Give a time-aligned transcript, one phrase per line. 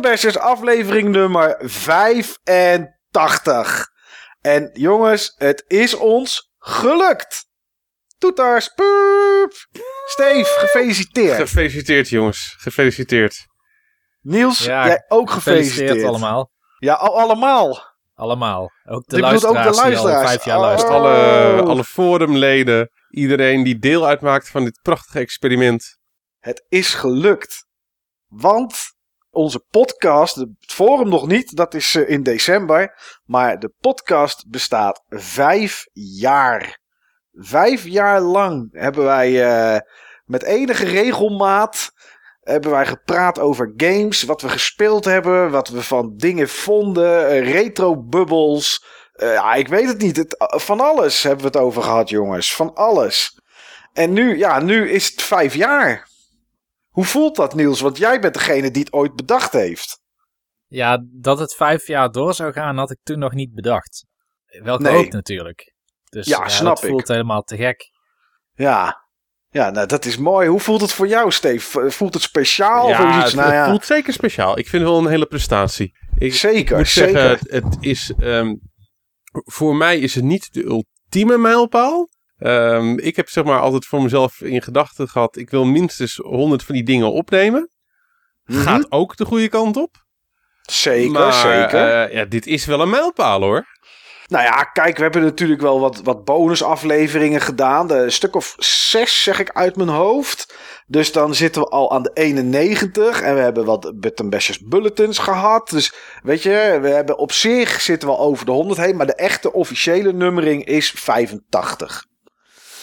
[0.00, 3.88] Butterbashers aflevering nummer 85.
[4.40, 7.46] En jongens, het is ons gelukt.
[8.18, 9.52] Toeters, puup.
[10.06, 11.36] Steve, gefeliciteerd.
[11.36, 13.46] Gefeliciteerd jongens, gefeliciteerd.
[14.20, 15.72] Niels, Ja, jij ook gefeliciteerd.
[15.78, 16.50] Gefeliciteerd allemaal.
[16.78, 17.96] Ja, al allemaal.
[18.14, 18.70] Allemaal.
[18.84, 20.62] Ook de ook luisteraars, die al vijf jaar Oh.
[20.62, 20.94] luisteren.
[20.94, 25.98] Alle, alle forumleden, iedereen die deel uitmaakt van dit prachtige experiment.
[26.38, 27.66] Het is gelukt.
[28.26, 28.96] Want
[29.38, 32.98] onze podcast, het forum nog niet, dat is eh, in december.
[33.24, 36.78] Maar de podcast bestaat vijf jaar.
[37.34, 39.80] Vijf jaar lang hebben wij eh,
[40.24, 41.92] met enige regelmaat
[42.48, 47.52] hebben wij gepraat over games, wat we gespeeld hebben, wat we van dingen vonden, eh,
[47.52, 48.84] retro-bubbels.
[49.12, 50.16] Eh, ja, ik weet het niet.
[50.16, 52.54] Het, van alles hebben we het over gehad, jongens.
[52.54, 53.40] Van alles.
[53.92, 56.07] En nu, ja, nu is het vijf jaar.
[56.98, 57.80] Hoe voelt dat, Niels?
[57.80, 60.00] Want jij bent degene die het ooit bedacht heeft.
[60.66, 64.06] Ja, dat het vijf jaar door zou gaan, had ik toen nog niet bedacht.
[64.46, 64.92] Wel Nee.
[64.92, 65.74] gehoopt natuurlijk.
[66.04, 66.90] Dus Ja, ja, snap dat ik.
[66.90, 67.90] voelt helemaal te gek.
[68.52, 69.06] Ja.
[69.48, 70.48] Ja, nou, dat is mooi.
[70.48, 71.90] Hoe voelt het voor jou, Steve?
[71.90, 72.84] Voelt het speciaal?
[72.84, 73.24] of ja, iets?
[73.24, 74.58] het, Nou ja, het voelt zeker speciaal.
[74.58, 75.92] Ik vind het wel een hele prestatie.
[76.16, 77.10] Ik, zeker, ik moet zeker.
[77.20, 78.54] zeggen, het, het is, ehm,
[79.44, 82.08] voor mij is het niet de ultieme mijlpaal.
[82.38, 86.62] Ehm, ik heb zeg maar altijd voor mezelf in gedachten gehad, ik wil minstens 100
[86.62, 87.70] van die dingen opnemen.
[88.44, 88.60] Mhm.
[88.60, 90.06] Gaat ook de goede kant op.
[90.62, 92.04] Zeker, maar, zeker.
[92.04, 93.66] eh, ja, dit is wel een mijlpaal hoor.
[94.26, 97.90] Nou ja, kijk, we hebben natuurlijk wel wat, wat bonusafleveringen gedaan.
[97.92, 100.54] Een stuk of zes, zeg ik uit mijn hoofd.
[100.86, 103.20] Dus dan zitten we al aan de 91.
[103.20, 105.70] En we hebben wat Button Bashers Bulletins gehad.
[105.70, 105.92] Dus
[106.22, 108.96] weet je, we hebben op zich zitten we al over de 100 heen.
[108.96, 112.04] Maar de echte officiële nummering is 85.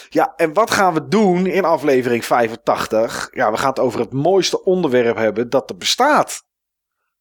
[0.10, 3.28] Ja, en wat gaan we doen in aflevering 85?
[3.32, 6.44] Ja, we gaan het over het mooiste onderwerp hebben dat er bestaat.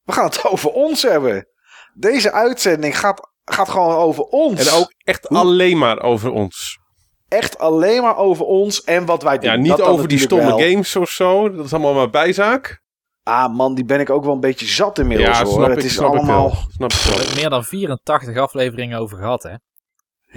[0.02, 1.48] We gaan het over ons hebben.
[1.94, 4.66] Deze uitzending gaat, gaat gewoon over ons.
[4.66, 6.78] En ook echt Hoe- alleen maar over ons.
[7.28, 9.50] echt alleen maar over ons en wat wij doen.
[9.50, 10.58] Ja, niet Dat over die stomme wel.
[10.58, 11.50] games of zo.
[11.50, 12.82] Dat is allemaal maar bijzaak.
[13.22, 15.52] Ah man, die ben ik ook wel een beetje zat inmiddels ja, hoor.
[15.52, 16.46] snap het ik, is snap allemaal...
[16.46, 16.64] ik wel.
[16.70, 17.18] Snap ik We wel.
[17.18, 19.54] hebben meer dan 84 afleveringen over gehad, hè?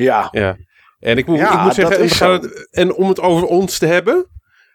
[0.03, 0.55] Ja, Ja.
[0.99, 2.47] En ik moet, Ja, ik moet zeggen, is we gaan zo.
[2.47, 4.25] het, en om het over ons te hebben.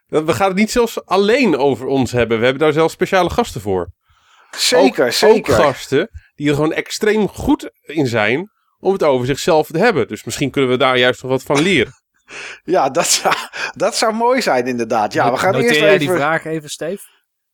[0.06, 2.38] We gaan het niet zelfs alleen over ons hebben.
[2.38, 3.92] We hebben daar zelfs speciale gasten voor.
[4.56, 5.54] zeker, ook, zeker.
[5.54, 8.50] Ook gasten die er gewoon extreem goed in zijn
[8.80, 10.08] om het over zichzelf te hebben.
[10.08, 11.92] Dus misschien kunnen we daar juist nog wat van leren.
[12.64, 13.34] Ja, dat zou,
[13.76, 15.12] dat zou mooi zijn inderdaad.
[15.12, 16.06] Ja, we gaan Noteer eerst jij even...
[16.06, 17.02] die vraag even, Steve?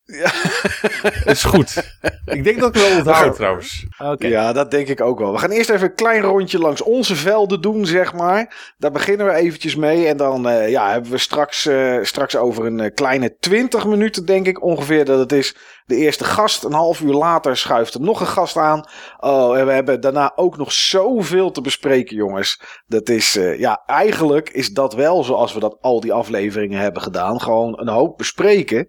[0.09, 1.99] Dat is goed.
[2.25, 3.87] ik denk dat ik wel onthoud trouwens.
[3.99, 4.27] Oké.
[4.27, 5.33] Ja, dat denk ik ook wel.
[5.33, 8.73] We gaan eerst even een klein rondje langs onze velden doen, zeg maar.
[8.79, 10.07] Daar beginnen we eventjes mee.
[10.07, 14.25] En dan eh, ja, hebben we straks, eh, straks over een eh, kleine 20 minuten,
[14.25, 15.55] denk ik ongeveer, dat het is.
[15.89, 16.65] De eerste gast.
[16.65, 18.85] Een half uur later schuift er nog een gast aan.
[19.21, 22.61] Oh, en we hebben daarna ook nog zoveel te bespreken, jongens.
[22.87, 27.03] Dat is, eh, ja, eigenlijk is dat wel zoals we dat al die afleveringen hebben
[27.03, 27.41] gedaan.
[27.41, 28.89] Gewoon een hoop bespreken.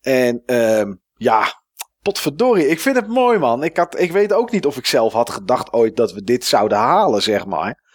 [0.00, 1.62] En ehm, ja,
[2.02, 3.64] potverdorie, ik vind het mooi man.
[3.64, 6.44] Ik, had, ik weet ook niet of ik zelf had gedacht ooit dat we dit
[6.44, 7.88] zouden halen, zeg maar.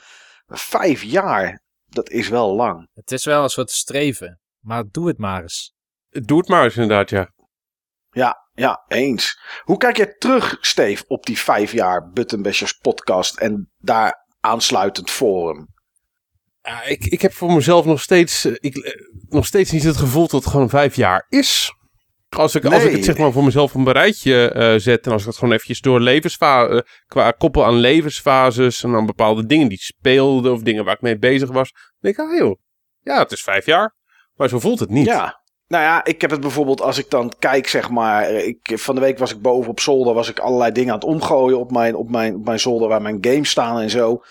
[0.48, 2.90] Vijf jaar, dat is wel lang.
[2.94, 5.74] Het is wel een soort streven, maar doe het maar eens.
[6.10, 7.34] Doe het maar eens inderdaad, ja.
[8.10, 9.40] Ja, ja, eens.
[9.64, 15.74] Hoe kijk je terug, Steve, op die vijf jaar Buttonbashers podcast en daar aansluitend forum?
[16.62, 18.94] Ja, ik, ik heb voor mezelf nog steeds, eh, ik, eh,
[19.30, 21.74] nog steeds niet het gevoel dat het gewoon vijf jaar is.
[22.30, 25.12] Als ik, als ik het zeg maar voor mezelf op een rijtje eh, zet en
[25.12, 29.70] als ik het gewoon eventjes door levensfases, qua koppel aan levensfases en aan bepaalde dingen
[29.70, 32.56] die speelden of dingen waar ik mee bezig was, dan denk ik, ah joh,
[33.02, 33.96] ja, het is vijf jaar.
[34.34, 35.06] Maar zo voelt het niet.
[35.06, 35.44] Ja.
[35.68, 38.32] Nou ja, ik heb het bijvoorbeeld als ik dan kijk, zeg maar.
[38.32, 41.08] Ik, van de week was ik boven op zolder, was ik allerlei dingen aan het
[41.08, 44.22] omgooien op mijn, op mijn, op mijn zolder waar mijn games staan en zo.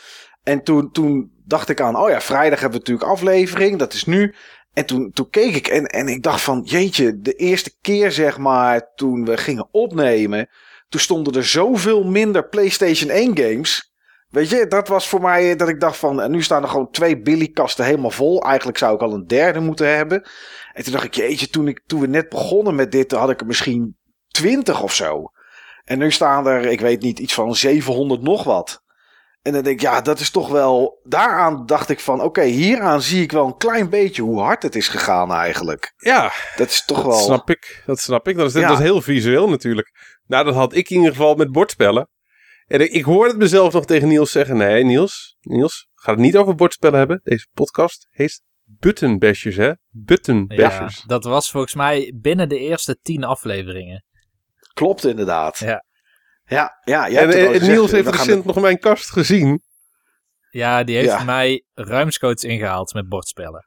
[0.43, 4.05] En toen, toen dacht ik aan, oh ja, vrijdag hebben we natuurlijk aflevering, dat is
[4.05, 4.35] nu.
[4.75, 8.39] En toen, toen keek ik en, en ik dacht van, jeetje, de eerste keer zeg
[8.39, 10.49] maar, toen we gingen opnemen,
[10.89, 13.93] toen stonden er zoveel minder PlayStation 1 games.
[14.29, 16.91] Weet je, dat was voor mij dat ik dacht van, en nu staan er gewoon
[16.91, 18.43] twee Billy-kasten helemaal vol.
[18.43, 20.29] Eigenlijk zou ik al een derde moeten hebben.
[20.73, 23.41] En toen dacht ik, jeetje, toen, ik, toen we net begonnen met dit, had ik
[23.41, 23.97] er misschien
[24.29, 25.33] 20 of zo.
[25.85, 28.84] En nu staan er, ik weet niet, iets van 700 nog wat.
[29.45, 31.01] En dan denk ik, ja, dat is toch wel.
[31.03, 34.75] Daaraan dacht ik van, oké, hieraan zie ik wel een klein beetje hoe hard het
[34.75, 35.93] is gegaan eigenlijk.
[35.97, 37.19] Ja, Dat is toch dat wel.
[37.19, 37.83] snap ik.
[37.87, 38.37] Dat snap ik.
[38.37, 38.69] Dat is, Ja.
[38.69, 39.91] dat is heel visueel natuurlijk.
[40.27, 42.09] Nou, dat had ik in ieder geval met bordspellen.
[42.67, 44.57] En ik, ik hoorde het mezelf nog tegen Niels zeggen.
[44.57, 47.21] Nee, Niels, Niels, ga het niet over bordspellen hebben.
[47.25, 49.67] Deze podcast heet Buttonbashers, hè?
[49.67, 51.03] Ja, Buttonbashers.
[51.07, 54.05] dat was volgens mij binnen de eerste tien afleveringen.
[54.75, 55.59] Klopt inderdaad.
[55.59, 55.85] Ja.
[56.47, 59.63] Ja, ja jij En, hebt het eh, gezegd, Niels heeft recent nog mijn kast gezien.
[60.51, 61.25] Ja, die heeft Ja.
[61.25, 63.67] mij ruimschoots ingehaald met bordspellen.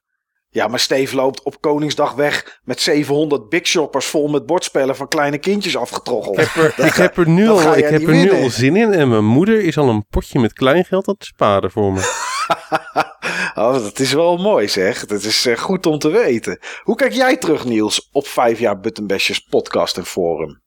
[0.50, 5.08] Ja, maar Steve loopt op Koningsdag weg met 700 big shoppers vol met bordspellen van
[5.08, 6.38] kleine kindjes afgetroggeld.
[6.38, 8.94] Ik heb er, ik heb er nu, al, ik heb er nu al zin in.
[8.94, 12.00] En mijn moeder is al een potje met kleingeld aan het sparen voor me.
[13.64, 15.06] oh, dat is wel mooi zeg.
[15.06, 16.60] Dat is eh, goed om te weten.
[16.84, 20.62] Hoe kijk jij terug, Niels, op vijf jaar Buttonbashers podcast en forum?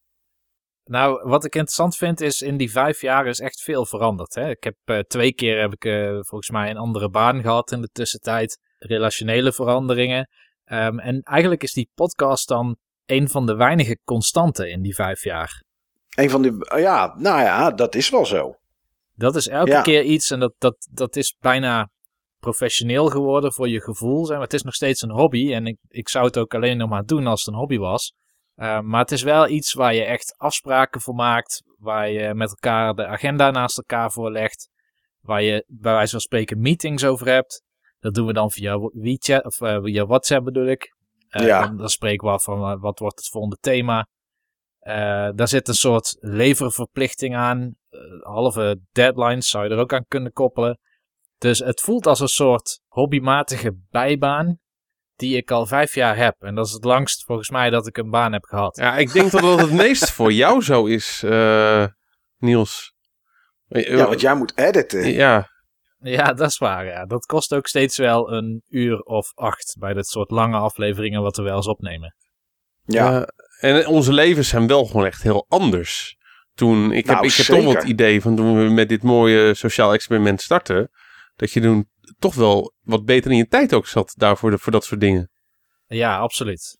[0.84, 4.34] Nou, wat ik interessant vind is, in die vijf jaar is echt veel veranderd.
[4.34, 4.50] Hè?
[4.50, 7.80] Ik heb eh, twee keer heb ik eh, volgens mij een andere baan gehad in
[7.80, 8.58] de tussentijd.
[8.78, 10.28] Relationele veranderingen.
[10.64, 15.24] Ehm, en eigenlijk is die podcast dan een van de weinige constanten in die vijf
[15.24, 15.62] jaar.
[16.14, 18.54] Een van die, oh ja, nou ja, dat is wel zo.
[19.14, 19.82] Dat is elke Ja.
[19.82, 21.90] keer iets en dat, dat, dat is bijna
[22.38, 24.24] professioneel geworden voor je gevoel.
[24.26, 24.44] zeg maar.
[24.44, 27.04] Het is nog steeds een hobby en ik, ik zou het ook alleen nog maar
[27.04, 28.12] doen als het een hobby was.
[28.60, 31.62] Uh, maar het is wel iets waar je echt afspraken voor maakt.
[31.78, 34.68] Waar je met elkaar de agenda naast elkaar voorlegt.
[35.20, 37.62] Waar je bij wijze van spreken meetings over hebt.
[37.98, 40.94] Dat doen we dan via WeChat of uh, via WhatsApp bedoel ik.
[41.30, 41.66] Uh, Ja.
[41.66, 44.08] dan, dan spreken we af van wat wordt het volgende thema.
[45.34, 47.74] Daar zit een soort leververplichting aan.
[48.20, 50.78] Halve deadlines zou je er ook aan kunnen koppelen.
[51.38, 54.58] Dus het voelt als een soort hobbymatige bijbaan
[55.20, 56.34] die ik al vijf jaar heb.
[56.38, 58.76] En dat is het langst volgens mij dat ik een baan heb gehad.
[58.76, 61.86] Ja, ik denk dat dat het meest voor jou zo is, uh,
[62.36, 62.94] Niels.
[63.66, 65.12] Ja, want jij moet editen.
[65.12, 65.48] Ja.
[65.98, 66.84] Ja, dat is waar.
[66.84, 67.06] Ja.
[67.06, 71.36] Dat kost ook steeds wel een uur of acht bij dit soort lange afleveringen wat
[71.36, 72.16] we wel eens opnemen.
[72.84, 73.20] Ja.
[73.60, 76.16] Uh, en onze levens zijn wel gewoon echt heel anders.
[76.54, 79.02] Toen, ik, Nou, heb, ik heb toch wel het idee van toen we met dit
[79.02, 80.90] mooie sociaal experiment starten,
[81.36, 84.84] dat je toen toch wel wat beter in je tijd ook zat daarvoor voor dat
[84.84, 85.30] soort dingen.
[85.86, 86.78] Ja, absoluut.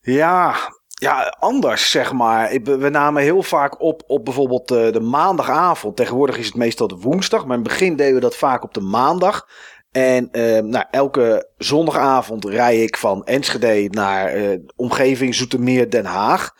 [0.00, 0.54] Ja,
[1.00, 2.52] ja, anders zeg maar.
[2.52, 5.96] Ik- We namen heel vaak op op bijvoorbeeld eh, de maandagavond.
[5.96, 7.46] Tegenwoordig is het meestal de woensdag.
[7.46, 9.46] Maar in het begin deden we dat vaak op de maandag.
[9.90, 16.50] En eh, nou, elke zondagavond rij ik van Enschede naar eh, omgeving Zoetermeer Den Haag.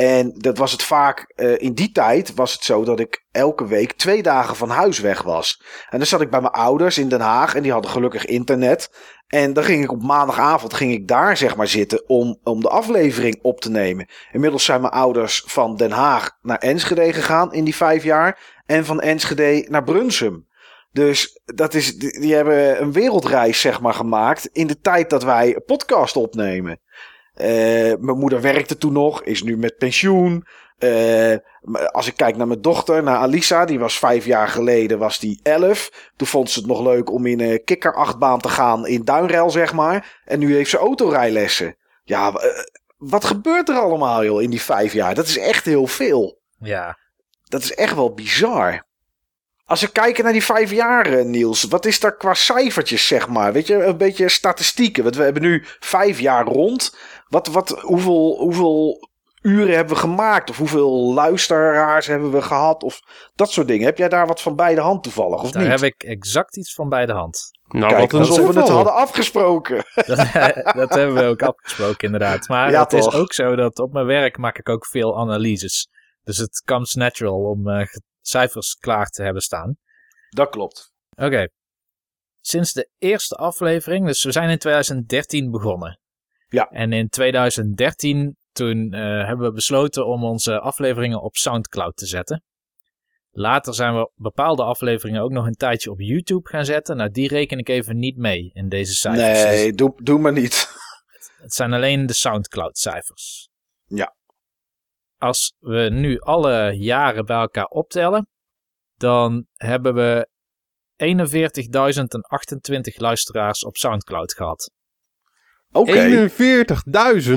[0.00, 3.66] En dat was het vaak, eh, in die tijd was het zo dat ik elke
[3.66, 5.62] week twee dagen van huis weg was.
[5.90, 8.90] En dan zat ik bij mijn ouders in Den Haag en die hadden gelukkig internet.
[9.26, 12.68] En dan ging ik op maandagavond ging ik daar zeg maar zitten om, om de
[12.68, 14.08] aflevering op te nemen.
[14.32, 18.62] Inmiddels zijn mijn ouders van Den Haag naar Enschede gegaan in die vijf jaar.
[18.66, 20.48] En van Enschede naar Brunsum.
[20.92, 25.60] Dus dat is, die, hebben een wereldreis zeg maar gemaakt in de tijd dat wij
[25.66, 26.80] podcast opnemen.
[27.40, 30.44] Eh, mijn moeder werkte toen nog, is nu met pensioen.
[30.78, 31.36] Eh,
[31.92, 35.40] als ik kijk naar mijn dochter, naar Alisa, die was vijf jaar geleden, was die
[35.42, 36.10] elf.
[36.16, 39.72] Toen vond ze het nog leuk om in een kikkerachtbaan te gaan in Duinrel, zeg
[39.72, 40.20] maar.
[40.24, 41.76] En nu heeft ze autorijlessen.
[42.04, 42.48] Ja, eh,
[42.96, 45.14] wat gebeurt er allemaal, joh, in die vijf jaar?
[45.14, 46.40] Dat is echt heel veel.
[46.58, 46.98] Ja.
[47.44, 48.84] Dat is echt wel bizar.
[49.70, 53.28] Als we kijken naar die vijf jaar, eh, Niels, wat is daar qua cijfertjes, zeg
[53.28, 53.52] maar?
[53.52, 55.02] Weet je, een beetje statistieken.
[55.02, 56.96] Want we hebben nu vijf jaar rond.
[57.28, 59.08] Wat, wat, hoeveel, hoeveel
[59.42, 60.50] uren hebben we gemaakt?
[60.50, 62.82] Of hoeveel luisteraars hebben we gehad?
[62.82, 63.00] Of
[63.34, 63.84] dat soort dingen.
[63.86, 65.70] Heb jij daar wat van bij de hand toevallig, of Daar niet?
[65.70, 67.50] heb ik exact iets van bij de hand.
[67.68, 69.76] Nou, Kijk, wat een alsof we het hadden afgesproken.
[70.06, 70.16] Dat,
[70.74, 72.48] dat hebben we ook afgesproken, inderdaad.
[72.48, 75.88] Maar Ja, het is ook zo dat op mijn werk maak ik ook veel analyses.
[76.24, 77.86] Dus het comes natural om eh,
[78.20, 79.76] cijfers klaar te hebben staan.
[80.28, 80.92] Dat klopt.
[81.16, 81.48] Oké.
[82.40, 86.00] Sinds de eerste aflevering, dus we zijn in 2013 begonnen.
[86.48, 86.68] Ja.
[86.68, 92.44] En in 2013, toen eh, hebben we besloten om onze afleveringen op Soundcloud te zetten.
[93.30, 96.96] Later zijn we bepaalde afleveringen ook nog een tijdje op YouTube gaan zetten.
[96.96, 99.42] Nou, die reken ik even niet mee in deze cijfers.
[99.44, 100.68] Nee, doe, doe maar niet.
[101.42, 103.48] het zijn alleen de Soundcloud cijfers.
[103.84, 104.14] Ja.
[105.20, 108.28] Als we nu alle jaren bij elkaar optellen,
[108.96, 110.28] dan hebben we
[112.92, 114.70] 41.028 luisteraars op Soundcloud gehad.
[115.72, 116.28] Oké.
[117.22, 117.36] 41.000?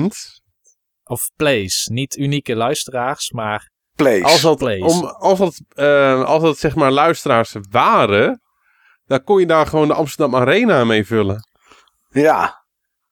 [1.04, 4.24] Of plays, niet unieke luisteraars, maar Place.
[4.24, 4.82] Als dat, Plays.
[4.82, 8.42] om, als, dat, eh, als dat zeg maar luisteraars waren,
[9.06, 11.48] dan kon je daar gewoon de Amsterdam Arena mee vullen.
[12.08, 12.64] Ja.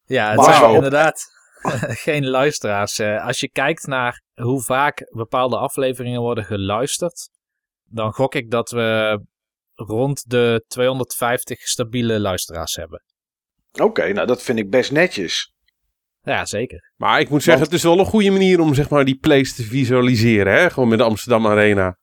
[0.04, 1.30] ja, het inderdaad
[2.06, 2.98] geen luisteraars.
[2.98, 7.28] Eh, als je kijkt naar hoe vaak bepaalde afleveringen worden geluisterd,
[7.84, 9.20] dan gok ik dat we
[9.74, 13.02] rond de 250 stabiele luisteraars hebben.
[13.80, 15.52] Oké, nou dat vind ik best netjes.
[16.22, 16.92] Ja, zeker.
[16.96, 19.18] Maar ik moet zeggen, Want- het is wel een goede manier om zeg maar die
[19.18, 20.52] plays te visualiseren.
[20.52, 20.70] Hè?
[20.70, 21.98] Gewoon met de Amsterdam Arena.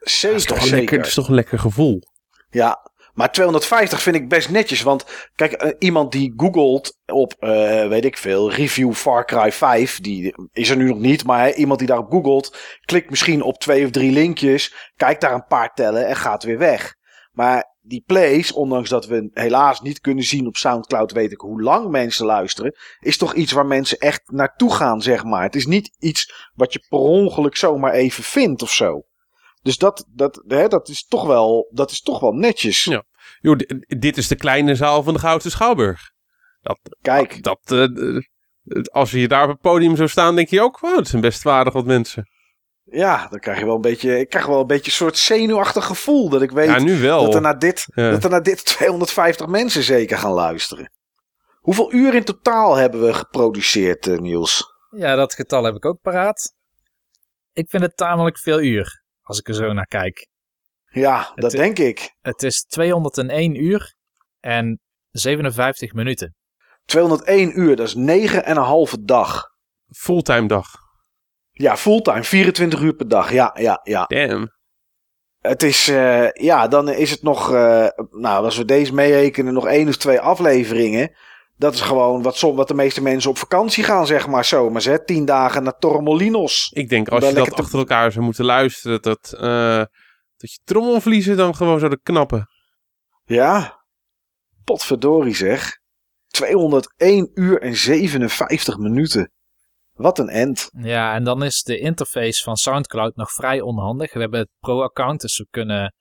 [0.00, 0.76] Zeker, Dat is toch zeker.
[0.76, 2.02] lekker, dat is toch een lekker gevoel.
[2.50, 4.82] Ja, Maar 250 vind ik best netjes.
[4.82, 5.04] Want
[5.34, 10.00] kijk, eh, iemand die googelt op, eh, weet ik veel, review Far Cry 5.
[10.00, 11.24] Die is er nu nog niet.
[11.24, 14.92] Maar iemand die daarop googelt, klikt misschien op twee of drie linkjes.
[14.96, 16.94] Kijkt daar een paar tellen en gaat weer weg.
[17.32, 21.62] Maar die plays, ondanks dat we helaas niet kunnen zien op Soundcloud, weet ik hoe
[21.62, 22.74] lang mensen luisteren.
[23.00, 25.42] Is toch iets waar mensen echt naartoe gaan, zeg maar.
[25.42, 29.02] Het is niet iets wat je per ongeluk zomaar even vindt of zo.
[29.62, 32.84] Dus dat, dat, hè, dat, is, toch wel, dat is toch wel netjes.
[32.84, 33.04] Ja.
[33.40, 36.10] Joh, di- dit is de kleine zaal van de Gouden Schouwburg.
[36.60, 37.86] Dat, Kijk, dat, eh,
[38.92, 41.42] als je daar op het podium zou staan, denk je ook, wow, het zijn best
[41.42, 42.26] waardig wat mensen.
[42.84, 45.84] ja, dan krijg je wel een beetje, ik krijg wel een beetje een soort zenuwachtig
[45.84, 46.28] gevoel.
[46.28, 47.24] Dat ik weet Ja, nu wel.
[47.24, 48.10] dat, er naar dit, Ja.
[48.10, 50.92] dat er naar dit 250 mensen zeker gaan luisteren.
[51.60, 54.64] Hoeveel uur in totaal hebben we geproduceerd, eh, Niels?
[54.96, 56.54] Ja, dat getal heb ik ook paraat.
[57.52, 59.01] Ik vind het tamelijk veel uur,
[59.32, 60.28] als ik er zo naar kijk.
[60.90, 62.14] Ja, dat Het- denk ik.
[62.20, 63.94] Het is 201 uur
[64.40, 66.34] en 57 minuten.
[66.84, 69.50] 201 uur, dat is 9,5 dag.
[69.96, 70.66] Fulltime dag.
[71.50, 73.32] Ja, fulltime, 24 uur per dag.
[73.32, 74.04] Ja, ja, ja.
[74.04, 74.50] Damn.
[75.38, 79.66] Het is, eh, ja, dan is het nog, eh, nou, als we deze meerekenen, nog
[79.66, 81.14] één of twee afleveringen.
[81.62, 84.84] Dat is gewoon wat, som, wat de meeste mensen op vakantie gaan, zeg maar, zomers,
[84.84, 85.04] hè.
[85.04, 86.70] Tien dagen naar Torremolinos.
[86.74, 89.84] Ik denk als je dat te- achter elkaar zou moeten luisteren, dat, eh,
[90.36, 92.48] dat je trommelvliezen dan gewoon zouden knappen.
[93.24, 93.84] Ja,
[94.64, 95.78] potverdorie zeg.
[96.26, 99.32] 201 uur en 57 minuten.
[99.92, 100.68] Wat een end.
[100.78, 104.12] Ja, en dan is de interface van SoundCloud nog vrij onhandig.
[104.12, 105.94] We hebben het pro-account, dus we kunnen...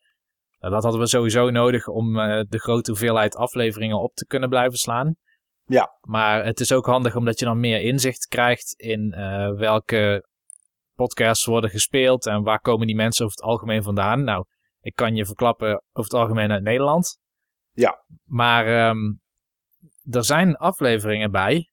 [0.60, 4.50] nou, dat hadden we sowieso nodig om eh, de grote hoeveelheid afleveringen op te kunnen
[4.50, 5.16] blijven slaan.
[5.72, 5.98] Ja.
[6.02, 10.28] Maar het is ook handig omdat je dan meer inzicht krijgt in eh, welke
[10.96, 14.24] podcasts worden gespeeld en waar komen die mensen over het algemeen vandaan.
[14.24, 14.46] Nou,
[14.82, 17.20] ik kan je verklappen over het algemeen uit Nederland.
[17.72, 18.04] Ja.
[18.24, 19.14] Maar ehm,
[20.16, 21.70] er zijn afleveringen bij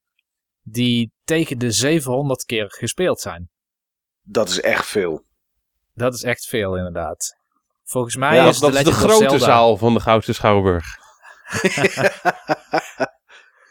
[0.62, 3.50] die tegen de 700 keer gespeeld zijn.
[4.22, 5.24] Dat is echt veel.
[5.94, 7.36] Dat is echt veel, inderdaad.
[7.84, 10.86] Volgens mij Ja, is dat is de grote Zelda- zaal van de Gouden Schouwburg.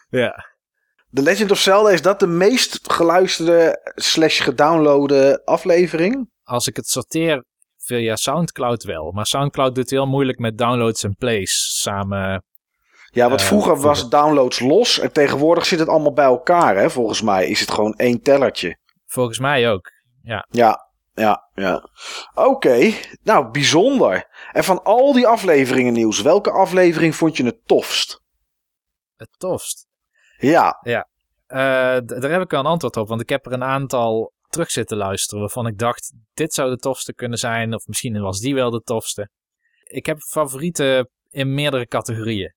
[0.09, 0.45] Ja.
[1.13, 6.29] The Legend of Zelda, is dat de meest geluisterde slash gedownloade aflevering?
[6.43, 7.43] Als ik het sorteer
[7.77, 9.11] via Soundcloud wel.
[9.11, 12.43] Maar Soundcloud doet heel moeilijk met downloads en plays samen.
[13.11, 14.19] Ja, want Eh, vroeger was vroeger.
[14.19, 16.89] downloads los en tegenwoordig zit het allemaal bij elkaar, hè.
[16.89, 18.77] Volgens mij is het gewoon één tellertje.
[19.05, 19.91] Volgens mij ook.
[20.21, 21.89] Ja, ja, ja.
[22.33, 24.27] Oké, nou bijzonder.
[24.51, 28.21] En van al die afleveringen nieuws, welke aflevering vond je het tofst?
[29.15, 29.86] Het tofst.
[30.37, 30.79] Ja,
[31.47, 33.07] Eh, d- daar heb ik al een antwoord op.
[33.07, 35.39] Want ik heb er een aantal terug zitten luisteren.
[35.39, 37.73] Waarvan ik dacht, dit zou de tofste kunnen zijn.
[37.73, 39.29] Of misschien was die wel de tofste.
[39.83, 42.53] Ik heb favorieten in meerdere categorieën.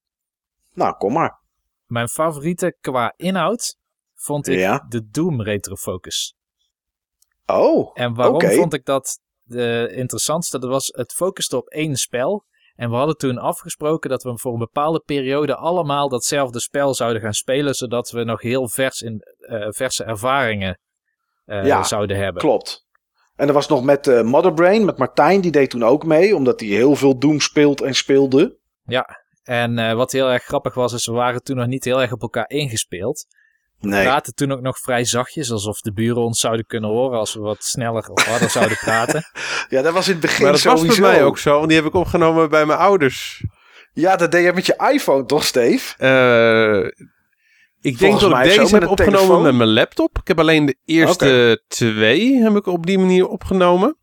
[0.74, 1.38] nou kom maar.
[1.86, 3.76] Mijn favoriete qua inhoud
[4.14, 4.84] vond ik Ja.
[4.88, 6.34] de Doom Retrofocus.
[7.46, 10.58] Oh, En waarom vond ik dat de interessantste?
[10.58, 12.44] Dat was, het focuste op één spel.
[12.80, 17.22] En we hadden toen afgesproken dat we voor een bepaalde periode allemaal datzelfde spel zouden
[17.22, 17.74] gaan spelen.
[17.74, 20.78] Zodat we nog heel vers in, eh, verse ervaringen
[21.44, 22.42] eh, Ja, zouden hebben.
[22.42, 22.86] klopt.
[23.36, 26.60] En er was nog met eh Motherbrain, met Martijn, die deed toen ook mee, omdat
[26.60, 28.58] hij heel veel Doom speelt en speelde.
[29.42, 32.12] En eh, wat heel erg grappig was, is we waren toen nog niet heel erg
[32.12, 33.26] op elkaar ingespeeld.
[33.80, 34.04] We Nee.
[34.04, 37.40] praten toen ook nog vrij zachtjes, alsof de buren ons zouden kunnen horen als we
[37.40, 39.24] wat sneller of harder zouden praten.
[39.68, 41.76] Ja, dat was in het begin Maar dat was bij mij ook zo, want die
[41.76, 43.44] heb ik opgenomen bij mijn ouders.
[43.92, 45.94] Ja, dat deed je met je iPhone toch, Steve?
[45.96, 47.04] Eh,
[47.80, 49.42] ik denk dat ik deze heb opgenomen telefoon.
[49.42, 50.18] met mijn laptop.
[50.18, 53.96] Ik heb alleen de eerste twee heb ik op die manier opgenomen.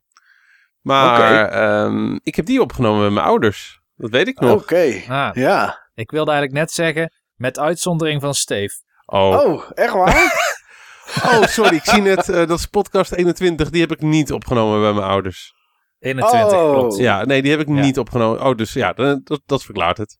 [0.81, 3.79] Maar ehm, ik heb die opgenomen met mijn ouders.
[3.95, 4.61] Dat weet ik nog.
[4.61, 5.01] Oké.
[5.07, 5.89] Ah, Ja.
[5.95, 8.75] ik wilde eigenlijk net zeggen, met uitzondering van Steve.
[9.11, 9.43] Oh.
[9.45, 10.55] Oh, echt waar?
[11.31, 11.75] oh, sorry.
[11.75, 13.69] Ik zie net, eh, dat is podcast 21.
[13.69, 15.53] Die heb ik niet opgenomen bij mijn ouders.
[15.99, 16.73] 21, Oh.
[16.73, 16.97] klopt.
[16.97, 17.73] Ja, nee, die heb ik Ja.
[17.73, 18.43] niet opgenomen.
[18.45, 20.17] Oh, dus ja, dat, dat, dat verklaart het.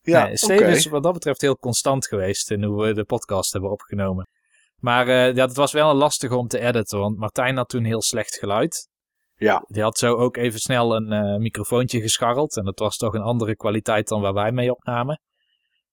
[0.00, 0.70] ja, nee, Steve oké.
[0.72, 4.28] is wat dat betreft heel constant geweest in hoe we de podcast hebben opgenomen.
[4.76, 8.02] Maar eh, ja, het was wel lastig om te editen, want Martijn had toen heel
[8.02, 8.88] slecht geluid.
[9.34, 9.64] Ja.
[9.66, 12.56] Die had zo ook even snel een eh, microfoontje gescharreld.
[12.56, 15.20] En dat was toch een andere kwaliteit dan waar wij mee opnamen.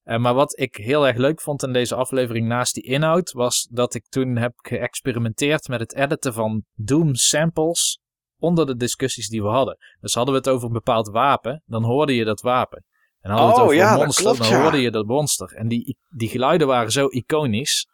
[0.08, 3.68] Eh, maar wat ik heel erg leuk vond in deze aflevering naast die inhoud, was
[3.72, 8.00] dat ik toen heb geëxperimenteerd met het editen van Doom samples
[8.38, 9.78] onder de discussies die we hadden.
[10.00, 12.86] Dus hadden we het over een bepaald wapen, dan hoorde je dat wapen.
[13.20, 14.62] En hadden we het Oh, over ja, een monster, klopt, dan ja.
[14.62, 15.54] hoorde je dat monster.
[15.54, 17.88] En die, die geluiden waren zo iconisch,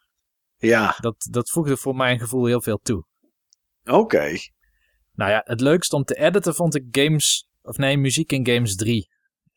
[0.57, 3.05] Ja, dat, dat voegde voor mijn gevoel heel veel toe.
[3.85, 4.31] oké.
[5.13, 8.75] Nou ja, het leukst om te editen vond ik games, of nee, muziek in games
[8.75, 9.09] 3.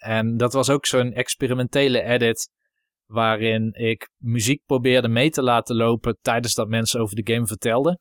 [0.06, 2.50] En dat was ook zo'n experimentele edit
[3.06, 8.00] waarin ik muziek probeerde mee te laten lopen tijdens dat mensen over de game vertelden.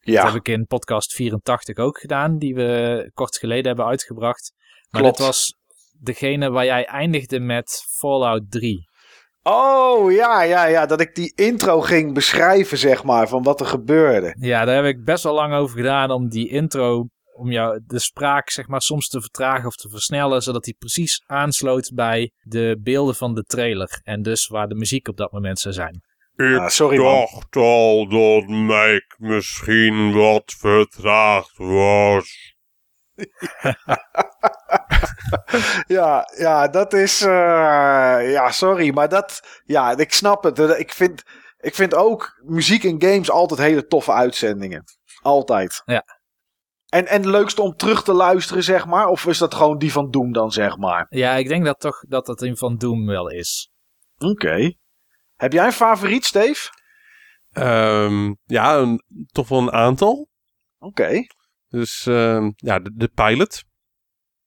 [0.00, 4.52] Dat Ja, heb ik in podcast 84 ook gedaan, die we kort geleden hebben uitgebracht.
[4.90, 5.16] Maar Klopt.
[5.16, 5.54] dit was
[6.00, 8.90] degene waar jij eindigde met Fallout 3.
[9.42, 10.86] Oh, ja, ja, ja.
[10.86, 14.36] Dat ik die intro ging beschrijven, zeg maar, van wat er gebeurde.
[14.38, 17.98] Ja, daar heb ik best wel lang over gedaan om die intro, om jou de
[17.98, 22.78] spraak zeg maar soms te vertragen of te versnellen, zodat die precies aansloot bij de
[22.82, 24.00] beelden van de trailer.
[24.02, 26.02] En dus waar de muziek op dat moment zou zijn.
[26.36, 27.14] Ik Ah, sorry, man.
[27.14, 32.54] dacht al dat Mike misschien wat vertraagd was.
[35.86, 37.20] Ja, ja, dat is.
[37.20, 37.28] eh,
[38.32, 39.40] ja, sorry, maar dat.
[39.64, 40.58] Ja, ik snap het.
[40.58, 41.22] Ik vind,
[41.58, 44.84] ik vind ook muziek en games altijd hele toffe uitzendingen.
[45.22, 45.82] Altijd.
[45.84, 46.04] Ja.
[46.92, 49.06] En, en leukste om terug te luisteren, zeg maar?
[49.06, 51.06] Of is dat gewoon die van Doom dan, zeg maar?
[51.08, 53.70] Ja, ik denk dat toch dat dat een van Doom wel is.
[54.18, 54.72] Oké.
[55.34, 56.70] Heb jij een favoriet, Steve?
[57.52, 60.28] Ehm, ja, een, toch wel een aantal.
[60.78, 61.26] Oké.
[61.68, 63.64] Dus ehm, ja, de, de pilot.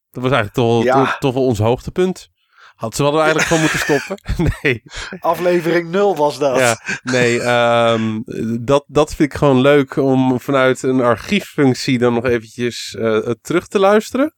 [0.09, 0.93] Dat was eigenlijk toch, Ja.
[1.05, 2.29] toch, toch wel ons hoogtepunt.
[2.75, 4.17] Had ze wel eigenlijk gewoon moeten stoppen.
[4.61, 4.83] nee,
[5.19, 6.59] Aflevering 0 was dat.
[6.59, 8.19] ja, nee ehm,
[8.61, 13.67] dat, dat vind ik gewoon leuk om vanuit een archieffunctie dan nog eventjes eh, terug
[13.67, 14.35] te luisteren.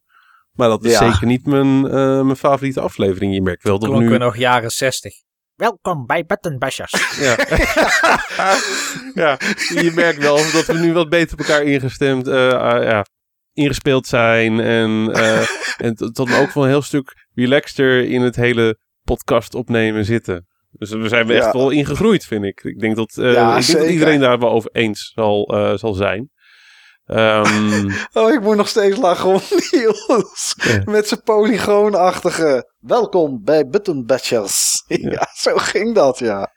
[0.52, 1.12] Maar dat is Ja.
[1.12, 3.34] zeker niet mijn, eh, mijn favoriete aflevering.
[3.34, 4.18] Je merkt wel dat we Klonken nu...
[4.18, 5.14] we nog jaren 60.
[5.56, 7.18] Welkom bij Button Bashers.
[7.20, 7.36] Ja.
[9.24, 9.38] ja,
[9.84, 13.06] je merkt wel dat we nu wat beter op elkaar ingestemd, eh, ah, ja,
[13.54, 14.60] ingespeeld zijn.
[14.60, 15.48] En, eh
[15.78, 20.48] en tot ook wel een heel stuk relaxter in het hele podcast opnemen zitten.
[20.72, 21.34] Dus we zijn Ja.
[21.34, 22.64] echt wel ingegroeid, vind ik.
[22.64, 23.90] Ik denk dat, eh, Ja, ik denk dat zeker.
[23.90, 26.30] iedereen daar wel over eens zal, eh, zal zijn.
[27.06, 30.56] Ehm, Oh, ik moet nog steeds lachen om Niels.
[30.58, 30.82] Ja.
[30.86, 32.74] Met zijn polygoonachtige.
[32.80, 34.84] Welkom bij Button Bashers.
[34.88, 35.28] Ja.
[35.36, 36.52] zo ging dat, ja.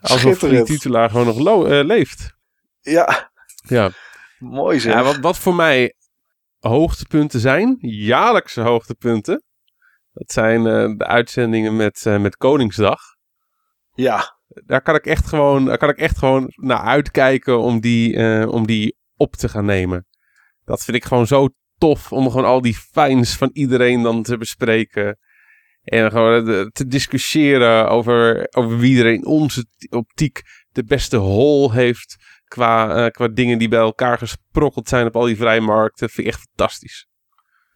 [0.00, 2.34] alsof die titulaar gewoon nog lo- eh, leeft.
[2.80, 3.30] Ja,
[3.68, 3.90] Ja.
[4.38, 4.92] mooi zeg.
[4.92, 5.94] Ja, wat, wat voor mij
[6.58, 9.42] hoogtepunten zijn, jaarlijkse hoogtepunten.
[10.16, 13.00] Dat zijn eh, de uitzendingen met, eh, met Koningsdag.
[13.94, 18.16] Ja, Daar kan ik echt gewoon, daar kan ik echt gewoon naar uitkijken om die,
[18.16, 20.06] eh, om die op te gaan nemen.
[20.64, 21.48] Dat vind ik gewoon zo
[21.78, 25.18] tof om gewoon al die fijns van iedereen dan te bespreken.
[25.82, 32.16] En gewoon te discussiëren over, over wie er in onze optiek de beste hol heeft.
[32.44, 36.06] Qua, qua dingen die bij elkaar gesprokkeld zijn op al die vrijmarkten.
[36.06, 37.06] Dat vind ik echt fantastisch.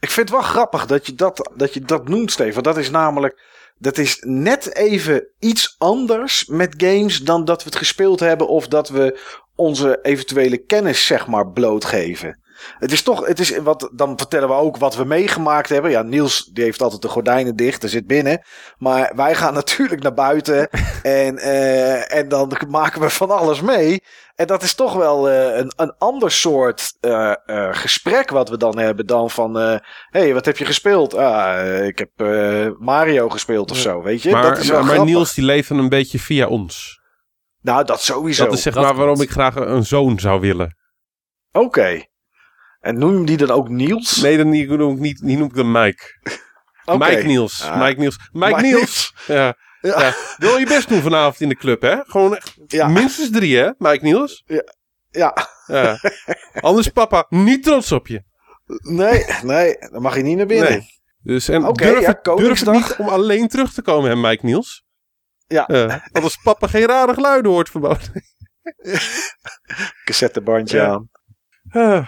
[0.01, 2.63] Ik vind het wel grappig dat je dat, dat, je dat noemt, Stefan.
[2.63, 3.59] Dat is namelijk.
[3.79, 8.49] Dat is net even iets anders met games dan dat we het gespeeld hebben.
[8.49, 9.21] Of dat we
[9.55, 12.40] onze eventuele kennis, zeg maar, blootgeven.
[12.79, 15.91] Het is toch, het is wat, dan vertellen we ook wat we meegemaakt hebben.
[15.91, 18.43] Ja, Niels, die heeft altijd de gordijnen dicht, er zit binnen.
[18.79, 20.69] Maar wij gaan natuurlijk naar buiten
[21.03, 24.03] en, eh, en dan maken we van alles mee.
[24.35, 28.57] En dat is toch wel eh, een, een ander soort eh, eh, gesprek wat we
[28.57, 29.55] dan hebben dan van...
[29.55, 29.79] Hé,
[30.11, 31.15] hey, wat heb je gespeeld?
[31.15, 34.31] Ah, ik heb eh, Mario gespeeld of zo, weet je?
[34.31, 35.05] Maar, dat is wel maar, maar.
[35.05, 37.01] Niels die leeft dan een beetje via ons.
[37.61, 38.45] Nou, dat sowieso.
[38.45, 40.77] Dat is zeg dat maar waarom ik graag een zoon zou willen.
[41.53, 42.05] Oké.
[42.81, 44.17] En noem je die dan ook Niels?
[44.21, 46.03] Nee, dan noem ik niet, niet noem ik hem Mike.
[46.85, 46.99] Oké.
[47.09, 47.63] Mike Niels.
[47.65, 47.81] Ah.
[47.83, 48.17] Mike Niels.
[48.33, 49.15] Mike, Mike Niels.
[49.27, 49.57] Ja.
[49.81, 50.01] Ja.
[50.01, 50.15] Ja.
[50.37, 51.97] Wil je best doen vanavond in de club, hè?
[52.03, 52.89] Gewoon echt Ja.
[52.89, 54.45] minstens drie, hè, Mike Niels?
[55.11, 55.35] Ja.
[55.67, 55.99] Ja.
[56.61, 58.23] Anders papa niet trots op je.
[58.83, 60.71] Nee, nee, dan mag je niet naar binnen.
[60.71, 60.87] Nee.
[61.23, 62.75] Dus en durf, ja, het, durf het Koningsdag.
[62.75, 64.85] niet om alleen terug te komen, hè, Mike Niels?
[65.47, 65.65] Ja.
[65.67, 66.09] Ja.
[66.13, 68.25] Anders papa geen rare geluiden hoort verboden.
[70.05, 71.11] Cassettebandje aan.
[71.71, 72.07] Ah.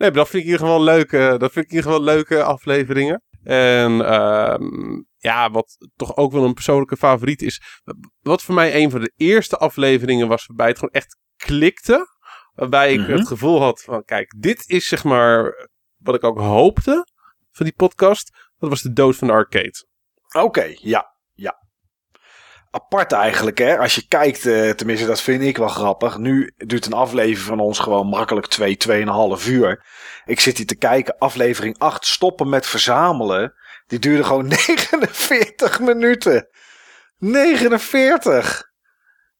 [0.00, 2.04] Nee, maar dat vind ik in ieder geval leuke, dat vind ik in ieder geval
[2.04, 3.22] leuke afleveringen.
[3.42, 7.80] En ehm, ja, wat toch ook wel een persoonlijke favoriet is.
[8.20, 12.06] Wat voor mij een van de eerste afleveringen was waarbij het gewoon echt klikte.
[12.54, 13.10] Waarbij ik Mhm.
[13.12, 17.06] het gevoel had van, kijk, dit is zeg maar wat ik ook hoopte
[17.50, 18.50] van die podcast.
[18.58, 19.86] Dat was de dood van de arcade.
[20.38, 21.54] Oké, ja, ja.
[22.72, 23.78] Apart eigenlijk, hè.
[23.78, 26.18] Als je kijkt, eh, tenminste dat vind ik wel grappig.
[26.18, 29.84] Nu duurt een aflevering van ons gewoon makkelijk 2, 2,5 uur.
[30.24, 33.54] Ik zit hier te kijken, aflevering 8, stoppen met verzamelen.
[33.86, 36.48] Die duurde gewoon 49 minuten.
[37.18, 38.68] 49!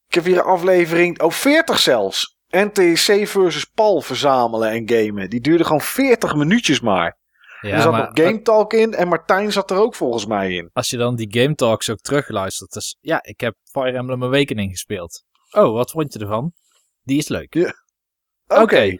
[0.07, 2.39] Ik heb hier een aflevering, oh 40 zelfs.
[2.49, 5.29] NTC versus PAL verzamelen en gamen.
[5.29, 7.17] Die duurde gewoon 40 minuutjes maar.
[7.61, 10.53] Ja, er zat maar nog Game Talk in en Martijn zat er ook volgens mij
[10.55, 10.69] in.
[10.73, 12.71] als je dan die Game Talks ook terugluistert.
[12.71, 15.23] Dus ja, ik heb Fire Emblem Awakening gespeeld.
[15.51, 16.53] Oh, wat vond je ervan?
[17.03, 17.73] Die is leuk.
[18.47, 18.97] Oké.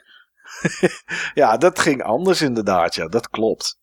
[1.34, 2.96] ja, dat ging anders inderdaad.
[2.96, 3.80] Ja, dat klopt.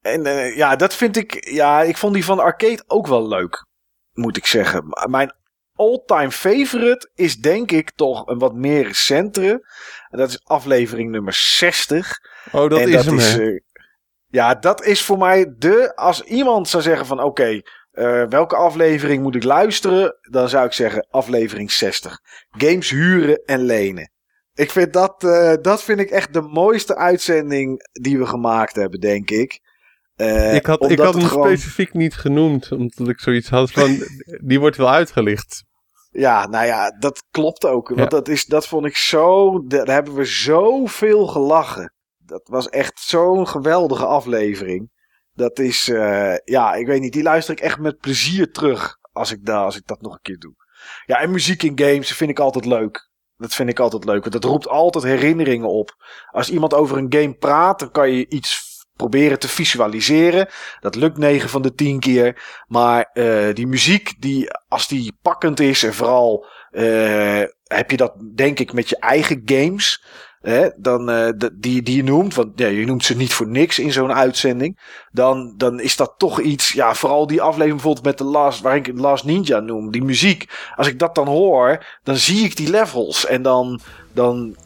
[0.00, 1.50] En eh, ja, dat vind ik.
[1.50, 3.66] Ja, ik vond die van Arcade ook wel leuk.
[4.12, 4.84] Moet ik zeggen.
[5.10, 5.32] Mijn
[5.74, 9.68] all-time favorite is denk ik toch een wat meer recentere.
[10.08, 12.18] En dat is aflevering nummer 60.
[12.52, 13.50] Oh, dat en is hem, hè?
[13.50, 13.60] eh,
[14.30, 15.92] ja, dat is voor mij de.
[15.96, 20.16] Als iemand zou zeggen van oké, eh, welke aflevering moet ik luisteren?
[20.30, 22.18] Dan zou ik zeggen aflevering 60.
[22.50, 24.10] Games huren en lenen.
[24.54, 29.00] Ik vind dat, eh, dat vind ik echt de mooiste uitzending die we gemaakt hebben,
[29.00, 29.60] denk ik.
[30.16, 33.98] Eh, ik had, ik had hem gewoon- specifiek niet genoemd, omdat ik zoiets had van,
[34.48, 35.64] die wordt wel uitgelicht.
[36.10, 37.88] Ja, nou ja, dat klopt ook.
[37.88, 38.06] Want Ja.
[38.06, 39.58] dat, is, dat vond ik zo.
[39.66, 41.92] Daar hebben we zoveel gelachen.
[42.30, 44.90] Dat was echt zo'n geweldige aflevering.
[45.32, 45.88] Dat is.
[45.88, 47.12] eh, ja, ik weet niet.
[47.12, 48.98] Die luister ik echt met plezier terug.
[49.12, 50.54] Als ik, als ik dat nog een keer doe.
[51.06, 53.08] Ja, en muziek in games vind ik altijd leuk.
[53.36, 54.20] Dat vind ik altijd leuk.
[54.20, 55.94] Want dat roept altijd herinneringen op.
[56.30, 60.48] Als iemand over een game praat, dan kan je iets proberen te visualiseren.
[60.80, 62.42] Dat lukt 9 van de 10 keer.
[62.66, 68.14] Maar eh, die muziek, die, als die pakkend is en vooral eh, heb je dat
[68.34, 70.04] denk ik met je eigen games.
[70.40, 73.46] Hè, dan, eh, de- die, die je noemt, want ja, je noemt ze niet voor
[73.48, 74.78] niks in zo'n uitzending.
[75.12, 78.76] Dan, dan is dat toch iets, ja, vooral die aflevering bijvoorbeeld met de Last, waar
[78.76, 80.48] ik het Last Ninja noem, die muziek.
[80.76, 83.80] Als ik dat dan hoor, dan zie ik die levels en dan,
[84.12, 84.56] dan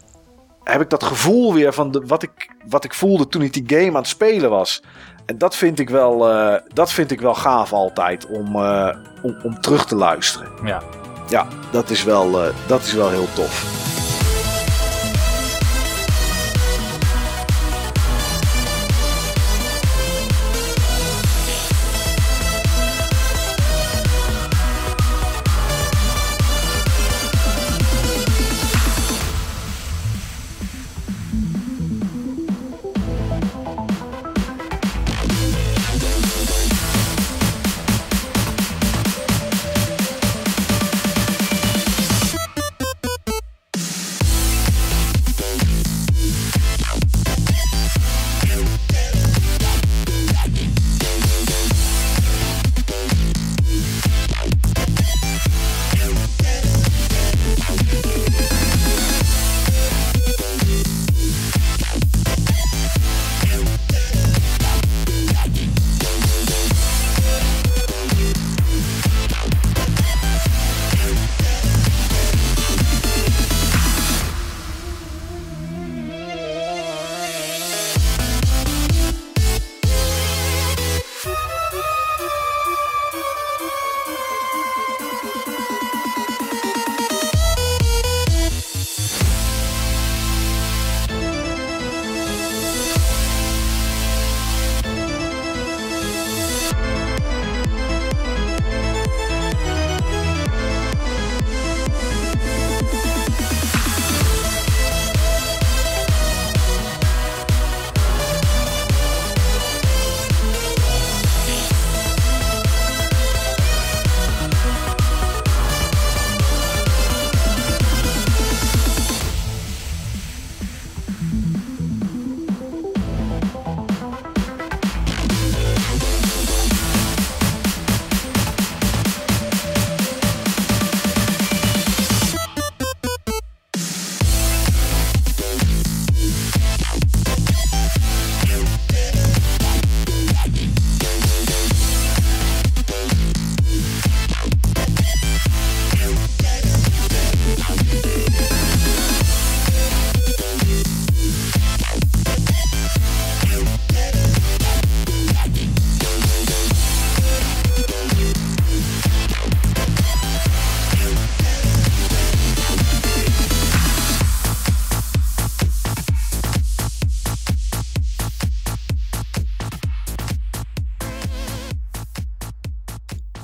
[0.63, 3.65] heb ik dat gevoel weer van de, wat, ik, wat ik voelde toen ik die
[3.79, 4.83] game aan het spelen was.
[5.27, 9.37] En dat vind ik wel, eh, dat vind ik wel gaaf altijd om, eh, om,
[9.43, 10.49] om terug te luisteren.
[10.65, 10.83] Ja.
[11.29, 12.31] Ja, dat is wel,
[12.67, 13.93] dat is wel heel tof.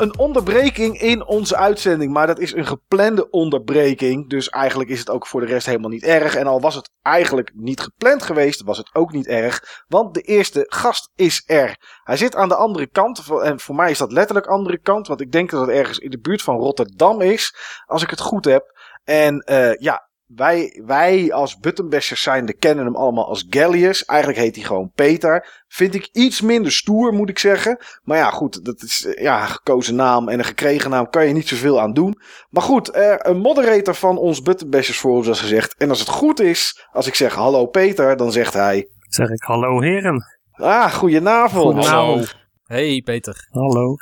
[0.00, 2.12] Een onderbreking in onze uitzending.
[2.12, 4.28] Maar dat is een geplande onderbreking.
[4.28, 6.34] Dus eigenlijk is het ook voor de rest helemaal niet erg.
[6.34, 9.84] En al was het eigenlijk niet gepland geweest, was het ook niet erg.
[9.88, 11.76] Want de eerste gast is er.
[12.02, 13.22] Hij zit aan de andere kant.
[13.42, 15.06] En voor mij is dat letterlijk andere kant.
[15.06, 17.54] Want ik denk dat het ergens in de buurt van Rotterdam is.
[17.86, 18.78] Als ik het goed heb.
[19.04, 24.04] En eh, ja, wij, wij als buttonbashers zijn, de kennen hem allemaal als Gallius.
[24.04, 25.62] Eigenlijk heet hij gewoon Peter.
[25.68, 27.84] Vind ik iets minder stoer, moet ik zeggen.
[28.02, 31.26] Maar ja, goed, dat is eh, ja, een gekozen naam en een gekregen naam kan
[31.26, 32.14] je niet zoveel aan doen.
[32.48, 35.74] Maar goed, eh, een moderator van ons buttonbashers forum zoals gezegd.
[35.76, 38.88] En als het goed is, als ik zeg hallo Peter, dan zegt hij...
[39.08, 40.24] Zeg ik hallo heren.
[40.52, 41.74] Ah, goedenavond.
[41.74, 42.36] Goedenavond.
[42.64, 43.48] Hey Peter.
[43.50, 43.94] Hallo.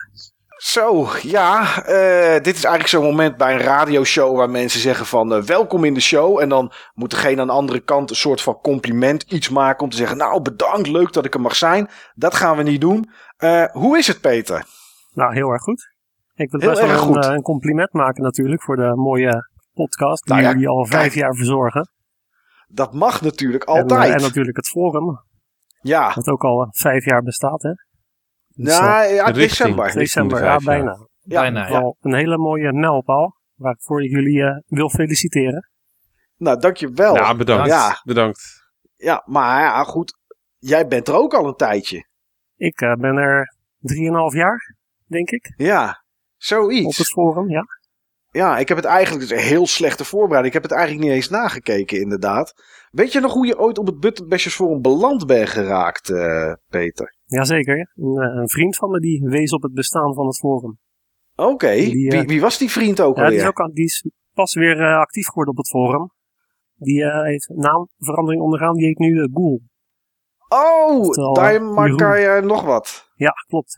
[0.58, 5.34] Zo, ja, eh, dit is eigenlijk zo'n moment bij een radioshow waar mensen zeggen van
[5.34, 6.40] eh, welkom in de show.
[6.40, 9.90] En dan moet degene aan de andere kant een soort van compliment iets maken om
[9.90, 11.88] te zeggen nou bedankt, leuk dat ik er mag zijn.
[12.14, 13.10] Dat gaan we niet doen.
[13.36, 14.64] Eh, hoe is het Peter?
[15.12, 15.92] Nou, heel erg goed.
[16.34, 20.24] Ik wil Heel best wel erg een, een compliment maken natuurlijk voor de mooie podcast
[20.24, 21.14] die Nou ja, jullie al vijf kijk.
[21.14, 21.90] jaar verzorgen.
[22.68, 24.14] Dat mag natuurlijk En, altijd.
[24.14, 25.24] En, natuurlijk het forum,
[25.80, 27.72] ja, dat ook al vijf jaar bestaat hè.
[28.58, 29.92] Dus, nou, ja december.
[29.92, 31.06] December, de ja bijna.
[31.20, 31.72] Ja, Bijna, ja.
[31.80, 35.70] Wel een hele mooie mijlpaal waarvoor ik jullie eh, wil feliciteren.
[36.36, 37.14] Nou, dankjewel.
[37.14, 37.66] Ja, bedankt.
[37.68, 38.00] Ja.
[38.04, 38.40] Bedankt.
[38.96, 40.18] Ja, maar ja, goed.
[40.58, 42.06] Jij bent er ook al een tijdje.
[42.56, 45.96] Ik eh, ben er drieënhalf jaar, denk ik, Ja, op
[46.36, 46.98] zoiets.
[46.98, 47.64] het forum, ja.
[48.30, 50.54] Ja, ik heb het eigenlijk dus een heel slechte voorbereiding.
[50.54, 52.54] Ik heb het eigenlijk niet eens nagekeken, inderdaad.
[52.90, 57.16] Weet je nog hoe je ooit op het Buttonbashers Forum beland bent geraakt, eh, Peter?
[57.28, 57.92] Jazeker.
[57.94, 60.78] Een, eh, een vriend van me die wees op het bestaan van het forum.
[61.34, 63.40] Oké, eh, wie, wie was die vriend ook Ja, die alweer?
[63.40, 66.10] is, ook, die is pas weer eh, actief geworden op het forum.
[66.74, 68.74] Die eh, heeft naamverandering ondergaan.
[68.74, 69.60] Die heet nu uh, Ghoul.
[70.48, 73.10] Oh, Oftewel, Daimakaya nog wat.
[73.14, 73.76] Ja, klopt.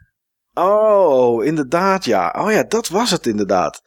[0.55, 2.35] Oh, inderdaad, ja.
[2.39, 3.83] Oh ja, dat was het inderdaad.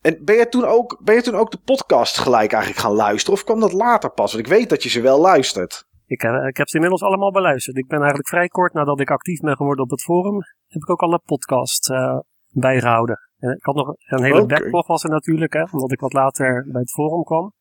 [0.00, 3.34] En ben je toen ook, ben je toen ook de podcast gelijk eigenlijk gaan luisteren?
[3.34, 4.32] Of kwam dat later pas?
[4.32, 5.86] Want ik weet dat je ze wel luistert.
[6.06, 7.76] Ik, eh, ik heb ze inmiddels allemaal beluisterd.
[7.76, 10.40] Ik ben eigenlijk vrij kort nadat ik actief ben geworden op het forum.
[10.66, 13.20] Heb ik ook alle podcast eh, bijgehouden.
[13.38, 15.52] En ik had nog een hele backlog was er natuurlijk.
[15.52, 17.52] Hè, omdat ik wat later bij het forum kwam.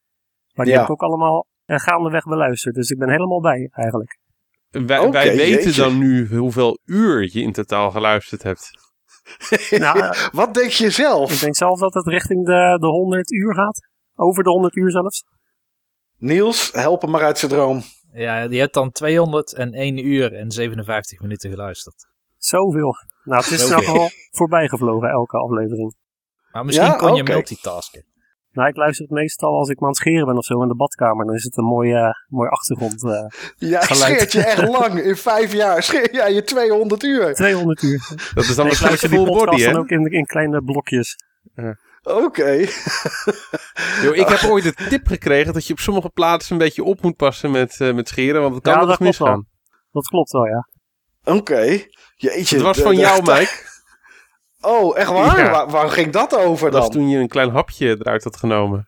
[0.53, 0.79] Maar die Ja.
[0.79, 2.75] heb ik ook allemaal eh, gaandeweg beluisterd.
[2.75, 4.19] Dus ik ben helemaal bij eigenlijk.
[4.69, 5.81] Wij, weten jeetje.
[5.81, 8.69] dan nu hoeveel uur je in totaal geluisterd hebt.
[9.69, 11.33] Nou, Wat denk je zelf?
[11.33, 13.87] ik denk zelf dat het richting de, de 100 uur gaat.
[14.15, 15.23] Over de 100 uur zelfs.
[16.17, 17.81] Niels, help hem maar uit zijn droom.
[18.15, 22.07] Ja, die hebt dan 201 uur en 57 minuten geluisterd.
[22.37, 22.95] Zoveel.
[23.23, 23.77] Nou, het is Zoveel.
[23.77, 25.95] geval voorbij gevlogen, elke aflevering.
[26.51, 26.95] Maar misschien Ja?
[26.95, 28.05] kon je multitasken.
[28.51, 30.67] Nou, ik luister het meestal als ik me aan het scheren ben of zo in
[30.67, 31.25] de badkamer.
[31.25, 33.03] Dan is het een mooie, eh, mooie achtergrond.
[33.03, 33.25] eh
[33.57, 34.11] Jij Geluid.
[34.13, 34.99] scheert je echt lang.
[34.99, 37.33] In vijf jaar scheer jij je 200 uur.
[37.33, 37.99] 200 uur.
[38.33, 39.71] Dat is dan Nee, ik waarschijnlijk luister die full body, podcast hè?
[39.71, 41.15] dan ook in, in kleine blokjes.
[42.05, 42.51] Oké.
[44.03, 47.01] Yo, ik heb ooit de tip gekregen dat je op sommige plaatsen een beetje op
[47.01, 48.95] moet passen met, eh, met scheren, want het kan Ja, wel.
[48.99, 49.47] misgaan.
[49.91, 50.67] Dat klopt wel, ja.
[51.23, 51.83] Oké.
[52.15, 52.55] Jeetje.
[52.55, 53.51] Het was de- van de- jou, Mike.
[54.61, 55.39] Oh, echt waar?
[55.39, 55.51] Ja.
[55.51, 56.99] Waar, waar ging dat over Dat was dan?
[57.01, 58.87] toen je een klein hapje eruit had genomen.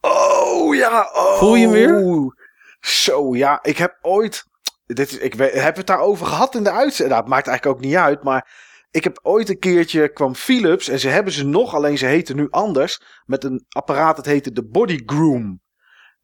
[0.00, 1.10] Oh ja.
[1.14, 1.38] Oh.
[1.38, 2.32] Voel je hem weer?
[2.80, 4.44] Zo ja, ik heb ooit.
[4.86, 7.08] Dit is, ik heb het daarover gehad in de uitzending.
[7.08, 8.22] Nou, het maakt eigenlijk ook niet uit.
[8.22, 8.48] Maar
[8.90, 10.88] ik heb ooit een keertje kwam Philips.
[10.88, 13.00] En ze hebben ze nog, alleen ze heten nu anders.
[13.26, 15.60] Met een apparaat dat heette de Body Groom.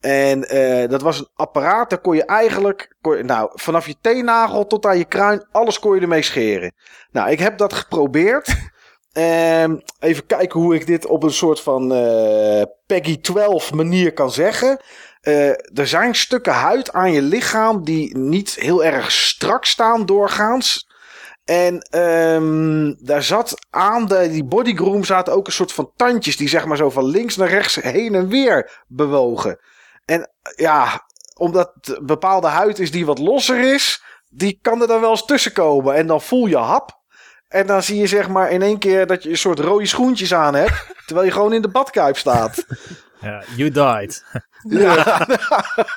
[0.00, 3.94] En eh, dat was een apparaat, daar kon je eigenlijk, kon je, nou, vanaf je
[4.00, 6.74] teennagel tot aan je kruin, alles kon je ermee scheren.
[7.11, 8.55] Nou, ik heb dat geprobeerd.
[9.12, 14.31] Ehm, even kijken hoe ik dit op een soort van eh, Peggy 12 manier kan
[14.31, 14.81] zeggen.
[15.20, 20.84] Eh, er zijn stukken huid aan je lichaam die niet heel erg strak staan doorgaans.
[21.45, 26.49] En ehm, daar zat aan de, die bodygroom zaten ook een soort van tandjes die
[26.49, 29.59] zeg maar zo van links naar rechts heen en weer bewogen.
[30.05, 35.11] En ja, omdat bepaalde huid is die wat losser is, die kan er dan wel
[35.11, 35.95] eens tussen komen.
[35.95, 37.03] En dan voel je hap.
[37.49, 40.35] En dan zie je zeg maar in één keer dat je een soort rode schoentjes
[40.35, 40.87] aan hebt.
[41.07, 42.65] terwijl je gewoon in de badkuip staat.
[43.25, 44.25] Ja, you died.
[44.69, 45.27] Ja,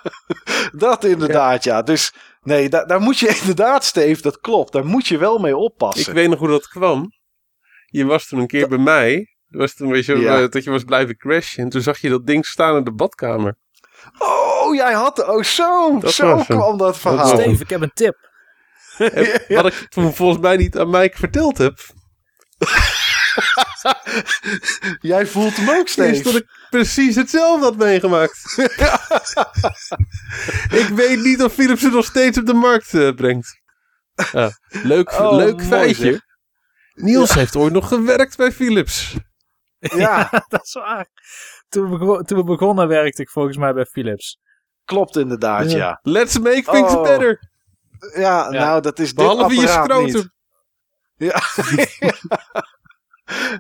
[0.71, 1.81] dat inderdaad, ja.
[1.81, 4.71] Dus nee, da- daar moet je inderdaad, Steve, dat klopt.
[4.71, 6.07] Daar moet je wel mee oppassen.
[6.07, 7.11] Ik weet nog hoe dat kwam.
[7.85, 9.15] Je was toen een keer bij mij.
[9.47, 10.41] Dat was toen weet je, Ja.
[10.41, 11.63] eh, dat je was blijven crashen.
[11.63, 13.55] En toen zag je dat ding staan in de badkamer.
[14.17, 15.27] Oh, jij had...
[15.27, 15.99] Oh, zo.
[15.99, 17.27] Dat zo kwam dat verhaal.
[17.27, 18.17] Steve, ik heb een tip.
[18.97, 21.79] En Wat ik toen volgens mij niet aan Mike verteld heb.
[25.11, 28.53] Jij voelt hem ook, Is dat ik precies hetzelfde had meegemaakt.
[30.81, 33.61] ik weet niet of Philips het nog steeds op de markt eh, brengt.
[34.31, 36.11] Ja, leuk Oh, leuk feitje.
[36.11, 36.21] zeg.
[36.93, 39.15] Niels heeft ooit nog gewerkt bij Philips.
[39.79, 41.07] Ja, dat is waar.
[41.69, 44.39] Toen we, toen we begonnen werkte ik volgens mij bij Philips.
[44.85, 45.99] klopt inderdaad, ja.
[46.01, 47.03] Let's make things Oh.
[47.03, 47.39] better.
[48.15, 48.49] Ja, Ja.
[48.49, 50.13] nou, dat is dit Behalve je apparaat scrotum.
[50.15, 50.35] niet.
[51.29, 51.41] Ja.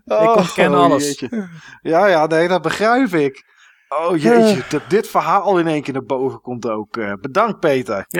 [0.05, 1.03] Oh, Ik ontken alles.
[1.03, 1.49] jeetje.
[1.81, 3.45] Ja, ja, nee, dat begrijp ik.
[3.89, 6.97] Oh jeetje, dat dit verhaal in één keer naar boven komt ook.
[6.97, 8.05] Eh, bedankt, Peter.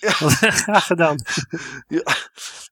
[0.64, 1.16] Graag gedaan.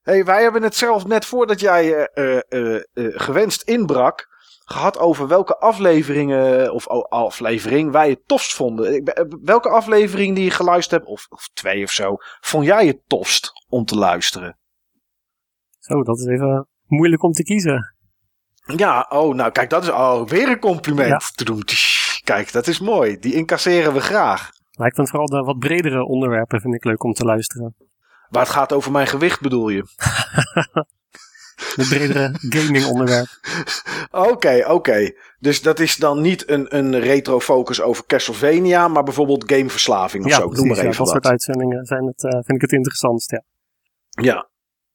[0.03, 2.81] Hey, wij hebben het zelf net voordat jij eh, eh, eh, eh,
[3.19, 4.27] gewenst inbrak,
[4.65, 8.93] gehad over welke afleveringen of oh, aflevering wij het tofst vonden.
[8.93, 12.87] Ik eh, Welke aflevering die je geluisterd hebt, of, of twee of zo, vond jij
[12.87, 14.57] het tofst om te luisteren?
[15.79, 17.95] Zo, dat is even moeilijk om te kiezen.
[18.75, 21.31] Ja, oh, nou kijk, dat is oh, weer een compliment.
[21.35, 21.55] Ja.
[22.23, 23.19] Kijk, dat is mooi.
[23.19, 24.49] Die incasseren we graag.
[24.77, 27.75] Maar ik vind vooral de wat bredere onderwerpen vind ik leuk om te luisteren.
[28.29, 29.83] Waar het gaat over mijn gewicht bedoel je?
[31.75, 33.27] De bredere gaming onderwerp.
[34.31, 35.11] Oké, oké.
[35.39, 40.37] Dus dat is dan niet een, een retro-focus over Castlevania, maar bijvoorbeeld gameverslaving of ja,
[40.37, 40.47] zo.
[40.47, 41.07] Noem maar ja, even dat wat.
[41.09, 43.31] soort uitzendingen zijn het, eh, vind ik het interessantst.
[43.31, 43.43] Ja.
[44.23, 44.49] Ja.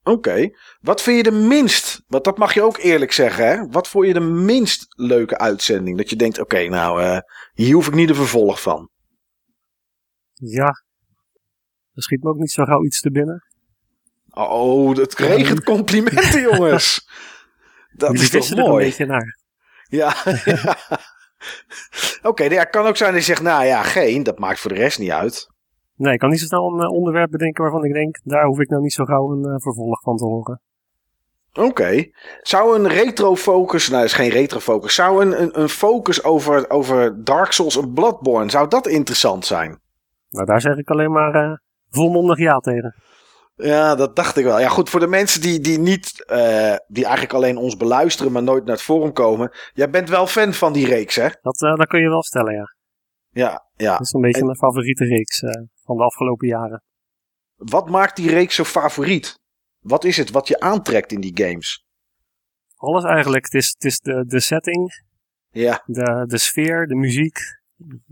[0.05, 0.51] Oké.
[0.81, 3.67] Wat vind je de minst, want dat mag je ook eerlijk zeggen, hè?
[3.67, 5.97] Wat vond je de minst leuke uitzending?
[5.97, 7.19] Dat je denkt, oké, nou, eh,
[7.53, 8.91] hier hoef ik niet een vervolg van.
[10.33, 10.67] ja,
[11.93, 13.45] er schiet me ook niet zo gauw iets te binnen.
[14.31, 17.09] Oh, het regent complimenten, jongens.
[17.93, 18.85] Dat Jullie is toch vissen er een mooi.
[18.85, 19.39] beetje naar.
[19.89, 20.15] Ja.
[20.45, 20.79] ja.
[22.31, 24.61] Oké, nou ja, het kan ook zijn dat je zegt, nou ja, geen, dat maakt
[24.61, 25.47] voor de rest niet uit.
[25.97, 28.61] Nee, ik kan niet zo snel een eh, onderwerp bedenken waarvan ik denk, daar hoef
[28.61, 30.61] ik nou niet zo gauw een eh, vervolg van te horen.
[31.53, 32.05] Oké.
[32.43, 37.53] Zou een retro-focus, nou is geen retro-focus, zou een, een, een focus over, over Dark
[37.53, 39.81] Souls en Bloodborne, zou dat interessant zijn?
[40.29, 41.53] Nou, daar zeg ik alleen maar eh,
[41.91, 42.95] volmondig ja tegen.
[43.57, 44.61] Ja, dat dacht ik wel.
[44.61, 46.25] Ja, goed, voor de mensen die, die niet,
[46.87, 49.51] die eigenlijk alleen ons beluisteren, maar nooit naar het forum komen.
[49.73, 51.29] Jij bent wel fan van die reeks, hè?
[51.43, 52.75] Dat, dat kun je wel stellen, ja.
[53.31, 53.91] Ja, ja.
[53.93, 55.43] Dat is een beetje En- mijn favoriete reeks
[55.85, 56.83] van de afgelopen jaren.
[57.55, 59.39] Wat maakt die reeks zo favoriet?
[59.79, 61.85] Wat is het wat je aantrekt in die games?
[62.77, 63.45] Alles eigenlijk.
[63.45, 65.05] Het is, het is de, de setting,
[65.51, 67.39] Ja, de, de sfeer, de muziek.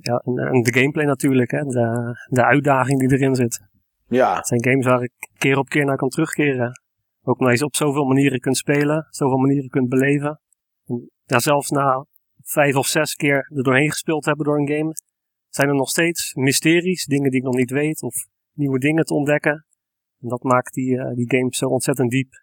[0.00, 1.62] Ja, en, en de gameplay natuurlijk, hè.
[1.64, 3.60] De, de uitdaging die erin zit.
[4.08, 6.80] ja, Het zijn games waar ik keer op keer naar kan terugkeren.
[7.22, 10.40] Ook omdat je ze op zoveel manieren kunt spelen, zoveel manieren kunt beleven.
[10.86, 12.06] En, ja, zelfs na
[12.42, 14.92] vijf of zes keer er doorheen gespeeld hebben door een game,
[15.54, 18.14] zijn er nog steeds mysteries, dingen die ik nog niet weet, of
[18.52, 19.66] nieuwe dingen te ontdekken.
[20.20, 22.42] En dat maakt die, eh, die games zo ontzettend diep.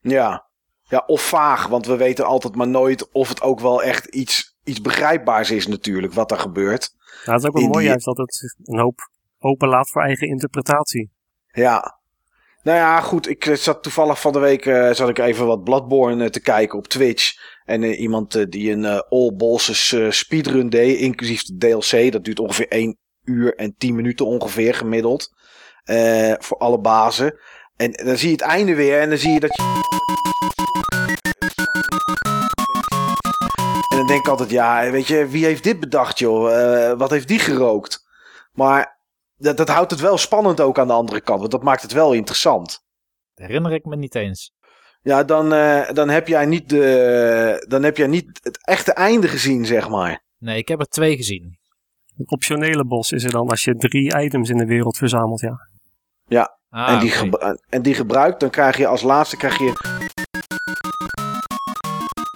[0.00, 0.48] ja.
[0.88, 4.56] Ja, of vaag, want we weten altijd maar nooit of het ook wel echt iets,
[4.64, 6.90] iets begrijpbaars is natuurlijk, wat er gebeurt.
[7.24, 8.98] Nou, het is ook wel In mooi die- juist dat het een hoop
[9.38, 11.10] open laat voor eigen interpretatie.
[11.52, 11.98] Ja.
[12.62, 13.28] Nou ja, goed.
[13.28, 16.78] Ik eh, zat toevallig van de week eh, zat ik even wat Bloodborne te kijken
[16.78, 17.32] op Twitch.
[17.70, 22.12] En eh, iemand eh, die een eh, All Bosses speedrun deed, inclusief de DLC.
[22.12, 25.32] Dat duurt ongeveer 1 uur en 10 minuten ongeveer gemiddeld.
[26.38, 27.38] voor alle bazen.
[27.76, 29.62] En dan zie je het einde weer en dan zie je dat je...
[33.90, 36.98] En dan denk ik altijd, ja, weet je, wie heeft dit bedacht, joh?
[36.98, 38.06] Wat heeft die gerookt?
[38.52, 38.98] Maar
[39.36, 41.40] dat, dat houdt het wel spannend ook aan de andere kant.
[41.40, 42.84] Want dat maakt het wel interessant.
[43.34, 44.52] Herinner ik me niet eens.
[45.02, 49.28] Ja, dan, eh, dan, heb jij niet de, dan heb jij niet het echte einde
[49.28, 50.22] gezien, zeg maar.
[50.38, 51.58] Nee, ik heb er twee gezien.
[52.16, 56.58] Het optionele bos is er dan als je drie items in de wereld verzamelt, ja.
[56.70, 57.12] Ah, en, die
[57.68, 59.72] en die gebruikt, dan krijg je als laatste krijg je.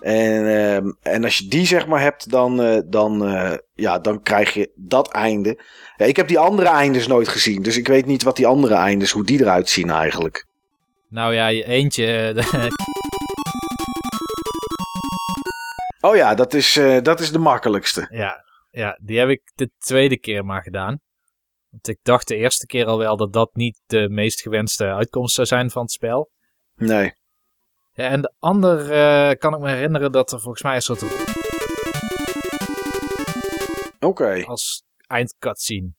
[0.01, 4.23] En, ehm, en als je die zeg maar hebt, dan, eh, dan, eh, ja, dan
[4.23, 5.63] krijg je dat einde.
[5.97, 8.75] Ja, ik heb die andere eindes nooit gezien, dus ik weet niet wat die andere
[8.75, 10.47] eindes, hoe die eruit zien eigenlijk.
[11.15, 12.07] Nou ja, je- eentje.
[12.33, 12.67] eh,
[16.01, 18.07] Oh ja, dat is, eh, dat is de makkelijkste.
[18.11, 21.01] ja, ja, die heb ik de tweede keer maar gedaan.
[21.71, 25.35] Want ik dacht de eerste keer al wel dat dat niet de meest gewenste uitkomst
[25.35, 26.31] zou zijn van het spel.
[26.77, 27.13] Nee.
[27.93, 31.03] Ja, en de ander eh, kan ik me herinneren dat er volgens mij een soort
[34.01, 34.43] Oké.
[34.47, 35.93] als eindcutscene.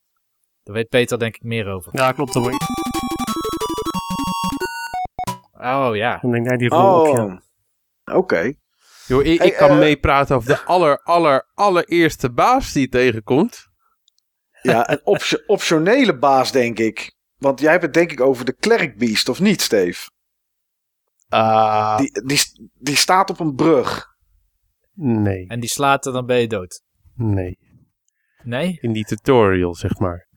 [0.64, 1.92] Daar weet Peter denk ik meer over.
[1.98, 2.34] Ja, klopt.
[2.34, 2.58] Je-
[5.66, 6.18] Oh ja.
[6.22, 7.10] dan denk die rol.
[7.12, 7.38] Oh.
[8.18, 8.40] Oké.
[8.42, 8.58] Ik,
[9.08, 13.68] Hey, ik kan eh, meepraten over de aller, aller, allereerste baas die je tegenkomt.
[14.62, 17.16] Ja, een optio- optionele baas, denk ik.
[17.38, 20.10] Want jij hebt het denk ik over de Cleric Beast, of niet, Steve?
[21.30, 24.08] Ah, Die, die, die staat op een brug.
[24.94, 26.82] nee, En die slaat er, dan ben je dood.
[27.16, 27.58] nee.
[28.44, 28.78] Nee?
[28.82, 30.28] In die tutorial, zeg maar.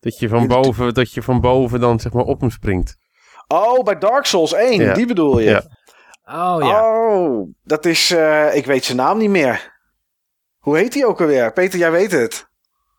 [0.00, 2.96] Dat je van boven, dat je van boven dan zeg maar op hem springt.
[3.52, 4.94] Oh, bij Dark Souls 1, Ja.
[4.94, 5.50] die bedoel je?
[5.50, 5.62] Ja.
[6.24, 6.98] Oh ja.
[7.14, 8.10] Oh, dat is...
[8.10, 9.72] eh, ik weet zijn naam niet meer.
[10.58, 11.52] Hoe heet hij ook alweer?
[11.52, 12.48] Peter, jij weet het.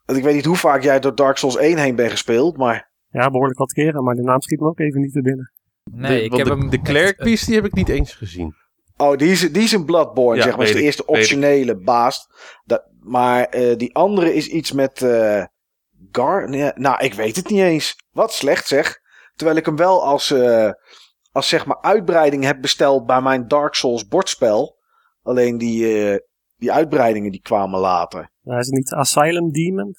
[0.06, 2.92] Want ik weet niet hoe vaak jij door Dark Souls 1 heen bent gespeeld, maar...
[3.10, 5.52] Ja, behoorlijk wat keren, maar de naam schiet me ook even niet te binnen.
[5.92, 6.80] Nee, de, ik heb de, hem de
[7.14, 8.56] eh, Beast die heb ik niet eens gezien.
[8.98, 10.66] Oh, die is, die is een Bloodborne, Ja, zeg maar.
[10.66, 12.28] is de ik, eerste optionele baas.
[12.64, 15.02] Dat, maar eh, die andere is iets met...
[15.02, 15.44] eh,
[16.12, 16.50] Gar...
[16.50, 17.96] Nee, nou, ik weet het niet eens.
[18.12, 19.00] Wat slecht zeg.
[19.36, 20.72] Terwijl ik hem wel als, eh,
[21.32, 24.78] als zeg maar uitbreiding heb besteld bij mijn Dark Souls bordspel.
[25.24, 26.20] Alleen die, eh,
[26.58, 28.32] die uitbreidingen die kwamen later.
[28.42, 29.94] Nou, is het niet Asylum Demon?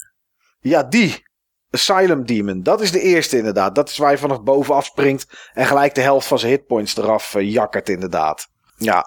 [0.59, 1.23] Ja, die.
[1.69, 2.63] Asylum Demon.
[2.63, 3.75] Dat is de eerste inderdaad.
[3.75, 7.35] Dat is waar je vanaf bovenaf springt en gelijk de helft van zijn hitpoints eraf
[7.35, 8.47] uh, jakkert inderdaad.
[8.77, 9.05] Ja.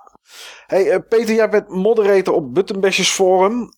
[0.67, 3.73] Hey Peter, jij bent moderator op Buttonbashers Forum.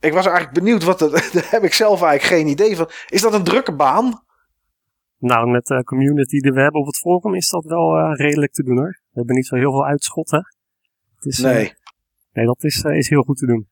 [0.00, 2.90] Ik was eigenlijk benieuwd wat het, daar heb ik zelf eigenlijk geen idee van.
[3.08, 4.24] Is dat een drukke baan?
[5.20, 8.62] Nou, met de community die we hebben op het forum is dat wel redelijk te
[8.62, 9.00] doen hoor.
[9.10, 10.54] We hebben niet zo heel veel uitschotten.
[11.20, 11.72] Is, nee.
[12.32, 13.68] nee, dat is, is heel goed te doen.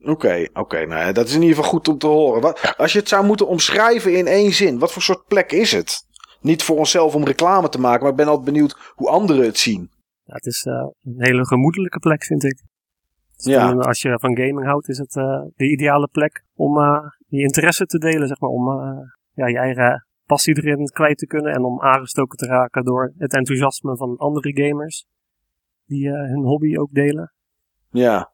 [0.00, 0.60] Oké, okay, oké.
[0.60, 2.42] Okay, nou, dat is in ieder geval goed om te horen.
[2.42, 5.72] Wat, als je het zou moeten omschrijven in één zin, wat voor soort plek is
[5.72, 6.04] het?
[6.40, 9.58] Niet voor onszelf om reclame te maken, maar ik ben altijd benieuwd hoe anderen het
[9.58, 9.90] zien.
[10.24, 12.62] Ja, het is uh, een hele gemoedelijke plek, vind ik.
[13.36, 13.72] Ja.
[13.72, 15.24] als je van gaming houdt, is het uh,
[15.56, 18.50] de ideale plek om uh, je interesse te delen, zeg maar.
[18.50, 18.68] Om
[19.32, 23.34] ja, je eigen passie erin kwijt te kunnen en om aangestoken te raken door het
[23.34, 25.06] enthousiasme van andere gamers
[25.84, 27.32] die hun hobby ook delen.
[27.90, 28.30] Ja,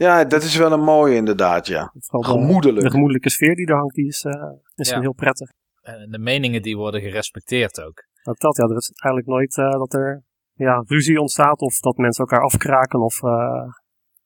[0.00, 1.92] ja, dat is wel een mooie inderdaad, ja.
[2.08, 2.80] Gemoedelijk.
[2.80, 4.32] De, gemoedelijke sfeer die er hangt, die is, uh,
[4.74, 5.00] is ja.
[5.00, 5.50] heel prettig.
[5.82, 8.04] En de meningen die worden gerespecteerd ook.
[8.22, 8.64] Ook dat, ja.
[8.64, 10.22] Er is eigenlijk nooit uh, dat er
[10.54, 13.30] ja, ruzie ontstaat of dat mensen elkaar afkraken of uh,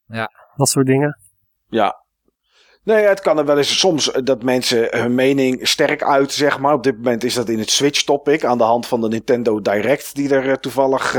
[0.07, 0.31] ja.
[0.57, 1.19] dat soort dingen.
[1.67, 2.04] Ja.
[2.85, 6.75] Nee, het kan er wel eens soms dat mensen hun mening sterk uit, zeg maar.
[6.75, 10.15] Op dit moment is dat in het Switch-topic aan de hand van de Nintendo Direct
[10.15, 11.17] die er toevallig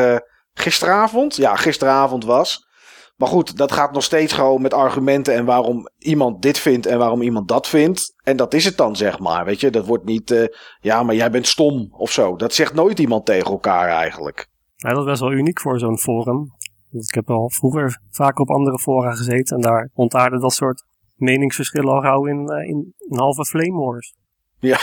[0.53, 2.68] gisteravond, ja, gisteravond was.
[3.16, 6.97] Maar goed, dat gaat nog steeds gewoon met argumenten en waarom iemand dit vindt en
[6.97, 8.13] waarom iemand dat vindt.
[8.24, 9.45] En dat is het dan, zeg maar.
[9.45, 10.49] Weet je, dat wordt niet,
[10.80, 12.36] ja, maar jij bent stom of zo.
[12.36, 14.47] Dat zegt nooit iemand tegen elkaar eigenlijk.
[14.76, 16.53] Dat is best wel uniek voor zo'n forum.
[16.91, 20.84] Ik heb al vroeger vaak op andere fora gezeten en daar ontaarde dat soort
[21.16, 24.16] meningsverschillen al gauw in, uh, in, in halve flame wars.
[24.59, 24.80] Ja.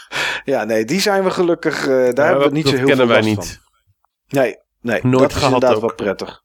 [0.44, 3.06] ja, nee, die zijn we gelukkig, uh, daar ja, hebben we niet zo heel veel
[3.06, 3.60] wij niet.
[3.62, 4.40] Van.
[4.40, 5.80] Nee, nee, Nooit dat is inderdaad ook.
[5.80, 6.42] wel prettig.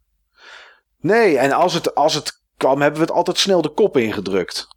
[0.99, 4.67] Nee, en als het, als het kwam, hebben we het altijd snel de kop ingedrukt.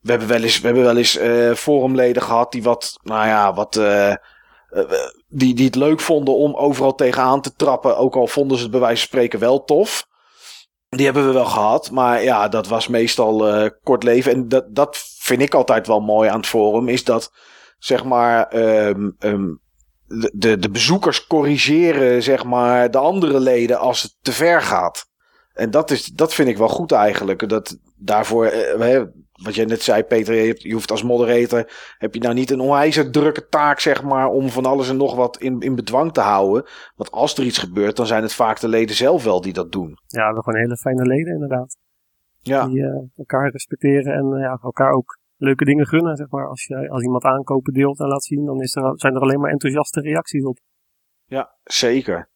[0.00, 3.54] We hebben wel eens, we hebben wel eens uh, forumleden gehad die wat, nou ja,
[3.54, 3.76] wat.
[3.76, 4.14] Uh,
[5.28, 7.96] die, die het leuk vonden om overal tegenaan te trappen.
[7.96, 10.06] Ook al vonden ze het bij wijze van spreken wel tof.
[10.96, 11.90] Die hebben we wel gehad.
[11.90, 14.32] Maar ja, dat was meestal kort leven.
[14.32, 16.88] En dat, dat vind ik altijd wel mooi aan het forum.
[16.88, 17.32] Is dat,
[17.78, 18.56] zeg maar.
[19.20, 19.60] Um,
[20.32, 25.06] de, de bezoekers corrigeren, zeg maar, de andere leden als het te ver gaat.
[25.52, 27.48] En dat, is, dat vind ik wel goed eigenlijk.
[27.48, 29.02] Dat daarvoor, eh,
[29.42, 32.60] wat jij net zei, Peter, je, je, hoeft als moderator, heb je nou niet een
[32.60, 36.20] onwijs drukke taak, zeg maar, om van alles en nog wat in, in bedwang te
[36.20, 36.64] houden.
[36.96, 39.72] Want als er iets gebeurt, dan zijn het vaak de leden zelf wel die dat
[39.72, 39.88] doen.
[39.88, 41.76] Ja, we hebben gewoon hele fijne leden, inderdaad.
[42.40, 42.66] Ja.
[42.66, 46.48] Die uh, elkaar respecteren en uh, ja, elkaar ook leuke dingen gunnen, zeg maar.
[46.48, 49.40] Als, je, als iemand aankopen deelt en laat zien, dan is er, zijn er alleen
[49.40, 50.58] maar enthousiaste reacties op.
[51.24, 52.30] Ja, zeker.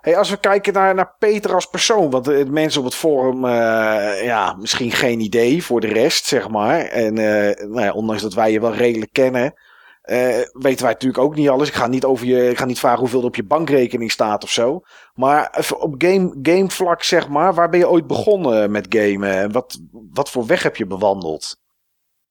[0.00, 3.44] Hey, als we kijken naar, naar Peter als persoon, want de mensen op het forum,
[3.44, 6.80] uh, ja, misschien geen idee voor de rest, zeg maar.
[6.80, 11.18] En uh, nou ja, ondanks dat wij je wel redelijk kennen, uh, weten wij natuurlijk
[11.18, 11.68] ook niet alles.
[11.68, 14.42] Ik ga niet, over je, ik ga niet vragen hoeveel er op je bankrekening staat
[14.42, 14.80] of zo.
[15.14, 19.52] Maar op game, gamevlak, zeg maar, waar ben je ooit begonnen met gamen?
[19.52, 19.80] Wat,
[20.12, 21.56] wat voor weg heb je bewandeld?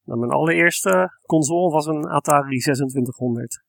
[0.04, 3.64] Nou, mijn allereerste console was een Atari 2600.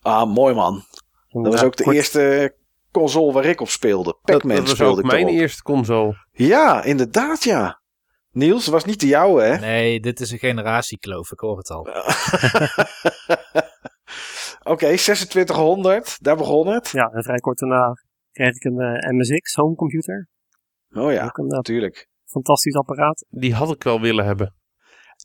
[0.00, 0.82] Ah, mooi man.
[1.28, 2.54] Dat was ook de eerste
[2.94, 4.18] console waar ik op speelde.
[4.22, 6.26] Pac-Man dat, dat was ook mijn eerste console.
[6.32, 7.82] Ja, inderdaad ja.
[8.30, 9.58] Niels, was niet de jouwe hè?
[9.58, 11.80] Nee, dit is een generatiekloof, ik hoor het al.
[14.72, 16.88] Oké, 2600, daar begon het.
[16.88, 17.92] Ja, en vrij kort daarna
[18.32, 20.28] kreeg ik een uh, eh, MSX homecomputer.
[20.90, 22.08] Oh ja, een, uh, natuurlijk.
[22.24, 23.26] Fantastisch apparaat.
[23.30, 24.54] Die had ik wel willen hebben.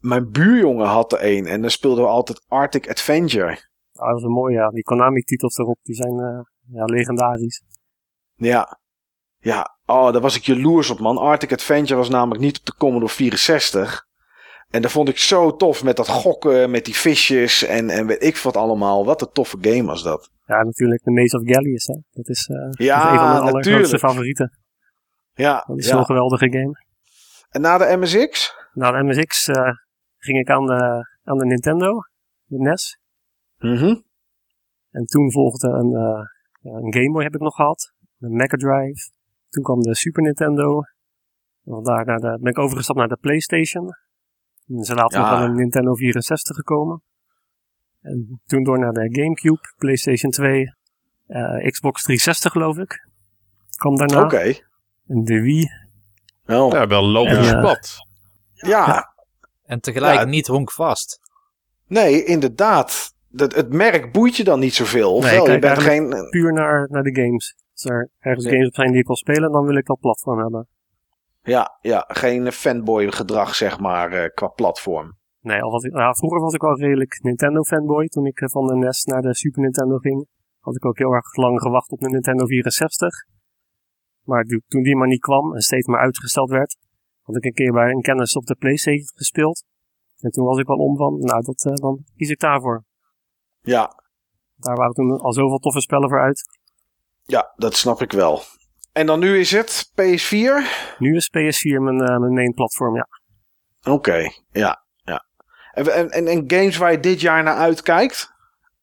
[0.01, 3.67] Mijn buurjongen had er een en dan speelden we altijd Arctic Adventure.
[3.93, 4.69] Ah, dat is een mooi, ja.
[4.69, 6.39] Die Konami-titels erop, die zijn uh,
[6.71, 7.63] ja, legendarisch.
[8.35, 8.79] Ja.
[9.41, 11.17] Ja, oh, daar was ik jaloers op, man.
[11.17, 14.07] Arctic Adventure was namelijk niet op de Commodore 64.
[14.69, 18.23] En dat vond ik zo tof met dat gokken, met die visjes en, en weet
[18.23, 19.05] ik wat allemaal.
[19.05, 20.31] Wat een toffe game was dat.
[20.45, 21.99] Ja, natuurlijk de Maze of Gallius, hè.
[22.11, 24.59] Dat is, uh, ja, dat is een van mijn allergrootste favorieten.
[25.33, 25.95] Ja, Dat is ja.
[25.95, 26.83] zo'n geweldige game.
[27.49, 28.53] En na de MSX?
[28.73, 29.55] Na de MSX uh,
[30.17, 31.99] ging ik aan de, aan de Nintendo,
[32.45, 32.99] de NES.
[33.57, 33.95] Mhm.
[34.91, 36.21] En toen volgde een, uh,
[36.61, 37.93] een Game Boy heb ik nog gehad.
[38.19, 39.11] Een Mega Drive.
[39.49, 40.81] Toen kwam de Super Nintendo.
[41.65, 43.87] En daarna de, ben ik overgestapt naar de PlayStation.
[44.67, 45.29] En ze later ja.
[45.29, 47.01] nog aan een Nintendo 64 gekomen.
[48.01, 50.73] En toen door naar de Gamecube, PlayStation 2,
[51.27, 53.07] uh, Xbox 360 geloof ik.
[53.77, 54.17] Kwam daarna.
[54.17, 54.25] Oké.
[54.25, 54.63] Okay.
[55.07, 55.67] En de Wii.
[56.43, 56.75] Wel.
[56.75, 57.97] Ja, wel logisch uh, pad.
[58.53, 58.67] Ja.
[58.67, 59.13] ja.
[59.63, 60.25] En tegelijk ja.
[60.25, 61.19] niet honkvast.
[61.87, 65.13] Nee, inderdaad dat, het merk boeit je dan niet zoveel.
[65.15, 65.51] Of nee, wel?
[65.51, 66.09] je bent geen...
[66.29, 67.55] puur naar, naar de games.
[67.71, 68.51] Als er ergens Ja.
[68.51, 70.67] games op zijn die ik wil spelen, dan wil ik dat platform hebben.
[71.41, 75.17] Ja, ja geen fanboy gedrag, zeg maar, eh, qua platform.
[75.41, 78.07] Nee, al was ik, ja, vroeger was ik wel redelijk Nintendo fanboy.
[78.07, 80.27] Toen ik eh, van de NES naar de Super Nintendo ging,
[80.59, 83.09] had ik ook heel erg lang gewacht op de Nintendo 64.
[84.23, 86.77] Maar toen- toen die maar niet kwam en steeds maar uitgesteld werd,
[87.21, 89.63] had ik een keer bij een kennis op de PlayStation gespeeld.
[90.19, 92.83] En toen was ik wel om van, nou, dat, eh, dan kies ik daarvoor.
[93.69, 93.93] Ja,
[94.55, 96.59] Daar waren toen al zoveel toffe spellen voor uit.
[97.25, 98.41] ja, dat snap ik wel.
[98.91, 100.53] En dan nu is het PS4?
[100.97, 103.07] Nu is PS4 mijn, eh, mijn main platform, ja.
[103.93, 105.25] Oké, ja, ja.
[105.71, 108.31] En, en, en, games waar je dit jaar naar uitkijkt?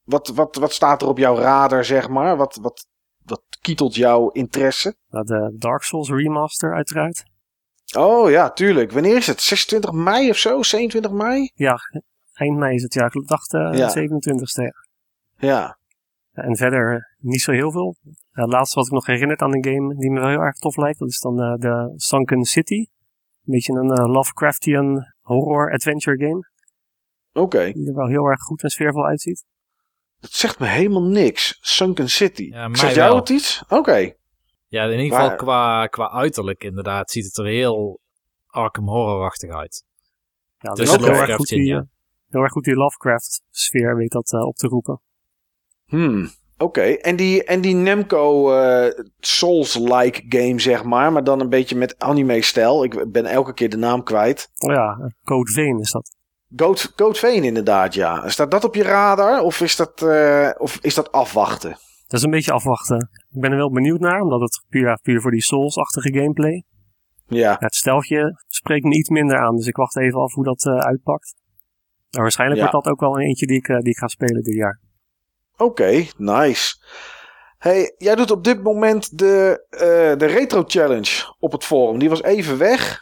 [0.03, 2.37] Wat, wat, wat staat er op jouw radar, zeg maar?
[2.37, 2.87] Wat, wat,
[3.23, 4.95] wat kietelt jouw interesse?
[5.07, 7.23] De Dark Souls remaster uiteraard.
[7.97, 8.91] Oh ja, tuurlijk.
[8.91, 9.41] Wanneer is het?
[9.41, 10.63] 26 mei of zo?
[10.63, 11.51] 27 mei?
[11.53, 11.77] Ja,
[12.37, 13.05] eind mei is het, ja.
[13.05, 13.89] Ik dacht eh Ja.
[13.89, 14.71] 27ste.
[15.37, 15.77] ja.
[16.31, 17.95] En verder eh, niet zo heel veel.
[18.33, 20.75] Uh, laatst wat ik nog herinnerd aan een game die me wel heel erg tof
[20.77, 20.99] lijkt.
[20.99, 22.75] Dat is dan eh, de Sunken City.
[22.79, 22.87] Een
[23.53, 26.47] beetje een eh, Lovecraftian horror adventure game.
[27.33, 27.71] Oké.
[27.71, 29.45] Die er wel heel erg goed en sfeervol uitziet.
[30.19, 31.57] Dat zegt me helemaal niks.
[31.61, 32.43] Sunken City.
[32.43, 33.19] Ja, Zegt jou wel.
[33.19, 33.63] het iets?
[33.69, 34.11] Oké.
[34.67, 37.99] Ja, in ieder Maar- geval qua, qua uiterlijk inderdaad ziet het er heel
[38.47, 39.83] Arkham Horror-achtig uit.
[40.57, 41.85] Ja, Dus dus ook heel, erg goed in, die, ja.
[42.27, 45.01] Heel erg goed die Lovecraft sfeer weet dat eh, op te roepen.
[45.85, 46.29] Hmm.
[46.57, 46.81] Oké.
[46.81, 51.11] En die, en die Namco eh, Souls-like game, zeg maar.
[51.11, 52.83] Maar dan een beetje met anime-stijl.
[52.83, 54.49] Ik ben elke keer de naam kwijt.
[54.57, 56.15] Oh ja, Code Vein is dat.
[56.55, 58.29] Goat, Goat Veen inderdaad, ja.
[58.29, 59.41] Staat dat op je radar?
[59.41, 61.69] Of is dat, eh, of is dat afwachten?
[62.07, 63.09] Dat is een beetje afwachten.
[63.29, 66.63] Ik ben er wel benieuwd naar, omdat het puur, puur voor die Souls-achtige gameplay.
[67.27, 67.55] Ja.
[67.59, 71.35] Het steltje spreekt me iets minder aan, dus ik wacht even af hoe dat uitpakt.
[72.17, 72.69] Maar waarschijnlijk Ja.
[72.69, 74.79] wordt dat ook wel een eentje die ik, eh, die ik ga spelen dit jaar.
[75.57, 76.75] Oké, nice.
[77.57, 81.99] Hey, jij doet op dit moment de, eh, de Retro Challenge op het forum.
[81.99, 82.99] Die was even weg.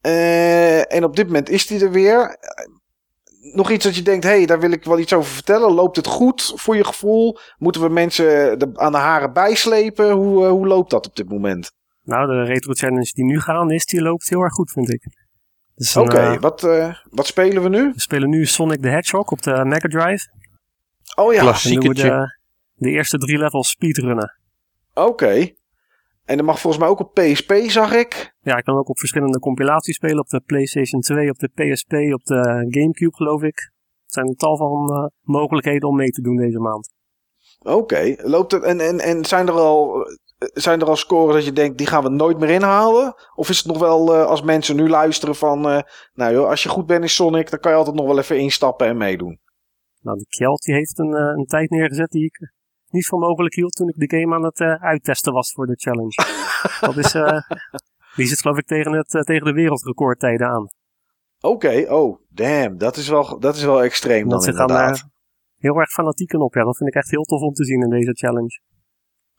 [0.00, 2.36] Eh, en op dit moment is die er weer.
[3.54, 5.72] Nog iets dat je denkt, hey, daar wil ik wel iets over vertellen.
[5.72, 7.38] Loopt het goed voor je gevoel?
[7.58, 10.10] Moeten we mensen de, aan de haren bijslepen?
[10.10, 11.70] Hoe, hoe loopt dat op dit moment?
[12.02, 15.23] Nou, de Retro Challenge die nu gaande is, die loopt heel erg goed, vind ik.
[15.74, 17.92] Dus Oké, eh, wat, eh, wat spelen we nu?
[17.94, 20.28] we spelen nu Sonic the Hedgehog op de Mega Drive.
[21.14, 21.64] Oh ja, Klas.
[21.64, 22.38] En doen we Klassiekertje.
[22.74, 24.38] de, de eerste drie levels speedrunnen.
[24.94, 25.52] oké.
[26.24, 28.34] En dat mag volgens mij ook op PSP, zag ik.
[28.40, 30.18] Ja, ik kan ook op verschillende compilaties spelen.
[30.18, 33.72] Op de PlayStation 2, op de PSP, op de Gamecube, geloof ik.
[34.04, 36.92] Het zijn een tal van eh, mogelijkheden om mee te doen deze maand.
[37.62, 40.06] Oké, loopt het en, en, en zijn, er al,
[40.52, 43.14] zijn er al scores dat je denkt, die gaan we nooit meer inhalen?
[43.34, 45.82] Of is het nog wel eh, als mensen nu luisteren van, eh,
[46.12, 48.38] nou joh, als je goed bent in Sonic, dan kan je altijd nog wel even
[48.38, 49.40] instappen en meedoen.
[50.00, 52.52] Nou, de Kjeld die heeft een, eh, een tijd neergezet die ik
[52.88, 56.14] niet voor mogelijk hield toen ik de game aan het uittesten was voor de challenge.
[56.86, 57.12] dat is,
[58.16, 60.66] die zit geloof ik tegen, het, tegen de wereldrecordtijden aan.
[61.40, 65.08] Oké, oh, damn, dat is wel, dat is wel extreem dat zit dan inderdaad.
[65.56, 66.54] heel erg fanatieken op.
[66.54, 68.60] Ja, dat vind ik echt heel tof om te zien in deze challenge.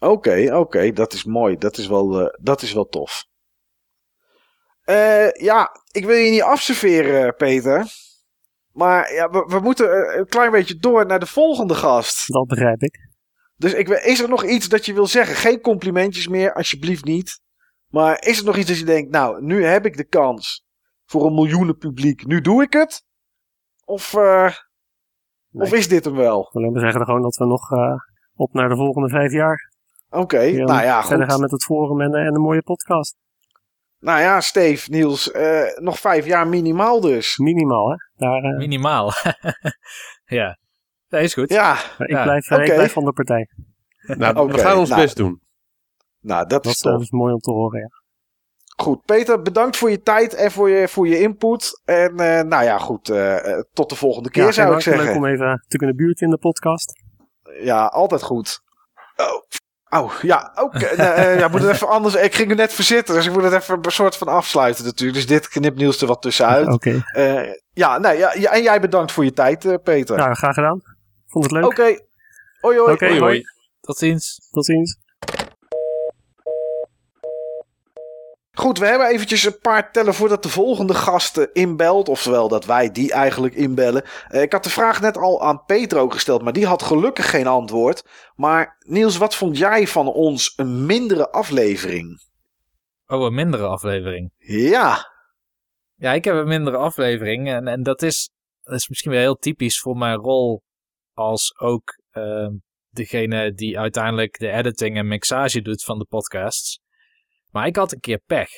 [0.06, 1.58] Oké, oké, dat is mooi.
[1.58, 3.26] Dat is wel, eh, dat is wel tof.
[4.82, 7.86] Eh, ja, ik wil je niet afserveren, Peter.
[8.72, 12.34] Maar ja, we, we moeten eh, een klein beetje door naar de volgende gast.
[12.34, 12.97] Dat begrijp ik.
[13.56, 15.36] Dus ik, is er nog iets dat je wil zeggen?
[15.36, 17.39] Geen complimentjes meer, alsjeblieft niet.
[17.88, 20.66] Maar is er nog iets dat je denkt, nou, nu heb ik de kans
[21.06, 22.26] voor een miljoenen publiek.
[22.26, 23.03] Nu doe ik het?
[23.86, 24.53] Of, eh,
[25.49, 25.64] Nee.
[25.64, 26.49] of is dit hem wel?
[26.51, 27.95] Alleen maar zeggen gewoon dat we nog eh,
[28.34, 29.74] op naar de volgende vijf jaar.
[30.16, 31.41] Oké, nou ja, Verder gaan goed.
[31.41, 33.16] met het forum en, en een mooie podcast.
[33.99, 37.38] Nou ja, Steve, Niels, eh, nog vijf jaar minimaal dus.
[37.38, 37.95] Minimaal, hè.
[38.16, 39.11] Daar, eh, Minimaal.
[40.26, 40.57] ja.
[41.07, 41.49] Dat is goed.
[41.49, 43.49] Ja, ik, ja, blijf, eh, ik blijf van de partij.
[44.18, 45.01] Nou, we gaan ons nou.
[45.01, 45.41] best doen.
[46.20, 47.89] nou dat Dat is dat is mooi om te horen, ja.
[48.84, 51.82] Goed, Peter, bedankt voor je tijd en voor je, voor je input.
[51.86, 53.05] En eh, nou ja, goed,
[53.74, 55.05] tot de volgende keer ja, zou ik zeggen.
[55.05, 57.03] Leuk om even te kunnen buurten in de podcast.
[57.61, 58.61] Ja, altijd goed.
[59.16, 59.43] Oh,
[60.00, 60.96] oh ja, oké.
[60.96, 62.16] Nou, eh, ja, moet het even anders.
[62.16, 65.18] Ik ging er net verzitten, dus ik moet het even een soort van afsluiten natuurlijk.
[65.18, 66.68] Dus dit knipt Niels er wat tussenuit.
[66.68, 67.41] Oké, Eh,
[67.74, 70.18] ja, nee, ja, ja, en jij bedankt voor je tijd, eh, Peter.
[70.18, 70.82] nou, graag gedaan.
[71.28, 71.66] Vond het leuk.
[71.66, 71.84] Oké.
[72.62, 72.91] Hoi, hoi.
[72.93, 73.20] Oké, Hoi, hoi.
[73.20, 73.43] hoi.
[73.82, 74.48] Tot ziens.
[74.52, 74.98] Tot ziens.
[78.56, 82.10] Goed, we hebben eventjes een paar tellen voordat de volgende gasten inbelt.
[82.10, 84.03] Oftewel dat wij die eigenlijk inbellen.
[84.28, 87.47] Eh, ik had de vraag net al aan Petro gesteld, maar die had gelukkig geen
[87.47, 88.06] antwoord.
[88.36, 92.24] Maar Niels, wat vond jij van ons een mindere aflevering?
[93.08, 94.32] Oh, een mindere aflevering.
[94.38, 95.14] Ja,
[95.95, 97.49] Ja, ik heb een mindere aflevering.
[97.49, 98.30] En, en dat, is,
[98.64, 100.64] dat is misschien wel heel typisch voor mijn rol
[101.14, 102.51] als ook ehm,
[102.89, 106.80] degene die uiteindelijk de editing en mixage doet van de podcasts.
[107.56, 108.49] Maar ik had een keer pech.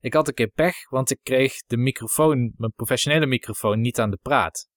[0.00, 4.10] Ik had een keer pech, want ik kreeg de microfoon, mijn professionele microfoon, niet aan
[4.10, 4.68] de praat.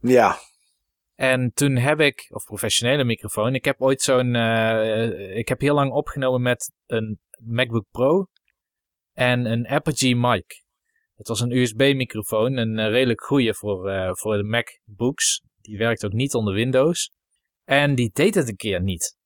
[0.00, 0.38] Ja,
[1.14, 5.74] En toen heb ik, of professionele microfoon, ik heb ooit zo'n, eh, ik heb heel
[5.74, 8.26] lang opgenomen met een MacBook Pro
[9.12, 10.62] en een Apogee mic.
[11.14, 15.42] Het was een USB-microfoon, een eh, redelijk goede voor, eh, voor de MacBooks.
[15.60, 17.12] Die werkt ook niet onder Windows.
[17.64, 19.16] En die deed het een keer niet.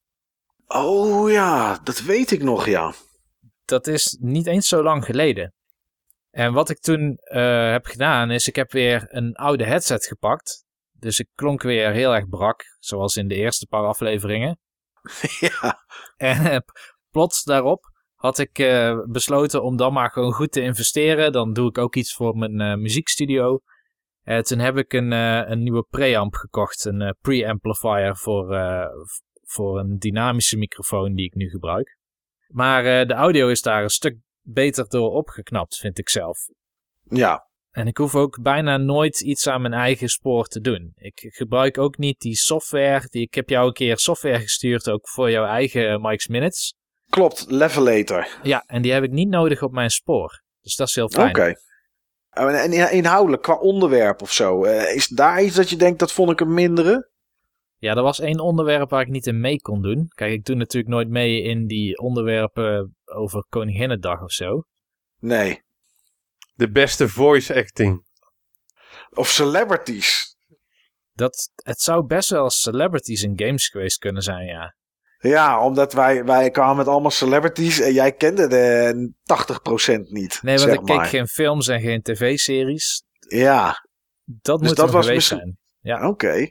[0.67, 2.95] oh ja, dat weet ik nog, ja.
[3.69, 5.55] Dat is niet eens zo lang geleden.
[6.31, 10.65] En wat ik toen eh, heb gedaan, is ik heb weer een oude headset gepakt.
[10.93, 14.59] Dus ik klonk weer heel erg brak, zoals in de eerste paar afleveringen.
[15.41, 15.87] ja.
[16.17, 16.59] En eh,
[17.11, 21.33] plots daarop had ik eh, besloten om dan maar gewoon goed te investeren.
[21.33, 23.61] Dan doe ik ook iets voor mijn muziekstudio.
[24.23, 25.11] Eh, toen heb ik een,
[25.51, 26.85] een nieuwe preamp gekocht.
[26.85, 28.57] Een eh, preamplifier voor,
[29.45, 31.98] voor een dynamische microfoon die ik nu gebruik.
[32.53, 36.39] Maar eh, de audio is daar een stuk beter door opgeknapt, vind ik zelf.
[37.03, 40.93] Ja, En ik hoef ook bijna nooit iets aan mijn eigen spoor te doen.
[40.95, 43.07] Ik gebruik ook niet die software.
[43.09, 46.75] Die, ik heb jou een keer software gestuurd, ook voor jouw eigen Mike's Minutes.
[47.09, 47.45] klopt.
[47.49, 48.29] Levelator.
[48.43, 50.43] Ja, en die heb ik niet nodig op mijn spoor.
[50.61, 51.29] Dus dat is heel fijn.
[51.29, 51.55] Oké.
[52.31, 56.13] En en inhoudelijk, qua onderwerp of zo, eh, is daar iets dat je denkt, dat
[56.13, 57.11] vond ik een mindere?
[57.79, 60.09] Ja, er was één onderwerp waar ik niet in mee kon doen.
[60.09, 64.63] Kijk, ik doe natuurlijk nooit mee in die onderwerpen over Koninginnedag of zo.
[65.21, 65.63] Nee.
[66.55, 68.07] De beste voice acting.
[69.11, 70.37] Of celebrities.
[71.13, 74.77] Dat, het zou best wel celebrities in games geweest kunnen zijn, ja.
[75.19, 79.13] Ja, omdat wij, wij kwamen met allemaal celebrities en jij kende de
[79.99, 80.39] 80% niet.
[80.43, 81.07] Nee, want ik keek maar.
[81.07, 83.03] geen films en geen tv-series.
[83.29, 83.75] Ja,
[84.25, 86.01] Dat Dus moet dat was geweest misschien- zijn.
[86.01, 86.09] Ja.
[86.09, 86.51] oké.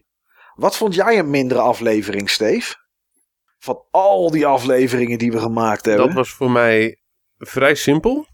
[0.58, 2.76] Wat vond jij een mindere aflevering, Steve?
[3.60, 6.06] Van al die afleveringen die we gemaakt hebben.
[6.06, 7.02] Dat was voor mij
[7.38, 8.28] vrij simpel.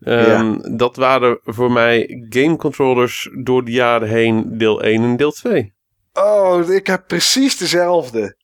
[0.00, 5.32] Ehm, Dat waren voor mij game controllers door de jaren heen deel 1 en deel
[5.32, 5.74] 2.
[6.12, 8.36] Oh, ik heb precies dezelfde.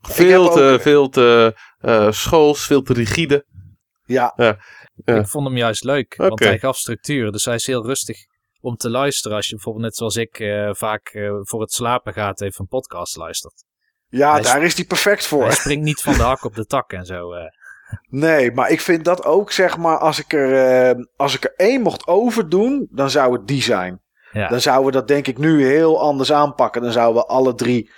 [0.00, 3.46] Veel heb te, ook- veel te eh, schools, veel te rigide.
[4.04, 4.58] Ja, Ja.
[5.04, 7.32] Ik vond hem juist leuk, want hij gaf structuur.
[7.32, 8.16] Dus hij is heel rustig
[8.60, 9.36] om te luisteren.
[9.36, 12.66] Als je bijvoorbeeld net zoals ik eh, vaak eh, voor het slapen gaat even een
[12.66, 13.64] podcast luistert.
[14.08, 15.42] ja Hij daar is die perfect voor.
[15.42, 17.32] Hij springt niet van de hak op de tak en zo.
[17.32, 17.42] eh.
[18.08, 21.82] Nee, maar ik vind dat ook, zeg maar, als ik er, als ik er één
[21.82, 24.02] mocht overdoen, dan zou het die zijn.
[24.32, 24.48] Ja.
[24.48, 26.82] Dan zouden we dat denk ik nu heel anders aanpakken.
[26.82, 27.90] Dan zouden we alle drie,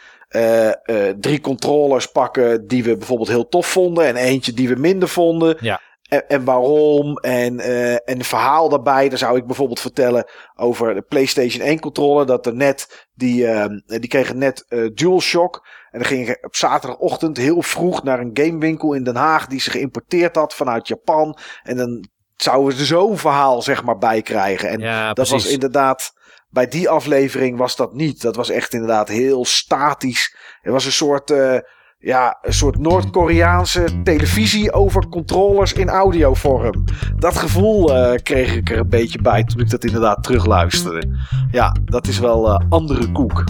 [1.21, 4.05] drie controllers pakken die we bijvoorbeeld heel tof vonden.
[4.07, 5.57] En eentje die we minder vonden.
[5.61, 5.81] Ja.
[6.11, 7.17] En, en waarom.
[7.17, 9.09] En, eh, en verhaal daarbij.
[9.09, 12.27] Dan zou ik bijvoorbeeld vertellen over de PlayStation 1 controller.
[12.27, 15.67] Dat er net, die, eh, die kregen net eh DualShock.
[15.91, 19.47] En dan ging ik op zaterdagochtend heel vroeg naar een gamewinkel in Den Haag.
[19.47, 21.39] Die ze geïmporteerd had vanuit Japan.
[21.63, 24.69] En dan zouden we er zo'n verhaal zeg maar bij krijgen.
[24.69, 25.33] En ja, dat precies.
[25.33, 26.13] was inderdaad,
[26.49, 28.23] bij die aflevering was dat niet.
[28.23, 30.37] Dat was echt inderdaad heel statisch.
[30.61, 31.59] Het was een soort, eh,
[32.03, 36.85] ja, een soort Noord-Koreaanse televisie over controllers in audiovorm.
[37.17, 41.03] Dat gevoel eh, kreeg ik er een beetje bij toen ik dat inderdaad terugluisterde.
[41.51, 43.45] Ja, dat is wel eh, andere koek.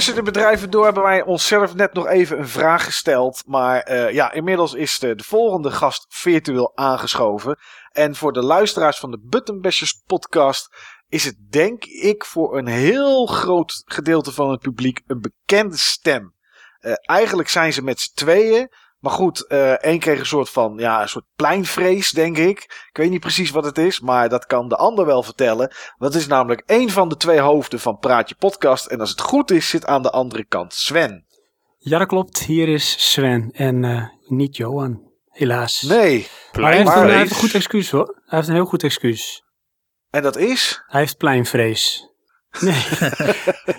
[0.00, 3.42] Tussen de bedrijven door hebben wij onszelf net nog even een vraag gesteld.
[3.46, 7.58] Maar eh, ja, inmiddels is de, de volgende gast virtueel aangeschoven.
[7.92, 10.68] En voor de luisteraars van de Buttonbashers podcast
[11.08, 16.34] is het denk ik voor een heel groot gedeelte van het publiek een bekende stem.
[16.78, 18.68] Eh, eigenlijk zijn ze met z'n tweeën.
[19.00, 22.58] Maar goed, eh één kreeg een soort van, ja, een soort pleinvrees, denk ik.
[22.90, 25.72] Ik weet niet precies wat het is, maar dat kan de ander wel vertellen.
[25.98, 28.86] Dat is namelijk één van de twee hoofden van Praatje Podcast.
[28.86, 31.24] En als het goed is, zit aan de andere kant Sven.
[31.78, 32.38] Ja, dat klopt.
[32.38, 35.08] Hier is Sven en eh, niet Johan.
[35.28, 35.82] Helaas.
[35.82, 38.20] Nee, maar hij heeft, een, maar- hij heeft een goed excuus hoor.
[38.24, 39.42] Hij heeft een heel goed excuus.
[40.10, 40.82] en dat is?
[40.86, 42.08] Hij heeft pleinvrees.
[42.60, 42.84] Nee,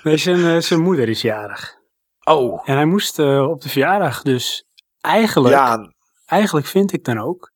[0.04, 1.80] nee zijn, eh, zijn moeder is jarig.
[2.24, 4.22] Oh, En hij moest eh, op de verjaardag.
[4.22, 4.66] Dus
[5.02, 5.94] eigenlijk, ja,
[6.26, 7.52] eigenlijk vind ik dan ook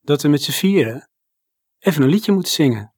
[0.00, 1.10] dat we met z'n vieren
[1.78, 2.90] even een liedje moeten zingen.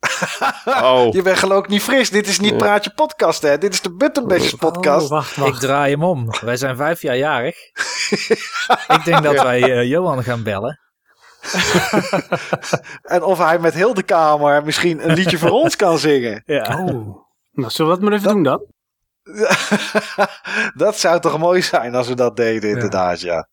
[0.64, 2.10] Oh, je bent geloof ik niet fris.
[2.10, 3.58] Dit is niet Praatje Podcast, hè.
[3.58, 5.04] Dit is de Buttonbashers podcast.
[5.04, 6.26] Oh, wacht, Ik draai hem om.
[6.40, 7.56] Wij zijn vijf jaar jarig.
[8.96, 10.80] ik denk dat wij eh, Johan gaan bellen.
[13.02, 16.42] En of hij met heel de kamer misschien een liedje voor ons kan zingen.
[16.46, 16.78] Ja.
[16.78, 17.16] Oh.
[17.50, 18.66] Nou, zullen we dat maar even doen dan?
[20.84, 23.48] dat zou toch mooi zijn als we dat deden, inderdaad, ja.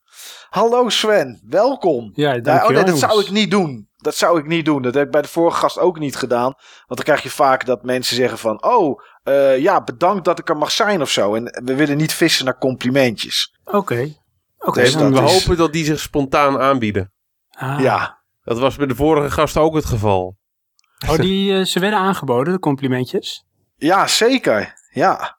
[0.48, 2.10] Hallo Sven, welkom.
[2.14, 2.68] Ja, Ja, dankjewel.
[2.80, 3.88] oh nee, dat zou ik niet doen.
[3.96, 4.82] Dat zou ik niet doen.
[4.82, 6.42] Dat heb ik bij de vorige gast ook niet gedaan.
[6.86, 8.62] Want dan krijg je vaak dat mensen zeggen van...
[8.64, 11.34] Oh, eh, ja, bedankt dat ik er mag zijn of zo.
[11.34, 13.58] En we willen niet vissen naar complimentjes.
[13.64, 14.14] Oké.
[14.58, 17.12] Oké, Dus we is- hopen dat die zich spontaan aanbieden.
[17.50, 17.80] Ah.
[17.80, 20.36] Ja, Dat was bij de vorige gast ook het geval.
[21.08, 23.44] Oh, die, eh, ze werden aangeboden, de complimentjes.
[23.76, 24.74] ja zeker.
[24.90, 25.37] Ja.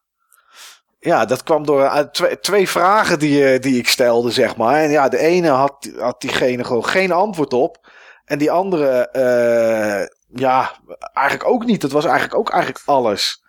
[1.00, 4.82] Ja, dat kwam door eh, twee, twee vragen die, eh, die ik stelde, zeg maar.
[4.82, 7.91] En ja, de ene had, had diegene gewoon geen antwoord op.
[8.26, 10.08] En die andere, eh,
[10.41, 10.72] ja,
[11.14, 11.82] eigenlijk ook niet.
[11.82, 13.43] Dat was eigenlijk ook eigenlijk alles.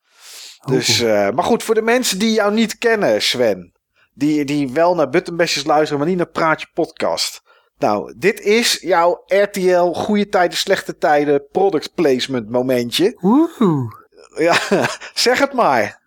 [0.64, 3.72] Dus, maar goed, voor de mensen die jou niet kennen, Sven.
[4.14, 7.42] Die, die wel naar Buttonbashers luisteren, maar niet naar Praatje Podcast.
[7.78, 13.18] Nou, dit is jouw RTL Goede Tijden, Slechte Tijden product placement momentje.
[13.22, 13.92] Oeh.
[14.36, 14.56] Ja,
[15.14, 15.99] zeg het maar.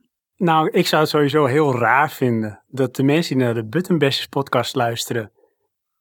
[0.44, 4.28] Nou, ik zou het sowieso heel raar vinden dat de mensen die naar de Buttonbashers
[4.28, 5.32] podcast luisteren,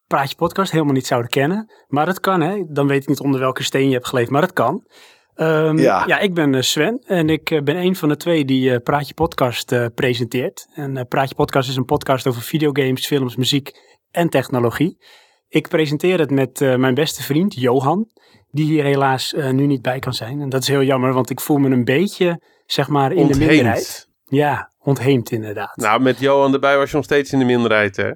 [0.06, 1.72] Praatje Podcast helemaal niet zouden kennen.
[1.88, 2.64] Maar dat kan, hè.
[2.68, 4.86] Dan weet ik niet onder welke steen je hebt geleefd, maar dat kan.
[5.34, 6.04] Ehm, Ja.
[6.06, 6.18] ja.
[6.18, 9.14] ik ben eh, Sven en ik eh, ben een van de twee die eh, Praatje
[9.14, 10.66] Podcast presenteert.
[10.74, 13.70] En Praatje Podcast is een podcast over videogames, films, muziek
[14.10, 15.04] en technologie.
[15.48, 18.10] Ik presenteer het met mijn beste vriend Johan,
[18.50, 20.40] die hier helaas nu niet bij kan zijn.
[20.40, 23.38] En dat is heel jammer, want ik voel me een beetje, zeg maar, in de
[23.38, 24.10] minderheid.
[24.34, 25.76] Ja, ontheemd inderdaad.
[25.76, 28.08] Nou, met Johan erbij was je nog steeds in de minderheid, hè?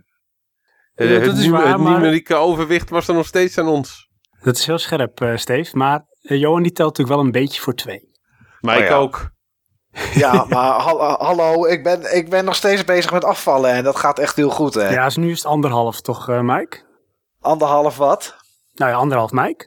[0.95, 3.59] Eh, Ja, dat het is nu- waar, het maar- numerieke overwicht was er nog steeds
[3.59, 4.09] aan ons.
[4.43, 5.77] Dat is heel scherp, eh Steve.
[5.77, 8.11] Maar eh, Johan die telt natuurlijk wel een beetje voor twee.
[8.61, 8.97] Maar Oh ik ja.
[8.97, 9.31] ook.
[10.15, 13.97] Ja, maar hal- hallo, ik ben, ik ben nog steeds bezig met afvallen en dat
[13.97, 14.89] gaat echt heel goed, hè?
[14.89, 16.81] Ja, dus nu is het anderhalf toch, eh Mike?
[17.41, 18.37] Anderhalf wat?
[18.75, 19.67] Nou ja, anderhalf Mike.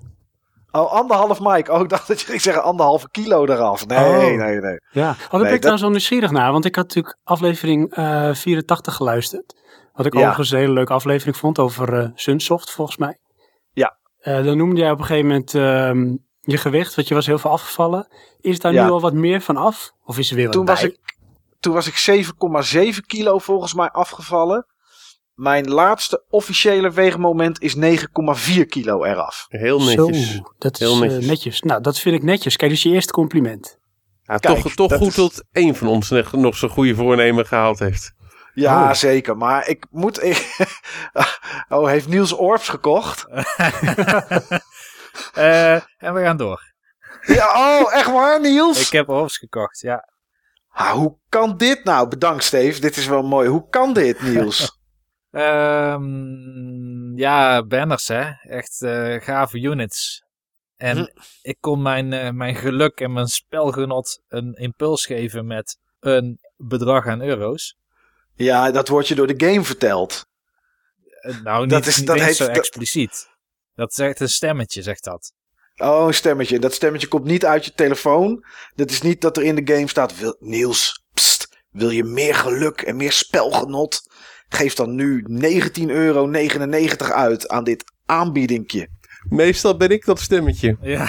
[0.71, 1.71] Oh, anderhalf Mike.
[1.71, 3.87] Oh, ik dacht dat je ging zeggen anderhalve kilo eraf.
[3.87, 4.17] Nee, Oh.
[4.17, 4.79] nee, nee.
[4.91, 6.51] Ja, oh, daar ben Nee, ik dat- trouwens wel nieuwsgierig naar.
[6.51, 9.55] Want ik had natuurlijk aflevering eh 84 geluisterd.
[9.93, 10.19] Wat ik Ja.
[10.19, 13.19] overigens een hele leuke aflevering vond over eh, Sunsoft, volgens mij.
[13.71, 13.97] Ja.
[14.19, 17.37] Eh, dan noemde jij op een gegeven moment ehm, je gewicht, want je was heel
[17.39, 18.07] veel afgevallen.
[18.39, 18.85] Is daar Ja.
[18.85, 19.91] nu al wat meer van af?
[20.05, 20.97] Of is er weer wat Toen was, ik,
[21.59, 24.65] toen was ik 7,7 kilo volgens mij afgevallen.
[25.39, 29.45] Mijn laatste officiële weegmoment is 9,4 kilo eraf.
[29.49, 30.33] Heel netjes.
[30.35, 31.25] Zo, dat is Heel eh, netjes.
[31.25, 31.61] netjes.
[31.61, 32.55] Nou, dat vind ik netjes.
[32.55, 33.77] Kijk, dus je eerste compliment.
[34.23, 37.45] Ja, Kijk, toch toch dat goed is- dat één van ons nog- zijn goede voornemen
[37.45, 38.13] gehaald heeft.
[38.53, 38.93] Ja, Oh.
[38.93, 39.37] zeker.
[39.37, 40.23] Maar ik moet...
[40.23, 40.55] Ik,
[41.69, 43.25] oh, heeft Niels Orbs gekocht?
[45.33, 46.73] Eh, en we gaan door.
[47.21, 48.81] Ja, oh, echt waar, Niels?
[48.85, 50.07] Ik heb Orps gekocht, ja.
[50.69, 52.07] Ah, hoe kan dit nou?
[52.07, 52.79] Bedankt, Steve.
[52.79, 53.47] Dit is wel mooi.
[53.49, 54.77] Hoe kan dit, Niels?
[55.31, 58.29] Ehm, ja, banners hè.
[58.41, 60.23] Echt eh, gave units.
[60.77, 61.05] En Hm.
[61.41, 67.07] ik kon mijn, eh, mijn geluk en mijn spelgenot een impuls geven met een bedrag
[67.07, 67.77] aan euro's.
[68.35, 70.25] ja, dat wordt je door de game verteld.
[71.19, 73.29] Eh, nou, niet, Dat is- niet dat heet- zo expliciet.
[73.75, 75.33] Dat is echt een stemmetje, zegt dat.
[75.75, 76.59] Oh, een stemmetje.
[76.59, 78.45] Dat stemmetje komt niet uit je telefoon.
[78.75, 80.17] Dat is niet dat er in de game staat...
[80.17, 84.01] Wil, Niels, pst, wil je meer geluk en meer spelgenot?
[84.49, 86.29] Geef dan nu 19,99 euro
[87.11, 88.87] uit aan dit aanbiedingje.
[89.29, 90.77] Meestal ben ik dat stemmetje.
[90.81, 91.03] Ja.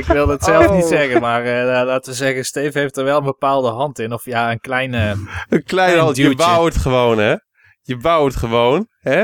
[0.00, 0.88] ik wil het zelf niet Oh.
[0.88, 4.12] zeggen, maar eh, laten we zeggen, Steve heeft er wel een bepaalde hand in.
[4.12, 5.16] Of ja, een kleine...
[5.48, 6.16] Een klein Een hand.
[6.16, 7.34] Je het gewoon, hè?
[7.82, 9.18] Je wou het gewoon, hè?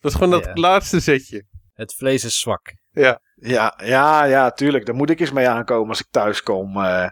[0.00, 0.50] Dat is gewoon dat Ja.
[0.54, 1.44] laatste zetje.
[1.74, 2.72] Het vlees is zwak.
[2.90, 3.20] Ja.
[3.34, 4.86] Ja, ja, ja, tuurlijk.
[4.86, 6.76] Daar moet ik eens mee aankomen als ik thuis kom.
[6.84, 7.08] eh.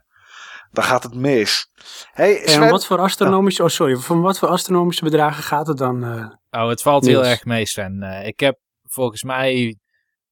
[0.73, 1.69] Dan gaat het mis.
[2.13, 5.77] Hey, En Sven, wat voor astronomische, oh sorry, van wat voor astronomische bedragen gaat het
[5.77, 6.05] dan?
[6.05, 6.61] eh?
[6.63, 8.03] Oh, het valt heel erg mee, Sven.
[8.03, 9.77] Eh, ik heb volgens mij,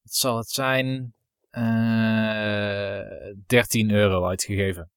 [0.01, 1.13] wat zal het zijn,
[1.49, 2.99] eh
[3.47, 4.89] 13 euro uitgegeven.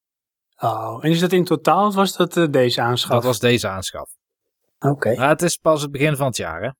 [0.58, 3.10] oh, en is dat in totaal of was dat deze aanschaf?
[3.12, 4.10] Dat was deze aanschaf.
[4.78, 5.14] Oké.
[5.16, 6.70] Maar het is pas het begin van het jaar, hè?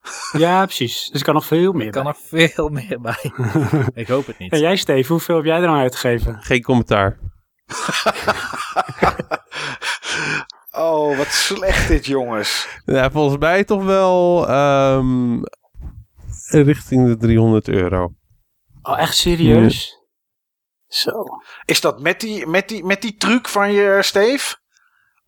[0.38, 1.08] Ja, precies.
[1.10, 2.12] Dus er kan nog veel meer Er kan bij.
[2.12, 3.32] nog veel meer bij.
[4.02, 4.52] ik hoop het niet.
[4.52, 6.42] En jij, Steve, hoeveel heb jij er aan uitgegeven?
[6.42, 7.18] Geen commentaar.
[10.70, 12.68] oh, wat slecht dit, jongens.
[12.84, 15.42] Ja, volgens mij toch wel ehm,
[16.48, 18.12] richting de 300 euro.
[18.82, 19.98] Oh, echt serieus?
[20.88, 21.24] Zo.
[21.64, 24.56] Is dat met die, met die, met die truc van je, Steve?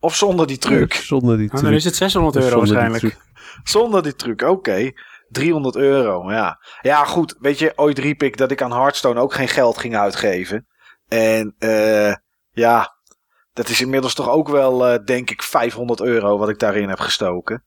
[0.00, 0.94] Of zonder die truc?
[0.94, 1.70] Zonder die Nou, truc.
[1.70, 3.16] dan is het 600 euro Zonder waarschijnlijk.
[3.64, 4.90] Zonder die truc, oké.
[5.28, 6.58] 300 euro, ja.
[6.80, 7.36] Ja, goed.
[7.38, 10.66] Weet je, ooit riep ik dat ik aan Hearthstone ook geen geld ging uitgeven.
[11.08, 12.14] En eh
[12.52, 12.96] ja,
[13.52, 16.98] dat is inmiddels toch ook wel, eh, denk ik, 500 euro wat ik daarin heb
[17.00, 17.64] gestoken.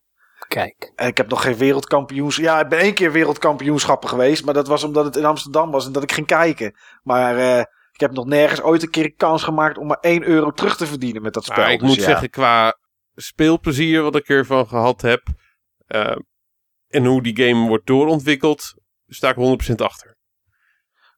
[0.48, 0.92] Kijk.
[0.96, 2.36] En ik heb nog geen wereldkampioens.
[2.36, 4.46] Ja, ik ben één keer wereldkampioenschappen geweest.
[4.46, 6.76] Maar dat was omdat het in Amsterdam was en dat ik ging kijken.
[7.04, 7.60] Maar eh,
[7.92, 10.78] ik heb nog nergens ooit een keer een kans gemaakt om maar 1 euro terug
[10.78, 11.58] te verdienen met dat spel.
[11.58, 12.04] Maar ik Dus moet ja.
[12.04, 12.78] zeggen, qua
[13.16, 15.22] speelplezier wat ik ervan gehad heb.
[15.88, 16.16] eh,
[16.88, 18.74] en hoe die game wordt doorontwikkeld,
[19.08, 20.15] sta ik 100% achter.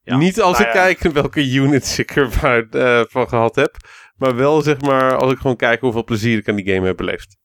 [0.08, 0.80] Ja, Niet als nou ik ja.
[0.80, 3.76] kijk welke units ik ervan eh, van gehad heb.
[4.16, 6.96] Maar wel zeg maar als ik gewoon kijk hoeveel plezier ik aan die game heb
[6.96, 7.36] beleefd.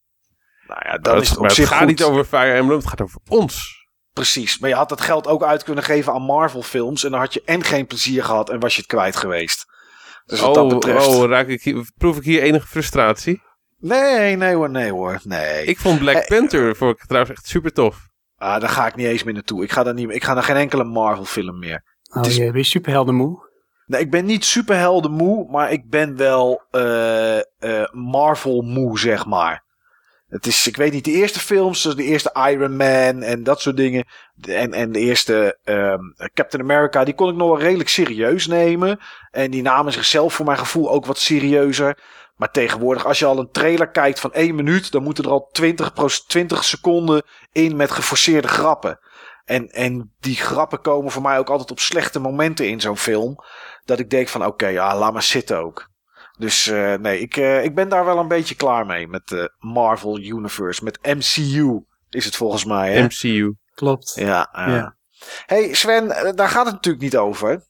[0.68, 1.88] Nou ja, dan is het op zich gaat goed.
[1.88, 3.86] niet over Fire Emblem, het gaat over ons.
[4.14, 4.59] Precies.
[4.59, 7.03] Maar je had dat geld ook uit kunnen geven aan Marvel films.
[7.03, 9.66] En dan had je en geen plezier gehad en was je het kwijt geweest.
[10.26, 11.05] Dus wat dat oh, betreft.
[11.05, 13.41] oh raak ik hier, proef ik hier enige frustratie?
[13.80, 15.20] Nee, nee hoor, nee hoor.
[15.24, 15.66] Nee.
[15.66, 17.97] Ik vond Black Eh, Panther vond ik trouwens echt super tof.
[18.38, 19.64] Ah, daar ga ik niet eens meer naartoe.
[19.64, 21.84] Ik ga, daar niet, ik ga naar geen enkele Marvel film meer.
[22.14, 23.51] Oh, is- ben je superhelden moe?
[23.86, 27.39] Nee, ik ben niet superhelden moe, maar ik ben wel eh,
[27.91, 29.64] Marvel moe, zeg maar.
[30.28, 33.61] Het is, ik weet niet, de eerste films, zoals de eerste Iron Man en dat
[33.61, 34.05] soort dingen.
[34.41, 35.99] En, en de eerste ehm,
[36.34, 38.99] Captain America, die kon ik nog wel redelijk serieus nemen.
[39.32, 41.97] En die namen zichzelf voor mijn gevoel ook wat serieuzer.
[42.36, 45.49] Maar tegenwoordig, als je al een trailer kijkt van één minuut, dan moeten er al
[45.51, 48.99] 20, pros- 20 seconden in met geforceerde grappen.
[49.46, 53.36] En, en die grappen komen voor mij ook altijd op slechte momenten in zo'n film.
[53.86, 55.91] Dat ik denk van oké, ja, laat maar zitten ook.
[56.38, 59.54] Dus eh, nee, ik, eh, ik ben daar wel een beetje klaar mee met de
[59.60, 60.84] Marvel Universe.
[60.84, 62.94] Met MCU is het volgens mij.
[62.94, 63.04] Hè?
[63.04, 63.56] MCU.
[63.74, 64.12] Klopt.
[64.16, 64.68] Ja, eh.
[64.68, 64.96] Ja.
[65.46, 67.64] Hey Sven, eh, daar gaat het natuurlijk niet over.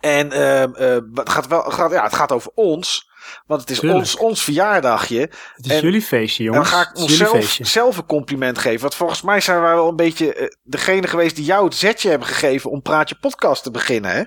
[0.00, 3.07] En ehm, eh, het, gaat wel, gaat, ja, het gaat over ons.
[3.46, 4.00] Want het is Tuurlijk.
[4.00, 5.18] ons, ons verjaardagje.
[5.54, 6.70] Het is En- jullie feestje, En jongens.
[6.70, 8.80] dan ga ik onszelf zelf een compliment geven.
[8.80, 12.10] Want volgens mij zijn wij wel een beetje eh, degene geweest die jou het zetje
[12.10, 14.10] hebben gegeven om Praatje Podcast te beginnen.
[14.10, 14.22] Hè?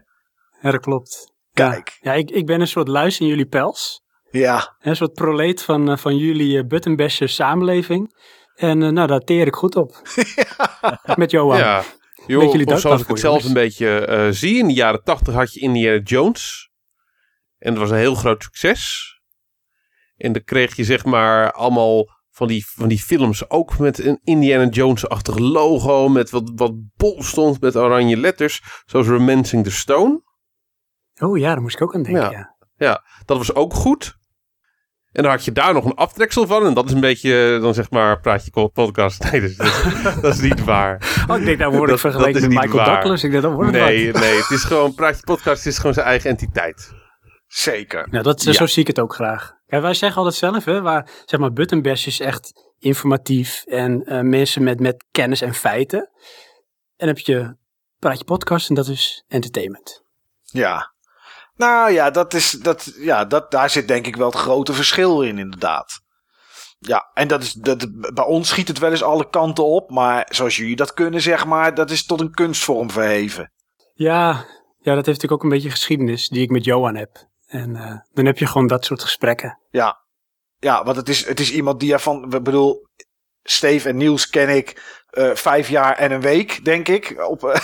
[0.62, 1.32] Ja, dat klopt.
[1.54, 1.98] Kijk.
[2.02, 4.02] Ja, ik, ik ben een soort luis in jullie pels.
[4.30, 8.16] Ja, Een soort proleet van, eh, van jullie uh, buttonbasher samenleving.
[8.56, 10.02] En eh, nou, daar teer ik goed op.
[11.16, 11.58] Met Johan.
[11.58, 11.84] Ja.
[12.28, 14.58] Joh, of zoals ik het zelf een beetje eh, zie.
[14.58, 16.70] In de jaren tachtig had je Indiana Jones.
[17.62, 19.12] En dat was een heel groot succes.
[20.18, 24.20] En dan kreeg je zeg maar allemaal van die, van die films ook met een
[24.24, 26.10] Indiana Jones-achtig logo.
[26.10, 28.62] Met wat, wat bol stond met oranje letters.
[28.86, 30.22] Zoals Romancing the Stone.
[31.20, 32.32] Oh ja, daar moest ik ook aan denken.
[32.32, 32.56] Ja.
[32.76, 33.04] Ja.
[33.26, 34.16] Dat was ook goed.
[35.12, 36.66] En dan had je daar nog een aftreksel van.
[36.66, 39.24] En dat is een beetje, eh, dan zeg maar, praat je podcast.
[39.32, 39.58] Nee, dat is,
[40.22, 41.24] dat is niet waar.
[41.28, 42.86] Oh, ik denk, daar word ik vergeleken met Michael waar.
[42.86, 43.24] Douglas.
[43.24, 44.22] Ik denk, dat wordt het Nee, wat.
[44.22, 46.94] nee, het is gewoon, praat je podcast is gewoon zijn eigen entiteit.
[47.54, 48.08] Zeker.
[48.12, 48.52] Nou, dat, Ja.
[48.54, 49.54] zo zie ik het ook graag.
[49.66, 54.64] Wij zeggen altijd zelf, hè, waar zeg maar buttonbash is echt informatief en eh, mensen
[54.64, 56.00] met, met kennis en feiten.
[56.96, 57.56] En dan heb je
[58.00, 60.04] praatje podcast en dat is entertainment.
[60.42, 60.94] Ja.
[61.56, 65.22] Nou ja, dat is, dat, ja dat, daar zit denk ik wel het grote verschil
[65.22, 66.00] in, inderdaad.
[66.80, 69.90] Ja, en dat is, dat, bij ons schiet het wel eens alle kanten op.
[69.90, 73.52] Maar zoals jullie dat kunnen, zeg maar, dat is tot een kunstvorm verheven.
[73.94, 74.46] Ja,
[74.80, 77.30] ja, dat heeft natuurlijk ook een beetje geschiedenis die ik met Johan heb.
[77.52, 79.60] En eh, dan heb je gewoon dat soort gesprekken.
[79.70, 80.02] Ja,
[80.60, 82.88] ja want het is, het is iemand die ervan, ik bedoel,
[83.44, 87.62] Steve en Niels ken ik eh, vijf jaar en een week, denk ik, op, eh,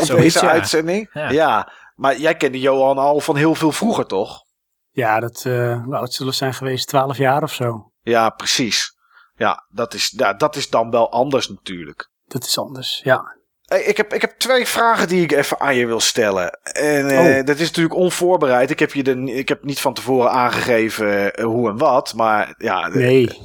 [0.00, 0.50] op deze ja.
[0.50, 1.10] uitzending.
[1.12, 1.30] Ja.
[1.30, 4.44] ja, maar jij kende Johan al van heel veel vroeger, toch?
[4.90, 6.88] Ja, dat, eh hoe oud zullen zijn geweest?
[6.88, 7.92] Twaalf jaar of zo.
[8.00, 8.98] Ja, precies.
[9.34, 12.10] Ja, dat is, ja, dat is dan wel anders natuurlijk.
[12.24, 13.38] Dat is anders, ja.
[13.70, 16.50] Hey, ik, heb, ik heb twee vragen die ik even aan je wil stellen.
[16.62, 17.46] En eh, Oh.
[17.46, 18.70] dat is natuurlijk onvoorbereid.
[18.70, 22.14] Ik heb, je de, ik heb niet van tevoren aangegeven eh, hoe en wat.
[22.14, 23.38] Maar ja, Nee.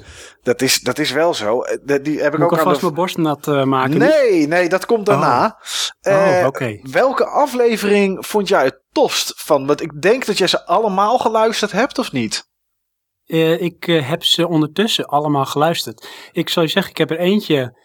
[0.44, 1.62] dat, is, dat is wel zo.
[1.62, 2.86] Eh, dat- Die heb ik Moet ik ook alvast de...
[2.86, 3.98] mijn borst nat eh, maken?
[3.98, 5.60] Nee, nee, dat komt daarna.
[6.02, 6.80] Oh, Eh, oké.
[6.92, 9.66] Welke aflevering vond jij het tofst van?
[9.66, 12.50] Want ik denk dat jij ze allemaal geluisterd hebt, of niet?
[13.26, 16.08] Eh, ik eh, heb ze ondertussen allemaal geluisterd.
[16.32, 17.84] Ik zal je zeggen, ik heb er eentje.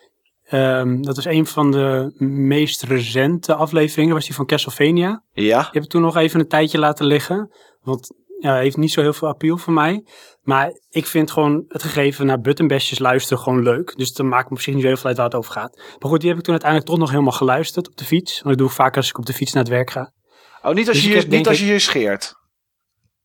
[0.51, 4.14] Ehm, dat was een van de meest recente afleveringen.
[4.14, 5.24] Was die van Castlevania.
[5.32, 5.59] Ja.
[5.61, 7.55] Die heb ik toen nog even een tijdje laten liggen.
[7.80, 10.05] Want ja, heeft niet zo heel veel appeal voor mij.
[10.42, 13.96] Maar ik vind gewoon het gegeven naar buttonbestjes luisteren gewoon leuk.
[13.96, 15.76] Dus dan maakt me zich niet heel veel uit waar het over gaat.
[15.98, 18.32] Maar goed, die heb ik toen uiteindelijk toch nog helemaal geluisterd op de fiets.
[18.34, 20.12] Want dat doe ik vaak als ik op de fiets naar het werk ga.
[20.62, 22.34] Oh, niet als, Dus je, ik heb, niet als ik- je je scheert.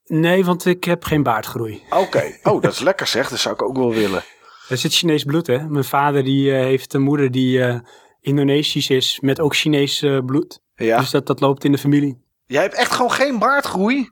[0.05, 1.82] Nee, want ik heb geen baardgroei.
[1.89, 2.23] Oké.
[2.43, 3.30] Oh, dat is lekker zeg.
[3.30, 4.23] Dat zou ik ook wel willen.
[4.70, 5.68] Er zit Chinees bloed, hè.
[5.70, 7.80] Mijn vader die eh, heeft een moeder die eh,
[8.20, 10.59] Indonesisch is met ook Chinees eh, bloed.
[10.76, 10.99] Ja.
[10.99, 12.24] Dus dat, dat loopt in de familie.
[12.45, 14.09] Jij hebt echt gewoon geen baardgroei?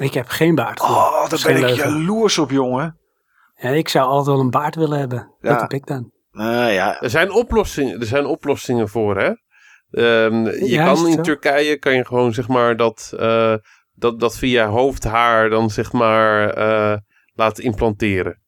[0.00, 0.98] Ik heb geen baardgroei.
[0.98, 1.90] Oh, daar ben ik leugen.
[1.90, 2.98] jaloers op, jongen.
[3.54, 5.34] Ja, ik zou altijd wel een baard willen hebben.
[5.40, 5.50] Ja.
[5.50, 6.12] Dat heb ik dan.
[6.30, 7.00] Nou ja.
[7.00, 9.32] Er zijn oplossingen, er zijn oplossingen voor, hè?
[9.90, 11.22] Ehm, je Ja, kan in zo?
[11.22, 13.54] Turkije kan je gewoon zeg maar dat, eh,
[13.94, 16.96] dat, dat via hoofdhaar dan zeg maar eh,
[17.34, 18.42] laten implanteren.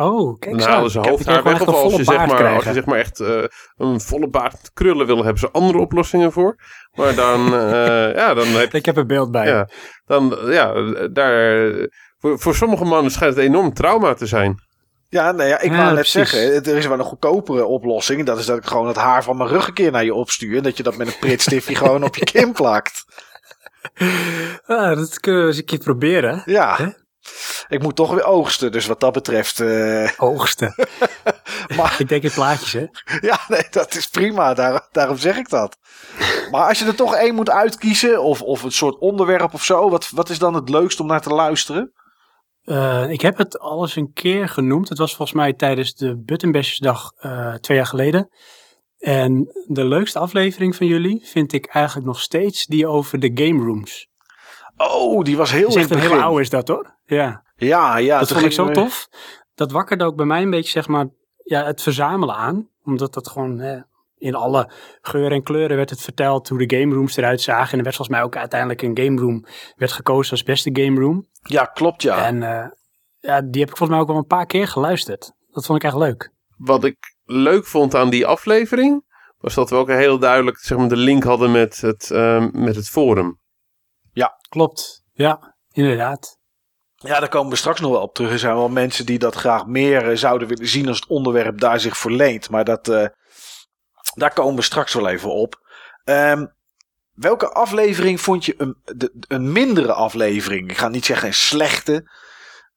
[0.00, 0.68] Oh, kijk Dan zo.
[0.70, 1.60] halen ze hoofdhaar weg.
[1.60, 3.42] Of als je, zeg maar, als je zeg maar echt eh,
[3.76, 6.56] een volle baard krullen wil, hebben ze andere oplossingen voor.
[6.92, 9.46] Maar dan, eh, ja, dan heb Ik heb een beeld bij.
[9.46, 9.68] ja,
[10.04, 10.72] dan, ja,
[11.12, 11.70] daar,
[12.18, 14.68] voor, voor sommige mannen schijnt het enorm trauma te zijn.
[15.08, 16.30] Ja, nou ja, ik Ja, wou net precies.
[16.30, 18.24] zeggen, er is wel een goedkopere oplossing.
[18.26, 20.56] Dat is dat ik gewoon het haar van mijn rug een keer naar je opstuur.
[20.56, 23.04] En dat je dat met een pritstiftje gewoon op je kin plakt.
[24.66, 26.42] Ah, dat kunnen we eens een keer proberen.
[26.44, 26.76] Ja.
[26.76, 26.86] Hè?
[27.68, 29.60] Ik moet toch weer oogsten, dus wat dat betreft...
[29.60, 30.74] eh, Oogsten.
[31.76, 32.86] maar ik denk in plaatjes, hè.
[33.28, 34.54] ja, nee, dat is prima.
[34.54, 35.76] Daar, daarom zeg ik dat.
[36.50, 39.90] Maar als je er toch één moet uitkiezen, of, of een soort onderwerp of zo.
[39.90, 41.92] Wat, wat is dan het leukst om naar te luisteren?
[42.62, 44.88] Eh, ik heb het al eens een keer genoemd.
[44.88, 48.28] Het was volgens mij tijdens de Buttonbashesdag eh twee jaar geleden.
[48.98, 53.64] En de leukste aflevering van jullie vind ik eigenlijk nog steeds die over de game
[53.64, 54.08] rooms.
[54.76, 56.98] Oh, die was heel echt het een hele oude is dat hoor.
[57.16, 58.18] Ja, Ja, ja.
[58.18, 59.08] dat vond ik zo we- tof.
[59.54, 61.06] Dat wakkerde ook bij mij een beetje zeg maar
[61.44, 62.68] ja, het verzamelen aan.
[62.84, 63.82] Omdat dat gewoon eh,
[64.18, 67.72] in alle geuren en kleuren werd het verteld hoe de game rooms eruit zagen.
[67.72, 69.44] En er werd volgens mij ook uiteindelijk een game room
[69.76, 71.28] werd gekozen als beste game room.
[71.42, 72.24] Ja, klopt ja.
[72.26, 72.68] En eh,
[73.18, 75.32] ja, die heb ik volgens mij ook wel een paar keer geluisterd.
[75.50, 76.32] Dat vond ik echt leuk.
[76.56, 79.04] Wat ik leuk vond aan die aflevering,
[79.38, 82.76] was dat we ook heel duidelijk zeg maar, de link hadden met het, ehm, met
[82.76, 83.38] het forum.
[84.48, 85.02] Klopt.
[85.12, 86.38] Ja, inderdaad.
[87.06, 88.30] Ja, daar komen we straks nog wel op terug.
[88.32, 91.60] Er zijn wel mensen die dat graag meer eh, zouden willen zien als het onderwerp
[91.60, 92.50] daar zich verleent.
[92.50, 93.06] Maar dat, eh,
[94.14, 95.60] daar komen we straks wel even op.
[96.04, 96.46] Ehm,
[97.12, 100.70] welke aflevering vond je een, de, een mindere aflevering?
[100.70, 102.10] Ik ga niet zeggen een slechte.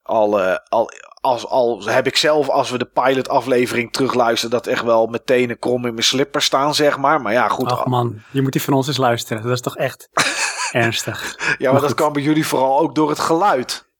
[0.02, 4.66] Al, eh, al, als, al heb ik zelf, als we de pilot aflevering terugluisteren, dat
[4.66, 7.20] echt wel meteen een krom in mijn slipper staan, zeg maar.
[7.20, 7.70] Maar ja, goed.
[7.70, 9.42] Ach man, je moet die van ons eens luisteren.
[9.42, 10.08] Dat is toch echt
[10.72, 11.36] ernstig.
[11.38, 13.92] ja, maar maar dat kan bij jullie vooral ook door het geluid.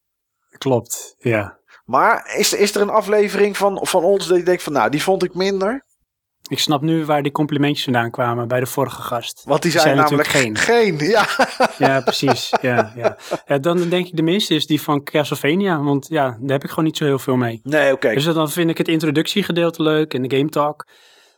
[0.64, 1.58] Klopt, ja.
[1.84, 5.02] Maar is, is er een aflevering van, van ons dat je denkt van, nou, die
[5.02, 5.84] vond ik minder?
[6.48, 9.42] Ik snap nu waar die complimentjes vandaan kwamen bij de vorige gast.
[9.44, 10.56] Want die zijn, zijn namelijk geen.
[10.56, 10.98] geen.
[10.98, 11.26] Ja.
[11.78, 12.52] Ja, precies.
[12.60, 13.16] ja, ja.
[13.46, 15.82] Ja, dan denk ik de minste is die van Castlevania.
[15.82, 17.60] Want ja, daar heb ik gewoon niet zo heel veel mee.
[17.62, 18.14] Nee, oké.
[18.14, 20.86] Dus dan vind ik het introductiegedeelte leuk en de game talk.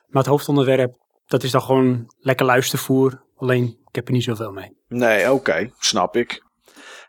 [0.06, 0.96] Maar het hoofdonderwerp,
[1.26, 3.22] dat is dan gewoon lekker luistervoer.
[3.36, 4.76] Alleen, ik heb er niet zoveel mee.
[4.88, 5.70] Nee, oké.
[5.78, 6.42] Snap ik.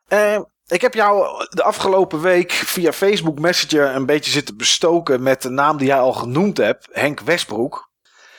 [0.08, 5.42] Eh, ik heb jou de afgelopen week via Facebook Messenger een beetje zitten bestoken met
[5.42, 6.88] de naam die jij al genoemd hebt.
[6.92, 7.90] Henk Westbroek.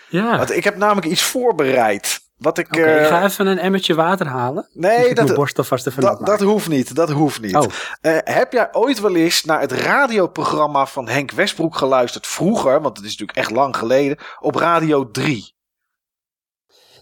[0.09, 2.21] Ja, Want ik heb namelijk iets voorbereid.
[2.37, 2.67] Wat ik...
[2.67, 2.83] oké.
[2.83, 4.69] eh, ik ga even een emmertje water halen.
[4.73, 6.95] nee, dat, borst alvast even nat dat, dat hoeft niet.
[6.95, 7.57] Dat hoeft niet.
[7.57, 7.65] Oh,
[8.01, 12.27] Eh, heb jij ooit wel eens naar het radioprogramma van Henk Westbroek geluisterd?
[12.27, 14.19] Vroeger, want het is natuurlijk echt lang geleden.
[14.41, 15.55] Op Radio 3.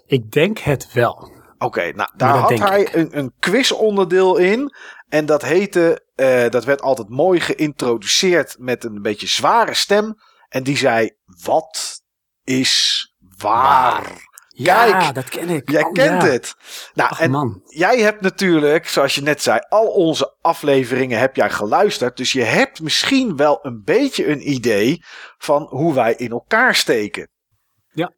[0.06, 1.34] ik denk het wel.
[1.58, 4.74] Oké, nou daar had hij een, een quizonderdeel in.
[5.08, 10.14] En dat heette, eh, dat werd altijd mooi geïntroduceerd met een beetje zware stem.
[10.48, 11.10] En die zei,
[11.42, 12.02] wat
[12.44, 13.04] is
[13.38, 14.24] waar?
[14.48, 15.70] Ja, Kijk, dat ken ik.
[15.70, 16.28] Jij Oh, kent ja.
[16.28, 16.54] het.
[16.94, 21.36] Nou, Ach en man, jij hebt natuurlijk, zoals je net zei, al onze afleveringen heb
[21.36, 22.16] jij geluisterd.
[22.16, 25.02] Dus je hebt misschien wel een beetje een idee
[25.38, 27.30] van hoe wij in elkaar steken.
[27.90, 28.12] Ja,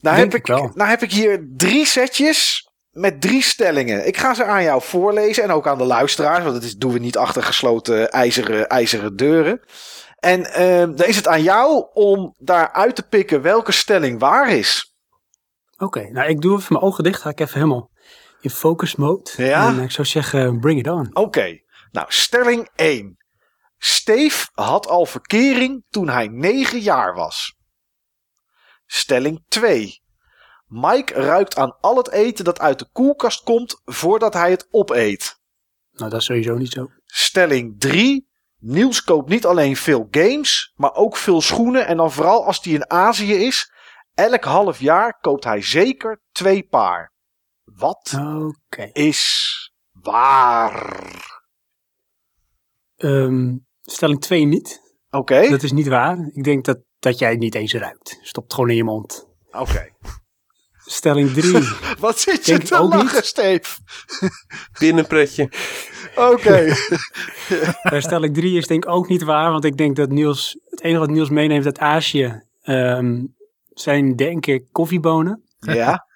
[0.00, 2.63] Nou heb ik ik, nou heb ik hier drie setjes
[2.94, 4.06] met drie stellingen.
[4.06, 6.92] Ik ga ze aan jou voorlezen en ook aan de luisteraars, want dat is, doen
[6.92, 9.60] we niet achter gesloten ijzeren, ijzeren deuren.
[10.18, 14.50] En ehm, dan is het aan jou om daar uit te pikken welke stelling waar
[14.50, 14.94] is.
[15.76, 17.20] Oké, nou ik doe even mijn ogen dicht.
[17.20, 17.90] Ga ik even helemaal
[18.40, 19.30] in focus mode.
[19.36, 19.68] Ja?
[19.68, 21.16] En ik zou zeggen, bring it on.
[21.16, 21.58] Oké,
[21.90, 23.16] nou stelling 1.
[23.78, 27.56] Steve had al verkering toen hij 9 jaar was.
[28.86, 30.02] Stelling 2.
[30.74, 35.40] Mike ruikt aan al het eten dat uit de koelkast komt voordat hij het opeet.
[35.92, 36.90] Nou, dat is sowieso niet zo.
[37.04, 38.28] Stelling 3.
[38.58, 41.86] Niels koopt niet alleen veel games, maar ook veel schoenen.
[41.86, 43.72] En dan vooral als hij in Azië is.
[44.14, 47.12] Elk half jaar koopt hij zeker twee paar.
[47.64, 48.18] Wat
[48.92, 51.02] is waar?
[52.96, 54.80] Ehm, stelling 2 niet.
[55.10, 56.30] Oké, Dat is niet waar.
[56.32, 58.18] Ik denk dat, dat jij het niet eens ruikt.
[58.22, 59.28] Stop het gewoon in je mond.
[59.50, 59.92] oké.
[60.86, 61.52] Stelling 3.
[61.98, 63.24] Wat zit je Denk te lachen, niet.
[63.24, 63.76] Steve?
[64.78, 65.48] Binnenpretje.
[66.16, 66.66] Oké.
[67.82, 69.50] Eh, stelling 3 is denk ik ook niet waar.
[69.50, 73.22] Want ik denk dat Niels, het enige wat Niels meeneemt uit Azië, ehm,
[73.70, 75.42] zijn denk ik koffiebonen.
[75.58, 76.06] ja,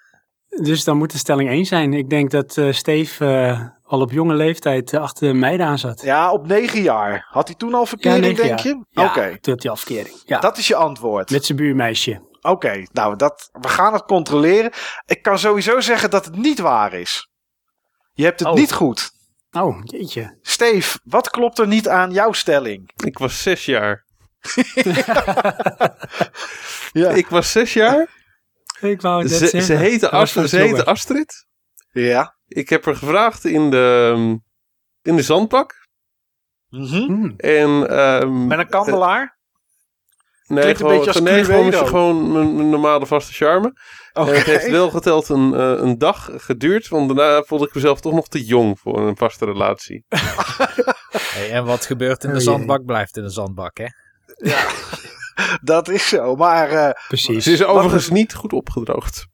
[0.61, 1.93] Dus dan moet de stelling 1 zijn.
[1.93, 6.01] Ik denk dat eh Steve eh, al op jonge leeftijd achter de meiden aan zat.
[6.01, 7.27] ja, op negen jaar.
[7.29, 8.67] Had hij toen al verkering, denk jaar.
[8.67, 8.85] je?
[8.89, 10.15] Ja, Oké, toen had hij al verkering.
[10.25, 11.29] Ja, dat is je antwoord.
[11.31, 12.27] met zijn buurmeisje.
[12.41, 14.71] Oké, nou, dat, we gaan het controleren.
[15.05, 17.29] Ik kan sowieso zeggen dat het niet waar is.
[18.13, 18.55] Je hebt het Oh.
[18.55, 19.11] niet goed.
[19.51, 20.37] Oh, jeetje.
[20.41, 22.91] Steve, wat klopt er niet aan jouw stelling?
[23.03, 24.05] Ik was zes jaar.
[26.91, 28.07] Ja, Ik was zes jaar.
[28.79, 29.61] Ik wou net Ze, zeggen.
[29.61, 30.49] ze heette Astrid.
[30.49, 30.85] Ze heette.
[30.85, 31.45] Astrid.
[31.91, 32.37] ja.
[32.47, 34.39] Ik heb er gevraagd in de,
[35.01, 35.87] in de zandbak.
[36.69, 36.95] Mhm.
[36.95, 37.33] Hmm.
[37.37, 39.38] En, ehm, Met een kandelaar?
[40.49, 43.73] Nee, klinkt een gewoon, beetje als nee, gewoon, gewoon mijn, mijn normale vaste charme.
[44.13, 46.87] En het heeft wel geteld een, eh, een dag geduurd.
[46.87, 50.05] Want daarna voelde ik mezelf toch nog te jong voor een vaste relatie.
[51.33, 53.85] Hey, en wat gebeurt in de Oh zandbak, blijft in de zandbak, hè?
[55.61, 56.69] Dat is zo, maar...
[56.69, 57.43] eh, Precies.
[57.43, 59.27] Ze is overigens niet goed opgedroogd.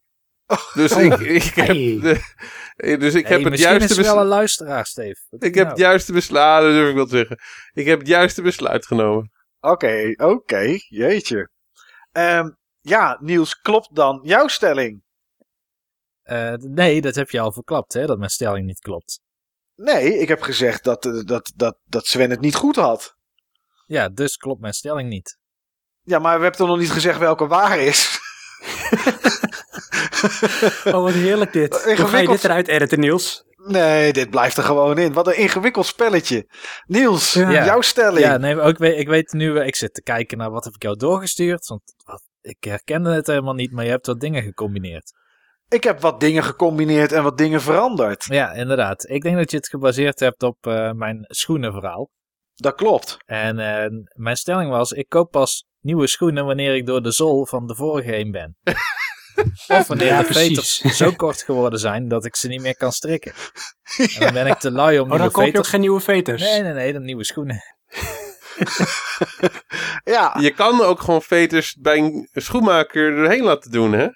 [0.73, 1.75] Dus ik, ik heb, Hey.
[2.01, 4.19] de, dus ik Hey, heb het misschien juiste wel besluit.
[4.21, 5.19] een luisteraar, Steve.
[5.29, 7.39] Wat Ik heb het juiste besluit, dat durf ik wel te zeggen.
[7.73, 9.31] Ik heb het juiste besluit genomen.
[9.65, 11.49] Oké, oké, jeetje.
[12.11, 12.49] Ehm,
[12.81, 15.03] ja, Niels, klopt dan jouw stelling?
[16.21, 18.05] Eh, nee, dat heb je al verklapt, hè?
[18.05, 19.19] Dat mijn stelling niet klopt.
[19.75, 23.15] Nee, ik heb gezegd dat, eh, dat, dat, dat Sven het niet goed had.
[23.85, 25.37] Ja, dus klopt mijn stelling niet.
[26.01, 28.09] Ja, maar we hebben toch nog niet gezegd welke waar is?
[30.85, 31.83] Oh, wat heerlijk dit.
[31.83, 33.43] Hoe ga je dit eruit editen, Niels?
[33.67, 35.13] Nee, dit blijft er gewoon in.
[35.13, 36.49] Wat een ingewikkeld spelletje.
[36.85, 37.65] Niels, Ja.
[37.65, 38.25] jouw stelling.
[38.25, 40.73] Ja, nee, ook, weet- ik weet nu, eh, ik zit te kijken naar wat heb
[40.73, 41.67] ik jou doorgestuurd.
[41.67, 45.11] Want wat, ik herkende het helemaal niet, maar je hebt wat dingen gecombineerd.
[45.67, 48.23] Ik heb wat dingen gecombineerd en wat dingen veranderd.
[48.25, 49.09] Ja, inderdaad.
[49.09, 52.09] Ik denk dat je het gebaseerd hebt op eh, mijn schoenenverhaal.
[52.55, 53.17] Dat klopt.
[53.25, 57.45] En eh, mijn stelling was, ik koop pas nieuwe schoenen wanneer ik door de zool
[57.45, 58.57] van de vorige heen ben.
[59.67, 60.47] of wanneer Ja, de precies.
[60.47, 63.33] veters zo kort geworden zijn dat ik ze niet meer kan strikken.
[63.97, 65.69] En dan ben ik te lui om Oh, dan nieuwe koop je ook veters...
[65.69, 66.41] geen nieuwe veters.
[66.41, 67.61] Nee, nee, nee, dan nieuwe schoenen.
[70.03, 74.07] Ja, Je kan ook gewoon veters bij een schoenmaker erheen laten doen, hè?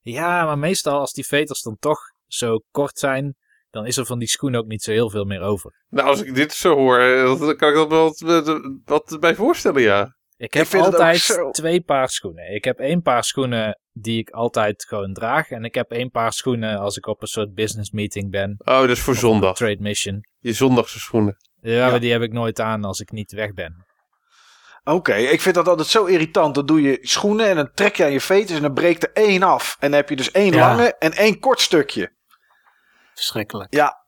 [0.00, 3.36] Ja, maar meestal als die veters dan toch zo kort zijn,
[3.70, 5.84] dan is er van die schoen ook niet zo heel veel meer over.
[5.88, 9.34] Nou, als ik dit zo hoor, eh, dan kan ik dat wel wat, wat bij
[9.34, 10.16] voorstellen, ja.
[10.36, 12.54] Ik heb altijd zo- twee paar schoenen.
[12.54, 15.50] Ik heb één paar schoenen die ik altijd gewoon draag.
[15.50, 18.54] En ik heb één paar schoenen als ik op een soort business meeting ben.
[18.58, 19.56] Oh, dat is voor zondag.
[19.56, 20.20] trade mission.
[20.38, 21.36] Je zondagse schoenen.
[21.60, 21.90] Ja, Ja.
[21.90, 23.86] maar die heb ik nooit aan als ik niet weg ben.
[24.84, 25.14] oké.
[25.14, 26.54] Ik vind dat altijd zo irritant.
[26.54, 29.10] Dan doe je schoenen en dan trek je aan je veters en dan breekt er
[29.12, 29.76] één af.
[29.80, 30.58] En dan heb je dus één Ja.
[30.68, 32.12] lange en één kort stukje.
[33.14, 33.74] Verschrikkelijk.
[33.74, 34.03] Ja.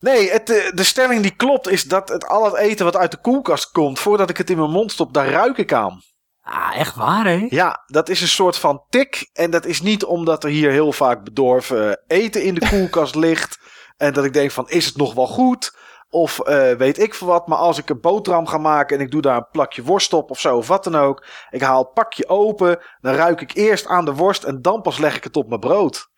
[0.00, 3.10] Nee, het, eh, de stelling die klopt is dat het al het eten wat uit
[3.10, 6.02] de koelkast komt, voordat ik het in mijn mond stop, daar ruik ik aan.
[6.42, 7.46] Ah, echt waar, hè?
[7.48, 9.30] Ja, dat is een soort van tik.
[9.32, 13.58] En dat is niet omdat er hier heel vaak bedorven eten in de koelkast ligt.
[13.96, 15.76] En dat ik denk van, is het nog wel goed?
[16.08, 17.46] Of eh, weet ik veel wat.
[17.46, 20.30] Maar als ik een boterham ga maken en ik doe daar een plakje worst op
[20.30, 21.26] of zo of wat dan ook.
[21.50, 22.78] Ik haal het pakje open.
[23.00, 25.60] Dan ruik ik eerst aan de worst en dan pas leg ik het op mijn
[25.60, 26.08] brood.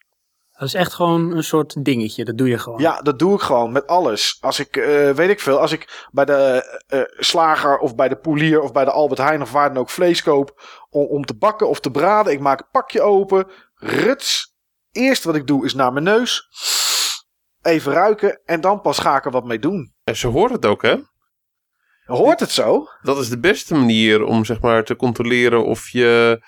[0.59, 2.24] Dat is echt gewoon een soort dingetje.
[2.24, 2.80] Dat doe je gewoon.
[2.80, 4.39] Ja, dat doe ik gewoon met alles.
[4.40, 8.16] Als ik, eh, weet ik veel, als ik bij de eh, slager of bij de
[8.16, 11.36] poelier of bij de Albert Heijn of waar dan ook vlees koop om, om te
[11.36, 12.32] bakken of te braden.
[12.32, 14.56] Ik maak het pakje open, ruts.
[14.93, 16.48] Eerst wat ik doe is naar mijn neus.
[17.62, 19.93] Even ruiken en dan pas ga ik er wat mee doen.
[20.05, 20.97] En ze hoort het ook, hè?
[22.05, 22.86] Hoort het zo?
[23.02, 26.40] Dat is de beste manier om zeg maar te controleren of je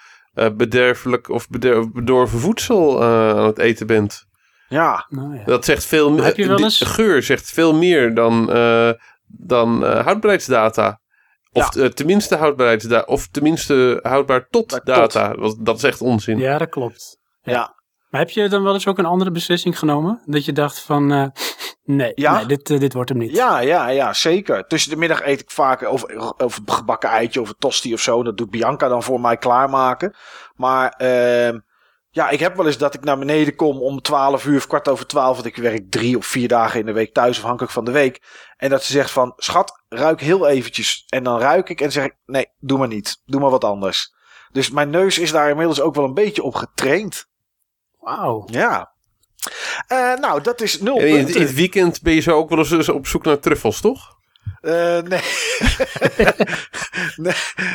[0.57, 4.25] bederfelijk of beder- bedorven voedsel eh, aan het eten bent.
[4.69, 5.45] Ja, Nou, ja.
[5.45, 6.73] Dat zegt veel meer.
[6.77, 8.91] geur zegt veel meer dan, eh,
[9.27, 11.01] dan eh, houdbaarheidsdata.
[11.53, 13.05] Of eh, tenminste houdbaarheidsdata.
[13.07, 14.87] Of tenminste houdbaar tot Tot.
[14.87, 15.35] data.
[15.35, 16.39] Want dat is echt onzin.
[16.39, 17.19] ja, dat klopt.
[17.43, 17.79] ja.
[18.11, 20.23] Maar heb je dan wel eens ook een andere beslissing genomen?
[20.27, 21.27] Dat je dacht van, eh,
[21.97, 22.37] nee, Ja.
[22.37, 23.37] nee dit, eh, dit wordt hem niet.
[23.37, 24.67] Ja, ja, ja, zeker.
[24.67, 26.05] Tussen de middag eet ik vaak of,
[26.37, 28.23] of een gebakken eitje of een tosti of zo.
[28.23, 30.15] Dat doet Bianca dan voor mij klaarmaken.
[30.55, 31.59] Maar ehm,
[32.11, 34.89] ja, ik heb wel eens dat ik naar beneden kom om 12 uur of kwart
[34.89, 35.35] over 12.
[35.35, 38.23] Want ik werk drie of vier dagen in de week thuis, afhankelijk van de week.
[38.57, 41.05] En dat ze zegt van, schat, ruik heel eventjes.
[41.09, 43.23] En dan ruik ik en zeg ik, nee, doe maar niet.
[43.25, 44.15] Doe maar wat anders.
[44.53, 47.27] Dus mijn neus is daar inmiddels ook wel een beetje op getraind.
[47.99, 48.45] Wauw.
[48.47, 48.93] Ja.
[49.87, 51.35] Eh, nou, dat is nul in, het- punten.
[51.41, 54.19] in het weekend ben je zo ook wel eens op zoek naar truffels, toch?
[54.61, 55.21] Eh, nee.
[57.17, 57.35] nee.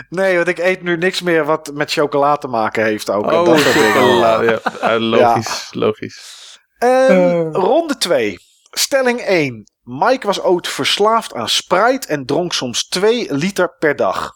[0.10, 3.32] Nee, want ik eet nu niks meer wat met chocola te maken heeft ook.
[3.32, 4.60] en dat chocola, ja.
[4.82, 6.34] Eh, logisch, logisch.
[6.78, 8.38] Ehm, Ronde 2.
[8.72, 9.64] Stelling 1.
[9.84, 14.32] Mike was ooit verslaafd aan Sprite en dronk soms 2 liter per dag.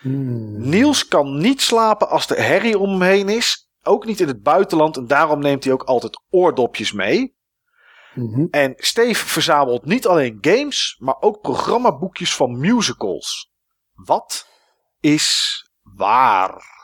[0.00, 0.68] Hmm.
[0.68, 3.67] Niels kan niet slapen als er herrie om hem heen is.
[3.82, 7.36] Ook niet in het buitenland en daarom neemt hij ook altijd oordopjes mee.
[8.14, 8.46] Mhm.
[8.50, 13.52] En Steve verzamelt niet alleen games, maar ook programmaboekjes van musicals.
[13.92, 14.46] Wat
[15.00, 16.76] is waar?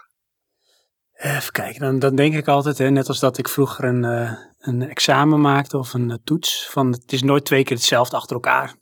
[1.12, 4.32] Even kijken, dan, dan denk ik altijd, hè, net als dat ik vroeger een, eh,
[4.58, 8.34] een examen maakte of een eh, toets, van het is nooit twee keer hetzelfde achter
[8.34, 8.76] elkaar.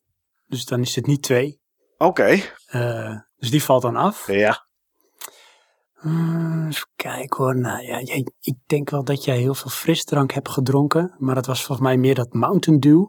[0.47, 1.61] Dus dan is het niet twee.
[1.99, 2.41] Oké.
[2.67, 4.27] Eh, dus die valt dan af.
[4.27, 4.67] Ja.
[6.03, 7.57] Hmm, even kijken hoor.
[7.59, 11.15] Nou ja, jij- ik denk wel dat jij heel veel frisdrank hebt gedronken.
[11.19, 13.05] Maar dat was volgens mij meer dat Mountain Dew.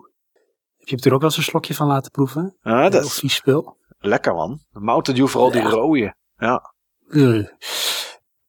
[0.77, 2.57] Heb je er ook wel eens een slokje van laten proeven?
[2.61, 3.77] Ah, dat is vies spul.
[3.99, 4.59] lekker man.
[4.71, 6.15] Mountain Dew, vooral die rode.
[6.35, 6.73] Ja.
[7.07, 7.47] Ugh.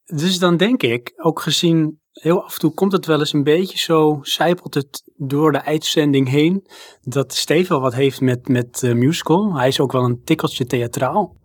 [0.05, 3.43] Dus dan denk ik, ook gezien, heel af en toe komt het wel eens een
[3.43, 6.66] beetje zo, zijpelt het door de uitzending heen,
[7.01, 9.55] dat Steve wel wat heeft met, met eh, musical.
[9.55, 11.37] Hij is ook wel een tikkeltje theatraal.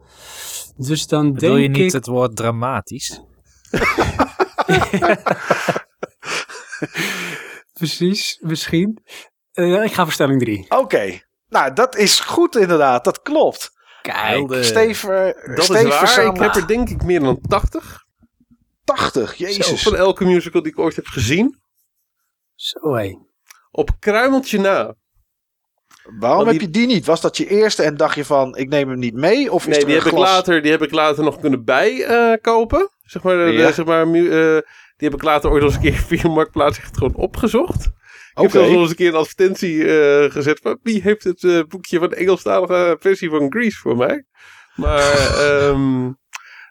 [0.88, 1.92] Dus dan Bedoel denk je niet ik...
[1.92, 3.22] het woord dramatisch?
[7.74, 9.04] Precies, misschien.
[9.52, 10.66] Eh, ik ga voor stelling 3.
[10.70, 11.20] Oké.
[11.48, 13.04] Nou, dat is goed inderdaad.
[13.04, 13.72] Dat klopt.
[14.02, 16.26] Kijk, eh, Dat Steve is waar.
[16.26, 18.06] Ik heb er denk ik meer dan 80.
[18.84, 19.36] 80.
[19.36, 19.84] Zo, Jezus.
[19.84, 21.62] van elke musical die ik ooit heb gezien.
[22.56, 23.18] zo hé.
[23.72, 24.96] Op kruimeltje na.
[26.20, 27.06] Waarom heb je die niet?
[27.06, 29.52] Was dat je eerste en dacht je van, ik neem hem niet mee?
[29.52, 32.90] Of is Nee, die heb, ik later, die heb ik later nog kunnen bijkopen.
[33.04, 34.12] zeg maar, de- zeg maar eh,
[34.98, 37.86] die heb ik later ooit nog eens een keer via Marktplaats echt gewoon opgezocht.
[37.86, 41.44] Ik heb zelfs nog eens een keer een advertentie eh, gezet van wie heeft het
[41.44, 44.26] eh, boekje van de Engelstalige versie van Grease voor mij.
[44.76, 45.18] Maar
[45.50, 46.12] ehm,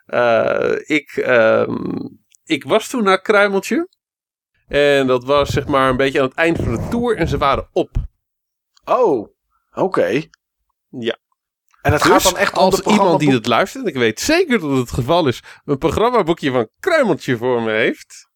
[0.06, 1.76] eh, ik, ehm,
[2.44, 3.88] ik was toen naar Kruimeltje.
[4.68, 7.38] En dat was zeg maar een beetje aan het eind van de tour en ze
[7.38, 7.90] waren op.
[8.88, 9.28] Oh,
[9.74, 10.22] oké.
[10.88, 11.16] Ja.
[11.82, 14.20] En het Dus gaat dan echt om als iemand die het luistert, en ik weet
[14.20, 18.28] zeker dat het het geval is, een programmaboekje van Kruimeltje voor me heeft,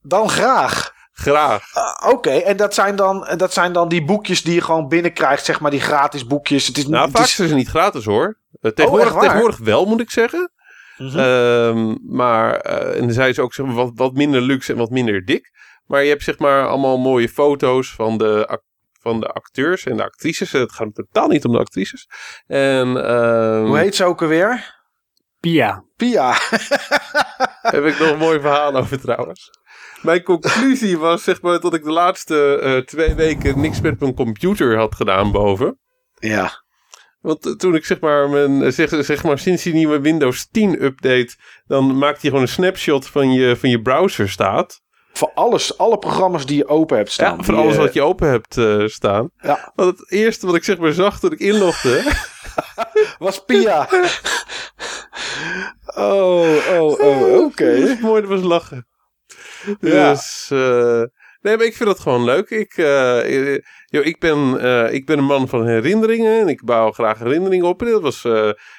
[0.00, 0.94] Dan graag.
[1.12, 1.74] graag.
[1.74, 5.44] Ah, Oké, en dat zijn, dan, dat zijn dan die boekjes die je gewoon binnenkrijgt,
[5.44, 6.66] zeg maar die gratis boekjes.
[6.66, 8.38] Het is, Nou, het vaak is, zijn ze niet gratis hoor.
[8.60, 10.52] Eh, tegenwoordig, wel, moet ik zeggen.
[10.98, 11.18] Mhm.
[11.18, 14.90] Ehm, maar, eh, en zij is ook zeg maar, wat, wat minder luxe en wat
[14.90, 15.50] minder dik.
[15.86, 18.60] Maar je hebt zeg maar allemaal mooie foto's van de,
[19.02, 20.52] van de acteurs en de actrices.
[20.52, 22.08] Het gaat totaal niet om de actrices.
[22.46, 24.80] En ehm, Hoe heet ze ook alweer?
[25.40, 25.84] Pia.
[25.96, 26.32] Pia.
[27.76, 29.50] heb ik nog een mooi verhaal over trouwens.
[30.02, 34.14] Mijn conclusie was zeg maar dat ik de laatste eh, twee weken niks met mijn
[34.14, 35.78] computer had gedaan boven.
[36.18, 36.60] ja.
[37.22, 40.48] Want eh, toen ik zeg maar, mijn, eh, zeg, zeg maar sinds die nieuwe Windows
[40.48, 44.81] 10 update, dan maakt hij gewoon een snapshot van je, van je browser staat.
[45.12, 47.36] Voor alles, alle programma's die je open hebt staan.
[47.38, 49.30] Ja, Die, alles eh, wat je open hebt eh, staan.
[49.36, 52.12] Ja, Want het eerste wat ik zeg maar zag toen ik inlogde,
[53.18, 53.88] was Pia.
[55.96, 57.80] oh, oh, oh, oké.
[57.80, 58.86] dat was mooi, dat was lachen.
[59.80, 60.10] Ja.
[60.10, 61.02] Dus, eh,
[61.40, 62.50] nee, maar ik vind dat gewoon leuk.
[62.50, 62.74] Ik,
[63.86, 64.60] joh, ik, ben,
[64.92, 67.82] ik ben een man van herinneringen en ik bouw graag herinneringen op.
[67.82, 68.24] En dat was,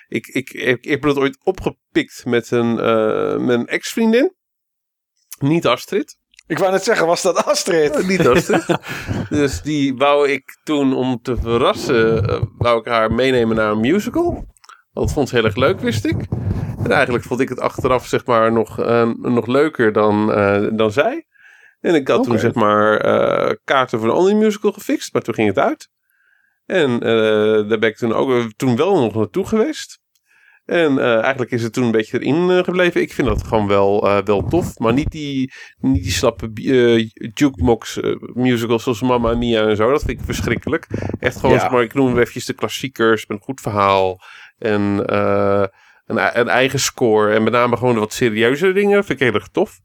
[0.07, 2.75] ik, ik, ik, ik heb dat ooit opgepikt met een,
[3.45, 4.35] met een ex-vriendin.
[5.39, 6.21] Niet Astrid.
[6.47, 7.95] Ik wou net zeggen, was dat Astrid?
[7.95, 8.65] Oh, niet Astrid.
[9.29, 13.79] dus die wou ik toen om te verrassen, eh, wou ik haar meenemen naar een
[13.79, 14.45] musical.
[14.93, 16.25] Dat vond ze heel erg leuk, wist ik.
[16.83, 20.91] En eigenlijk vond ik het achteraf zeg maar nog, eh, nog leuker dan, eh, dan
[20.91, 21.27] zij.
[21.81, 22.97] En ik had toen zeg maar
[23.63, 25.89] kaarten voor een andere musical gefixt, maar toen ging het uit.
[26.65, 26.99] En
[27.67, 30.02] daar ben ik toen ook toen wel nog naartoe geweest.
[30.65, 33.01] En eh, eigenlijk is het toen een beetje erin eh, gebleven.
[33.01, 34.79] Ik vind dat gewoon wel, eh, wel tof.
[34.79, 36.51] Maar niet die, niet die slappe
[37.33, 37.99] jukebox
[38.33, 39.91] musicals zoals Mamma Mia en zo.
[39.91, 40.87] Dat vind ik verschrikkelijk.
[41.19, 41.59] Echt gewoon, Ja.
[41.61, 44.19] zeg maar, ik noem even de klassiekers met een goed verhaal.
[44.57, 44.81] En
[46.05, 47.33] een, een eigen score.
[47.33, 49.03] En met name gewoon de wat serieuzere dingen.
[49.05, 49.79] Vind ik heel erg tof.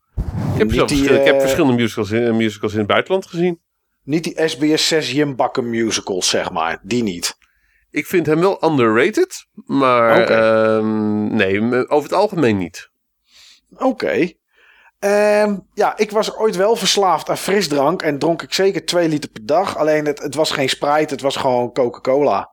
[0.52, 3.60] Ik heb, zelfs die, ik heb verschillende musicals in, musicals in het buitenland gezien.
[4.05, 6.80] Niet die SBS 6 Jim Bakken musicals, zeg maar.
[6.82, 7.36] Die niet.
[7.90, 12.90] Ik vind hem wel underrated, maar ehm, nee, over het algemeen niet.
[13.77, 14.32] Oké.
[14.98, 18.02] Ehm, ja, ik was ooit wel verslaafd aan frisdrank.
[18.02, 19.77] En dronk ik zeker 2 liter per dag.
[19.77, 22.51] Alleen het, het was geen Sprite, het was gewoon Coca-Cola.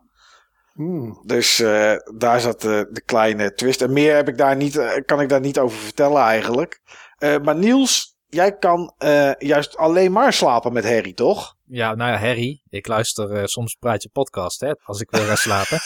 [0.73, 1.21] Hmm.
[1.25, 3.81] Dus eh, daar zat eh, de kleine twist.
[3.81, 6.81] En meer heb ik daar niet, eh, kan ik daar niet over vertellen eigenlijk.
[7.17, 11.54] Eh, maar Niels, jij kan eh, juist alleen maar slapen met Harry, toch?
[11.65, 15.37] Ja, nou ja, Harry, ik luister eh, soms Praatje Podcast, hè, als ik wil gaan
[15.37, 15.79] slapen.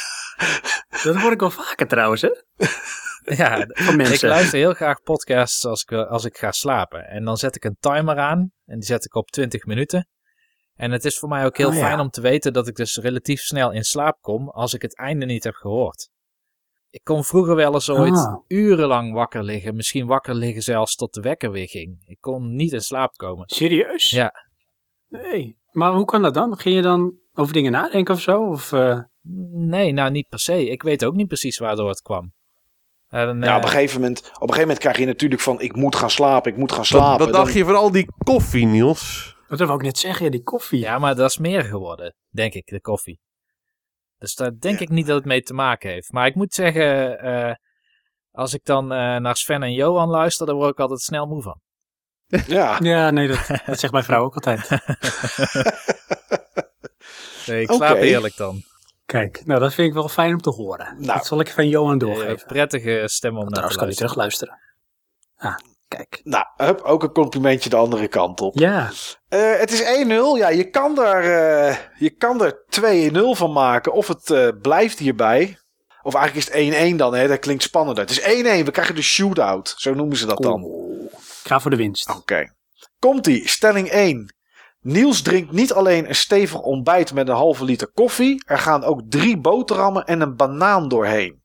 [1.03, 2.29] Dat hoor ik wel vaker trouwens, hè?
[3.35, 4.29] ja, Van ik mensen.
[4.29, 7.07] luister heel graag podcasts als ik, wil- als ik ga slapen.
[7.07, 10.07] En dan zet ik een timer aan en die zet ik op 20 minuten.
[10.75, 11.79] En het is voor mij ook heel Oh, ja.
[11.79, 14.97] fijn om te weten dat ik dus relatief snel in slaap kom als ik het
[14.97, 16.09] einde niet heb gehoord.
[16.89, 18.35] Ik kon vroeger wel eens ooit Ah.
[18.47, 19.75] urenlang wakker liggen.
[19.75, 22.01] Misschien wakker liggen zelfs tot de wekker weer ging.
[22.05, 23.43] Ik kon niet in slaap komen.
[23.49, 24.09] Serieus?
[24.09, 24.33] Ja.
[25.07, 25.58] Nee.
[25.71, 26.57] Maar hoe kan dat dan?
[26.57, 28.41] Ging je dan over dingen nadenken of zo?
[28.41, 28.99] Of, eh,
[29.51, 30.69] Nee, nou niet per se.
[30.69, 32.33] Ik weet ook niet precies waardoor het kwam.
[33.09, 35.61] En, Ja, op eh, een, gegeven moment, op een gegeven moment krijg je natuurlijk van...
[35.61, 37.25] ik moet gaan slapen, ik moet gaan slapen.
[37.25, 39.35] wat dacht Dan- je van al die koffie, Niels?
[39.47, 40.25] wat wil ik net zeggen?
[40.25, 40.79] Ja, die koffie.
[40.79, 43.19] Ja, maar dat is meer geworden, denk ik, de koffie.
[44.17, 46.11] Dus daar denk ik niet dat het mee te maken heeft.
[46.11, 47.53] Maar ik moet zeggen, eh,
[48.31, 51.41] als ik dan eh, naar Sven en Johan luister, dan word ik altijd snel moe
[51.41, 51.61] van.
[52.47, 54.67] Ja, Ja, nee, dat, dat zegt mijn vrouw ook altijd.
[57.45, 57.85] Nee, ik Oké.
[57.85, 58.63] slaap heerlijk dan.
[59.05, 60.95] Kijk, nou dat vind ik wel fijn om te horen.
[60.99, 61.17] Nou.
[61.17, 62.47] dat zal ik van Johan Een doorgeven.
[62.47, 63.95] prettige stem om naar te kan hij luisteren.
[63.95, 64.57] terug luisteren.
[65.37, 65.55] Ah,
[65.87, 66.21] kijk.
[66.23, 68.59] nou, hup, ook een complimentje de andere kant op.
[68.59, 68.89] Ja,
[69.29, 70.37] Eh, het is 1-0.
[70.37, 70.95] Ja, je kan
[71.97, 73.93] je kan er 2-0 van maken.
[73.93, 75.57] Of het eh, blijft hierbij.
[76.01, 77.27] Of eigenlijk is het 1-1 dan, hè?
[77.27, 78.03] Dat klinkt spannender.
[78.03, 78.65] Het is 1-1.
[78.65, 79.73] We krijgen de shootout.
[79.77, 80.61] Zo noemen ze dat dan.
[81.43, 82.09] Ga voor de winst.
[82.09, 82.53] Oké.
[82.99, 83.47] Komt-ie.
[83.47, 84.33] Stelling 1.
[84.81, 88.43] Niels drinkt niet alleen een stevig ontbijt met een halve liter koffie.
[88.45, 91.43] Er gaan ook drie boterhammen en een banaan doorheen.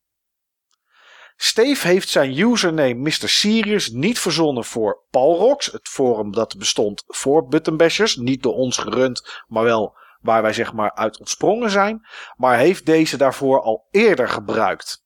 [1.37, 3.29] Steve heeft zijn username Mr.
[3.29, 8.17] Sirius niet verzonnen voor Palrox, het forum dat bestond voor Buttonbashers.
[8.17, 12.07] Niet door ons gerund, maar wel waar wij zeg maar uit ontsprongen zijn.
[12.37, 15.05] Maar heeft deze daarvoor al eerder gebruikt.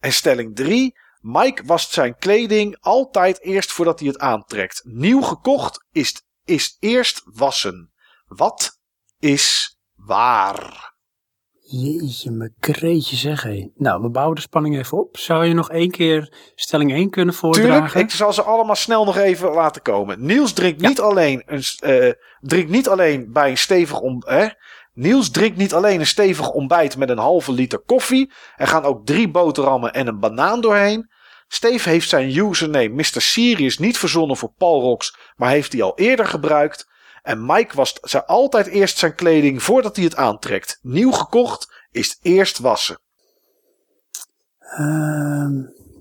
[0.00, 0.98] En stelling 3.
[1.26, 4.80] Mike wast zijn kleding altijd eerst voordat hij het aantrekt.
[4.84, 7.92] Nieuw gekocht is, is eerst wassen.
[8.26, 8.78] Wat
[9.18, 10.94] is waar?
[11.60, 13.70] Jeetje, me kreetje zeg hé.
[13.74, 15.16] Nou, we bouwen de spanning even op.
[15.16, 17.90] Zou je nog één keer stelling 1 kunnen voordragen?
[17.90, 20.24] Tuurlijk, ik zal ze allemaal snel nog even laten komen.
[20.24, 24.46] Niels drinkt niet alleen, een, eh, drinkt niet alleen bij een stevig om, hè?
[24.92, 28.32] Niels drinkt niet alleen een stevig ontbijt met een halve liter koffie.
[28.56, 31.14] Er gaan ook drie boterhammen en een banaan doorheen.
[31.48, 33.20] Steve heeft zijn username Mr.
[33.22, 36.86] Sirius niet verzonnen voor Palrox, maar heeft die al eerder gebruikt.
[37.22, 40.78] En Mike wast ze altijd eerst zijn kleding voordat hij het aantrekt.
[40.82, 42.98] Nieuw gekocht is eerst wassen.
[44.58, 45.52] Ehm,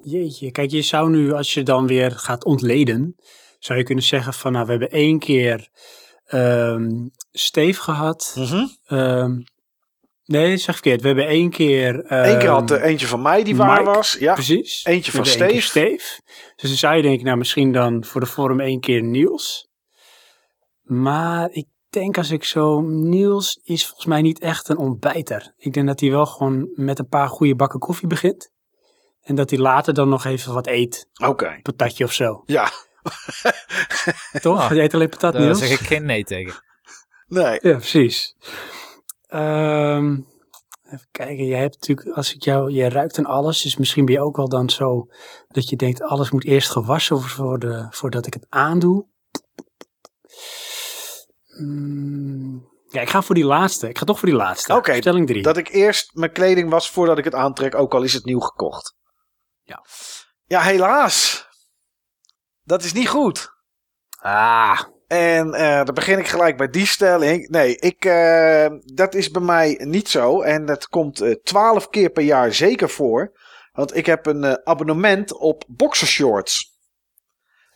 [0.03, 3.15] jeetje, kijk, je zou nu, als je dan weer gaat ontleden,
[3.59, 5.69] zou je kunnen zeggen van, nou, we hebben één keer
[6.25, 8.35] ehm Steve gehad.
[8.85, 9.41] Ehm,
[10.25, 11.01] nee, dat zeg verkeerd.
[11.01, 11.95] We hebben één keer...
[11.95, 14.15] Eén keer ehm, had er eentje van mij die waar Mike, was.
[14.19, 14.85] Ja, Precies.
[14.85, 16.21] Eentje van één keer Steve.
[16.55, 19.67] Dus dan zou je denken, nou, misschien dan voor de vorm één keer Niels.
[20.81, 22.81] Maar ik denk als ik zo...
[22.81, 25.53] Niels is volgens mij niet echt een ontbijter.
[25.57, 28.49] Ik denk dat hij wel gewoon met een paar goede bakken koffie begint.
[29.21, 31.07] En dat hij later dan nog even wat eet.
[31.23, 31.59] oké.
[31.61, 32.43] Patatje of zo.
[32.45, 32.71] Ja,
[34.41, 34.73] Toch?
[34.73, 35.59] Je eet alleen patat, Daar Niels?
[35.59, 36.53] zeg ik geen nee tegen.
[37.27, 37.59] nee.
[37.61, 38.35] Ja, precies.
[39.27, 40.19] Ehm,
[40.85, 44.13] even kijken, jij hebt natuurlijk, als ik jou, jij ruikt aan alles, dus misschien ben
[44.13, 45.07] je ook wel dan zo
[45.47, 49.07] dat je denkt, alles moet eerst gewassen worden voor de, voordat ik het aandoe.
[51.59, 53.89] Mm, ja, ik ga voor die laatste.
[53.89, 54.75] Ik ga toch voor die laatste.
[54.75, 55.41] Oké, Stelling 3.
[55.41, 58.39] Dat ik eerst mijn kleding was voordat ik het aantrek, ook al is het nieuw
[58.39, 58.95] gekocht.
[59.63, 59.85] Ja.
[60.45, 61.47] Ja, helaas.
[62.63, 63.53] Dat is niet goed.
[64.19, 67.49] Ah, En eh, dan begin ik gelijk bij die stelling.
[67.49, 70.41] Nee, ik, eh, dat is bij mij niet zo.
[70.41, 73.31] En dat komt eh, twaalf keer per jaar zeker voor.
[73.73, 76.73] Want ik heb een abonnement op boxershorts.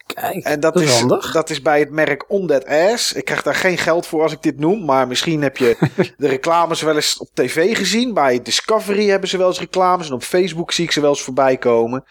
[0.06, 1.32] kijk, En dat, is, handig.
[1.32, 3.14] dat is bij het merk On That Ass.
[3.14, 4.86] Ik krijg daar geen geld voor als ik dit noem.
[4.86, 5.78] Maar misschien heb je
[6.18, 8.14] de reclames wel eens op tv gezien.
[8.14, 10.08] Bij Discovery hebben ze wel eens reclames.
[10.08, 12.04] En op Facebook zie ik ze wel eens voorbij komen.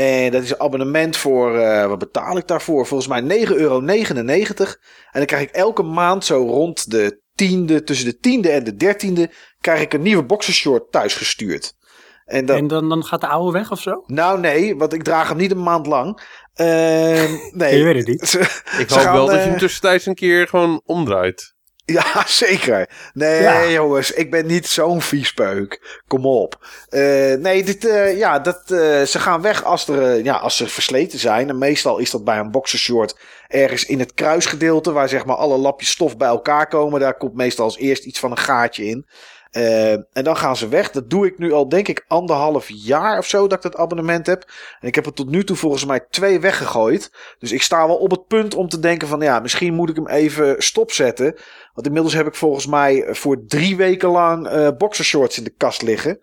[0.00, 2.86] En dat is een abonnement voor, eh, wat betaal ik daarvoor?
[2.86, 3.78] Volgens mij 9,99 euro.
[5.10, 8.76] En dan krijg ik elke maand zo rond de tiende, tussen de tiende en de
[8.76, 11.72] dertiende, krijg ik een nieuwe boxershort thuisgestuurd.
[12.24, 14.02] En dan, En dan, dan gaat de oude weg of zo?
[14.06, 16.20] Nou nee, want ik draag hem niet een maand lang.
[16.54, 17.76] Ehm, nee.
[17.78, 18.28] Je weet het niet.
[18.28, 21.54] Ze- Ik hoop gaan, wel dat je eh, hem tussentijds een keer gewoon omdraait.
[21.90, 22.88] Ja, zeker.
[23.12, 23.68] Nee, Ja.
[23.68, 26.00] jongens, ik ben niet zo'n viespeuk.
[26.06, 26.66] Kom op.
[26.88, 27.00] Eh,
[27.34, 31.18] nee, dit, eh, ja, dat, eh, ze gaan weg als, er, ja, als ze versleten
[31.18, 31.48] zijn.
[31.48, 33.16] En meestal is dat bij een boxershort
[33.48, 34.92] ergens in het kruisgedeelte...
[34.92, 37.00] waar zeg maar alle lapjes stof bij elkaar komen.
[37.00, 39.06] Daar komt meestal als eerst iets van een gaatje in.
[39.50, 40.90] Eh, en dan gaan ze weg.
[40.90, 44.26] Dat doe ik nu al, denk ik, anderhalf jaar of zo dat ik dat abonnement
[44.26, 44.50] heb.
[44.80, 47.12] En ik heb er tot nu toe volgens mij twee weggegooid.
[47.38, 49.20] Dus ik sta wel op het punt om te denken van...
[49.20, 51.34] ja, misschien moet ik hem even stopzetten...
[51.74, 55.82] Want inmiddels heb ik volgens mij voor drie weken lang eh boxershorts in de kast
[55.82, 56.20] liggen.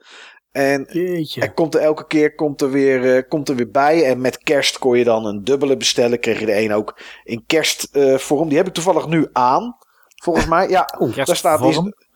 [0.51, 1.41] En Jeetje.
[1.41, 4.03] er komt er elke keer komt er weer, eh, komt er weer bij.
[4.03, 6.19] En met kerst kon je dan een dubbele bestellen.
[6.19, 8.47] Kreeg je de een ook in kerstvorm.
[8.47, 9.77] die heb ik toevallig nu aan.
[10.23, 10.69] Volgens mij.
[10.69, 10.89] Ja,
[11.25, 12.06] daar staat die.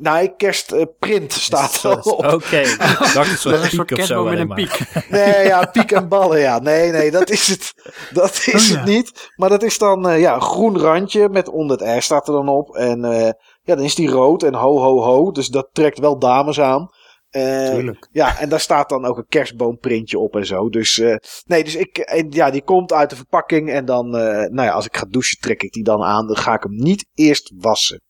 [0.00, 2.24] Nee, kerstprint staat er Zo- op.
[2.32, 4.24] Oké, ik dacht een Dat is een soort piek of zo.
[4.24, 4.56] kerstboom met een maar.
[4.56, 4.80] piek.
[5.10, 6.58] Nee, ja, piek en ballen, ja.
[6.58, 7.72] Nee, nee, dat is het.
[8.12, 8.76] Dat is Oh, ja.
[8.76, 9.30] het niet.
[9.36, 12.34] Maar dat is dan eh, ja, een groen randje met onder het R staat er
[12.34, 12.76] dan op.
[12.76, 13.30] En eh,
[13.62, 15.30] ja, dan is die rood en ho, ho, ho.
[15.30, 16.88] Dus dat trekt wel dames aan.
[17.28, 18.08] Eh, Tuurlijk.
[18.10, 20.68] ja, en daar staat dan ook een kerstboomprintje op en zo.
[20.68, 21.14] Dus eh,
[21.46, 23.70] nee, dus ik, en, ja, die komt uit de verpakking.
[23.70, 26.26] En dan, eh, nou ja, als ik ga douchen, trek ik die dan aan.
[26.26, 28.02] Dan ga ik hem niet eerst wassen.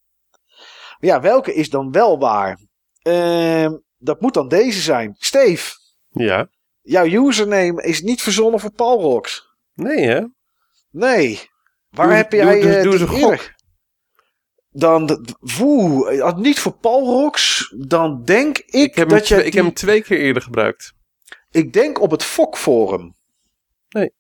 [1.01, 2.59] Maar ja, welke is dan wel waar?
[3.03, 5.15] Ehm, dat moet dan deze zijn.
[5.19, 5.75] Steve.
[6.09, 6.49] Ja.
[6.83, 9.47] Jouw username is niet verzonnen voor Palrox.
[9.75, 10.25] Nee, hè?
[10.91, 11.41] Nee.
[11.89, 13.57] Waar Doe- heb doe- jij doe- eh, doe die eens een eerder-
[14.71, 19.47] Dan, woe, als niet voor Palrox, dan denk ik, Ik heb, hem, dat je twee-
[19.47, 20.93] ik heb hem twee keer eerder gebruikt.
[21.51, 23.15] Ik denk op het FOK forum.
[23.89, 24.13] Nee.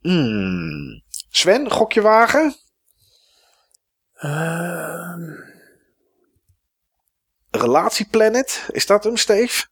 [0.00, 1.02] Hmm.
[1.30, 2.54] Sven, gokje wagen?
[4.12, 5.22] Ehm,
[7.58, 9.64] Relatieplanet, is dat hem, Steve?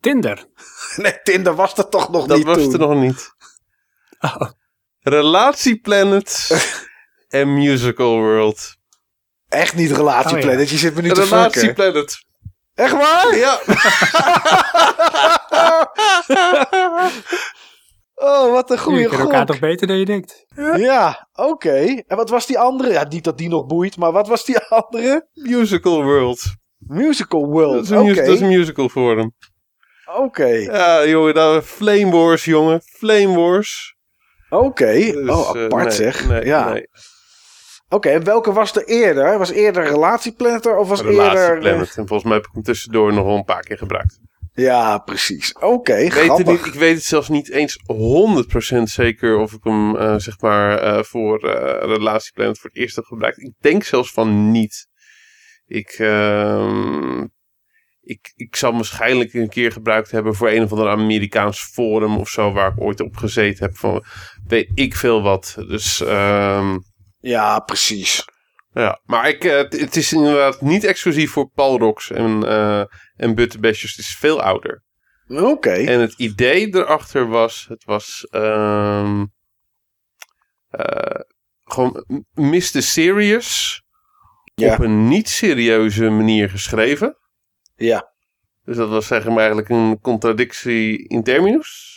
[0.00, 0.44] Tinder.
[0.96, 2.72] Nee, Tinder was dat toch nog Dat niet was toen?
[2.72, 3.30] er nog niet.
[4.20, 4.40] Oh,
[5.00, 6.50] Relatieplanet
[7.28, 8.76] en Musical World.
[9.48, 10.70] Echt niet Relatieplanet, Oh, ja.
[10.70, 11.36] je zit me nu te fucken.
[11.36, 12.24] Relatieplanet.
[12.74, 13.36] Echt waar?
[13.36, 13.60] Ja.
[18.16, 19.46] Oh, wat een goede kennen elkaar gok.
[19.46, 20.46] toch beter dan je denkt?
[20.76, 22.02] Ja, oké.
[22.06, 22.92] En wat was die andere?
[22.92, 25.28] Ja, niet dat die nog boeit, maar wat was die andere?
[25.32, 26.42] Musical World.
[26.86, 27.82] Musical Dat World.
[27.84, 29.34] is een, mus- dat is een musical voor hem.
[30.16, 32.80] oké, Ja, jongen, nou, Flame Wars, jongen.
[32.84, 33.96] Flame Wars.
[34.50, 34.92] oké.
[34.92, 36.28] Dus, Oh, eh, apart nee, zeg.
[36.28, 36.72] Nee, ja.
[36.72, 36.88] nee.
[37.88, 39.38] Oké, en welke was er eerder?
[39.38, 41.16] Was eerder Relatieplanet of was eerder...
[41.20, 41.96] Relatieplanet.
[41.96, 44.18] En volgens mij heb ik hem tussendoor nog wel een paar keer gebruikt.
[44.52, 45.52] Ja, precies.
[45.60, 46.46] Oké, Ik weet, het grappig.
[46.46, 47.78] niet, ik weet het zelfs niet eens
[48.78, 52.96] 100% zeker of ik hem eh, zeg maar eh, voor eh Relatieplanet voor het eerst
[52.96, 53.38] heb gebruikt.
[53.42, 54.86] Ik denk zelfs van niet.
[55.66, 57.26] Ik, ehm,
[58.00, 62.28] ik, ik zal waarschijnlijk een keer gebruikt hebben voor een of ander Amerikaans forum of
[62.28, 64.04] zo waar ik ooit op gezeten heb van
[64.46, 65.54] weet ik veel wat.
[65.68, 66.78] Dus ehm,
[67.20, 68.24] Ja, precies.
[68.72, 72.84] ja, maar ik, eh, het- is inderdaad niet exclusief voor Palrox en, eh
[73.16, 73.36] en.
[73.96, 74.82] Het is veel ouder.
[75.28, 75.70] Oké.
[75.72, 79.24] En het idee erachter was, het was ehm
[80.68, 81.20] eh,
[81.64, 82.04] gewoon
[82.34, 82.82] Mr.
[82.82, 83.82] Serious
[84.54, 84.72] Ja.
[84.72, 87.16] op een niet serieuze manier geschreven.
[87.76, 88.12] Ja.
[88.64, 91.92] Dus dat was zeg maar eigenlijk een contradictie in terminus.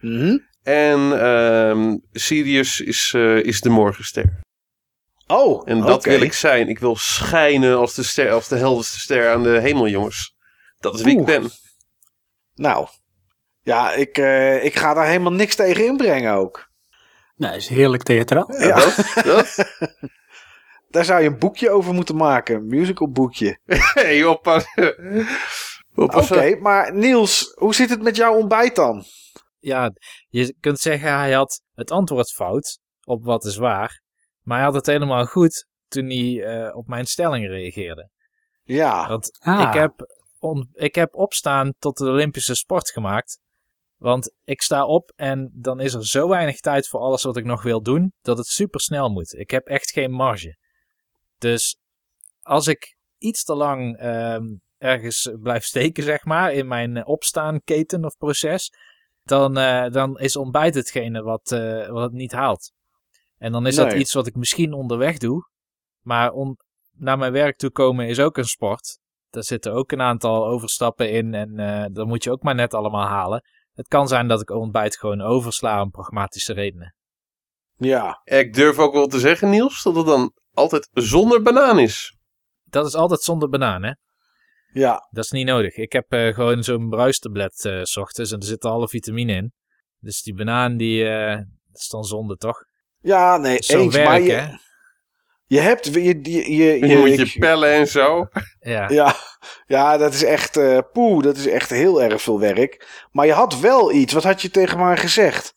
[0.00, 0.38] Mhm.
[0.62, 4.40] En ehm Sirius is, eh, is de morgenster.
[5.26, 6.68] Oh, En dat wil ik zijn.
[6.68, 10.34] Ik wil schijnen als de, ster, als de helderste ster aan de hemel, jongens.
[10.78, 11.50] Dat is wie ik ben.
[12.54, 12.88] Nou,
[13.62, 16.70] ja, ik, eh, ik ga daar helemaal niks tegen inbrengen ook.
[17.36, 18.52] Nou, is heerlijk theatraal.
[18.58, 18.74] Ja.
[18.74, 19.56] Dat, dat.
[20.92, 22.54] Daar zou je een boekje over moeten maken.
[22.54, 23.58] Een musical boekje.
[23.94, 24.64] Hey, oppas.
[24.74, 25.24] Oké,
[25.94, 26.58] Oppas.
[26.60, 29.04] maar Niels, hoe zit het met jouw ontbijt dan?
[29.58, 29.90] Ja,
[30.28, 34.02] je kunt zeggen hij had het antwoord fout op wat is waar.
[34.42, 38.10] Maar hij had het helemaal goed toen hij eh, op mijn stelling reageerde.
[38.62, 39.92] Ja, Want Ah, ik, heb
[40.38, 43.40] on- ik heb opstaan tot de Olympische sport gemaakt.
[43.96, 47.44] Want ik sta op en dan is er zo weinig tijd voor alles wat ik
[47.44, 49.34] nog wil doen, dat het super snel moet.
[49.38, 50.56] Ik heb echt geen marge.
[51.42, 51.76] Dus
[52.42, 54.44] als ik iets te lang ehm,
[54.78, 58.72] ergens blijf steken, zeg maar, in mijn eh, opstaanketen of proces,
[59.22, 62.72] dan, eh, dan is ontbijt hetgene wat, eh, wat het niet haalt.
[63.38, 65.48] En dan is dat iets wat ik misschien onderweg doe,
[66.00, 66.56] maar on-
[66.92, 68.98] naar mijn werk toe komen is ook een sport.
[69.30, 72.74] Daar zitten ook een aantal overstappen in en eh dat moet je ook maar net
[72.74, 73.42] allemaal halen.
[73.72, 76.94] Het kan zijn dat ik ontbijt gewoon oversla om pragmatische redenen.
[77.76, 78.20] ja.
[78.24, 82.16] Ik durf ook wel te zeggen, Niels, dat het dan altijd zonder banaan is.
[82.64, 83.92] Dat is altijd zonder banaan, hè?
[84.72, 85.76] Ja, Dat is niet nodig.
[85.76, 89.52] Ik heb eh, gewoon zo'n bruistablet eh, s ochtends en er zit alle vitamine in.
[89.98, 91.38] Dus die banaan, die, eh,
[91.72, 92.64] is dan zonde, toch?
[93.00, 93.96] ja nee, Zo eens.
[93.96, 94.52] maar je, hè?
[95.46, 95.86] je hebt...
[95.94, 98.26] Je, je, je, je, Je moet je ik- pellen en zo.
[98.60, 98.88] Ja.
[98.90, 99.14] Ja,
[99.66, 100.56] ja, dat is echt...
[100.56, 103.04] eh poeh, dat is echt heel erg veel werk.
[103.10, 104.12] Maar je had wel iets.
[104.12, 105.54] Wat had je tegen mij gezegd?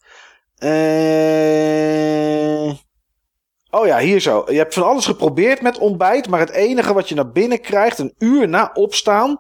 [0.56, 2.74] Eh...
[3.76, 4.44] Oh ja, hier zo.
[4.48, 6.28] Je hebt van alles geprobeerd met ontbijt.
[6.28, 9.40] Maar het enige wat je naar binnen krijgt, een uur na opstaan...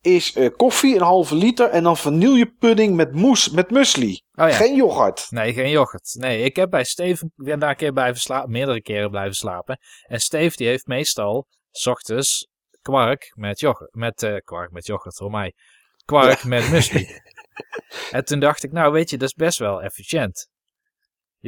[0.00, 1.68] is eh, koffie, een halve liter...
[1.68, 4.22] en dan vanillepudding met moes, met muesli.
[4.34, 4.54] Oh ja.
[4.54, 5.26] Geen yoghurt.
[5.30, 6.14] Nee, geen yoghurt.
[6.18, 9.34] Nee, ik heb bij Steven ik ben daar een keer blijven slapen, meerdere keren blijven
[9.34, 9.78] slapen.
[10.06, 12.48] En Steve die heeft meestal, s ochtends,
[12.82, 13.94] kwark met yoghurt.
[13.94, 15.54] Met, eh, kwark met yoghurt, voor mij.
[16.04, 17.08] Kwark met muesli.
[18.10, 20.48] en toen dacht ik, nou weet je, dat is best wel efficiënt.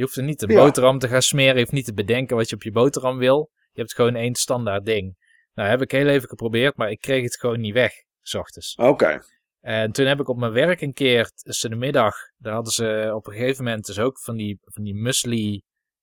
[0.01, 0.63] Je hoeft er niet een Ja.
[0.63, 1.53] boterham te gaan smeren.
[1.53, 3.51] Je hoeft niet te bedenken wat je op je boterham wil.
[3.71, 5.15] Je hebt gewoon één standaard ding.
[5.53, 8.75] Nou, heb ik heel even geprobeerd, maar ik kreeg het gewoon niet weg, s ochtends.
[8.75, 9.19] Oké.
[9.59, 13.11] En toen heb ik op mijn werk een keer tussen de middag, daar hadden ze
[13.15, 15.61] op een gegeven moment dus ook van die, van die muesli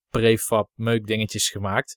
[0.09, 1.97] prefab meukdingetjes gemaakt.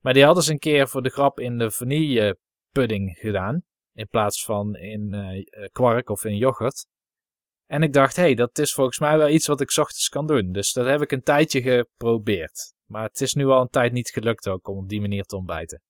[0.00, 2.38] Maar die hadden ze een keer voor de grap in de vanille
[2.70, 3.62] pudding gedaan.
[3.92, 6.86] In plaats van in eh, kwark of in yoghurt.
[7.72, 10.08] En ik dacht, hé, hey, dat is volgens mij wel iets wat ik 's ochtends
[10.08, 10.52] kan doen.
[10.52, 12.72] Dus dat heb ik een tijdje geprobeerd.
[12.86, 15.36] Maar het is nu al een tijd niet gelukt ook om op die manier te
[15.36, 15.82] ontbijten.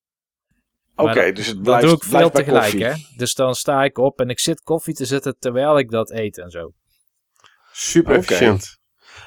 [0.96, 2.84] Oké, dus het Dat blijft, doe ik veel tegelijk, koffie.
[2.84, 2.94] hè.
[3.16, 6.38] Dus dan sta ik op en ik zit koffie te zetten terwijl ik dat eet
[6.38, 6.72] en zo.
[7.72, 8.78] Super efficiënt.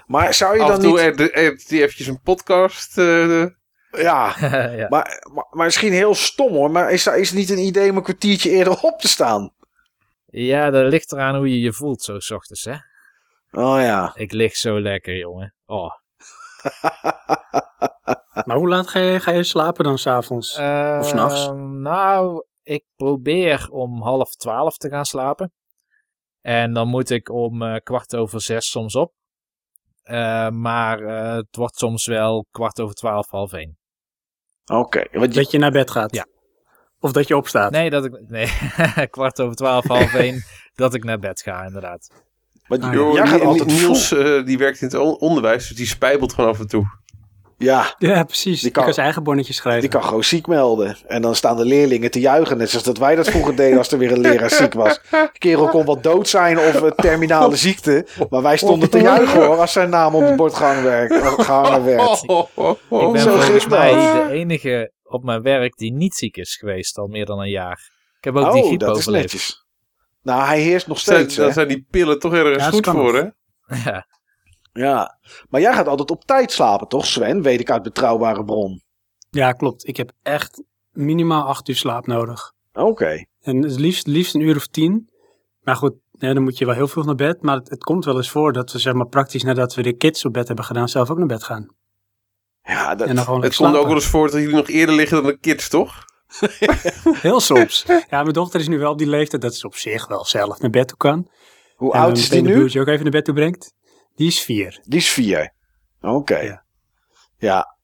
[0.05, 1.31] Maar zou je Af dan toe niet...
[1.33, 2.97] edit hij eventjes een podcast.
[2.97, 3.45] eh,
[3.91, 4.35] Ja,
[4.79, 4.87] ja.
[4.89, 6.71] Maar, maar, maar misschien heel stom hoor.
[6.71, 9.53] Maar is, is het niet een idee om een kwartiertje eerder op te staan?
[10.43, 12.75] Ja, dat ligt eraan hoe je je voelt zo 's ochtends, hè.
[13.51, 14.11] Oh ja.
[14.15, 15.55] Ik lig zo lekker, jongen.
[15.65, 15.91] Oh.
[18.45, 20.51] Maar hoe laat ga je, ga je slapen dan s'avonds?
[20.99, 21.45] Of 's nachts?
[21.47, 25.53] Ehm, Nou, ik probeer om half twaalf te gaan slapen.
[26.41, 29.13] En dan moet ik om eh, kwart over zes soms op.
[30.03, 33.77] Eh, maar eh, het wordt soms wel kwart over twaalf, half één.
[34.65, 35.05] Oké.
[35.11, 36.15] want je- Dat je naar bed gaat?
[36.15, 36.25] Ja.
[37.05, 37.71] Of dat je opstaat?
[37.71, 38.47] Nee, dat ik, nee
[39.09, 40.43] kwart over twaalf, half één,
[40.75, 42.09] dat ik naar bed ga, inderdaad.
[42.67, 45.85] want Ah, jij gaat altijd Niels eh, die werkt in het on- onderwijs, dus die
[45.87, 46.85] spijbelt gewoon af en toe.
[47.57, 48.61] Ja, Ja, precies.
[48.61, 49.81] Die kan- kan zijn eigen bonnetjes schrijven.
[49.81, 50.97] die kan gewoon ziek melden.
[51.07, 52.57] En dan staan de leerlingen te juichen.
[52.57, 54.99] Net zoals dat wij dat vroeger deden als er weer een leraar ziek was.
[55.11, 58.05] De kerel kon wel dood zijn of een terminale ziekte.
[58.29, 61.13] Maar wij stonden te juichen hoor als zijn naam op het bord gehangen werd.
[61.41, 62.23] gehangen werd.
[62.23, 66.97] Ik ben Zo volgens mij de enige op mijn werk die niet ziek is geweest
[66.97, 67.91] al meer dan een jaar.
[68.17, 69.31] Ik heb ook die Oh, griep dat is overleefd.
[69.33, 69.65] netjes.
[70.21, 71.35] Nou, hij heerst nog Zijn, steeds.
[71.35, 71.51] dan Hè?
[71.53, 73.27] zijn die pillen toch ergens Ja, goed voor, hè?
[73.91, 74.07] Ja.
[74.73, 75.19] Ja.
[75.49, 77.41] Maar jij gaat altijd op tijd slapen, toch Sven?
[77.41, 78.81] Weet ik uit betrouwbare bron.
[79.29, 79.87] Ja, klopt.
[79.87, 82.51] Ik heb echt minimaal acht uur slaap nodig.
[82.73, 83.25] Oké.
[83.41, 85.09] En het liefst, liefst een uur of tien.
[85.61, 87.41] Maar goed, dan moet je wel heel vroeg naar bed.
[87.41, 89.93] Maar het, het komt wel eens voor dat we zeg maar praktisch nadat we de
[89.97, 91.75] kids op bed hebben gedaan, zelf ook naar bed gaan.
[92.65, 94.95] Ja, dat, En dan gewoon Het komt ook wel eens voor dat jullie nog eerder
[94.95, 96.05] liggen dan de kids, toch?
[97.21, 97.83] Heel soms.
[97.87, 100.59] Ja, mijn dochter is nu wel op die leeftijd dat ze op zich wel zelf
[100.59, 101.29] naar bed toe kan.
[101.75, 102.53] hoe en oud is die nu?
[102.53, 103.73] broertje ook even naar bed toe brengt.
[104.15, 104.79] Die is vier.
[104.83, 105.53] Die is vier.
[106.01, 106.39] Oké.
[106.39, 106.63] Ja.
[107.37, 107.77] Ja.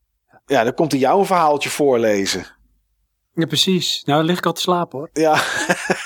[0.46, 0.64] ja.
[0.64, 2.46] dan komt hij jou een verhaaltje voorlezen.
[3.34, 4.04] Ja, precies.
[4.06, 5.10] Nou, dan lig ik al te slapen hoor.
[5.14, 5.42] Ja.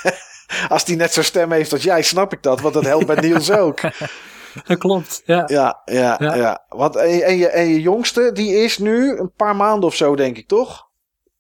[0.70, 2.62] Als die net zo'n stem heeft als jij, snap ik dat.
[2.62, 3.82] Want dat helpt bij Niels ook.
[4.68, 5.22] Dat klopt.
[5.26, 5.44] Ja.
[5.48, 6.36] Ja, ja, ja.
[6.36, 6.66] Ja.
[6.70, 9.96] Want, en, je, en, je, en je jongste, die is nu een paar maanden of
[9.96, 10.84] zo, denk ik, toch?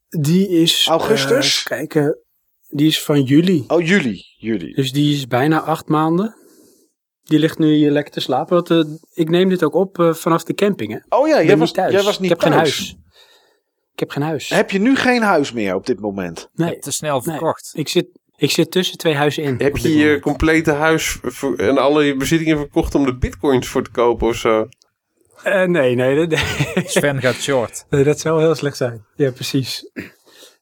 [0.10, 0.88] Die is.
[0.88, 1.60] Augustus?
[1.60, 2.18] eh, kijken.
[2.70, 3.64] Die is van juli.
[3.68, 4.22] Oh, juli.
[4.38, 4.74] Juli.
[4.74, 6.36] Dus die is bijna acht maanden.
[7.24, 8.56] Die ligt nu hier lekker te slapen.
[8.56, 10.92] Want, eh, ik neem dit ook op eh, vanaf de camping.
[10.92, 11.18] Hè.
[11.18, 11.94] Oh ja, Ik jij was, niet thuis.
[11.94, 12.76] jij was niet ik heb thuis.
[12.76, 12.96] geen huis.
[13.94, 14.50] Ik heb geen huis.
[14.50, 16.50] Heb je nu geen huis meer op dit moment?
[16.54, 17.72] nee, Te snel verkocht.
[17.74, 19.56] ik zit, ik zit tussen twee huizen in.
[19.57, 23.84] Heb je je complete huis voor- en alle je bezittingen verkocht om de bitcoins voor
[23.84, 24.68] te kopen of zo?
[25.44, 26.40] Eh, nee, nee, nee, nee.
[26.86, 27.86] Sven gaat short.
[27.90, 29.06] Nee, dat zou heel slecht zijn.
[29.16, 29.91] Ja, precies.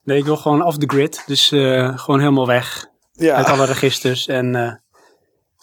[0.04, 1.22] Nee, ik wil gewoon off the grid.
[1.26, 2.84] Dus eh, gewoon helemaal weg
[3.16, 3.40] uit Ja.
[3.42, 4.26] alle registers.
[4.26, 4.72] En eh,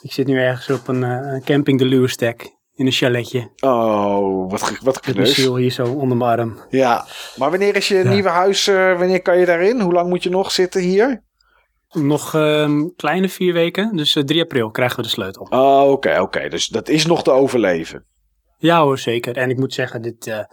[0.01, 2.59] ik zit nu ergens op een eh, camping de Luwestek.
[2.75, 3.49] In een chaletje.
[3.59, 5.35] Oh, wat, wat Met mijn knus.
[5.35, 6.59] ziel hier zo onder mijn arm.
[6.69, 7.05] Ja.
[7.37, 9.79] Maar wanneer is je nieuwe huis, eh, wanneer kan je daarin?
[9.81, 11.23] Hoe lang moet je nog zitten hier?
[11.91, 13.95] Nog ehm, kleine vier weken.
[13.95, 15.47] Dus eh, 3 april krijgen we de sleutel.
[15.49, 16.49] Oh, oké, oké.
[16.49, 18.05] Dus dat is nog te overleven.
[18.57, 19.37] Ja hoor, zeker.
[19.37, 20.43] En ik moet zeggen, dit, eh,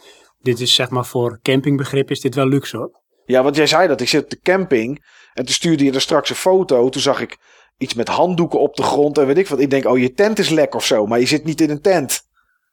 [0.41, 3.01] dit is zeg maar voor campingbegrip is dit wel luxe hoor.
[3.25, 4.01] Ja, want jij zei dat.
[4.01, 5.05] Ik zit op de camping.
[5.35, 6.89] En toen stuurde je er straks een foto.
[6.89, 7.39] Toen zag ik
[7.79, 9.19] iets met handdoeken op de grond.
[9.19, 9.61] En weet ik wat.
[9.61, 11.07] Ik denk, oh, je tent is lek of zo.
[11.07, 12.21] Maar je zit niet in een tent.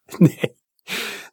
[0.17, 0.55] Nee.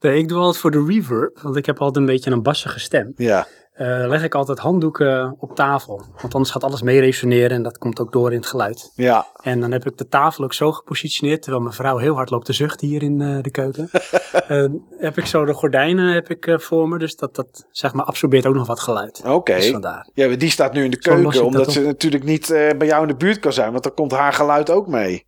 [0.00, 2.80] Nee, ik doe altijd voor de reverb, want ik heb altijd een beetje een bassige
[2.80, 3.12] stem.
[3.16, 3.46] Ja.
[3.72, 7.78] Eh, leg ik altijd handdoeken op tafel, want anders gaat alles mee resoneren en dat
[7.78, 8.92] komt ook door in het geluid.
[8.94, 9.26] Ja.
[9.42, 12.46] En dan heb ik de tafel ook zo gepositioneerd, terwijl mijn vrouw heel hard loopt
[12.46, 13.90] te zuchten hier in eh, de keuken.
[14.32, 14.64] Eh,
[14.98, 18.46] heb ik zo de gordijnen heb ik, voor me, dus dat, dat zeg maar absorbeert
[18.46, 19.22] ook nog wat geluid.
[19.26, 19.54] Oké.
[19.54, 20.08] Dus vandaar.
[20.14, 21.86] Ja, maar die staat nu in de keuken, omdat dat ze op.
[21.86, 24.86] natuurlijk niet bij jou in de buurt kan zijn, want dan komt haar geluid ook
[24.86, 25.26] mee.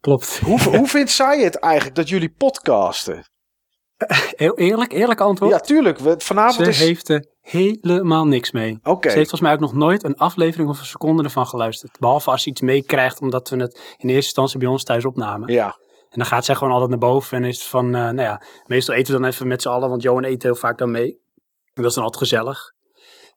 [0.00, 0.38] Klopt.
[0.38, 3.24] Hoe, hoe vindt zij het eigenlijk dat jullie podcasten?
[4.36, 5.52] Heel eerlijk, eerlijk antwoord.
[5.52, 5.98] Ja, tuurlijk.
[5.98, 6.78] We, vanavond Ze is...
[6.78, 8.78] heeft er helemaal niks mee.
[8.82, 9.08] Oké.
[9.10, 11.98] Ze heeft volgens mij ook nog nooit een aflevering of een seconde ervan geluisterd.
[11.98, 15.52] Behalve als ze iets meekrijgt, omdat we het in eerste instantie bij ons thuis opnamen.
[15.52, 15.76] Ja.
[16.12, 18.94] En dan gaat zij gewoon altijd naar boven en is van, eh, nou ja, meestal
[18.94, 21.20] eten we dan even met z'n allen, want Johan eet heel vaak dan mee.
[21.74, 22.72] En dat is dan altijd gezellig.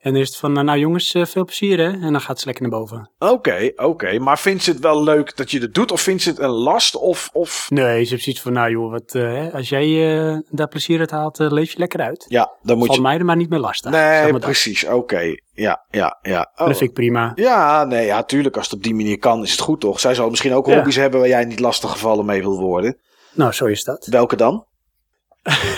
[0.05, 1.91] En het van, nou, nou jongens, eh, veel plezier hè.
[1.91, 3.11] En dan gaat ze lekker naar boven.
[3.19, 4.19] Oké, oké.
[4.19, 5.91] Maar vindt ze het wel leuk dat je het doet?
[5.91, 6.95] Of vindt ze het een last?
[6.95, 7.67] Of, of...
[7.69, 11.11] Nee, ze heeft zoiets van, nou joh, wat, eh, als jij eh, daar plezier uit
[11.11, 12.25] haalt, leef je lekker uit.
[12.27, 13.03] Ja, dan moet Valt je...
[13.03, 13.91] mij er maar niet meer lastig.
[13.93, 14.41] zeg Nee, maar dat.
[14.41, 14.85] precies.
[14.85, 15.35] Oké.
[15.53, 16.51] Ja, ja, ja.
[16.55, 16.67] Oh.
[16.67, 17.31] Dat vind ik prima.
[17.35, 18.55] Ja, nee, ja, tuurlijk.
[18.57, 19.99] Als het op die manier kan, is het goed toch?
[19.99, 20.75] Zij zal misschien ook Ja.
[20.75, 22.97] hobby's hebben waar jij niet lastig gevallen mee wil worden.
[23.33, 24.05] Nou, zo is dat.
[24.05, 24.65] Welke dan?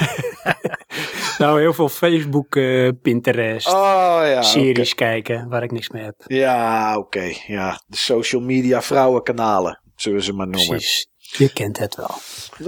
[1.38, 4.42] Nou, heel veel Facebook, eh, Pinterest, Oh ja.
[4.42, 6.16] series kijken, waar ik niks mee heb.
[6.28, 7.34] Ja, oké.
[7.48, 10.68] Ja, de social media vrouwenkanalen, zullen we ze maar noemen.
[10.68, 11.08] Precies.
[11.18, 12.12] Je kent het wel.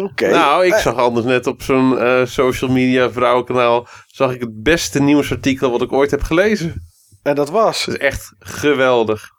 [0.06, 0.30] Oké.
[0.30, 3.88] Nou, ik Eh, zag anders net op zo'n eh, social media vrouwenkanaal...
[4.08, 6.84] zag ik het beste nieuwsartikel wat ik ooit heb gelezen.
[7.24, 7.86] En dat was.
[7.86, 9.30] Het is echt geweldig.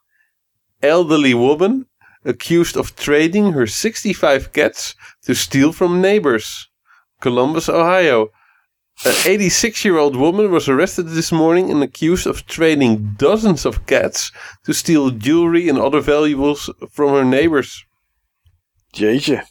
[0.79, 1.89] Elderly woman
[2.23, 6.73] accused of trading her 65 cats to steal from neighbors.
[7.19, 8.31] Columbus, Ohio.
[9.05, 14.33] An 86-year-old woman was arrested this morning and accused of trading dozens of cats
[14.63, 17.87] to steal jewelry and other valuables from her neighbors.
[18.91, 19.45] Jeetje.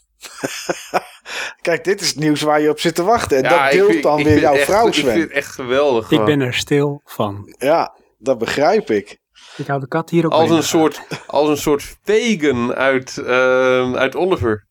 [1.61, 3.37] Kijk, dit is het nieuws waar je op zit te wachten.
[3.37, 5.11] En Ja, dat ik deelt vind- dan ik weer jouw echt- vrouw, Ik Sven.
[5.11, 6.03] vind het echt geweldig.
[6.03, 6.25] Ik gewoon.
[6.25, 7.55] ben er stil van.
[7.57, 9.17] Ja, dat begrijp ik.
[9.57, 13.95] Ik hou de kat hier ook als een, soort, als een soort vegan uit, ehm,
[13.95, 14.67] uit Oliver.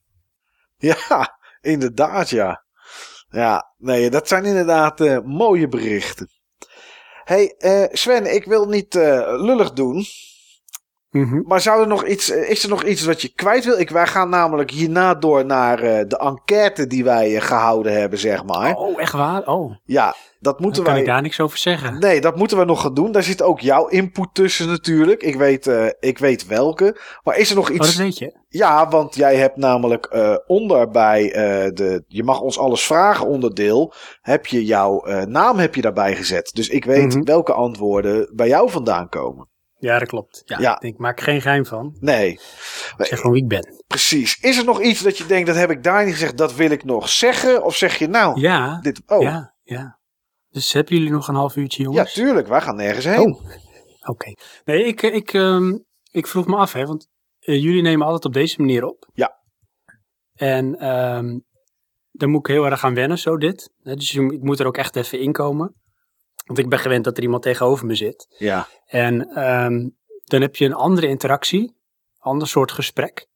[0.76, 2.64] Ja, inderdaad, ja.
[3.30, 6.28] Ja, nee, dat zijn inderdaad eh, mooie berichten.
[7.24, 10.05] hey, eh, Sven, ik wil niet eh, lullig doen.
[11.10, 11.40] Mhm.
[11.47, 13.78] Maar zou er nog iets, eh, is er nog iets wat je kwijt wil?
[13.78, 18.18] Ik, wij gaan namelijk hierna door naar eh, de enquête die wij eh, gehouden hebben,
[18.18, 18.74] zeg maar.
[18.74, 19.47] Oh, echt waar?
[19.47, 21.02] Oh, Ja, dat dan moeten kan wij...
[21.02, 21.98] ik daar niks over zeggen.
[21.98, 23.12] Nee, dat moeten we nog gaan doen.
[23.12, 25.22] Daar zit ook jouw input tussen natuurlijk.
[25.22, 25.70] Ik weet,
[26.01, 26.97] ik weet welke.
[27.24, 27.86] Maar is er nog Oh, iets...
[27.86, 28.36] dat weet je.
[28.48, 30.16] Ja, want jij hebt namelijk
[30.47, 31.22] onder bij
[31.74, 33.93] de Je mag ons alles vragen onderdeel.
[34.20, 36.51] Heb je jouw naam heb je daarbij gezet.
[36.55, 37.24] Dus ik weet Mhm.
[37.24, 39.48] welke antwoorden bij jou vandaan komen.
[39.78, 40.42] Ja, dat klopt.
[40.44, 40.80] Ja, Ja.
[40.80, 41.96] Ik maak er geen geheim van.
[42.00, 42.40] Nee, Ik
[43.05, 43.84] zeg gewoon wie ik ben.
[43.86, 44.38] precies.
[44.40, 46.70] Is er nog iets dat je denkt, dat heb ik daar niet gezegd, dat wil
[46.70, 47.64] ik nog zeggen?
[47.64, 49.02] Of zeg je nou, Ja, dit...
[49.06, 49.98] Oh, ja, ja, ja.
[50.50, 52.12] Dus hebben jullie nog een half uurtje, jongens?
[52.12, 52.46] tuurlijk.
[52.48, 53.18] Wij gaan nergens heen.
[53.34, 53.40] Oh,
[54.06, 54.32] oké.
[54.64, 55.78] Nee, ik, eh, ik, ehm,
[56.10, 59.09] ik vroeg me af, hè, want eh, jullie nemen altijd op deze manier op.
[59.12, 59.36] Ja.
[60.34, 61.38] En ehm
[62.10, 63.70] dan moet ik heel erg aan wennen, zo dit.
[63.82, 65.74] Hè, Dus je- ik moet er ook echt even inkomen.
[66.48, 68.26] Want ik ben gewend dat er iemand tegenover me zit.
[68.38, 69.88] Ja, En ehm,
[70.24, 71.76] dan heb je een andere interactie,
[72.18, 73.28] ander soort gesprek.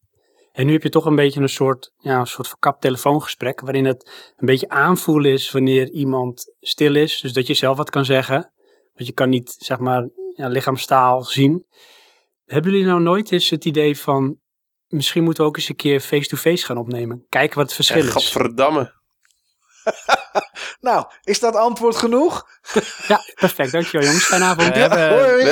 [0.52, 3.84] En nu heb je toch een beetje een soort, ja, een soort verkapt telefoongesprek, waarin
[3.84, 7.20] het een beetje aanvoelen is wanneer iemand stil is.
[7.20, 8.52] Dus dat je zelf wat kan zeggen.
[8.94, 11.66] Want je kan niet, zeg maar, ja, lichaamstaal zien.
[12.44, 14.38] Hebben jullie nou nooit eens het idee van,
[14.86, 17.26] misschien moeten we ook eens een keer face-to-face gaan opnemen?
[17.28, 18.10] Kijken wat het verschil is.
[18.10, 19.00] gadverdamme.
[20.80, 22.46] nou, is dat antwoord genoeg?
[23.08, 23.72] Ja, perfect.
[23.72, 24.24] Dankjewel jongens.
[24.24, 24.68] Fijne avond.
[24.68, 24.98] We hebben.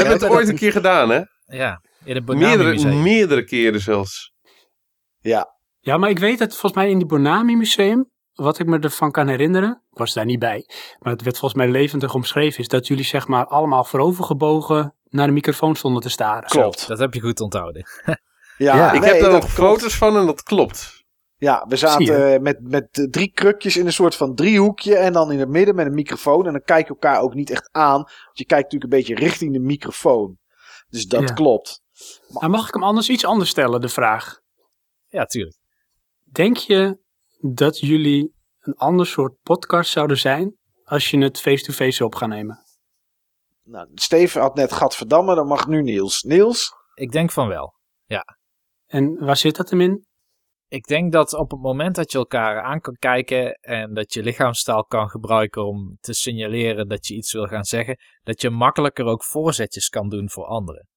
[0.02, 1.20] We het ooit een keer gedaan, hè?
[1.47, 3.02] ja, in het Bonami Meerdere, Museum.
[3.02, 4.32] meerdere keren zelfs.
[5.20, 8.78] Ja, Ja, maar ik weet dat volgens mij in die Bonami Museum, wat ik me
[8.78, 10.65] ervan kan herinneren, ik was daar niet bij,
[10.98, 15.27] maar het werd volgens mij levendig omschreven, is dat jullie zeg maar allemaal voorovergebogen naar
[15.27, 16.48] de microfoon stonden te staren.
[16.48, 16.89] klopt.
[16.89, 17.86] Dat heb je goed onthouden.
[18.05, 18.16] Ja,
[18.77, 18.93] Ja.
[18.93, 20.99] ik nee, heb daar dat nog foto's van en dat klopt.
[21.40, 24.96] Ja, we zaten eh, met, met drie krukjes in een soort van driehoekje.
[24.96, 26.46] En dan in het midden met een microfoon.
[26.46, 28.02] En dan kijk je elkaar ook niet echt aan.
[28.02, 30.38] Want je kijkt natuurlijk een beetje richting de microfoon.
[30.88, 31.34] Dus dat Ja.
[31.34, 31.82] klopt.
[32.28, 34.40] Maar mag ik hem anders iets anders stellen, de vraag?
[35.06, 35.56] Ja, tuurlijk.
[36.32, 36.98] Denk je
[37.38, 42.64] dat jullie een ander soort podcast zouden zijn als je het face-to-face op gaat nemen?
[43.62, 45.34] Nou, Steven had net Gadverdamme.
[45.34, 46.22] Dan mag nu Niels.
[46.22, 46.72] Niels?
[46.94, 47.78] Ik denk van wel.
[48.86, 50.06] En waar zit dat hem in?
[50.70, 54.22] Ik denk dat op het moment dat je elkaar aan kan kijken en dat je
[54.22, 59.05] lichaamstaal kan gebruiken om te signaleren dat je iets wil gaan zeggen, dat je makkelijker
[59.05, 60.88] ook voorzetjes kan doen voor anderen.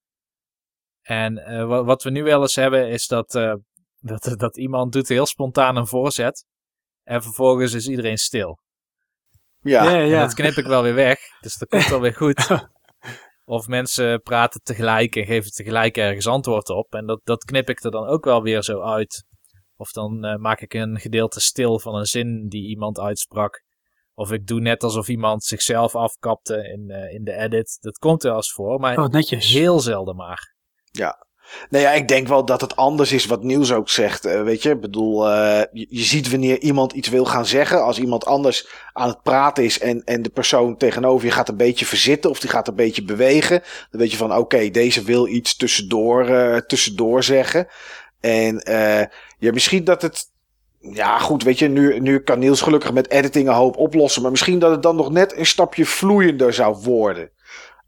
[1.02, 3.54] En eh, wa- wat we nu wel eens hebben is dat, eh,
[4.00, 6.45] dat, dat iemand doet heel spontaan een voorzet
[7.04, 8.60] En vervolgens is iedereen stil.
[9.60, 10.22] Ja, ja, En ja.
[10.22, 11.20] dat knip ik wel weer weg.
[11.40, 12.48] Dus dat komt wel weer goed.
[13.45, 16.94] Of mensen praten tegelijk en geven tegelijk ergens antwoord op.
[16.94, 19.26] En dat, dat knip ik er dan ook wel weer zo uit.
[19.78, 23.64] Of dan eh, maak ik een gedeelte stil van een zin die iemand uitsprak.
[24.16, 27.78] Of ik doe net alsof iemand zichzelf afkapte in, eh, in de edit.
[27.82, 29.54] Dat komt wel eens voor, maar Oh, netjes.
[29.54, 30.52] heel zelden maar.
[31.70, 34.26] Nou ja, ik denk wel dat het anders is wat Niels ook zegt.
[34.26, 37.84] eh, weet je, ik bedoel, eh, je, je ziet wanneer iemand iets wil gaan zeggen.
[37.84, 41.58] Als iemand anders aan het praten is en, en de persoon tegenover je gaat een
[41.58, 43.62] beetje verzitten of die gaat een beetje bewegen.
[43.90, 47.68] Dan weet je van, oké, deze wil iets tussendoor, eh, tussendoor zeggen.
[48.20, 49.06] En eh,
[49.44, 50.32] ja, misschien dat het.
[50.80, 54.22] Ja, goed, weet je, nu, nu kan Niels gelukkig met editing een hoop oplossen.
[54.22, 57.30] Maar misschien dat het dan nog net een stapje vloeiender zou worden.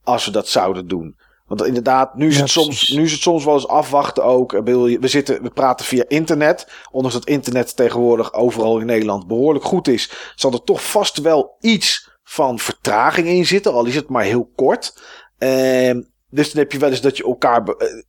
[0.03, 1.15] Als we dat zouden doen.
[1.47, 4.51] Want inderdaad, nu is, Ja, het, soms, nu is het soms wel eens afwachten ook.
[4.51, 6.67] We, zitten, we praten via internet.
[6.91, 10.33] Ondanks dat internet tegenwoordig overal in Nederland behoorlijk goed is.
[10.35, 13.73] Zal er toch vast wel iets van vertraging in zitten.
[13.73, 15.01] Al is het maar heel kort.
[15.37, 18.05] Ehm, dus dan heb je wel eens dat je elkaar be-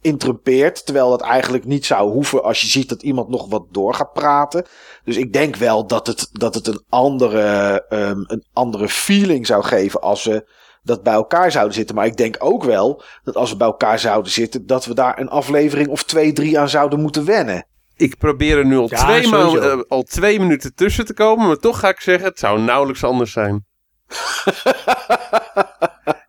[0.00, 0.84] interrumpeert.
[0.84, 4.12] Terwijl dat eigenlijk niet zou hoeven als je ziet dat iemand nog wat door gaat
[4.12, 4.66] praten.
[5.04, 9.64] Dus ik denk wel dat het, dat het een, andere, ehm, een andere feeling zou
[9.64, 10.48] geven als we
[10.82, 11.94] dat bij elkaar zouden zitten.
[11.94, 15.18] Maar ik denk ook wel dat als we bij elkaar zouden zitten, dat we daar
[15.20, 17.66] een aflevering of twee, drie aan zouden moeten wennen.
[17.96, 19.60] Ik probeer er nu al, Ja, twee, sowieso.
[19.60, 21.46] maal- eh, al twee minuten tussen te komen.
[21.46, 23.65] Maar toch ga ik zeggen, het zou nauwelijks anders zijn.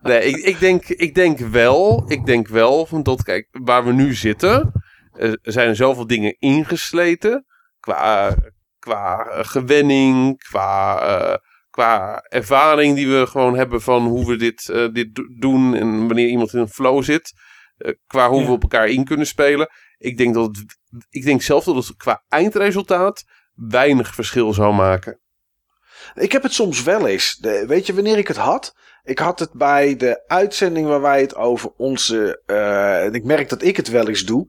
[0.02, 3.92] Nee, ik, ik, denk, ik denk wel, ik denk wel, van dat, kijk, waar we
[3.94, 4.72] nu zitten,
[5.14, 7.46] eh, er zijn er zoveel dingen ingesleten.
[7.80, 8.36] Qua,
[8.80, 11.36] qua eh, gewenning, qua, eh,
[11.70, 16.28] qua ervaring die we gewoon hebben van hoe we dit, dit do- doen en wanneer
[16.28, 17.34] iemand in een flow zit.
[18.08, 18.46] qua hoe Ja.
[18.46, 19.70] we op elkaar in kunnen spelen.
[19.98, 20.78] Ik denk, dat het,
[21.10, 23.24] ik denk zelf dat het qua eindresultaat
[23.54, 25.20] weinig verschil zou maken.
[26.18, 27.38] Ik heb het soms wel eens.
[27.42, 28.76] De, weet je wanneer ik het had?
[29.04, 32.42] Ik had het bij de uitzending waar wij het over onze.
[32.46, 34.48] eh, en ik merk dat ik het wel eens doe.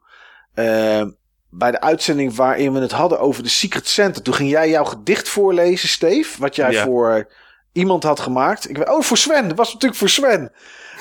[0.54, 1.02] eh,
[1.50, 4.22] bij de uitzending waarin we het hadden over de Secret Center.
[4.22, 6.40] Toen ging jij jouw gedicht voorlezen, Steve.
[6.40, 6.84] Wat jij Ja.
[6.84, 7.28] voor
[7.72, 8.68] iemand had gemaakt.
[8.68, 9.48] Ik, weet- oh, voor Sven.
[9.48, 10.52] Dat was natuurlijk voor Sven.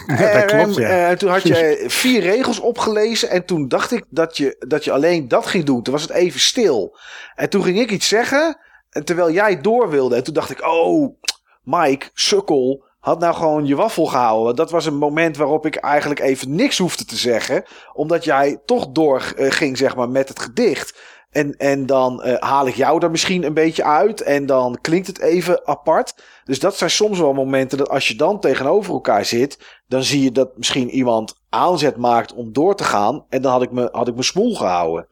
[0.34, 0.88] dat klopt, ja.
[0.90, 3.30] En eh, toen had je vier regels opgelezen.
[3.30, 5.84] En toen dacht ik dat je, dat je alleen dat ging doen.
[5.84, 6.98] Toen was het even stil.
[7.36, 8.58] En toen ging ik iets zeggen.
[8.90, 10.16] En terwijl jij door wilde.
[10.16, 11.16] En toen dacht ik, oh,
[11.64, 12.86] Mike, sukkel.
[13.00, 14.56] Had nou gewoon je waffel gehouden.
[14.56, 17.64] Dat was een moment waarop ik eigenlijk even niks hoefde te zeggen.
[17.94, 20.98] Omdat jij toch door eh, zeg maar, met het gedicht.
[21.30, 24.22] En, en dan eh, haal ik jou er misschien een beetje uit.
[24.22, 26.16] En dan klinkt het even apart.
[26.44, 29.80] Dus dat zijn soms wel momenten dat als je dan tegenover elkaar zit.
[29.88, 33.26] Dan zie je dat misschien iemand aanzet maakt om door te gaan.
[33.30, 35.08] En dan had ik me, had ik me smoel gehouden.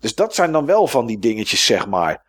[0.00, 2.28] Dus dat zijn dan wel van die dingetjes, zeg maar.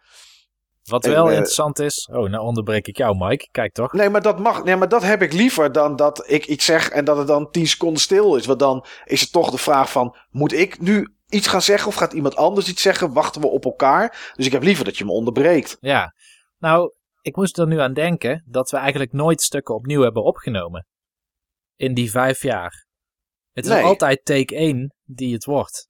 [0.91, 2.09] Wat wel eh, interessant is.
[2.11, 3.47] Oh, nou onderbreek ik jou, Mike.
[3.51, 3.93] Kijk toch?
[3.93, 4.63] Nee, maar dat mag.
[4.63, 7.51] Nee, maar dat heb ik liever dan dat ik iets zeg en dat het dan
[7.51, 8.45] 10 seconden stil is.
[8.45, 11.95] Want dan is het toch de vraag van: moet ik nu iets gaan zeggen of
[11.95, 13.13] gaat iemand anders iets zeggen?
[13.13, 14.31] Wachten we op elkaar?
[14.35, 15.77] Dus ik heb liever dat je me onderbreekt.
[15.80, 16.13] Ja.
[16.57, 20.88] Nou, ik moest er nu aan denken dat we eigenlijk nooit stukken opnieuw hebben opgenomen.
[21.76, 22.85] In die vijf jaar.
[23.51, 23.84] Het is Nee.
[23.84, 25.89] altijd take 1 die het wordt.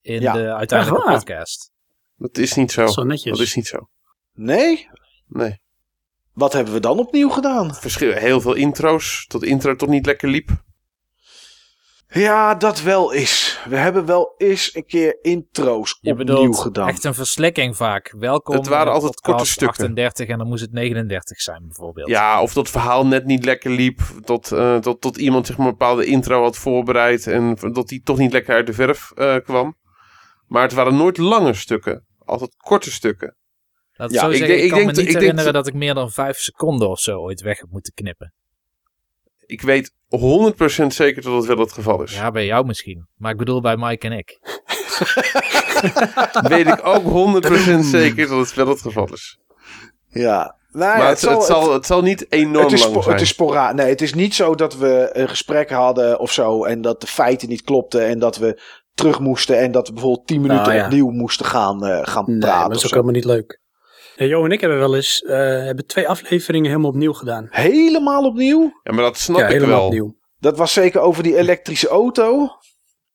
[0.00, 0.32] In Ja.
[0.32, 1.70] de uiteindelijke podcast.
[2.16, 3.02] Dat is niet zo.
[3.04, 3.32] Netjes.
[3.38, 3.88] Dat is niet zo.
[4.36, 4.88] Nee?
[5.28, 5.60] Nee.
[6.32, 7.74] Wat hebben we dan opnieuw gedaan?
[7.74, 9.24] Verschil, heel veel intro's.
[9.28, 10.50] Tot de intro toch niet lekker liep.
[12.08, 13.60] Ja, dat wel is.
[13.68, 16.88] We hebben wel eens een keer intro's Je opnieuw bedoelt gedaan.
[16.88, 18.14] echt een verslikking vaak.
[18.18, 19.76] Welkom Het waren altijd korte stukken.
[19.84, 22.08] 38 en dan moest het 39 zijn bijvoorbeeld.
[22.08, 24.00] Ja, of dat het verhaal net niet lekker liep.
[24.24, 27.26] Tot, eh, tot, tot iemand zeg maar, een bepaalde intro had voorbereid.
[27.26, 29.76] En dat die toch niet lekker uit de verf eh, kwam.
[30.46, 32.06] Maar het waren nooit lange stukken.
[32.24, 33.36] Altijd korte stukken.
[33.96, 35.20] Laat Ja, zo ik zeggen, denk- ik, ik kan denk me dat- niet ik denk
[35.20, 38.32] herinneren dat- dat ik meer dan 5 seconden of zo ooit weg heb moeten knippen.
[39.46, 42.14] Ik weet 100% zeker dat het wel het geval is.
[42.14, 43.06] Ja, bij jou misschien.
[43.16, 44.38] Maar ik bedoel bij Mike en ik.
[46.48, 49.38] Weet ik ook 100% zeker dat het wel het geval is.
[50.08, 50.54] Ja.
[50.70, 53.12] Nou ja, maar het, het, zal, het zal niet enorm het is, lang zijn.
[53.14, 53.72] het is spora.
[53.72, 56.64] Nee, het is niet zo dat we een gesprek hadden of zo.
[56.64, 58.06] En dat de feiten niet klopten.
[58.06, 58.60] En dat we
[58.94, 59.58] terug moesten.
[59.58, 60.84] En dat we bijvoorbeeld 10 minuten Nou ja.
[60.84, 62.58] opnieuw moesten gaan, eh, gaan Nee, praten.
[62.58, 62.94] maar dat is ook zo.
[62.94, 63.60] helemaal niet leuk.
[64.16, 67.46] Ja, Jo en ik hebben wel eens eh, hebben twee afleveringen helemaal opnieuw gedaan.
[67.50, 68.80] Helemaal opnieuw?
[68.82, 69.86] Ja, maar dat snap ja, ik helemaal wel.
[69.86, 70.16] opnieuw.
[70.38, 72.48] Dat was zeker over die elektrische auto.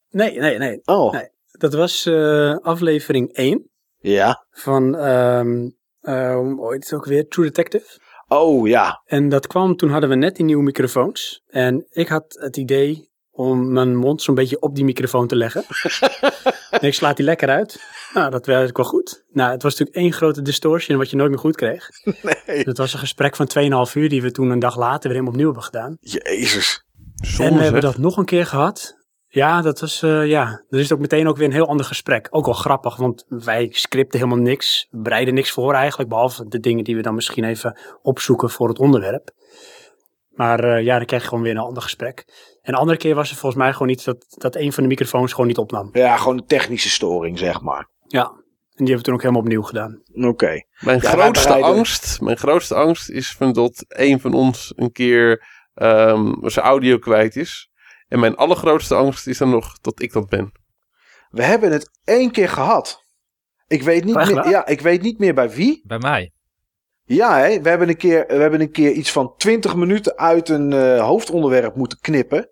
[0.10, 0.82] Nee, nee, nee.
[0.86, 1.30] Oh, Nee.
[1.52, 3.70] Dat was eh, aflevering 1
[4.00, 4.46] ja.
[4.50, 5.70] van, ehm
[6.02, 7.28] eh, het ook weer?
[7.28, 8.00] True Detective.
[8.28, 9.02] Oh, ja.
[9.06, 11.44] En dat kwam, toen hadden we net die nieuwe microfoons.
[11.48, 13.11] En ik had het idee
[13.42, 15.64] om mijn mond zo'n beetje op die microfoon te leggen.
[16.80, 17.82] en ik slaat die lekker uit.
[18.14, 19.26] Nou, dat werkte wel goed.
[19.32, 21.90] Nou, het was natuurlijk één grote distortion wat je nooit meer goed kreeg.
[22.46, 22.64] Nee.
[22.64, 23.50] Dat was een gesprek van
[23.88, 25.98] 2,5 uur die we toen een dag later weer helemaal opnieuw hebben gedaan.
[26.00, 26.86] Jezus.
[27.16, 29.00] Zonde, en we hebben dat nog een keer gehad.
[29.28, 32.28] Ja, dat was, eh, ja, er is ook meteen ook weer een heel ander gesprek.
[32.30, 36.84] Ook wel grappig, want wij scripten helemaal niks, bereiden niks voor eigenlijk, behalve de dingen
[36.84, 39.32] die we dan misschien even opzoeken voor het onderwerp.
[40.32, 42.26] Maar eh, ja, dan krijg je gewoon weer een ander gesprek.
[42.62, 44.90] En de andere keer was er volgens mij gewoon iets dat, dat een van de
[44.90, 45.90] microfoons gewoon niet opnam.
[45.94, 47.90] Ja, gewoon een technische storing, zeg maar.
[48.08, 50.02] Ja, en die hebben we toen ook helemaal opnieuw gedaan.
[50.14, 50.64] Oké.
[50.80, 54.92] Mijn Ja, grootste bereiden- angst, mijn grootste angst is van dat een van ons een
[54.92, 55.44] keer
[55.74, 57.70] ehm, zijn audio kwijt is.
[58.08, 60.52] En mijn allergrootste angst is dan nog dat ik dat ben.
[61.30, 63.04] We hebben het één keer gehad.
[63.68, 65.82] Ik weet niet, Oh, meer, ja, ik weet niet meer bij wie.
[65.88, 66.32] Bij mij.
[67.14, 70.50] Ja, hè, we, hebben een keer, we hebben een keer iets van 20 minuten uit
[70.50, 72.50] een eh, hoofdonderwerp moeten knippen.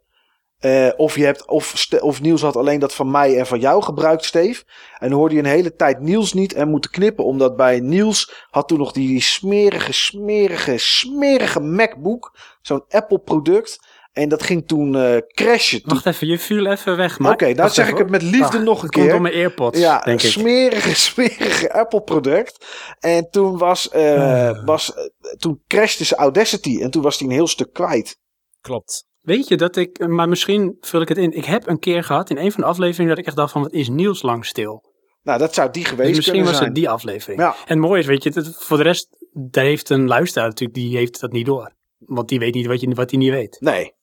[0.60, 3.84] Eh, of, je hebt, of, of Niels had alleen dat van mij en van jou
[3.84, 4.65] gebruikt, Steef.
[4.98, 7.26] En hoorde je een hele tijd Niels niet en moeten knippen.
[7.26, 12.38] Omdat bij Niels had toen nog die smerige, smerige, smerige MacBook.
[12.61, 13.80] Zo'n Apple product.
[14.11, 15.81] En dat ging toen eh crashen.
[15.86, 17.14] Wacht even, je viel even weg.
[17.14, 19.03] Oké, maar nou wacht zeg even, ik het met liefde Ah, nog een het komt
[19.06, 19.10] keer.
[19.10, 22.65] door mijn AirPods, Ja, denk een smerige, smerige Apple product.
[22.99, 24.65] En toen was, eh, Ah.
[24.65, 25.03] was eh,
[25.38, 28.18] toen crashte zijn Audacity en toen was hij een heel stuk kwijt.
[28.61, 29.07] Klopt.
[29.19, 31.31] Weet je dat ik, maar misschien vul ik het in.
[31.31, 33.61] Ik heb een keer gehad in een van de afleveringen dat ik echt dacht van
[33.61, 34.88] wat is Niels lang stil.
[35.23, 36.65] Nou, dat zou die geweest Dus misschien was zijn.
[36.65, 37.40] het die aflevering.
[37.41, 37.56] Ja.
[37.65, 39.07] En mooi is, weet je, dat, voor de rest,
[39.49, 41.73] daar heeft een luisteraar natuurlijk, die heeft dat niet door.
[41.98, 43.57] Want die weet niet wat, je, wat hij niet weet.
[43.60, 43.94] Nee.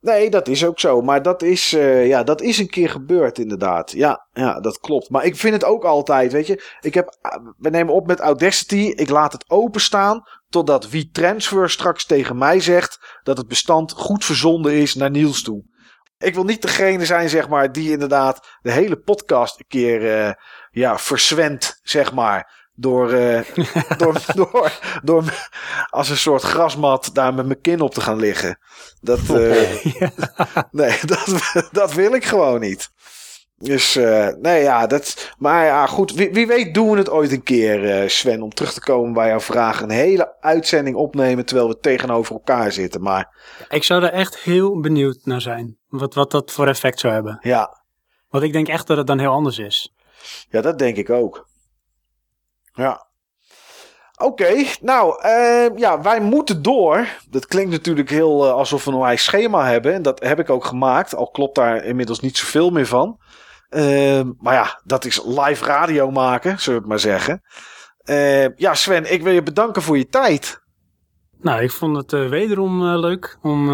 [0.00, 1.02] Nee, dat is ook zo.
[1.02, 3.92] Maar dat is, eh, ja, dat is een keer gebeurd, inderdaad.
[3.92, 5.10] Ja, ja, dat klopt.
[5.10, 6.76] Maar ik vind het ook altijd, weet je.
[6.80, 8.92] Ik heb, ah, we nemen op met Audacity.
[8.96, 10.22] Ik laat het openstaan.
[10.48, 15.42] Totdat wie transfer straks tegen mij zegt dat het bestand goed verzonden is naar Niels
[15.42, 15.64] toe.
[16.18, 20.32] Ik wil niet degene zijn, zeg maar, die inderdaad de hele podcast een keer eh,
[20.70, 22.67] ja, verzwendt, zeg maar.
[22.80, 23.40] Door, eh,
[23.98, 24.72] door, door,
[25.02, 25.48] door
[25.90, 28.58] als een soort grasmat daar met mijn kin op te gaan liggen.
[29.00, 29.84] Dat, eh,
[30.70, 32.90] nee, dat, dat wil ik gewoon niet.
[33.56, 35.32] Dus, eh, nee, ja, dat.
[35.38, 36.12] Maar ja, goed.
[36.12, 39.28] Wie, wie weet doen we het ooit een keer, Sven, om terug te komen bij
[39.28, 39.80] jouw vraag.
[39.80, 43.02] Een hele uitzending opnemen terwijl we tegenover elkaar zitten.
[43.02, 43.36] Maar
[43.68, 45.78] Ik zou er echt heel benieuwd naar zijn.
[45.88, 47.38] Wat, wat dat voor effect zou hebben.
[47.42, 47.82] ja,
[48.28, 49.94] Want ik denk echt dat het dan heel anders is.
[50.50, 51.47] ja dat denk ik ook.
[52.78, 53.06] Ja.
[54.16, 57.06] Oké, nou, eh, ja, wij moeten door.
[57.30, 59.94] Dat klinkt natuurlijk heel eh, alsof we een wijs schema hebben.
[59.94, 63.20] En dat heb ik ook gemaakt, al klopt daar inmiddels niet zoveel meer van.
[63.68, 67.42] Eh, maar ja, dat is live radio maken, zullen we maar zeggen.
[68.08, 70.62] Eh, ja, Sven, ik wil je bedanken voor je tijd.
[71.40, 73.68] Nou, ik vond het eh, wederom eh, leuk om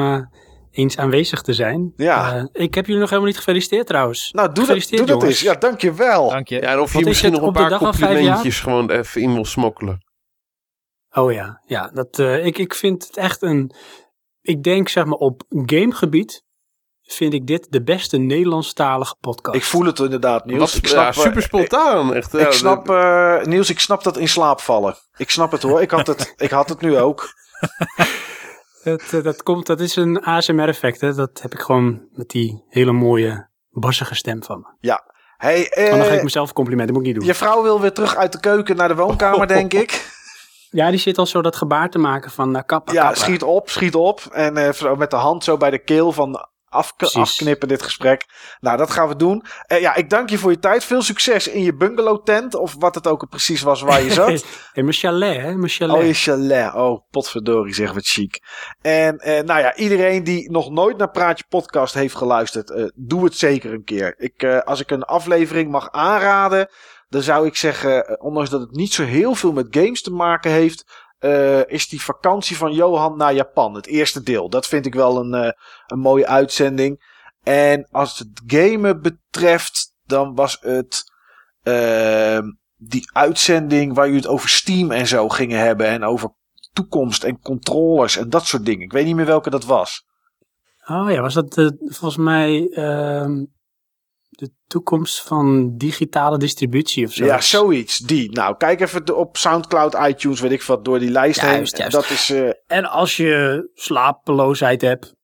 [0.75, 1.93] eens aanwezig te zijn.
[1.97, 2.37] Ja.
[2.37, 4.31] Eh, ik heb jullie nog helemaal niet gefeliciteerd trouwens.
[4.33, 5.41] Nou, doe dat, doe dat eens.
[5.41, 6.29] Ja, dankjewel.
[6.29, 6.61] Dank je.
[6.61, 9.21] Ja, en of je Wat misschien nog een paar dag van vijf complimentjes gewoon even
[9.21, 10.05] in wil smokkelen.
[11.11, 13.75] Oh ja, ja dat, eh, ik, ik vind het echt een...
[14.41, 16.45] Ik denk zeg maar op gamegebied
[17.03, 19.57] vind ik dit de beste Nederlandstalige podcast.
[19.57, 20.75] Ik voel het inderdaad, Niels.
[20.75, 22.15] Wat, ik snap, ja, eh, super spontaan.
[22.15, 24.97] Echt, Ik ja, snap, eh, Niels, ik snap dat in slaap vallen.
[25.17, 25.83] Ik snap het hoor.
[25.83, 27.35] Ik had het, ik had het nu ook.
[28.85, 31.01] Dat, eh, dat, komt, dat is een ASMR-effect.
[31.01, 31.15] hè.
[31.15, 34.99] Dat heb ik gewoon met die hele mooie, bassige stem van me.
[35.37, 37.33] Hey, Maar dan geef eh, ik mezelf een compliment, dat moet ik niet doen.
[37.33, 39.91] je vrouw wil weer terug uit de keuken naar de woonkamer, denk ik.
[40.71, 43.17] Ja, die zit al zo dat gebaar te maken van nou, kappa, Ja, kappa.
[43.19, 44.21] schiet op, schiet op.
[44.33, 48.25] En eh, met de hand zo bij de keel van af, afknippen dit gesprek.
[48.61, 49.45] Nou, dat gaan we doen.
[49.67, 50.85] Eh, ja, ik dank je voor je tijd.
[50.85, 52.55] Veel succes in je bungalow tent.
[52.55, 54.23] Of wat het ook precies was waar je zat.
[54.73, 55.55] Hey, mijn chalet, hè?
[55.55, 55.97] Mijn chalet.
[55.97, 56.75] Oh, je chalet.
[56.75, 58.43] Oh, potverdorie, zeg wat chic.
[58.81, 63.25] En eh, nou ja, iedereen die nog nooit naar Praatje Podcast heeft geluisterd, eh, doe
[63.25, 64.15] het zeker een keer.
[64.17, 66.69] Ik, als ik een aflevering mag aanraden,
[67.09, 70.51] dan zou ik zeggen, ondanks dat het niet zo heel veel met games te maken
[70.51, 70.85] heeft,
[71.25, 73.75] eh, is die vakantie van Johan naar Japan.
[73.75, 74.49] Het eerste deel.
[74.49, 75.53] Dat vind ik wel een, eh,
[75.87, 77.13] een mooie uitzending.
[77.43, 81.13] En als het gamen betreft, dan was het
[81.63, 85.87] ehm, die uitzending waar jullie het over Steam en zo gingen hebben.
[85.87, 86.35] En over
[86.73, 88.85] toekomst en controllers en dat soort dingen.
[88.85, 90.07] Ik weet niet meer welke dat was.
[90.87, 93.45] Oh ja, was dat eh, volgens mij ehm,
[94.39, 97.25] de toekomst van digitale distributie of zo?
[97.25, 97.99] Ja, zoiets.
[97.99, 98.31] Die.
[98.33, 101.81] Nou, kijk even op Soundcloud, iTunes, weet ik wat, door die lijst Juist, heen.
[101.91, 101.93] juist.
[102.09, 105.15] Dat is, eh, En als je slapeloosheid hebt,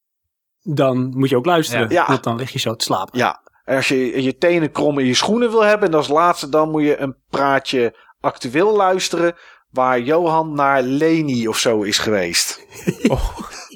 [0.62, 1.89] dan moet je ook luisteren.
[1.89, 1.95] Ja.
[2.01, 2.07] Ja.
[2.07, 3.19] Want dan lig je zo te slapen.
[3.19, 3.41] ja.
[3.65, 6.70] En als je je tenen krom in je schoenen wil hebben, en als laatste, dan
[6.70, 9.35] moet je een praatje actueel luisteren.
[9.70, 12.61] Waar Johan naar Leni of zo is geweest.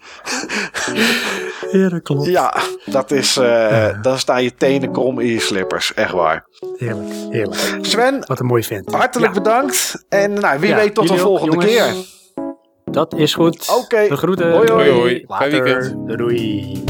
[1.73, 2.27] Ja, dat klopt.
[2.27, 5.95] Ja, dat is, eh, dan staan je tenen krom in je slippers.
[5.95, 6.47] Echt waar.
[6.77, 7.79] Heerlijk, heerlijk.
[7.81, 8.95] Sven, Wat een mooi vent.
[8.95, 10.05] hartelijk Ja, bedankt.
[10.09, 11.71] En nou, wie Ja, weet tot de volgende jongens.
[11.73, 11.95] keer.
[12.85, 13.73] Dat is goed.
[13.83, 14.09] Oké.
[14.09, 14.53] De groeten.
[14.53, 14.91] Hoi, hoi.
[14.91, 15.25] Hoi, hoi.
[15.29, 15.63] Fijn Later.
[15.63, 16.19] weekend.
[16.19, 16.85] Doei,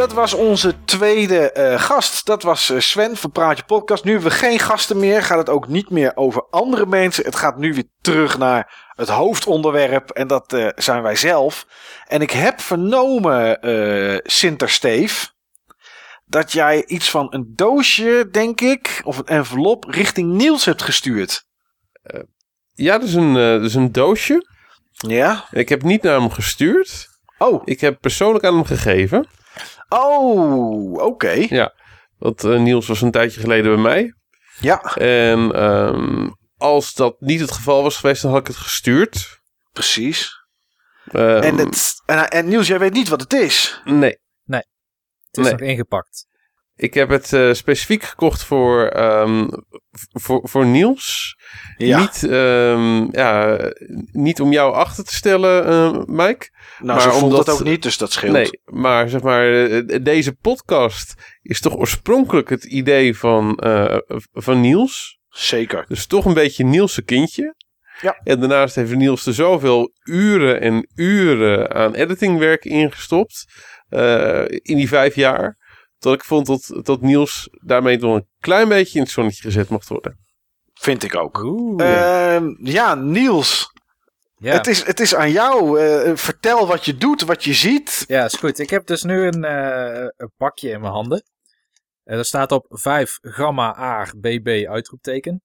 [0.00, 2.26] dat was onze tweede eh, gast.
[2.26, 4.04] Dat was eh, Sven van Praatje Podcast.
[4.04, 5.22] Nu hebben we geen gasten meer.
[5.22, 7.24] Gaat het ook niet meer over andere mensen.
[7.24, 10.10] Het gaat nu weer terug naar het hoofdonderwerp.
[10.10, 11.66] En dat eh, zijn wij zelf.
[12.06, 15.32] En ik heb vernomen, eh Sintersteef,
[16.24, 21.44] dat jij iets van een doosje, denk ik, of een envelop richting Niels hebt gestuurd.
[22.74, 24.46] Ja, is een, dat is een doosje.
[24.90, 25.44] Ja?
[25.50, 27.08] Ik heb niet naar hem gestuurd.
[27.38, 29.28] Oh, Ik heb persoonlijk aan hem gegeven.
[29.98, 31.30] Oh, oké.
[31.30, 31.74] Ja,
[32.18, 34.14] want eh, Niels was een tijdje geleden bij mij.
[34.60, 39.40] Ja, En ehm, als dat niet het geval was geweest, dan had ik het gestuurd.
[39.72, 40.38] precies.
[41.12, 43.80] Ehm, En, het, en, en Niels, jij weet niet wat het is.
[43.84, 45.52] Nee, Het is Nee.
[45.52, 46.26] nog ingepakt.
[46.80, 49.48] Ik heb het eh, specifiek gekocht voor, ehm,
[50.12, 51.36] voor, voor Niels.
[51.76, 53.58] Ja, Niet, ehm, ja,
[54.12, 56.48] niet om jou achter te stellen, eh, Mike.
[56.78, 58.32] nou, maar ze vond omdat- het ook niet, dus dat scheelt.
[58.32, 63.58] Nee, maar zeg maar, eh, deze podcast is toch oorspronkelijk het idee van,
[64.32, 65.18] van Niels.
[65.28, 65.84] Zeker.
[65.88, 67.54] Dus toch een beetje Niels' kindje.
[68.00, 68.20] Ja.
[68.24, 73.44] En daarnaast heeft Niels er zoveel uren en uren aan editingwerk ingestopt.
[74.62, 75.58] in die vijf jaar.
[76.00, 79.68] Dat ik vond dat, dat Niels daarmee nog een klein beetje in het zonnetje gezet
[79.68, 80.18] mocht worden.
[80.74, 81.38] Vind ik ook.
[81.42, 82.34] Oeh.
[82.34, 83.72] Ehm, ja, Niels,
[84.36, 84.52] ja.
[84.52, 85.80] het, is, het is aan jou.
[85.80, 88.04] Eh, vertel wat je doet, wat je ziet.
[88.06, 88.58] ja, is goed.
[88.58, 91.22] Ik heb dus nu een, eh, een pakje in mijn handen.
[92.04, 95.42] En er staat op 5 gamma A BB uitroepteken.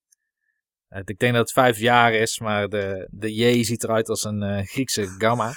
[1.04, 4.44] Ik denk dat het vijf jaar is, maar de, de J ziet eruit als een
[4.44, 5.54] eh, Griekse gamma.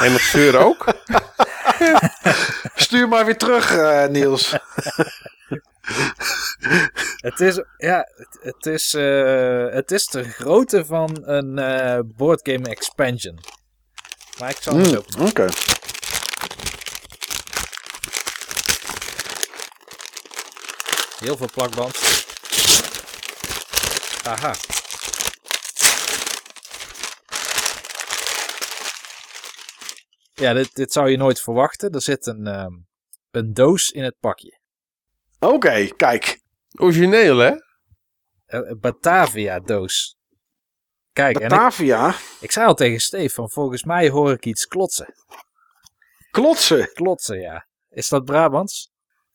[0.00, 0.84] En het zeur ook.
[2.74, 4.54] Stuur maar weer terug, eh, Niels.
[7.16, 12.68] Het is, ja, het, het is, eh, het is de grootte van een eh boardgame
[12.68, 13.38] expansion.
[14.38, 15.26] Maar ik zal Hmm, eens openen.
[15.28, 15.46] Oké.
[21.18, 21.98] Heel veel plakband.
[24.24, 24.54] Aha.
[30.40, 31.90] Ja, dit, dit zou je nooit verwachten.
[31.90, 32.72] Er zit een, ehm,
[33.30, 34.58] een doos in het pakje.
[35.38, 36.40] Oké, kijk.
[36.78, 37.50] Origineel, hè?
[38.46, 40.16] Een een Batavia doos.
[41.12, 42.14] Kijk, en ik, Batavia.
[42.40, 45.14] ik zei al tegen Steve, van volgens mij hoor ik iets klotsen.
[46.30, 46.92] Klotsen.
[46.92, 47.66] Klotsen, ja.
[47.90, 48.90] Is dat Brabants?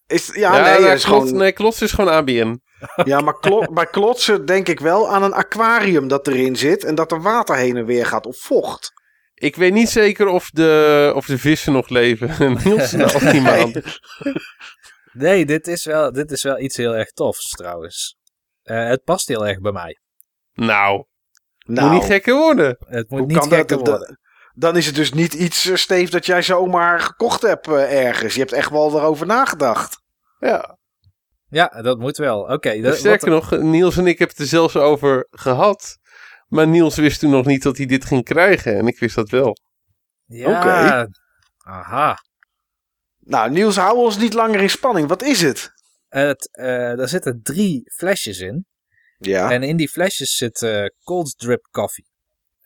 [0.07, 2.61] Is, ja, nee, het is gewoon, nee, klots is gewoon ABN.
[3.03, 6.95] ja, maar klo, bij klotsen denk ik wel aan een aquarium dat erin zit en
[6.95, 8.93] dat er water heen en weer gaat of vocht.
[9.41, 12.29] Ik weet niet zeker of de, of de vissen nog leven.
[12.63, 13.81] Niels, nou, of die maand.
[15.13, 18.17] Nee, dit is wel, dit is wel iets heel erg tofs trouwens.
[18.63, 19.99] Eh, het past heel erg bij mij.
[20.53, 21.05] Nou,
[21.65, 22.75] Nou, moet niet gekker worden.
[22.79, 24.19] Het moet hoe niet gekker Dat- worden.
[24.53, 28.33] Dan is het dus niet iets, eh, Steve, dat jij zomaar gekocht hebt eh, ergens.
[28.33, 30.01] Je hebt echt wel erover nagedacht.
[30.39, 30.77] Ja.
[31.47, 32.39] Ja, dat moet wel.
[32.41, 35.97] Oké, dat- Sterker wat- nog, Niels en ik hebben het er zelfs over gehad.
[36.51, 38.77] Maar Niels wist toen nog niet dat hij dit ging krijgen.
[38.77, 39.57] En ik wist dat wel.
[40.25, 41.07] Ja, Oké.
[41.57, 42.17] aha.
[43.19, 45.07] Nou, Niels, hou ons niet langer in spanning.
[45.07, 45.71] Wat is het?
[46.07, 46.65] Het, eh
[46.95, 48.65] daar zitten drie flesjes in.
[49.17, 49.51] Ja.
[49.51, 52.09] En in die flesjes zit eh, cold drip koffie.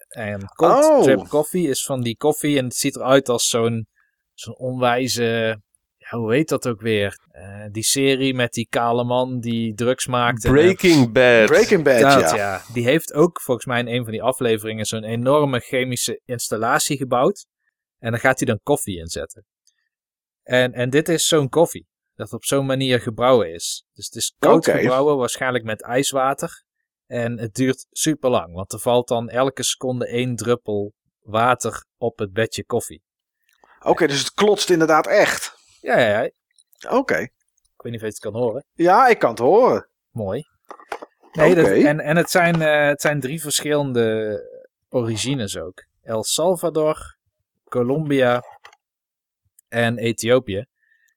[0.07, 1.03] En cold Oh.
[1.03, 3.87] drip koffie is van die koffie en het ziet eruit als zo'n
[4.33, 5.61] zo'n onwijze...
[6.09, 7.17] Ja, hoe heet dat ook weer?
[7.31, 10.45] Eh, die serie met die kale man die drugs maakt.
[10.45, 11.45] en, eh, Breaking Bad.
[11.45, 12.35] Breaking Bad, Dat, ja.
[12.35, 12.61] ja.
[12.73, 17.45] Die heeft ook volgens mij in een van die afleveringen zo'n enorme chemische installatie gebouwd.
[17.99, 19.45] En dan gaat hij dan koffie inzetten.
[20.43, 21.87] En, en dit is zo'n koffie.
[22.15, 23.85] Dat op zo'n manier gebrouwen is.
[23.93, 24.77] Dus het is koud Oké.
[24.77, 26.63] gebrouwen, waarschijnlijk met ijswater.
[27.05, 28.53] En het duurt super lang.
[28.53, 33.03] Want er valt dan elke seconde één druppel water op het bedje koffie.
[33.79, 35.54] Oké, dus het klotst inderdaad echt.
[35.85, 36.21] Ja, ja, ja.
[36.21, 36.33] Ik
[36.91, 37.17] Oké.
[37.17, 37.29] weet
[37.83, 38.65] niet of je het kan horen.
[38.73, 39.89] Ja, ik kan het horen.
[40.11, 40.43] Mooi.
[41.31, 41.73] Nee, dat- Oké.
[41.73, 44.39] en, en het, zijn, eh, het zijn drie verschillende
[44.89, 45.85] origines ook.
[46.01, 47.17] El Salvador,
[47.69, 48.41] Colombia
[49.67, 50.65] en Ethiopië.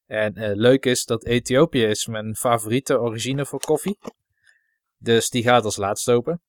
[0.06, 3.98] En eh, leuk is dat Ethiopië is mijn favoriete origine voor koffie.
[4.98, 6.40] Dus die gaat als laatste open.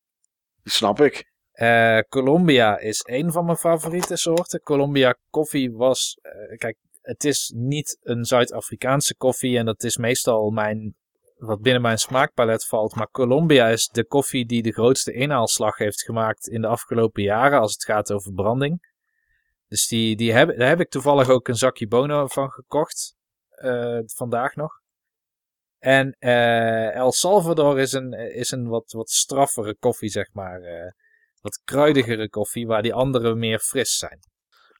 [0.63, 1.27] Snap ik.
[1.51, 4.61] Eh, Colombia is één van mijn favoriete soorten.
[4.61, 6.17] Colombia koffie was...
[6.57, 6.77] kijk,
[7.09, 9.57] het is niet een Zuid-Afrikaanse koffie.
[9.57, 10.95] En dat is meestal mijn,
[11.35, 12.95] wat binnen mijn smaakpalet valt.
[12.95, 17.59] Maar Colombia is de koffie die de grootste inhaalslag heeft gemaakt in de afgelopen jaren.
[17.59, 18.87] Als het gaat over branding.
[19.67, 23.15] Dus die, die heb, daar heb ik toevallig ook een zakje bono van gekocht.
[23.49, 24.71] eh, vandaag nog.
[25.77, 30.61] En eh, El Salvador is een, is een wat, wat straffere koffie, zeg maar.
[30.61, 30.91] eh,
[31.41, 34.19] wat kruidigere koffie, waar die andere meer fris zijn.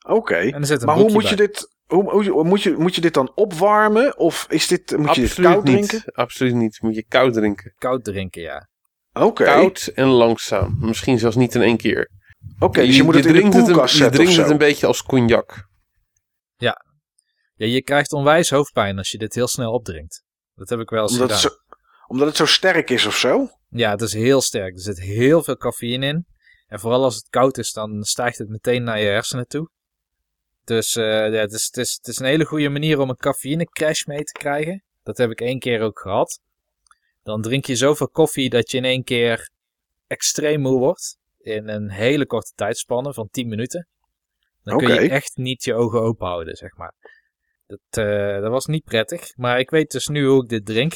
[0.07, 0.37] Oké.
[0.85, 4.17] Maar hoe moet je, dit, hoe, hoe- hoe moet, je, moet je dit dan opwarmen?
[4.17, 5.87] Of is dit, moet je dit Absoluut koud niet.
[5.89, 6.11] drinken?
[6.13, 6.81] Absoluut niet.
[6.81, 7.73] Moet je koud drinken.
[7.77, 8.67] Koud drinken, ja.
[9.13, 9.43] Oké.
[9.43, 10.77] Koud en langzaam.
[10.79, 12.09] Misschien zelfs niet in één keer.
[12.59, 14.49] Oké, dus je moet het in de drinkt het een- koelkast Je zetten drinkt het
[14.49, 15.67] een beetje als cognac.
[16.57, 16.87] ja.
[17.55, 20.23] Je krijgt onwijs hoofdpijn als je dit heel snel opdrinkt.
[20.55, 21.43] Dat heb ik wel eens Omdat gedaan.
[21.51, 21.75] het, zo,
[22.07, 23.47] omdat het zo sterk is of zo?
[23.69, 24.73] Ja, het is heel sterk.
[24.73, 26.25] Er zit heel veel cafeïne in.
[26.67, 29.69] En vooral als het koud is, dan stijgt het meteen naar je hersenen toe.
[30.69, 33.15] Dus eh, ja, het, is, het, is, het is een hele goede manier om een
[33.15, 34.83] cafeïne crash mee te krijgen.
[35.03, 36.39] Dat heb ik één keer ook gehad.
[37.23, 39.49] Dan drink je zoveel koffie dat je in één keer
[40.07, 41.17] extreem moe wordt.
[41.39, 43.87] In een hele korte tijdspanne van 10 minuten.
[44.63, 46.93] Dan kun je echt niet je ogen open houden, zeg maar.
[47.67, 49.37] Dat, eh, dat was niet prettig.
[49.37, 50.93] Maar ik weet dus nu hoe ik dit drink.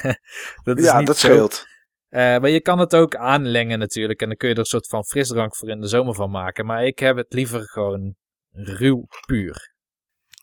[0.64, 1.66] dat is ja, niet dat scheelt.
[2.08, 4.20] Eh, maar je kan het ook aanlengen natuurlijk.
[4.20, 6.66] En dan kun je er een soort van frisdrank voor in de zomer van maken.
[6.66, 8.18] Maar ik heb het liever gewoon
[8.52, 9.74] ruw puur.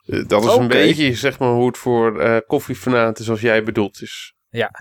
[0.05, 4.01] Eh, Dat is een beetje zeg maar hoe het voor eh koffiefanaten zoals jij bedoeld
[4.01, 4.35] is.
[4.49, 4.71] Ja.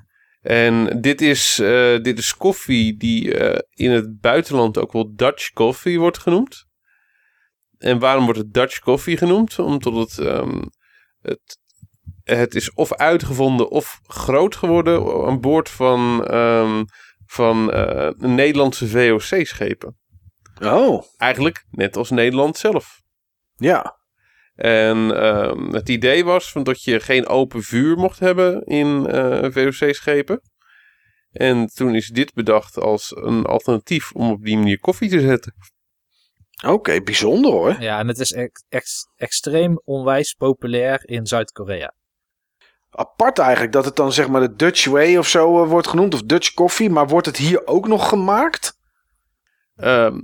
[0.43, 5.53] En dit is, eh, dit is koffie die eh, in het buitenland ook wel Dutch
[5.53, 6.65] coffee wordt genoemd.
[7.79, 9.59] En waarom wordt het Dutch coffee genoemd?
[9.59, 10.63] Omdat het, ehm,
[11.21, 11.59] het,
[12.23, 16.85] het is of uitgevonden of groot geworden aan boord van, ehm,
[17.27, 19.99] van eh, Nederlandse VOC-schepen.
[20.63, 23.01] Oh, Eigenlijk net als Nederland zelf.
[23.57, 23.97] Ja.
[24.55, 29.51] En ehm, het idee was van dat je geen open vuur mocht hebben in eh,
[29.51, 30.41] VOC-schepen.
[31.31, 35.55] En toen is dit bedacht als een alternatief om op die manier koffie te zetten.
[36.67, 37.77] Oké, bijzonder hoor.
[37.81, 38.37] Ja, en het is
[39.17, 41.95] extreem onwijs populair in Zuid-Korea.
[42.91, 46.15] Apart eigenlijk dat het dan zeg maar de Dutch Way of zo eh, wordt genoemd.
[46.15, 46.91] Of Dutch Coffee.
[46.91, 48.79] Maar wordt het hier ook nog gemaakt?
[49.77, 50.21] Ehm,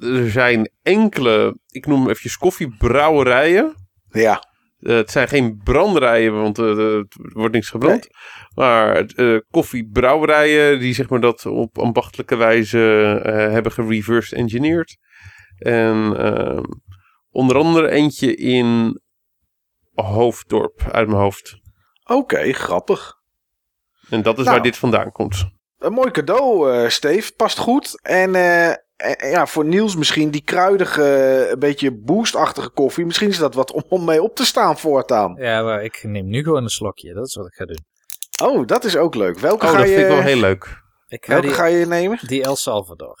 [0.00, 3.74] er zijn enkele, ik noem even koffiebrouwerijen.
[4.10, 4.42] Ja.
[4.78, 8.08] Eh, het zijn geen branderijen, want eh, er wordt niks gebrand.
[8.54, 14.96] Maar eh, koffiebrouwerijen die zeg maar dat op ambachtelijke wijze eh, hebben gereverse engineerd.
[15.58, 16.62] En ehm,
[17.30, 19.00] onder andere eentje in
[19.94, 21.60] Hoofddorp uit mijn hoofd.
[22.04, 23.14] Oké, grappig.
[24.10, 24.56] En dat is Nou.
[24.56, 25.46] waar dit vandaan komt.
[25.78, 27.32] Een mooi cadeau, eh Steve.
[27.36, 28.00] Past goed.
[28.02, 28.76] En eh, eh,
[29.18, 31.02] ja, voor Niels misschien die kruidige,
[31.50, 33.04] een beetje boostachtige koffie.
[33.06, 35.36] Misschien is dat wat om, om mee op te staan voortaan.
[35.38, 37.14] Ja, maar ik neem nu gewoon een slokje.
[37.14, 37.84] Dat is wat ik ga doen.
[38.42, 39.38] Oh, dat is ook leuk.
[39.38, 40.82] Welke, Oh, ga, dat je, vind ik wel heel leuk.
[41.06, 42.18] Ik ga welke die, ga je nemen?
[42.26, 43.16] die El Salvador.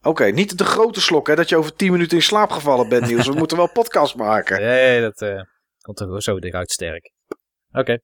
[0.00, 3.06] Oké, niet de grote slok, hè, dat je over 10 minuten in slaap gevallen bent,
[3.06, 3.26] Niels.
[3.26, 4.60] We moeten wel podcast maken.
[4.60, 5.42] Nee, dat eh,
[5.80, 7.12] komt toch zo eruit sterk.
[7.72, 7.98] Oké.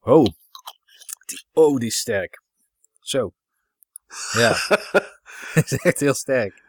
[0.00, 0.24] Oh.
[1.24, 2.44] Die, oh, die is sterk.
[3.06, 3.32] Zo.
[4.32, 4.50] Ja.
[5.64, 6.62] is echt heel sterk.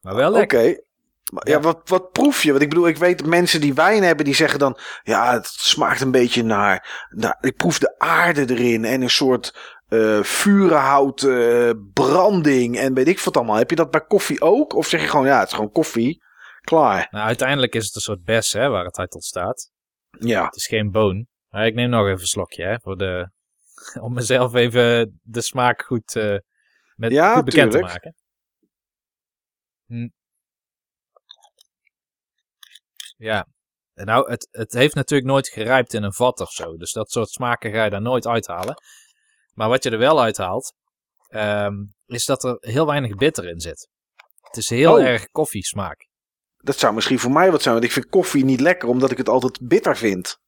[0.00, 0.38] Maar wel Oké.
[0.38, 0.84] lekker.
[1.32, 2.50] Maar Ja, wat, wat proef je?
[2.50, 4.78] Want ik bedoel, ik weet mensen die wijn hebben, die zeggen dan...
[5.02, 7.08] Ja, het smaakt een beetje naar...
[7.10, 13.08] naar ik proef de aarde erin en een soort eh vurenhout eh, branding en weet
[13.08, 13.56] ik wat allemaal.
[13.56, 14.74] Heb je dat bij koffie ook?
[14.74, 16.22] Of zeg je gewoon, ja, het is gewoon koffie.
[16.60, 17.08] Klaar.
[17.10, 19.70] Nou, uiteindelijk is het een soort bes, hè, waar het uit ontstaat.
[20.18, 20.44] Ja.
[20.44, 21.26] Het is geen boon.
[21.48, 23.30] Maar ik neem nog even een slokje, hè, voor de,
[24.04, 26.36] om mezelf even de smaak goed, eh,
[26.96, 27.92] met, Ja, goed bekend tuurlijk.
[27.92, 28.14] te maken.
[29.86, 30.08] Hm.
[33.16, 33.46] Ja.
[33.94, 36.76] Nou, het, het heeft natuurlijk nooit gerijpt in een vat of zo.
[36.76, 38.74] Dus dat soort smaken ga je daar nooit uithalen.
[39.54, 40.74] Maar wat je er wel uithaalt,
[41.28, 41.74] ehm,
[42.06, 43.88] is dat er heel weinig bitter in zit.
[44.40, 45.02] Het is heel Oh.
[45.02, 46.08] erg koffiesmaak.
[46.56, 49.16] Dat zou misschien voor mij wat zijn, want ik vind koffie niet lekker, omdat ik
[49.18, 50.38] het altijd bitter vind.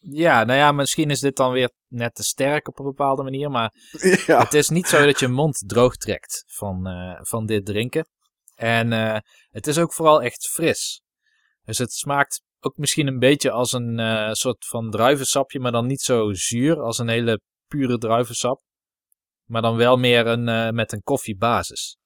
[0.00, 3.50] Ja, nou ja, misschien is dit dan weer net te sterk op een bepaalde manier.
[3.50, 3.72] Maar
[4.26, 4.38] ja.
[4.42, 8.08] Het is niet zo dat je mond droog trekt van, eh, van dit drinken.
[8.54, 9.18] En eh,
[9.50, 11.02] het is ook vooral echt fris.
[11.64, 15.86] Dus het smaakt ook misschien een beetje als een eh, soort van druivensapje, maar dan
[15.86, 18.62] niet zo zuur als een hele pure druivensap.
[19.44, 21.96] Maar dan wel meer een, met een koffiebasis.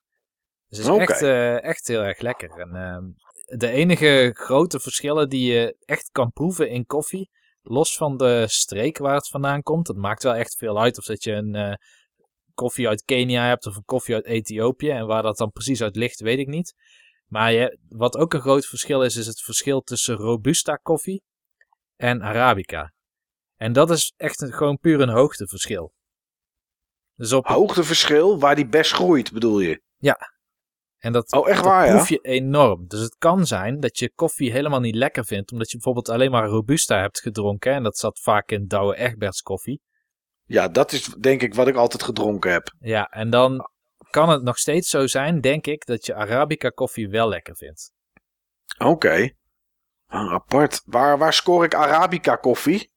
[0.67, 1.21] Dus het is echt,
[1.63, 2.49] echt heel erg lekker.
[2.49, 3.03] En ehm,
[3.57, 7.29] de enige grote verschillen die je echt kan proeven in koffie,
[7.67, 11.05] los van de streek waar het vandaan komt, dat maakt wel echt veel uit of
[11.05, 11.73] dat je een eh,
[12.53, 14.89] koffie uit Kenia hebt of een koffie uit Ethiopië.
[14.89, 16.73] En waar dat dan precies uit ligt, weet ik niet.
[17.27, 21.23] Maar je, wat ook een groot verschil is, is het verschil tussen Robusta koffie
[21.95, 22.93] en Arabica.
[23.55, 25.93] En dat is echt een, gewoon puur een hoogteverschil.
[27.15, 29.81] Dus op, Hoogteverschil, waar die best groeit, bedoel je?
[31.05, 31.93] En dat, Oh, echt dat waar, ja?
[31.95, 32.87] proef je enorm.
[32.87, 36.31] Dus het kan zijn dat je koffie helemaal niet lekker vindt, omdat je bijvoorbeeld alleen
[36.31, 37.73] maar Robusta hebt gedronken.
[37.73, 39.81] En dat zat vaak in Douwe Egberts koffie.
[40.45, 42.73] Ja, dat is denk ik wat ik altijd gedronken heb.
[42.79, 43.69] Ja, en dan
[44.09, 47.91] kan het nog steeds zo zijn, denk ik, dat je Arabica koffie wel lekker vindt.
[48.77, 49.29] Oké.
[50.07, 50.81] Ah, apart.
[50.85, 52.91] Waar, waar score ik Arabica koffie?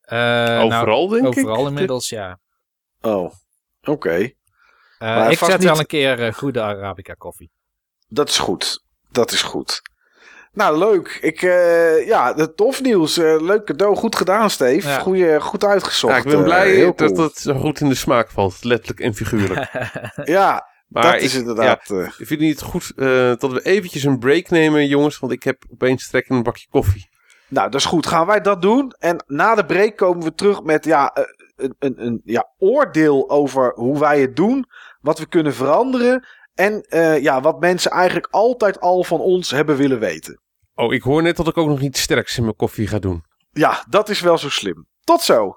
[0.00, 1.28] Eh, nou, overal denk ik.
[1.38, 2.38] overal inmiddels, ja.
[3.00, 3.32] Oh,
[3.82, 4.30] oké.
[5.02, 7.50] Maar ik zet niet- wel een keer eh, goede Arabica koffie.
[8.08, 8.84] Dat is goed.
[9.10, 9.80] Dat is goed.
[10.52, 11.18] Nou, leuk.
[11.20, 13.16] Ik, eh, ja, de tof nieuws.
[13.18, 13.96] Eh, leuk cadeau.
[13.96, 14.88] Goed gedaan, Steve.
[14.88, 14.98] Ja.
[14.98, 16.12] Goeie, goed uitgezocht.
[16.12, 17.22] Ja, ik ben Eh, blij dat cool.
[17.26, 18.64] het zo goed in de smaak valt.
[18.64, 19.70] Letterlijk en figuurlijk.
[20.24, 21.90] Ja, Maar dat ik, is inderdaad...
[21.90, 23.06] eh, Ik vind niet goed eh,
[23.38, 25.18] dat we eventjes een break nemen, jongens.
[25.18, 27.08] Want ik heb opeens trek in een bakje koffie.
[27.48, 28.06] Nou, dat is goed.
[28.06, 28.92] Gaan wij dat doen?
[28.98, 31.24] En na de break komen we terug met ja, eh,
[31.56, 34.66] een, een, een ja, oordeel over hoe wij het doen.
[35.02, 36.26] Wat we kunnen veranderen.
[36.54, 40.40] En eh, ja, wat mensen eigenlijk altijd al van ons hebben willen weten.
[40.74, 43.24] Oh, ik hoor net dat ik ook nog iets sterks in mijn koffie ga doen.
[43.52, 44.86] Ja, dat is wel zo slim.
[45.04, 45.56] Tot zo.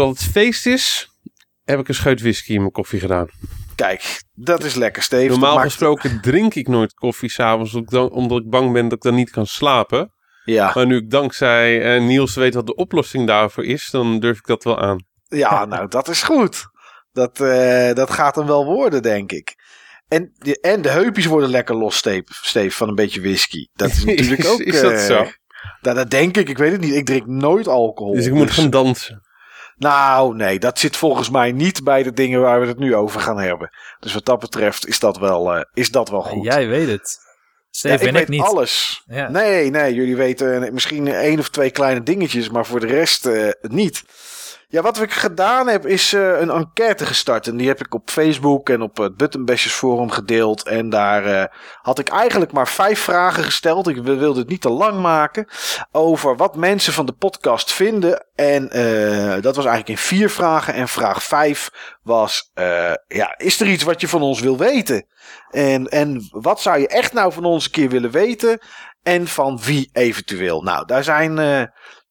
[0.00, 1.10] Omdat het feest is,
[1.64, 3.26] heb ik een scheut whisky in mijn koffie gedaan.
[3.74, 5.22] Kijk, dat is lekker, Steve.
[5.28, 8.72] Dat Normaal maakt- gesproken drink ik nooit koffie s'avonds, omdat, ik dan- omdat ik bang
[8.72, 10.12] ben dat ik dan niet kan slapen.
[10.44, 14.38] Ja, Maar nu ik dankzij eh, Niels weet wat de oplossing daarvoor is, dan durf
[14.38, 15.04] ik dat wel aan.
[15.28, 16.64] ja nou, dat is goed.
[17.12, 19.54] Dat, eh, dat gaat hem wel worden, denk ik.
[20.08, 23.66] En, de- en de heupjes worden lekker los, Steve, van een beetje whisky.
[23.72, 24.60] Dat is natuurlijk ook...
[24.60, 25.26] is dat eh, zo?
[25.80, 26.48] nou, dat denk ik.
[26.48, 26.94] Ik weet het niet.
[26.94, 28.14] Ik drink nooit alcohol.
[28.14, 29.20] Dus ik moet gaan dansen.
[29.80, 33.20] Nou, nee, dat zit volgens mij niet bij de dingen waar we het nu over
[33.20, 33.70] gaan hebben.
[34.00, 36.44] Dus wat dat betreft is dat wel, eh, is dat wel goed.
[36.44, 37.18] Jij weet het.
[37.20, 37.28] Ja,
[37.70, 38.40] Steven en weet ik niet.
[38.40, 39.02] alles.
[39.06, 39.28] Ja.
[39.30, 43.26] Nee, nee, jullie weten eh, misschien één of twee kleine dingetjes, maar voor de rest
[43.26, 44.04] eh, niet.
[44.72, 47.46] Ja, wat ik gedaan heb, is eh, een enquête gestart.
[47.46, 50.62] En die heb ik op Facebook en op het Buttonbashers Forum gedeeld.
[50.66, 51.44] En daar eh,
[51.82, 53.88] had ik eigenlijk maar vijf vragen gesteld.
[53.88, 55.46] Ik wil- wilde het niet te lang maken.
[55.92, 58.26] Over wat mensen van de podcast vinden.
[58.34, 60.74] En eh, dat was eigenlijk in vier vragen.
[60.74, 61.70] En vraag vijf
[62.02, 62.50] was:
[63.08, 65.06] ja, is er iets wat je van ons wil weten?
[65.50, 68.58] En, en wat zou je echt nou van ons een keer willen weten?
[69.02, 70.62] En van wie eventueel?
[70.62, 71.38] Nou, daar zijn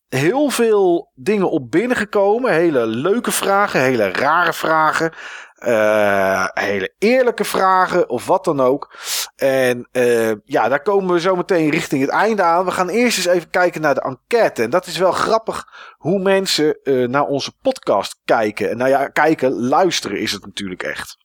[0.09, 2.53] heel veel dingen op binnengekomen.
[2.53, 5.13] Hele leuke vragen, hele rare vragen.
[5.59, 8.95] eh, hele eerlijke vragen of wat dan ook.
[9.35, 12.65] En eh, ja, daar komen we zo meteen richting het einde aan.
[12.65, 14.63] We gaan eerst eens even kijken naar de enquête.
[14.63, 15.67] En dat is wel grappig
[15.97, 18.69] hoe mensen eh, naar onze podcast kijken.
[18.69, 21.17] En nou ja, kijken, luisteren is het natuurlijk echt.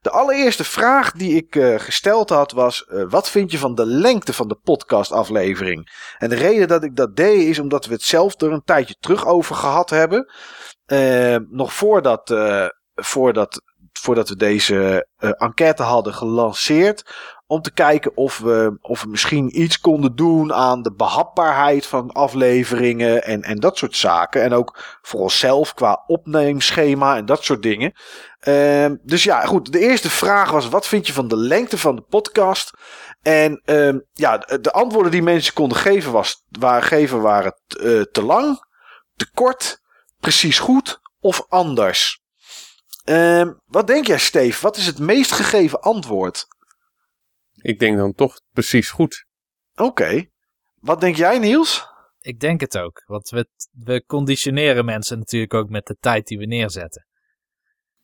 [0.00, 3.86] De allereerste vraag die ik eh, gesteld had was: eh, wat vind je van de
[3.86, 6.12] lengte van de podcastaflevering?
[6.18, 8.96] En de reden dat ik dat deed is omdat we het zelf er een tijdje
[9.00, 10.32] terug over gehad hebben.
[10.86, 12.34] Eh, nog voordat,
[12.94, 13.62] voordat,
[13.92, 17.14] voordat we deze enquête hadden gelanceerd.
[17.50, 22.10] Om te kijken of we, of we misschien iets konden doen aan de behapbaarheid van
[22.10, 24.42] afleveringen en, en dat soort zaken.
[24.42, 27.92] En ook voor onszelf qua opneemschema en dat soort dingen.
[28.40, 29.72] Ehm, dus ja, goed.
[29.72, 32.70] De eerste vraag was: wat vind je van de lengte van de podcast?
[33.22, 37.76] En ehm, ja, de, de antwoorden die mensen konden geven, was, waren, geven waren t-
[37.76, 38.64] eh, te lang,
[39.16, 39.80] te kort,
[40.20, 42.20] precies goed of anders.
[43.04, 44.62] Ehm, wat denk jij, Steve?
[44.62, 46.46] Wat is het meest gegeven antwoord?
[47.62, 49.24] Ik denk dan toch precies goed.
[49.74, 50.24] Oké.
[50.74, 51.86] Wat denk jij, Niels?
[52.20, 53.02] Ik denk het ook.
[53.06, 57.06] Want we, we conditioneren mensen natuurlijk ook met de tijd die we neerzetten.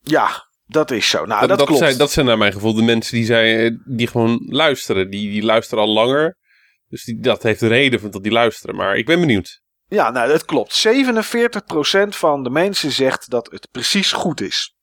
[0.00, 1.24] Ja, dat is zo.
[1.24, 1.82] Nou, dat, dat, dat klopt.
[1.82, 5.10] zijn, dat zijn naar mijn gevoel de mensen die, zijn, die gewoon luisteren.
[5.10, 6.36] Die, die luisteren al langer.
[6.88, 8.76] Dus die, dat heeft de reden van dat die luisteren.
[8.76, 9.60] Maar ik ben benieuwd.
[9.86, 10.86] Ja, nou, dat klopt.
[10.86, 14.74] 47% van de mensen zegt dat het precies goed is.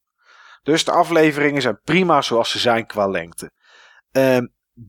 [0.61, 3.51] Dus de afleveringen zijn prima zoals ze zijn qua lengte.
[4.11, 4.45] Ehm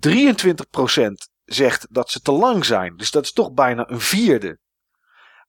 [0.09, 1.13] 23%
[1.45, 2.97] zegt dat ze te lang zijn.
[2.97, 4.59] Dus dat is toch bijna een vierde.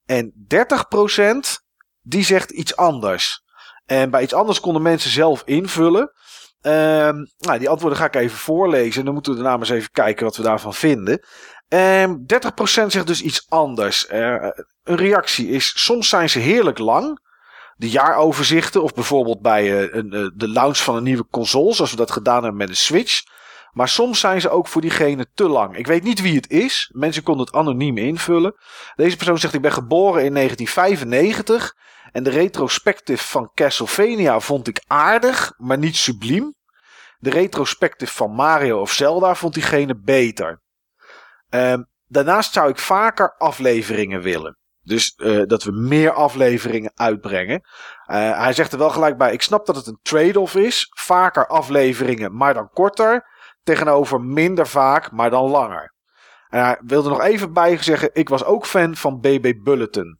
[0.05, 1.63] En 30%
[2.01, 3.43] die zegt iets anders.
[3.85, 6.11] En bij iets anders konden mensen zelf invullen.
[6.61, 8.99] Ehm, nou, die antwoorden ga ik even voorlezen.
[8.99, 11.25] En dan moeten we daarna eens even kijken wat we daarvan vinden.
[11.67, 14.07] Ehm 30% zegt dus iets anders.
[14.07, 14.49] Eh,
[14.83, 17.19] een reactie is: soms zijn ze heerlijk lang.
[17.75, 21.91] De jaaroverzichten, of bijvoorbeeld bij eh, een, eh, de launch van een nieuwe console, zoals
[21.91, 23.23] we dat gedaan hebben met de Switch.
[23.75, 25.77] Maar soms zijn ze ook voor diegene te lang.
[25.77, 26.89] Ik weet niet wie het is.
[26.93, 28.55] Mensen konden het anoniem invullen.
[28.95, 31.75] Deze persoon zegt: Ik ben geboren in 1995.
[32.11, 36.55] En de retrospective van Castlevania vond ik aardig, maar niet subliem.
[37.17, 40.61] De retrospective van Mario of Zelda vond diegene beter.
[41.49, 44.57] Ehm, daarnaast zou ik vaker afleveringen willen.
[44.81, 47.61] Dus eh, dat we meer afleveringen uitbrengen.
[48.05, 50.87] Eh, hij zegt er wel gelijk bij: ik snap dat het een trade-off is.
[50.89, 53.33] Vaker afleveringen, maar dan korter.
[53.65, 55.93] Tegenover minder vaak, maar dan langer.
[56.49, 60.19] En hij wilde nog even bij zeggen: ik was ook fan van BB Bulletin.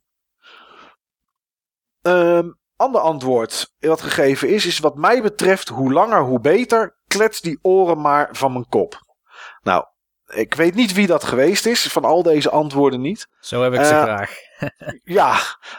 [2.02, 6.96] Ehm ander antwoord wat gegeven is, is wat mij betreft hoe langer hoe beter.
[7.06, 9.00] Klets die oren maar van mijn kop.
[9.62, 9.84] Nou,
[10.26, 13.26] ik weet niet wie dat geweest is, van al deze antwoorden niet.
[13.40, 14.34] Zo heb ik ze Eh, graag.
[15.18, 15.38] Ja,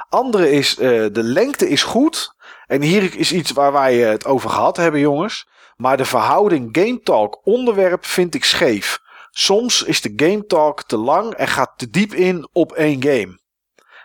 [0.09, 2.35] andere is, eh, de lengte is goed.
[2.65, 5.47] En hier is iets waar wij eh, het over gehad hebben, jongens.
[5.77, 8.99] Maar de verhouding Game Talk onderwerp vind ik scheef.
[9.29, 13.25] Soms is de Game Talk te lang en gaat te diep in op één game.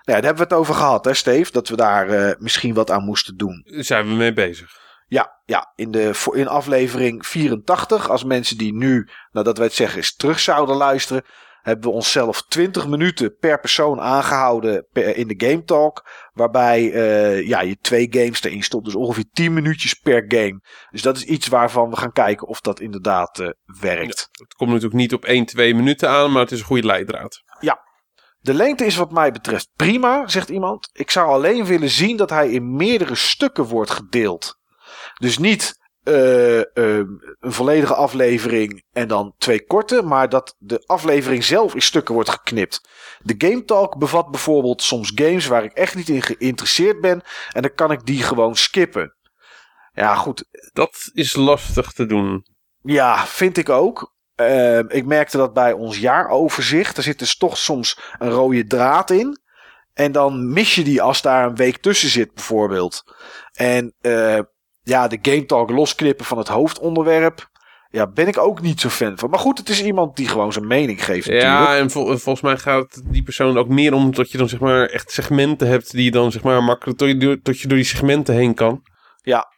[0.03, 1.53] Nou ja, daar hebben we het over gehad, hè, Steve?
[1.53, 3.62] Dat we daar eh, misschien wat aan moesten doen.
[3.65, 4.81] Daar zijn we mee bezig.
[5.07, 9.74] Ja, ja in, de, in aflevering 84, als mensen die nu, nou dat wij het
[9.74, 11.23] zeggen, eens terug zouden luisteren,
[11.62, 16.10] hebben we onszelf 20 minuten per persoon aangehouden per- in de Game Talk.
[16.32, 20.60] Waarbij eh, ja, je twee games erin stond, dus ongeveer 10 minuutjes per game.
[20.90, 23.48] Dus dat is iets waarvan we gaan kijken of dat inderdaad eh,
[23.80, 24.28] werkt.
[24.32, 27.43] Het komt natuurlijk niet op 1, 2 minuten aan, maar het is een goede leidraad.
[28.43, 30.89] De lengte is wat mij betreft prima, zegt iemand.
[30.93, 34.59] Ik zou alleen willen zien dat hij in meerdere stukken wordt gedeeld.
[35.18, 35.74] Dus niet
[36.05, 41.83] uh, uh, een volledige aflevering en dan twee korte, maar dat de aflevering zelf in
[41.83, 42.89] stukken wordt geknipt.
[43.23, 47.23] De Game Talk bevat bijvoorbeeld soms games waar ik echt niet in geïnteresseerd ben
[47.53, 49.15] en dan kan ik die gewoon skippen.
[49.93, 50.45] Ja, goed.
[50.73, 52.47] Dat is lastig te doen.
[52.83, 54.15] Ja, vind ik ook.
[54.37, 56.97] Uh, ik merkte dat bij ons jaaroverzicht.
[56.97, 59.41] Er zit dus toch soms een rode draad in.
[59.95, 63.03] En dan mis je die als daar een week tussen zit, bijvoorbeeld.
[63.53, 64.39] En uh,
[64.83, 67.51] ja, de Game Talk losknippen van het hoofdonderwerp.
[67.91, 69.31] Ja, ben ik ook niet zo fan van.
[69.31, 71.27] Maar goed, het is iemand die gewoon zijn mening geeft.
[71.27, 74.87] Ja, en volgens mij gaat die persoon ook meer om dat je dan zeg maar
[74.87, 77.87] echt segmenten hebt die je dan zeg maar makkelijk tot je, tot je door die
[77.87, 78.83] segmenten heen kan.
[79.23, 79.51] Ja.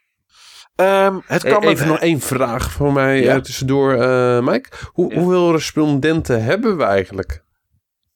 [0.75, 3.35] Um, het kan Even nog één vraag voor mij ja.
[3.35, 4.69] uh, tussendoor, uh, Mike.
[4.91, 5.19] Hoe, ja.
[5.19, 7.43] Hoeveel respondenten hebben we eigenlijk?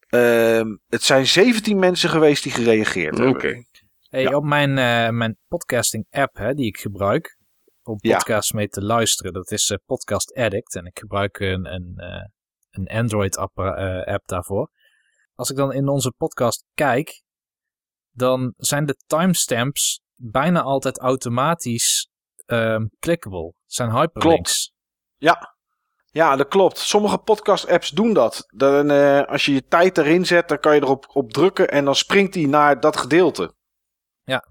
[0.10, 3.36] Um, het zijn 17 mensen geweest die gereageerd hebben.
[3.36, 3.45] Oké.
[3.48, 3.65] Okay.
[4.10, 4.36] Hey, ja.
[4.36, 7.38] Op mijn, uh, mijn podcasting app hè, die ik gebruik
[7.84, 8.57] om podcasts ja.
[8.57, 10.76] mee te luisteren, dat is uh, Podcast Addict.
[10.76, 12.26] En ik gebruik een, een, uh,
[12.69, 13.60] een Android app,
[14.07, 14.69] app daarvoor.
[15.34, 17.23] Als ik dan in onze podcast kijk,
[18.11, 22.10] dan zijn de timestamps bijna altijd automatisch
[22.45, 23.53] um, clickable.
[23.65, 24.53] zijn hyperlinks.
[24.53, 24.73] Klopt.
[25.18, 25.57] Ja.
[26.11, 26.77] Ja, dat klopt.
[26.77, 28.45] Sommige podcast-apps doen dat.
[28.48, 28.90] Dan,
[29.27, 32.36] als je je tijd erin zet, dan kan je erop op drukken en dan springt
[32.36, 33.57] hij naar dat gedeelte.
[34.30, 34.47] Ja.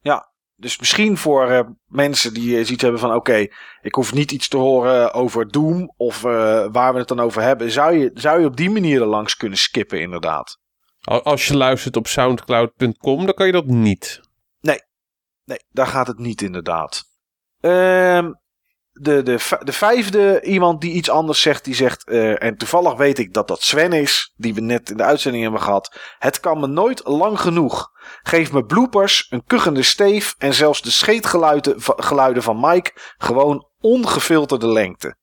[0.00, 3.08] Ja, dus misschien voor uh, mensen die uh, zoiets hebben van...
[3.08, 7.20] oké, okay, ik hoef niet iets te horen over Doom of waar we het dan
[7.20, 7.70] over hebben...
[7.70, 10.58] Zou je, zou je op die manier er langs kunnen skippen inderdaad.
[11.00, 14.20] Als je luistert op soundcloud.com, dan kan je dat niet.
[14.60, 14.80] Nee,
[15.44, 17.04] nee daar gaat het niet inderdaad.
[17.60, 18.32] Ehm
[19.00, 23.18] de, de, de vijfde, iemand die iets anders zegt, die zegt, uh, en toevallig weet
[23.18, 25.98] ik dat dat Sven is, die we net in de uitzending hebben gehad.
[26.18, 27.90] Het kan me nooit lang genoeg.
[28.22, 34.68] Geef me bloopers, een kuchende steef en zelfs de scheetgeluiden geluiden van Mike gewoon ongefilterde
[34.68, 35.16] lengte.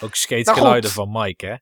[0.00, 1.54] Ook scheetgeluiden nou van Mike, hè?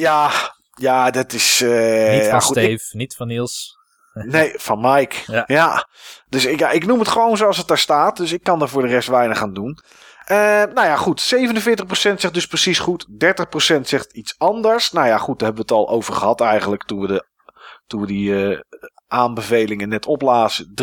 [0.00, 0.30] Ja,
[0.74, 1.60] ja, dat is...
[1.60, 3.78] Uh, niet van ja, Steve, niet van Niels.
[4.24, 5.16] Nee, van Mike.
[5.26, 5.44] Ja.
[5.46, 5.88] ja.
[6.28, 8.16] Dus ik, ja, ik noem het gewoon zoals het daar staat.
[8.16, 9.78] Dus ik kan daar voor de rest weinig aan doen.
[10.30, 10.36] Uh,
[10.74, 11.34] nou ja, goed.
[11.34, 13.06] 47% zegt dus precies goed.
[13.76, 14.92] 30% zegt iets anders.
[14.92, 17.26] Nou ja, goed, daar hebben we het al over gehad eigenlijk toen we, de,
[17.86, 18.60] toen we die uh,
[19.08, 20.74] aanbevelingen net oplazen.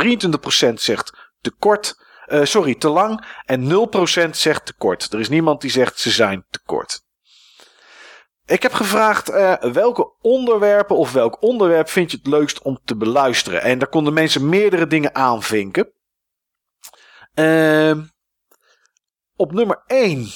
[0.69, 2.05] 23% zegt te kort.
[2.27, 3.25] Uh, sorry, te lang.
[3.45, 3.63] En
[4.27, 5.13] 0% zegt te kort.
[5.13, 7.05] Er is niemand die zegt ze zijn te kort.
[8.45, 9.29] Ik heb gevraagd
[9.73, 13.61] welke onderwerpen of welk onderwerp vind je het leukst om te beluisteren.
[13.61, 15.91] En daar konden mensen meerdere dingen aanvinken.
[17.33, 17.99] Ehm
[19.37, 20.27] op nummer 1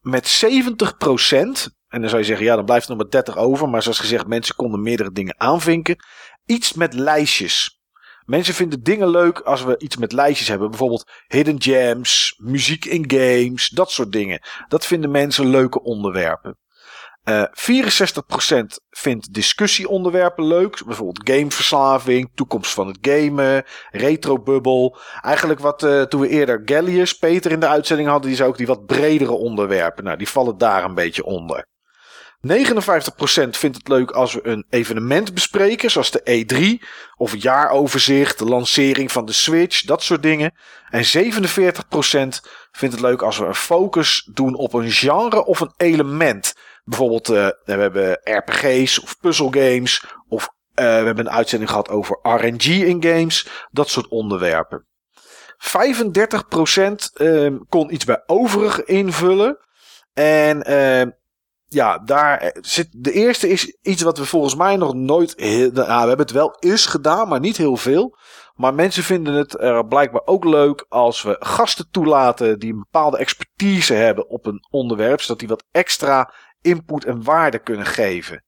[0.00, 1.76] met 70%.
[1.88, 3.68] En dan zou je zeggen, ja, dan blijft er maar 30 over.
[3.68, 5.96] Maar zoals gezegd, mensen konden meerdere dingen aanvinken.
[6.46, 7.80] Iets met lijstjes.
[8.24, 10.68] Mensen vinden dingen leuk als we iets met lijstjes hebben.
[10.68, 14.40] Bijvoorbeeld hidden gems, muziek in games, dat soort dingen.
[14.68, 16.58] Dat vinden mensen leuke onderwerpen.
[17.28, 20.82] Uh, 64% vindt discussieonderwerpen leuk.
[20.86, 24.98] Bijvoorbeeld gameverslaving, toekomst van het gamen, retrobubbel.
[25.20, 28.56] Eigenlijk wat uh, toen we eerder Gallius, Peter in de uitzending hadden, die zei ook
[28.56, 30.04] die wat bredere onderwerpen.
[30.04, 31.66] Nou, die vallen daar een beetje onder.
[32.46, 32.50] 59%
[33.50, 36.86] vindt het leuk als we een evenement bespreken, zoals de E3
[37.16, 40.54] of jaaroverzicht, de lancering van de Switch, dat soort dingen.
[40.90, 41.04] En 47%
[42.70, 46.54] vindt het leuk als we een focus doen op een genre of een element.
[46.88, 50.04] Bijvoorbeeld, uh, we hebben RPG's of puzzelgames.
[50.28, 53.66] Of uh, we hebben een uitzending gehad over RNG in games.
[53.70, 54.86] Dat soort onderwerpen.
[55.58, 59.58] 35% uh, kon iets bij overig invullen.
[60.12, 60.62] En
[61.66, 62.88] ja, daar zit.
[62.90, 65.38] De eerste is iets wat we volgens mij nog nooit.
[65.38, 68.16] Nou, we hebben het wel eens gedaan, maar niet heel veel.
[68.54, 69.56] Maar mensen vinden het
[69.88, 75.20] blijkbaar ook leuk als we gasten toelaten die een bepaalde expertise hebben op een onderwerp,
[75.20, 78.44] zodat die wat extra input en waarde kunnen geven.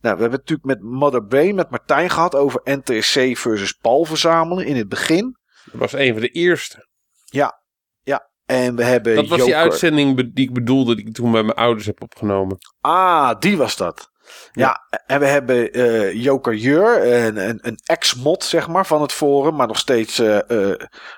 [0.00, 4.04] Nou, we hebben het natuurlijk met Mother Brain, met Martijn gehad over NTSC versus PAL
[4.04, 5.36] verzamelen in het begin.
[5.64, 6.88] Dat was een van de eerste.
[7.24, 7.62] Ja,
[8.02, 8.30] ja.
[8.46, 9.14] En we hebben.
[9.14, 12.58] Dat was die uitzending die ik bedoelde, die ik toen bij mijn ouders heb opgenomen.
[12.80, 14.10] Ah, die was dat.
[14.52, 19.02] Ja, ja en we hebben uh, Joker Jur, een, een, een ex-mod zeg maar van
[19.02, 20.74] het forum, maar nog steeds uh, uh,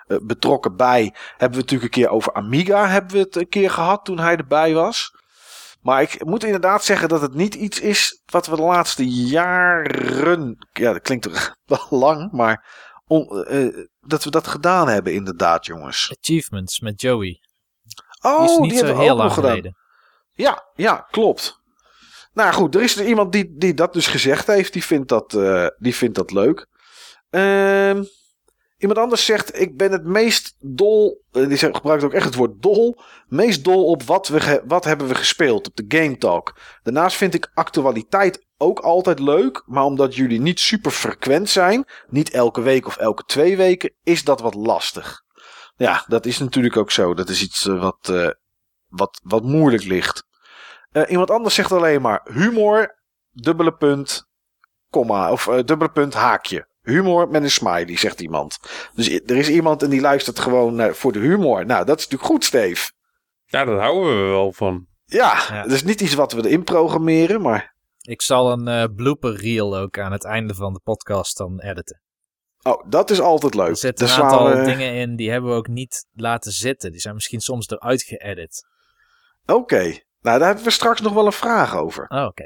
[0.06, 1.14] betrokken bij.
[1.30, 4.36] Hebben we natuurlijk een keer over Amiga hebben we het een keer gehad toen hij
[4.36, 5.18] erbij was.
[5.80, 10.68] Maar ik moet inderdaad zeggen dat het niet iets is wat we de laatste jaren.
[10.72, 11.56] Ja, dat klinkt toch
[11.90, 12.88] wel lang, maar.
[13.06, 16.14] On, uh, dat we dat gedaan hebben, inderdaad, jongens.
[16.18, 17.40] Achievements met Joey.
[18.20, 19.76] Oh, die is niet die zo hebben heel lang geleden.
[20.34, 21.60] Ja, ja, klopt.
[22.32, 24.72] Nou goed, er is er iemand die, die dat dus gezegd heeft.
[24.72, 26.66] Die vindt dat, eh, die vindt dat leuk.
[27.30, 28.02] Ehm,
[28.80, 31.24] iemand anders zegt: Ik ben het meest dol.
[31.32, 33.00] eh, die gebruikt ook echt het woord dol.
[33.28, 36.56] Meest dol op wat, we wat hebben we gespeeld op de Game Talk.
[36.82, 39.62] Daarnaast vind ik actualiteit ook altijd leuk.
[39.66, 44.24] Maar omdat jullie niet super frequent zijn, niet elke week of elke twee weken, is
[44.24, 45.22] dat wat lastig.
[45.76, 47.14] Ja, dat is natuurlijk ook zo.
[47.14, 48.30] Dat is iets eh, wat, eh,
[48.88, 50.28] wat, wat moeilijk ligt.
[51.08, 52.98] Iemand anders zegt alleen maar humor,
[53.30, 54.24] dubbele punt,
[54.88, 56.68] komma, of dubbele punt, haakje.
[56.82, 58.58] Humor met een smiley, zegt iemand.
[58.94, 61.66] Dus er is iemand en die luistert gewoon eh, voor de humor.
[61.66, 62.90] Nou, dat is natuurlijk goed, Steve.
[63.44, 64.86] Ja, daar houden we wel van.
[65.04, 65.62] Ja, Ja.
[65.62, 67.74] dat is niet iets wat we erin programmeren, maar...
[68.00, 72.00] Ik zal een eh, blooper reel ook aan het einde van de podcast dan editen.
[72.62, 73.68] Oh, dat is altijd leuk.
[73.68, 76.90] Er zitten een aantal we- dingen in die hebben we ook niet laten zitten.
[76.90, 78.66] Die zijn misschien soms eruit geëdit.
[79.46, 79.82] Oké,
[80.20, 82.06] nou daar hebben we straks nog wel een vraag over.
[82.08, 82.44] Oh, oké.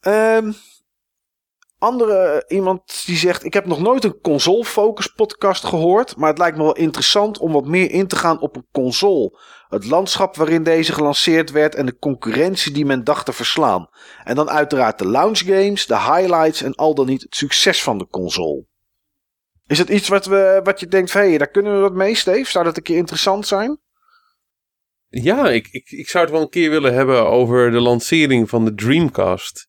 [0.00, 0.52] Ehm,
[1.78, 6.16] andere iemand die zegt: Ik heb nog nooit een console focus podcast gehoord.
[6.16, 9.38] Maar het lijkt me wel interessant om wat meer in te gaan op een console.
[9.68, 13.88] Het landschap waarin deze gelanceerd werd en de concurrentie die men dacht te verslaan.
[14.24, 17.98] En dan uiteraard de launch games, de highlights en al dan niet het succes van
[17.98, 18.66] de console.
[19.66, 22.50] Is het iets wat, we, wat je denkt: hey, daar kunnen we wat mee, Steve?
[22.50, 23.80] Zou dat een keer interessant zijn?
[25.08, 28.64] Ja, ik, ik, ik zou het wel een keer willen hebben over de lancering van
[28.64, 29.68] de Dreamcast.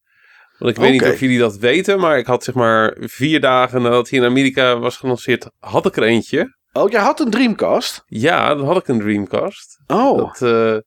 [0.57, 3.81] Want ik weet niet of jullie dat weten, maar ik had zeg maar vier dagen
[3.81, 6.55] nadat hij in Amerika was gelanceerd, had ik er eentje.
[6.73, 8.03] Oh, jij had een Dreamcast?
[8.05, 9.79] Ja, dan had ik een Dreamcast.
[9.87, 10.81] Oh, Dat, eh, ja,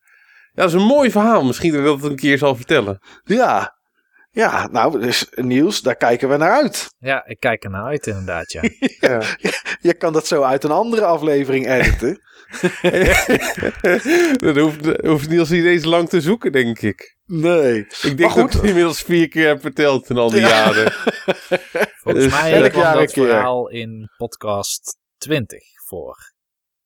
[0.55, 1.45] dat is een mooi verhaal.
[1.45, 2.99] Misschien dat ik dat een keer zal vertellen.
[3.25, 3.79] ja.
[4.33, 6.89] Ja, nou, dus Niels, daar kijken we naar uit.
[6.99, 8.61] Ja, ik kijk er naar uit inderdaad, ja.
[9.09, 9.23] Ja.
[9.81, 12.21] Je kan dat zo uit een andere aflevering editen.
[14.45, 17.17] Dan hoeft, hoeft Niels niet eens lang te zoeken, denk ik.
[17.27, 17.79] Nee.
[17.79, 18.47] Ik denk Maar dat goed.
[18.55, 20.49] ik het inmiddels vier keer heb verteld in al die Ja.
[20.49, 20.93] jaren.
[22.03, 23.27] Volgens Dus mij kwam jaar een dat keer.
[23.27, 26.17] verhaal in podcast 20 voor.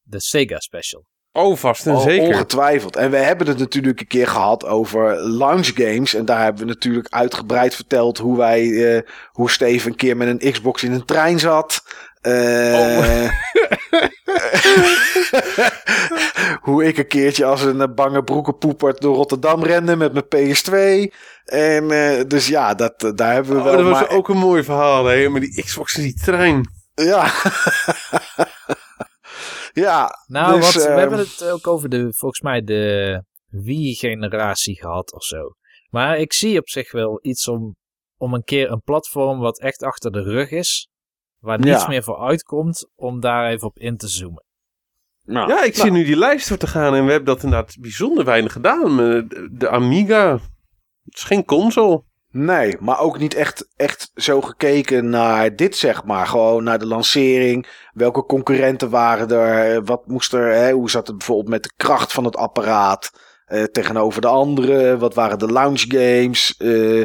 [0.03, 1.05] De Sega Special.
[1.33, 2.27] Oh, vast en Oh, zeker.
[2.27, 2.97] Ongetwijfeld.
[2.97, 6.15] En we hebben het natuurlijk een keer gehad over launch games.
[6.15, 10.29] En daar hebben we natuurlijk uitgebreid verteld hoe wij, eh, hoe Steven een keer met
[10.43, 11.83] een Xbox in een trein zat.
[12.21, 13.31] Eh,
[16.67, 21.13] hoe ik een keertje als een eh, bange broekenpoepert door Rotterdam rende met mijn PS2.
[21.45, 24.37] En eh, dus ja, dat, daar hebben we Oh, wel dat was maar- ook een
[24.37, 25.29] mooi verhaal, hè?
[25.29, 26.69] Maar die Xbox in die trein.
[26.95, 27.33] Ja.
[29.85, 30.11] ja.
[30.27, 35.13] Nou, dus, wat, we ehm, hebben het ook over de, volgens mij, de Wii-generatie gehad
[35.13, 35.55] of zo.
[35.91, 37.77] Maar ik zie op zich wel iets om,
[38.17, 40.89] om een keer een platform wat echt achter de rug is,
[41.45, 41.89] waar niets Ja.
[41.89, 44.45] meer voor uitkomt, om daar even op in te zoomen.
[45.25, 47.43] nou, Ja, ik nou, zie nu die lijst door te gaan en we hebben dat
[47.43, 48.97] inderdaad bijzonder weinig gedaan.
[48.97, 50.33] De, de Amiga.
[51.05, 52.03] Het is geen console.
[52.31, 56.27] Nee, maar ook niet echt, echt zo gekeken naar dit, zeg maar.
[56.27, 57.67] Gewoon naar de lancering.
[57.93, 59.85] Welke concurrenten waren er?
[59.85, 60.53] Wat moest er?
[60.55, 60.73] Hè?
[60.73, 63.11] Hoe zat het bijvoorbeeld met de kracht van het apparaat
[63.45, 64.99] eh, tegenover de andere?
[64.99, 66.57] Wat waren de launch games?
[66.57, 67.03] Eh,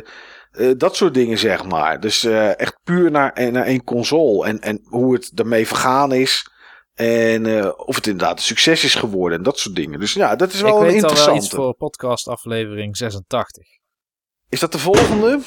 [0.52, 2.00] eh, dat soort dingen, zeg maar.
[2.00, 4.46] Dus eh, echt puur naar, naar één console.
[4.48, 6.52] En, en hoe het ermee vergaan is.
[6.94, 9.38] En eh, of het inderdaad een succes is geworden.
[9.38, 10.00] En dat soort dingen.
[10.00, 11.46] Dus ja, dat is wel ik een weet al wel interessante.
[11.46, 13.64] iets voor podcast aflevering 86.
[14.50, 15.40] Is dat de volgende?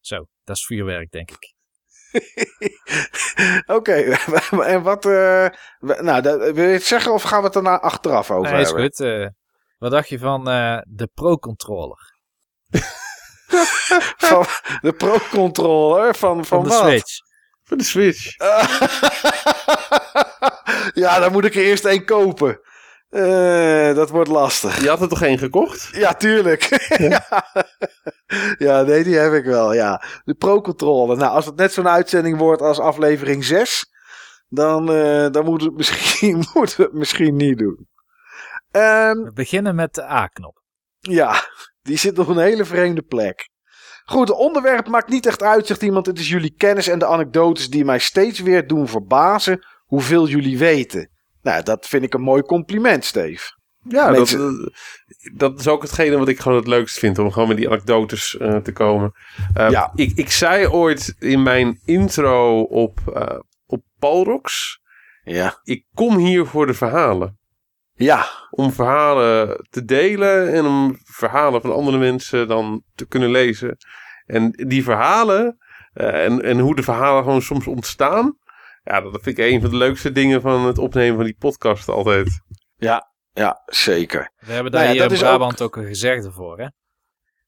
[0.00, 1.54] Zo, dat is vuurwerk, denk ik.
[3.76, 3.92] Oké,
[4.72, 5.04] en wat.
[5.06, 5.46] eh,
[5.78, 8.66] nou, dat- wil je het zeggen of gaan we het daarna achteraf over Nee, is
[8.66, 8.84] hebben?
[8.84, 9.00] goed.
[9.00, 9.26] eh,
[9.78, 11.98] wat dacht je van eh, de Pro-controller
[14.28, 14.44] Van
[14.80, 16.78] de Pro-controller van, van, van de wat?
[16.78, 17.18] Switch?
[17.62, 18.36] Voor de Switch.
[21.02, 22.60] ja, dan moet ik er eerst één kopen.
[23.08, 24.82] Eh, dat wordt lastig.
[24.82, 25.88] Je had er toch één gekocht?
[25.92, 26.86] Ja, tuurlijk.
[27.10, 27.26] ja.
[28.58, 29.72] ja, nee, die heb ik wel.
[29.74, 30.02] Ja.
[30.24, 31.16] De Pro-controller.
[31.16, 33.90] Nou, als het net zo'n uitzending wordt als aflevering 6,
[34.48, 37.88] dan, eh, dan moeten we het misschien, moeten we het misschien niet doen.
[38.70, 40.60] Ehm, We beginnen met de A-knop.
[41.00, 41.42] Ja,
[41.86, 43.48] die zit op een hele vreemde plek.
[44.04, 46.06] Goed, het onderwerp maakt niet echt uit, zegt iemand.
[46.06, 50.58] Het is jullie kennis en de anekdotes die mij steeds weer doen verbazen hoeveel jullie
[50.58, 51.10] weten.
[51.42, 53.54] Nou, dat vind ik een mooi compliment, Steve.
[53.88, 54.72] Ja, dat, Mensen-
[55.34, 57.18] dat is ook hetgene wat ik gewoon het leukst vind.
[57.18, 59.12] Om gewoon met die anekdotes eh, te komen.
[59.54, 59.92] Eh, Ja.
[59.94, 64.78] ik, ik zei ooit in mijn intro op, eh op Palrox.
[65.24, 65.60] Ja.
[65.62, 67.38] Ik kom hier voor de verhalen.
[67.98, 73.76] Ja, Om verhalen te delen en om verhalen van andere mensen dan te kunnen lezen.
[74.26, 75.58] En die verhalen
[75.92, 78.38] eh, en, en hoe de verhalen gewoon soms ontstaan.
[78.84, 81.88] Ja, dat vind ik een van de leukste dingen van het opnemen van die podcast
[81.88, 82.40] altijd.
[83.32, 84.32] ja, zeker.
[84.38, 85.76] We hebben daar Nou ja, hier dat in Brabant ook...
[85.76, 86.68] een gezegde voor, hè?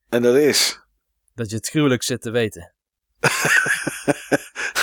[0.09, 0.87] En dat is.
[1.35, 2.75] Dat je het gruwelijk zit te weten.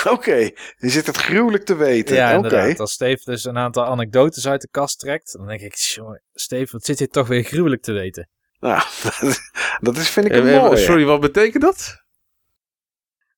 [0.16, 0.36] Oké,
[0.78, 2.16] je zit het gruwelijk te weten.
[2.16, 2.80] Ja, inderdaad.
[2.80, 6.72] Als Steve dus een aantal anekdotes uit de kast trekt, dan denk ik, jongen, Steve,
[6.72, 8.30] wat zit je toch weer gruwelijk te weten?
[8.60, 8.82] Nou,
[9.82, 10.78] dat is, vind ik Eh, een eh, mooie.
[10.78, 12.04] sorry, wat betekent dat?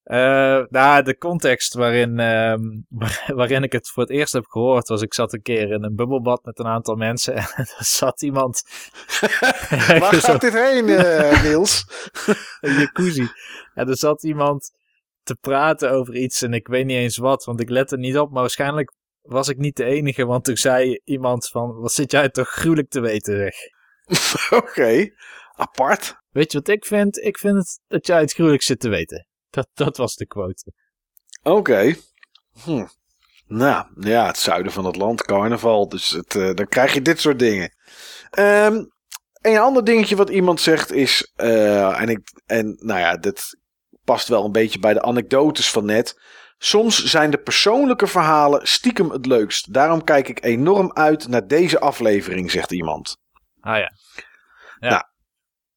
[0.03, 2.61] Eh, nou, de context waarin, ehm,
[3.39, 5.95] waarin ik het voor het eerst heb gehoord was, ik zat een keer in een
[5.95, 8.64] bubbelbad met een aantal mensen en er zat iemand
[9.99, 11.85] Waar gaat dit heen, eh, Niels?
[12.61, 13.27] een jacuzzi.
[13.73, 14.72] En er zat iemand
[15.27, 18.31] te praten over iets en ik weet niet eens wat, want ik lette niet op,
[18.31, 22.29] maar waarschijnlijk was ik niet de enige, want toen zei iemand van, wat zit jij
[22.29, 23.55] toch gruwelijk te weten, zeg.
[24.61, 25.09] Oké,
[25.55, 26.15] apart.
[26.29, 27.17] Weet je wat ik vind?
[27.17, 29.27] Ik vind het, dat jij het gruwelijk zit te weten.
[29.49, 30.71] Dat, dat was de quote.
[31.43, 31.95] Oké.
[32.63, 32.85] Hm.
[33.47, 35.89] Nou, ja, het zuiden van het land, carnaval.
[35.89, 37.75] Dus het, eh, dan krijg je dit soort dingen.
[38.29, 38.83] Ehm,
[39.41, 41.31] een ander dingetje wat iemand zegt is...
[41.35, 43.57] eh, en, ik, en nou ja, dit
[44.07, 46.19] past wel een beetje bij de anekdotes van net.
[46.57, 49.73] Soms zijn de persoonlijke verhalen stiekem het leukst.
[49.73, 53.18] Daarom kijk ik enorm uit naar deze aflevering, zegt iemand.
[53.60, 53.91] Ah ja.
[54.79, 54.89] Ja.
[54.89, 55.03] Nou,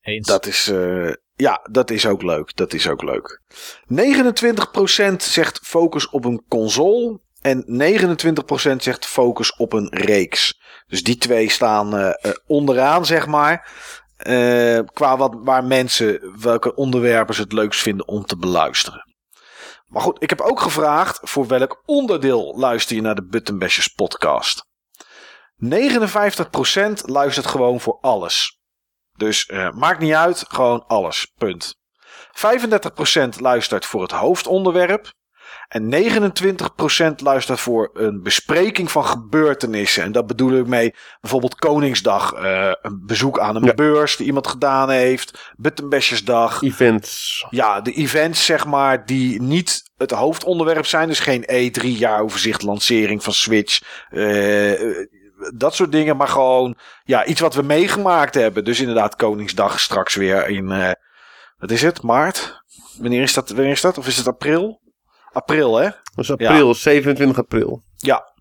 [0.00, 0.26] Eens.
[0.26, 2.56] Dat is, eh, ja, dat is ook leuk.
[2.56, 3.40] Dat is ook leuk.
[3.86, 7.20] 29% zegt focus op een console.
[7.40, 10.60] En 29% zegt focus op een reeks.
[10.86, 13.72] Dus die twee staan eh, eh, onderaan, zeg maar.
[14.20, 19.04] Eh, qua wat, waar mensen, welke onderwerpen ze het leukst vinden om te beluisteren.
[19.86, 24.64] Maar goed, ik heb ook gevraagd voor welk onderdeel luister je naar de Buttonbashers podcast.
[25.56, 28.58] 59% luistert gewoon voor alles.
[29.16, 31.32] Dus eh, maakt niet uit, gewoon alles.
[31.38, 31.74] Punt.
[32.32, 35.12] 35% luistert voor het hoofdonderwerp.
[35.70, 40.02] En 29% luistert voor een bespreking van gebeurtenissen.
[40.02, 42.32] En dat bedoel ik mee bijvoorbeeld Koningsdag.
[42.32, 43.74] eh, een bezoek aan een Ja.
[43.74, 45.52] beurs die iemand gedaan heeft.
[45.56, 46.62] Buttonbashersdag.
[46.62, 47.46] Events.
[47.50, 51.08] Ja, de events zeg maar die niet het hoofdonderwerp zijn.
[51.08, 53.80] Dus geen E3 jaaroverzicht, lancering van Switch.
[54.10, 55.06] eh,
[55.54, 56.16] dat soort dingen.
[56.16, 58.64] Maar gewoon ja, iets wat we meegemaakt hebben.
[58.64, 60.70] Dus inderdaad Koningsdag straks weer in...
[60.70, 60.90] eh,
[61.58, 62.02] wat is het?
[62.02, 62.62] Maart?
[62.98, 63.48] Wanneer is dat?
[63.48, 63.98] Wanneer is dat?
[63.98, 64.79] Of is het april?
[65.32, 65.84] April, hè?
[66.14, 67.82] Dat is april, 27 april.
[67.96, 68.32] Ja.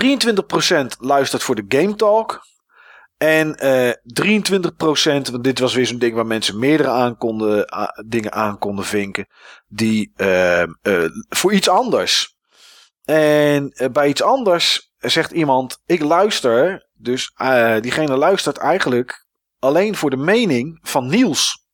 [0.00, 2.40] 23% luistert voor de Game Talk.
[3.16, 3.92] En eh
[4.22, 8.58] 23%, want dit was weer zo'n ding waar mensen meerdere aan konden, a- dingen aan
[8.58, 9.26] konden vinken.
[9.66, 10.68] Die eh, eh,
[11.28, 12.36] voor iets anders.
[13.04, 16.88] En eh, bij iets anders zegt iemand: Ik luister.
[16.94, 19.26] Dus eh, diegene luistert eigenlijk
[19.58, 21.66] alleen voor de mening van Niels.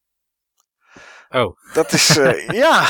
[1.28, 2.86] Oh, Dat is, eh, ja.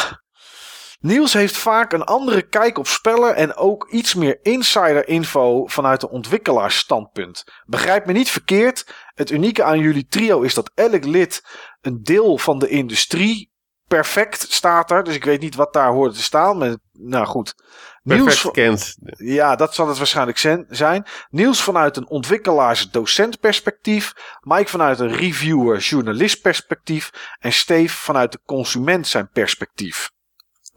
[0.98, 6.02] Niels heeft vaak een andere kijk op spellen en ook iets meer insider info vanuit
[6.02, 7.44] een ontwikkelaarsstandpunt.
[7.66, 8.94] Begrijp me niet verkeerd.
[9.14, 11.44] Het unieke aan jullie trio is dat elk lid
[11.80, 13.52] een deel van de industrie
[13.88, 15.04] perfect staat er.
[15.04, 16.58] Dus ik weet niet wat daar hoort te staan.
[16.58, 17.54] Maar, nou goed.
[18.02, 18.96] Perfect kent.
[19.16, 21.06] ja, dat zal het waarschijnlijk zijn.
[21.30, 24.12] Niels vanuit een ontwikkelaars-docent perspectief.
[24.40, 27.10] Mike vanuit een reviewer-journalist perspectief.
[27.38, 30.10] En Steve vanuit de consument zijn perspectief.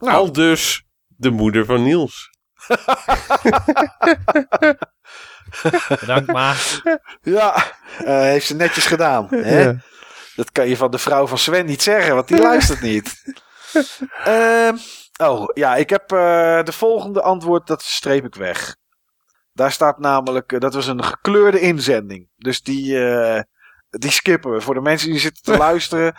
[0.02, 2.30] Nou, Al dus de moeder van Niels.
[6.00, 6.80] bedankt maar.
[7.22, 7.54] ja,
[7.98, 9.26] eh, heeft ze netjes gedaan.
[9.30, 9.62] Hè?
[9.62, 9.76] Ja.
[10.34, 13.22] Dat kan je van de vrouw van Sven niet zeggen, want die luistert niet.
[14.24, 14.76] Ehm,
[15.16, 18.76] oh, ja, ik heb eh, de volgende antwoord, dat streep ik weg.
[19.52, 22.28] Daar staat namelijk, eh, dat was een gekleurde inzending.
[22.36, 23.40] Dus die, eh,
[23.90, 24.60] die skippen we.
[24.60, 26.16] Voor de mensen die zitten te luisteren.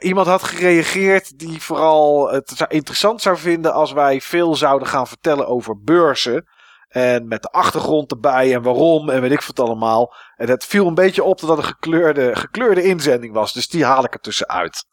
[0.00, 5.46] Iemand had gereageerd die vooral het interessant zou vinden als wij veel zouden gaan vertellen
[5.46, 6.46] over beurzen.
[6.88, 10.14] En met de achtergrond erbij en waarom en weet ik wat allemaal.
[10.36, 13.52] En het viel een beetje op dat dat een gekleurde, gekleurde inzending was.
[13.52, 14.84] Dus die haal ik er tussenuit.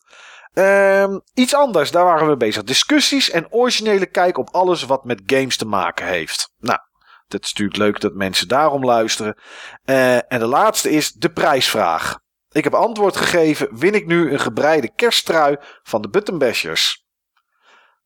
[0.54, 2.64] Ehm, iets anders, daar waren we bezig.
[2.64, 6.54] Discussies en originele kijk op alles wat met games te maken heeft.
[6.58, 6.80] Nou,
[7.28, 9.36] het is natuurlijk leuk dat mensen daarom luisteren.
[9.84, 12.20] Eh, en de laatste is de prijsvraag.
[12.52, 13.78] Ik heb antwoord gegeven.
[13.78, 17.06] Win ik nu een gebreide kersttrui van de Buttonbashers?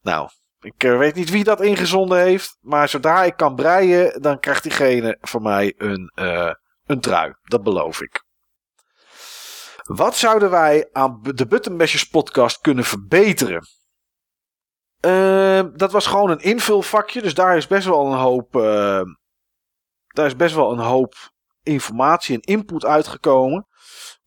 [0.02, 2.58] Nou, ik eh, weet niet wie dat ingezonden heeft.
[2.62, 6.54] Maar zodra ik kan breien, dan krijgt diegene van mij een, eh,
[6.86, 7.34] een trui.
[7.44, 8.24] Dat beloof ik.
[9.84, 13.68] Wat zouden wij aan de Buttonbashers podcast kunnen verbeteren?
[15.00, 17.22] Eh, dat was gewoon een invulvakje.
[17.22, 18.56] Dus daar is best wel een hoop.
[18.56, 19.02] eh,
[20.08, 21.14] daar is best wel een hoop
[21.64, 23.68] informatie en input uitgekomen.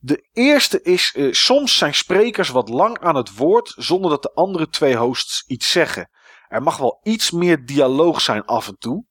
[0.07, 4.33] De eerste is, eh, soms zijn sprekers wat lang aan het woord zonder dat de
[4.33, 6.11] andere twee hosts iets zeggen.
[6.49, 9.05] Er mag wel iets meer dialoog zijn af en toe.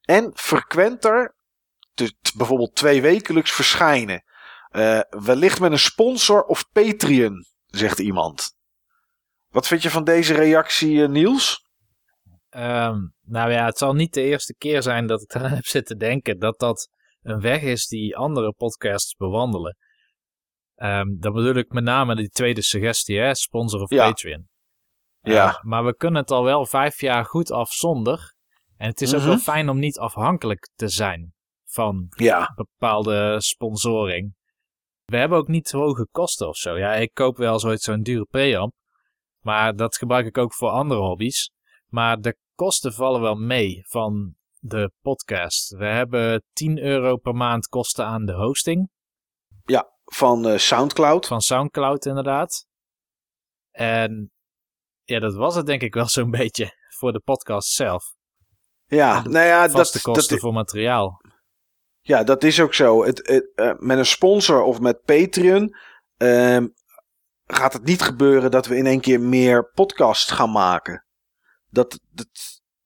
[0.00, 1.36] En frequenter,
[1.94, 4.24] dus t- bijvoorbeeld twee wekelijks verschijnen.
[4.68, 8.56] Eh, wellicht met een sponsor of Patreon, zegt iemand.
[9.48, 11.66] Wat vind je van deze reactie, eh, Niels?
[12.48, 15.98] Ehm, nou ja, het zal niet de eerste keer zijn dat ik eraan heb zitten
[15.98, 16.88] denken dat dat
[17.22, 19.76] een weg is die andere podcasts bewandelen.
[20.82, 23.34] Ehm, dan bedoel ik met name die tweede suggestie, hè?
[23.34, 24.06] sponsor of Ja.
[24.08, 24.48] Patreon.
[25.20, 25.48] Ja.
[25.48, 28.34] Eh, maar we kunnen het al wel vijf jaar goed af zonder.
[28.76, 29.28] En het is ook Mhm.
[29.28, 34.34] wel fijn om niet afhankelijk te zijn van Ja, bepaalde sponsoring.
[35.04, 36.78] We hebben ook niet hoge kosten of zo.
[36.78, 38.72] Ja, ik koop wel zoiets zo'n dure preamp.
[39.40, 41.50] Maar dat gebruik ik ook voor andere hobby's.
[41.86, 45.68] Maar de kosten vallen wel mee van de podcast.
[45.70, 48.90] We hebben 10 euro per maand kosten aan de hosting.
[50.04, 51.26] Van eh, Soundcloud.
[51.26, 52.66] Van Soundcloud inderdaad.
[53.70, 54.32] En
[55.04, 58.04] ja, dat was het denk ik wel zo'n beetje voor de podcast zelf.
[58.86, 61.20] Ja, nou ja, Vaste dat, kosten dat, voor materiaal.
[62.00, 63.04] ja, dat is ook zo.
[63.04, 65.76] Het, het, eh, met een sponsor of met Patreon
[66.16, 66.66] ehm,
[67.44, 71.06] gaat het niet gebeuren dat we in één keer meer podcasts gaan maken.
[71.68, 72.28] Dat, dat,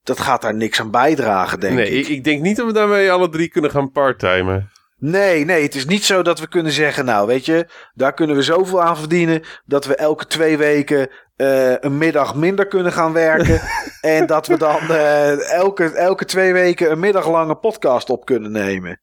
[0.02, 2.06] dat gaat daar niks aan bijdragen, denk nee, ik.
[2.06, 2.16] ik.
[2.16, 4.70] ik denk niet dat we daarmee alle drie kunnen gaan parttimen.
[4.98, 8.36] Nee, nee, het is niet zo dat we kunnen zeggen, nou weet je, daar kunnen
[8.36, 13.12] we zoveel aan verdienen dat we elke twee weken eh, een middag minder kunnen gaan
[13.12, 13.60] werken.
[14.16, 19.00] en dat we dan eh, elke, elke twee weken een middaglange podcast op kunnen nemen.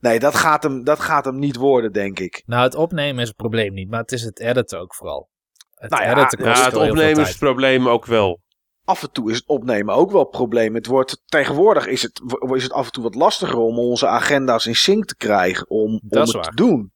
[0.00, 2.42] Nee, dat gaat, hem, dat gaat hem niet worden, denk ik.
[2.46, 5.28] Nou, het opnemen is het probleem niet, maar het is het editen ook vooral.
[5.74, 8.40] Het Nou ja, editen kost Ja, het opnemen is het probleem ook wel.
[8.84, 10.74] Af en toe is het opnemen ook wel een probleem.
[10.74, 12.20] Het wordt, tegenwoordig is het,
[12.54, 15.70] is het af en toe wat lastiger om onze agenda's in sync te krijgen.
[15.70, 16.44] Om, om Dat het waar.
[16.44, 16.92] te doen.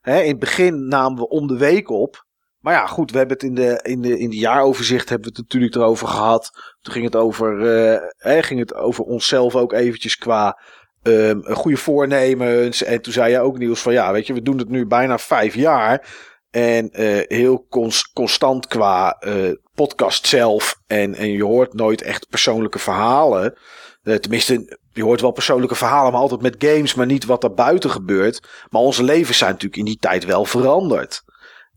[0.00, 2.24] Hè, in het begin namen we om de week op.
[2.62, 5.34] Maar ja, goed, we hebben het in de, in de, in de jaaroverzicht hebben we
[5.36, 6.50] het natuurlijk erover gehad.
[6.80, 10.60] Toen ging het over, eh, hè, ging het over onszelf ook eventjes qua
[11.02, 12.82] ehm, goede voornemens.
[12.82, 15.18] En toen zei jij ook Niels van ja, weet je, we doen het nu bijna
[15.18, 16.06] vijf jaar.
[16.52, 20.80] En eh, heel cons- constant qua eh, podcast zelf.
[20.86, 23.54] En, en je hoort nooit echt persoonlijke verhalen.
[24.02, 27.54] Eh, tenminste, je hoort wel persoonlijke verhalen, maar altijd met games, maar niet wat er
[27.54, 28.48] buiten gebeurt.
[28.70, 31.22] Maar onze levens zijn natuurlijk in die tijd wel veranderd.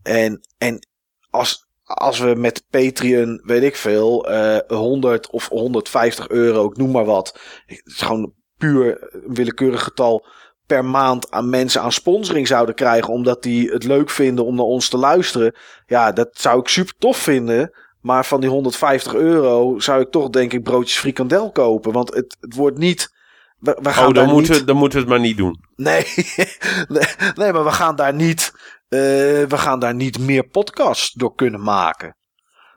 [0.02, 0.88] En, en
[1.30, 6.90] als, als we met Patreon, weet ik veel, eh 100 of 150 euro, ik noem
[6.90, 7.38] maar wat.
[7.66, 10.26] Het is gewoon puur een willekeurig getal
[10.66, 13.12] per maand aan mensen aan sponsoring zouden krijgen.
[13.12, 15.54] Omdat die het leuk vinden om naar ons te luisteren.
[15.86, 17.72] Ja, dat zou ik super tof vinden.
[18.00, 21.92] Maar van die 150 euro zou ik toch denk ik broodjes frikandel kopen.
[21.92, 23.14] Want het, het wordt niet...
[23.58, 24.60] We, we gaan Oh, dan moeten, niet...
[24.60, 25.64] we, dan moeten we het maar niet doen.
[25.76, 26.04] Nee,
[26.88, 28.52] nee, nee, maar we gaan daar niet,
[28.88, 28.98] eh,
[29.42, 32.16] we gaan daar niet meer podcasts door kunnen maken.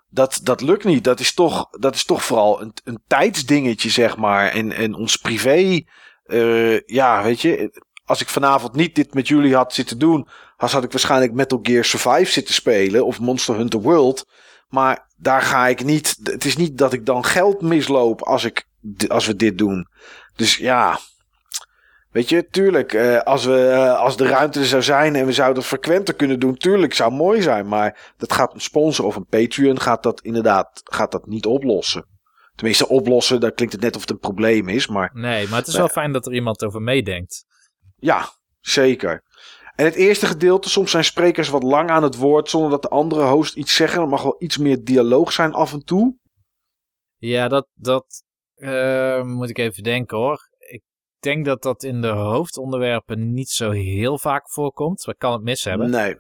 [0.09, 1.03] Dat, dat lukt niet.
[1.03, 4.47] Dat is toch, dat is toch vooral een, een tijdsdingetje, zeg maar.
[4.47, 5.83] En, en ons privé,
[6.29, 7.81] eh, ja, weet je.
[8.05, 10.27] Als ik vanavond niet dit met jullie had zitten doen,
[10.57, 14.25] had ik waarschijnlijk Metal Gear Survive zitten spelen of Monster Hunter World.
[14.67, 16.19] Maar daar ga ik niet.
[16.23, 18.67] Het is niet dat ik dan geld misloop als, ik,
[19.07, 19.87] als we dit doen.
[20.35, 20.99] Dus ja,
[22.11, 25.31] Weet je, tuurlijk, eh, als, we, eh, als de ruimte er zou zijn en we
[25.31, 27.67] zouden het frequenter kunnen doen, tuurlijk zou mooi zijn.
[27.67, 32.05] Maar dat gaat een sponsor of een Patreon gaat dat inderdaad gaat dat niet oplossen.
[32.59, 34.87] Tenminste, oplossen, daar klinkt het net of het een probleem is.
[34.87, 37.45] Maar Nee, maar het is wel fijn dat er iemand over meedenkt.
[37.95, 38.29] ja,
[38.59, 39.23] zeker.
[39.75, 42.89] En het eerste gedeelte, soms zijn sprekers wat lang aan het woord zonder dat de
[42.89, 44.01] andere host iets zeggen.
[44.01, 46.17] Er mag wel iets meer dialoog zijn af en toe.
[47.17, 48.23] Ja, dat, dat
[48.55, 50.49] eh, moet ik even denken hoor.
[50.57, 50.83] Ik
[51.19, 55.03] denk dat dat in de hoofdonderwerpen niet zo heel vaak voorkomt.
[55.03, 55.89] We kan het mis hebben.
[55.89, 56.17] Nee.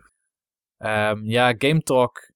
[0.77, 2.28] Ehm, ja, Game Talk,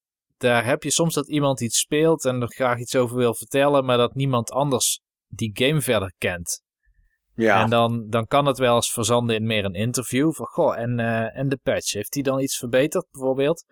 [0.43, 3.85] daar heb je soms dat iemand iets speelt en er graag iets over wil vertellen,
[3.85, 6.61] maar dat niemand anders die game verder kent.
[7.35, 7.61] Ja.
[7.61, 10.33] En dan, dan kan het wel eens verzanden in meer een interview.
[10.33, 13.65] Van, goh, en, eh, en de patch, heeft die dan iets verbeterd bijvoorbeeld?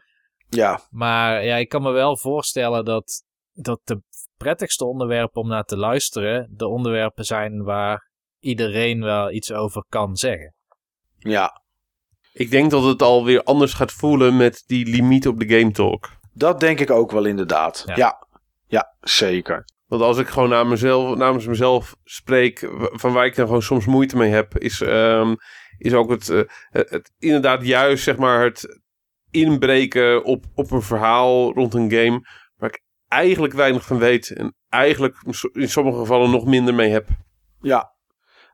[0.50, 0.82] ja.
[0.90, 4.02] Maar ja, ik kan me wel voorstellen dat, dat de
[4.38, 10.16] prettigste onderwerpen om naar te luisteren de onderwerpen zijn waar iedereen wel iets over kan
[10.16, 10.54] zeggen.
[11.18, 11.62] Ja.
[12.34, 16.20] Ik denk dat het alweer anders gaat voelen met die limiet op de Game Talk.
[16.34, 17.84] Dat denk ik ook wel inderdaad.
[17.86, 17.96] Ja.
[17.96, 18.28] Ja.
[18.68, 19.66] Ja, zeker.
[19.88, 23.86] Want als ik gewoon naar mezelf, namens mezelf spreek, van waar ik dan gewoon soms
[23.86, 25.36] moeite mee heb, is, ehm,
[25.78, 28.82] is ook het, eh, het, het inderdaad juist zeg maar het
[29.32, 34.56] inbreken op, op een verhaal rond een game waar ik eigenlijk weinig van weet en
[34.70, 35.18] eigenlijk
[35.54, 37.08] in sommige gevallen nog minder mee heb.
[37.62, 37.94] Ja.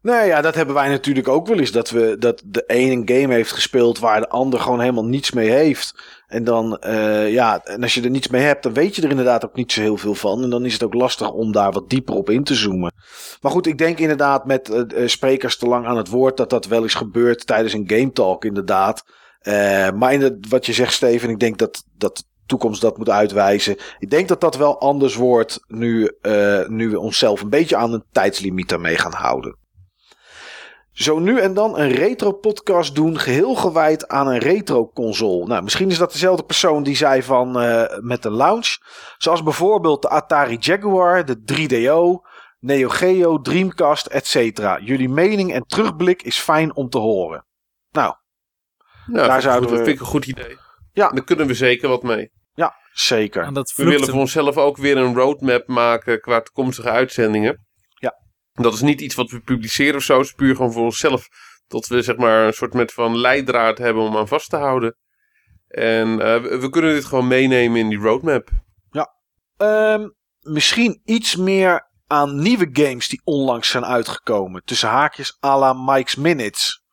[0.01, 1.71] Nou ja, dat hebben wij natuurlijk ook wel eens.
[1.71, 5.31] Dat, we, dat de een een game heeft gespeeld waar de ander gewoon helemaal niets
[5.31, 5.93] mee heeft.
[6.27, 9.09] En dan, eh, ja, en als je er niets mee hebt, dan weet je er
[9.09, 10.43] inderdaad ook niet zo heel veel van.
[10.43, 12.93] En dan is het ook lastig om daar wat dieper op in te zoomen.
[13.41, 16.49] Maar goed, ik denk inderdaad met eh, eh, sprekers te lang aan het woord dat
[16.49, 19.03] dat wel eens gebeurt tijdens een game talk, inderdaad.
[19.95, 23.77] Maar in wat je zegt, Steven, ik denk dat, dat toekomst dat moet uitwijzen.
[23.99, 26.11] Ik denk dat dat wel anders wordt nu,
[26.67, 29.57] nu we onszelf een beetje aan een tijdslimiet daarmee gaan houden.
[30.97, 35.45] Zo nu en dan een retro-podcast doen, geheel gewijd aan een retro-console.
[35.45, 38.77] Nou, misschien is dat dezelfde persoon die zei van eh, met de launch.
[39.17, 42.27] Zoals bijvoorbeeld de Atari Jaguar, de 3DO,
[42.59, 44.33] Neo Geo, Dreamcast, etc.
[44.79, 47.45] Jullie mening en terugblik is fijn om te horen.
[47.91, 48.13] Nou,
[49.05, 50.57] Nou, Daar zouden goed, we- dat vind ik een goed idee.
[50.91, 51.09] Ja.
[51.09, 52.31] Daar kunnen we zeker wat mee.
[52.53, 53.45] ja, zeker.
[53.75, 57.66] We willen voor onszelf ook weer een roadmap maken qua toekomstige uitzendingen.
[58.57, 58.63] Ja.
[58.63, 60.17] Dat is niet iets wat we publiceren of zo.
[60.17, 61.27] Het is puur gewoon voor onszelf.
[61.67, 64.97] Tot we zeg maar een soort met van leidraad hebben om aan vast te houden.
[65.67, 68.49] En eh, we, kunnen dit gewoon meenemen in die roadmap.
[69.57, 74.61] Ehm, misschien iets meer aan nieuwe games die onlangs zijn uitgekomen.
[74.65, 76.85] Tussen haakjes à la Mike's Minutes.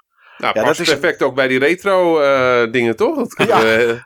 [0.44, 3.16] Nou, Ja, past dat is- perfect ook bij die retro eh, dingen, toch?
[3.16, 3.62] Dat kunnen Ja.
[3.62, 4.02] we,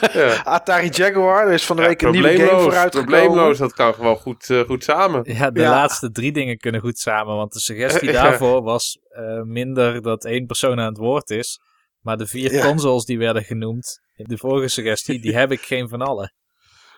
[0.00, 0.42] eh, ja.
[0.42, 3.18] Atari Jaguar, er is van de Ja, week een nieuwe game probleemloos, voor uitgekomen.
[3.18, 5.20] probleemloos, dat kan gewoon goed, eh, goed samen.
[5.34, 5.70] Ja, de Ja.
[5.70, 7.36] laatste drie dingen kunnen goed samen.
[7.36, 8.22] Want de suggestie Ja.
[8.22, 11.60] daarvoor was eh, minder dat één persoon aan het woord is.
[12.00, 12.66] Maar de vier Ja.
[12.66, 16.32] consoles die werden genoemd in de vorige suggestie, die heb ik geen van allen.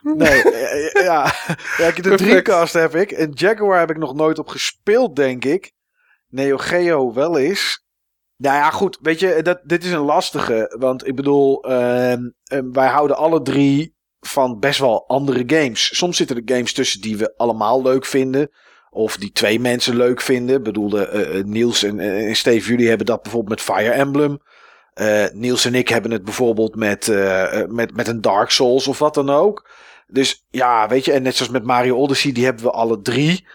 [0.02, 0.42] Nee,
[0.92, 1.32] ja.
[1.76, 2.18] ja, de Perfect.
[2.18, 3.10] Dreamcast heb ik.
[3.10, 5.72] En Jaguar heb ik nog nooit op gespeeld, denk ik.
[6.28, 7.86] Neo Geo wel eens.
[8.38, 8.98] Nou ja, goed.
[9.02, 10.74] Weet je, dat, dit is een lastige.
[10.78, 15.96] Want ik bedoel, ehm, ehm, wij houden alle drie van best wel andere games.
[15.96, 18.50] Soms zitten er games tussen die we allemaal leuk vinden.
[18.90, 20.56] Of die twee mensen leuk vinden.
[20.56, 23.90] Ik bedoel, eh, eh, Niels en, eh, en Steve, jullie hebben dat bijvoorbeeld met Fire
[23.90, 24.38] Emblem.
[25.32, 27.06] Niels en ik hebben het bijvoorbeeld met,
[27.68, 29.70] met, met een Dark Souls of wat dan ook.
[30.06, 33.46] Dus ja, weet je, en net zoals met Mario Odyssey, die hebben we alle drie.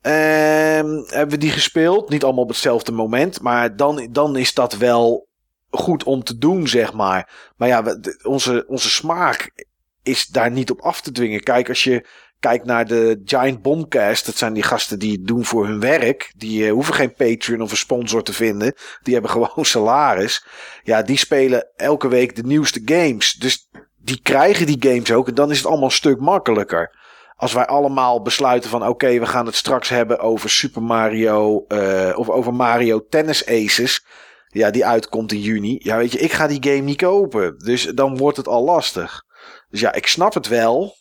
[0.00, 2.08] Ehm, hebben we die gespeeld.
[2.08, 3.40] Niet allemaal op hetzelfde moment.
[3.40, 5.28] Maar dan, dan is dat wel
[5.70, 7.52] goed om te doen, zeg maar.
[7.56, 9.66] Maar ja, onze, onze smaak
[10.02, 11.42] is daar niet op af te dwingen.
[11.42, 12.06] Kijk, als je
[12.40, 14.26] kijkt naar de Giant Bombcast.
[14.26, 16.32] Dat zijn die gasten die het doen voor hun werk.
[16.36, 18.74] Die eh, hoeven geen Patreon of een sponsor te vinden.
[19.02, 20.46] Die hebben gewoon salaris.
[20.82, 23.32] Ja, die spelen elke week de nieuwste games.
[23.32, 25.28] Dus die krijgen die games ook.
[25.28, 26.98] En dan is het allemaal een stuk makkelijker.
[27.40, 31.64] Als wij allemaal besluiten van oké, we gaan het straks hebben over Super Mario.
[31.68, 34.04] eh, of over Mario Tennis Aces.
[34.48, 35.78] Ja, die uitkomt in juni.
[35.82, 37.58] Ja, weet je, ik ga die game niet kopen.
[37.58, 39.24] Dus dan wordt het al lastig.
[39.70, 40.96] Dus ja, ik snap het wel.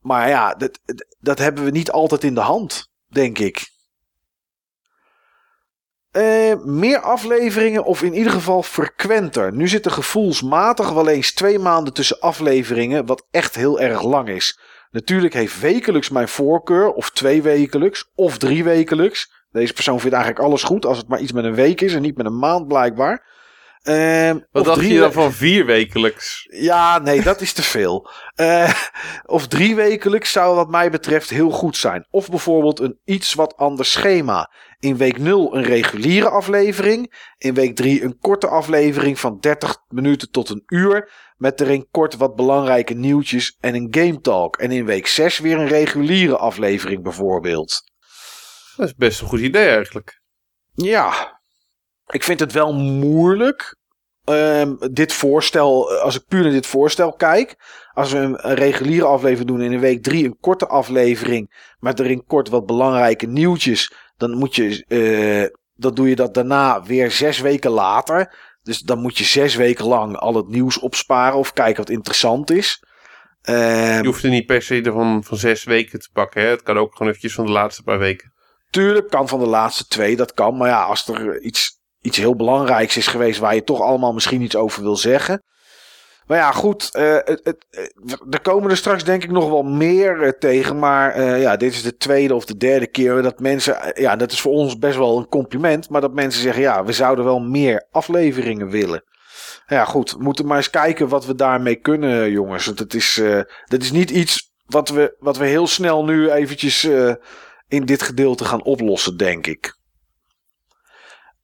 [0.00, 0.78] Maar ja, dat,
[1.18, 3.70] dat hebben we niet altijd in de hand, denk ik.
[6.10, 9.52] Eh, meer afleveringen of in ieder geval frequenter.
[9.52, 14.28] Nu zit er gevoelsmatig wel eens twee maanden tussen afleveringen, wat echt heel erg lang
[14.28, 14.58] is.
[14.96, 19.30] Natuurlijk heeft wekelijks mijn voorkeur, of twee wekelijks, of drie wekelijks.
[19.50, 22.02] Deze persoon vindt eigenlijk alles goed als het maar iets met een week is en
[22.02, 23.24] niet met een maand blijkbaar.
[23.82, 26.46] Ehm, Wat dacht drie je dan van vier wekelijks?
[26.50, 28.08] ja, nee, dat is te veel.
[28.34, 28.72] Eh,
[29.26, 32.06] of drie wekelijks zou wat mij betreft heel goed zijn.
[32.10, 34.52] Of bijvoorbeeld een iets wat ander schema.
[34.78, 37.14] In week 0 een reguliere aflevering.
[37.38, 41.10] In week 3 een korte aflevering van 30 minuten tot een uur.
[41.36, 44.56] Met erin kort wat belangrijke nieuwtjes en een game talk.
[44.56, 47.82] En in week 6 weer een reguliere aflevering bijvoorbeeld.
[48.76, 50.20] Dat is best een goed idee eigenlijk.
[50.74, 51.40] Ja,
[52.06, 53.76] ik vind het wel moeilijk.
[54.24, 57.56] ehm, dit voorstel, als ik puur naar dit voorstel kijk.
[57.92, 61.74] Als we een, een reguliere aflevering doen en in week drie een korte aflevering.
[61.78, 63.92] Met erin kort wat belangrijke nieuwtjes.
[64.16, 68.34] Dan moet je, eh, dan doe je dat daarna weer zes weken later.
[68.66, 72.50] Dus dan moet je zes weken lang al het nieuws opsparen of kijken wat interessant
[72.50, 72.84] is.
[73.42, 76.42] Ehm, Je hoeft er niet per se van, van zes weken te pakken.
[76.42, 76.48] Hè?
[76.48, 78.32] Het kan ook gewoon eventjes van de laatste paar weken.
[78.70, 80.56] Tuurlijk kan van de laatste twee, dat kan.
[80.56, 84.42] Maar ja, als er iets, iets heel belangrijks is geweest waar je toch allemaal misschien
[84.42, 85.42] iets over wil zeggen.
[86.26, 86.88] Maar ja, goed.
[86.92, 87.52] eh, eh,
[88.30, 90.78] er komen er straks denk ik nog wel meer eh, tegen.
[90.78, 93.92] Maar ja, dit is de tweede of de derde keer dat mensen...
[93.94, 95.88] ja, dat is voor ons best wel een compliment.
[95.90, 99.04] Maar dat mensen zeggen, ja, we zouden wel meer afleveringen willen.
[99.66, 100.12] Ja, goed.
[100.12, 102.66] We moeten maar eens kijken wat we daarmee kunnen, jongens.
[102.66, 103.20] Want het is,
[103.64, 106.88] dat is niet iets wat we, wat we heel snel nu eventjes...
[107.68, 109.75] in dit gedeelte gaan oplossen, denk ik.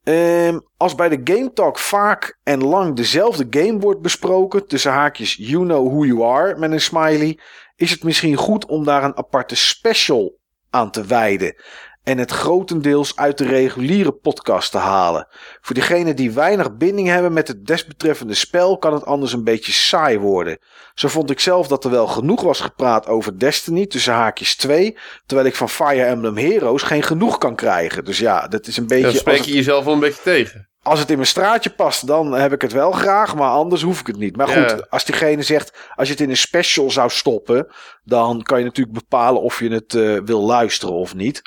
[0.03, 5.35] Ehm, als bij de Game Talk vaak en lang dezelfde game wordt besproken, tussen haakjes
[5.35, 7.39] You Know Who You Are met een smiley,
[7.77, 10.39] is het misschien goed om daar een aparte special
[10.71, 11.57] aan te wijden.
[12.03, 15.27] En het grotendeels uit de reguliere podcast te halen.
[15.61, 19.73] Voor diegenen die weinig binding hebben met het desbetreffende spel kan het anders een beetje
[19.73, 20.59] saai worden.
[20.95, 24.97] Zo vond ik zelf dat er wel genoeg was gepraat over Destiny tussen haakjes 2,
[25.27, 28.05] terwijl ik van Fire Emblem Heroes geen genoeg kan krijgen.
[28.05, 29.03] Dus ja, dat is een beetje...
[29.05, 30.69] Dan spreek je jezelf wel een beetje tegen.
[30.83, 33.35] als het in mijn straatje past, dan heb ik het wel graag.
[33.35, 34.37] Maar anders hoef ik het niet.
[34.37, 34.87] Maar goed, Ja.
[34.91, 37.67] als diegene zegt, als je het in een special zou stoppen,
[38.05, 41.43] dan kan je natuurlijk bepalen of je het eh, wil luisteren of niet.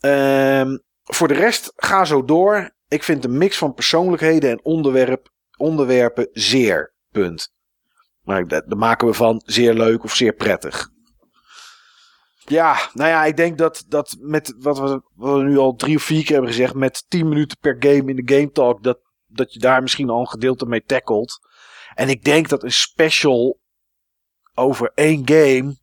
[0.00, 2.70] Ehm, voor de rest, ga zo door.
[2.88, 6.94] Ik vind een mix van persoonlijkheden en onderwerp, onderwerpen zeer.
[7.10, 7.52] Punt.
[8.22, 10.88] Maar daar maken we van zeer leuk of zeer prettig.
[12.44, 15.96] Ja, nou ja, ik denk dat, dat met wat we, wat we nu al drie
[15.96, 18.98] of vier keer hebben gezegd, met 10 minuten per game in de Game Talk, dat,
[19.26, 21.38] dat je daar misschien al een gedeelte mee tackelt.
[21.94, 23.60] En ik denk dat een special
[24.54, 25.76] over één game,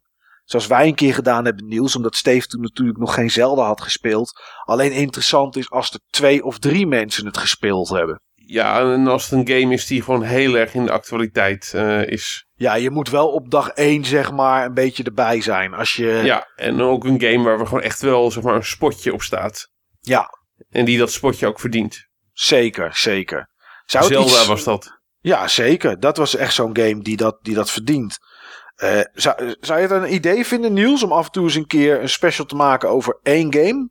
[0.47, 3.81] zoals wij een keer gedaan hebben, Niels, omdat Steve toen natuurlijk nog geen Zelda had
[3.81, 8.21] gespeeld, alleen interessant is als er twee of drie mensen het gespeeld hebben.
[8.35, 12.07] Ja, en als het een game is die gewoon heel erg in de actualiteit eh,
[12.07, 12.45] is.
[12.53, 15.73] Ja, je moet wel op dag één, zeg maar, een beetje erbij zijn.
[15.73, 16.21] Als je.
[16.23, 19.21] Ja, en ook een game waar we gewoon echt wel zeg maar, een spotje op
[19.21, 19.69] staat.
[19.99, 20.29] Ja,
[20.69, 22.07] En die dat spotje ook verdient.
[22.33, 23.49] zeker, zeker.
[23.85, 24.99] Zou Zelda iets- was dat.
[25.19, 25.99] Ja, zeker.
[25.99, 28.17] Dat was echt zo'n game die dat, die dat verdient.
[28.77, 31.67] Eh, zou, zou je het een idee vinden, Niels, om af en toe eens een
[31.67, 33.89] keer een special te maken over één game?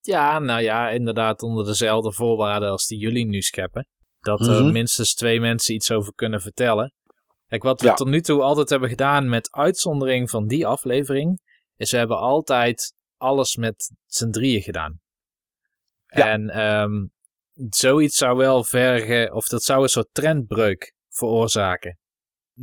[0.00, 3.86] Ja, nou ja, inderdaad onder dezelfde voorwaarden als die jullie nu scheppen.
[4.20, 4.72] Dat er Mhm.
[4.72, 6.92] minstens twee mensen iets over kunnen vertellen.
[7.46, 7.94] Kijk, wat we Ja.
[7.94, 11.40] tot nu toe altijd hebben gedaan met uitzondering van die aflevering,
[11.76, 15.00] is we hebben altijd alles met z'n drieën gedaan.
[16.06, 16.28] Ja.
[16.28, 17.06] En ehm,
[17.70, 21.98] zoiets zou wel vergen, of dat zou een soort trendbreuk veroorzaken.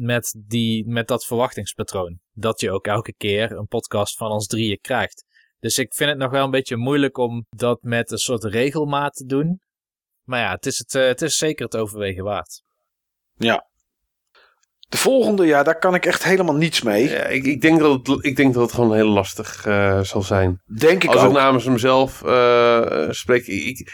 [0.02, 2.20] Met, die, met dat verwachtingspatroon.
[2.32, 5.26] Dat je ook elke keer een podcast van ons drieën krijgt.
[5.60, 9.14] Dus ik vind het nog wel een beetje moeilijk om dat met een soort regelmaat
[9.14, 9.62] te doen.
[10.24, 12.62] Maar ja, het is, het, eh, het is zeker het overwegen waard.
[14.80, 17.10] De volgende, ja, daar kan ik echt helemaal niets mee.
[17.10, 20.22] Ja, ik, ik, denk dat het, ik denk dat het gewoon heel lastig eh, zal
[20.22, 20.62] zijn.
[20.78, 21.34] Denk ik Als ik ook.
[21.34, 23.48] namens mezelf eh, spreek.
[23.48, 23.92] Ik, ik,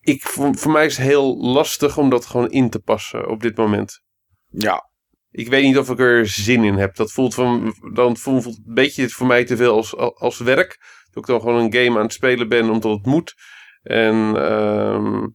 [0.00, 3.40] ik, voor, voor mij is het heel lastig om dat gewoon in te passen op
[3.40, 4.00] dit moment.
[4.48, 4.90] Ja,
[5.32, 6.96] Ik weet niet of ik er zin in heb.
[6.96, 10.78] Dat voelt, van, dan voelt het een beetje voor mij te veel als, als werk.
[11.10, 13.34] Dat ik dan gewoon een game aan het spelen ben omdat het moet.
[13.82, 15.26] En ehm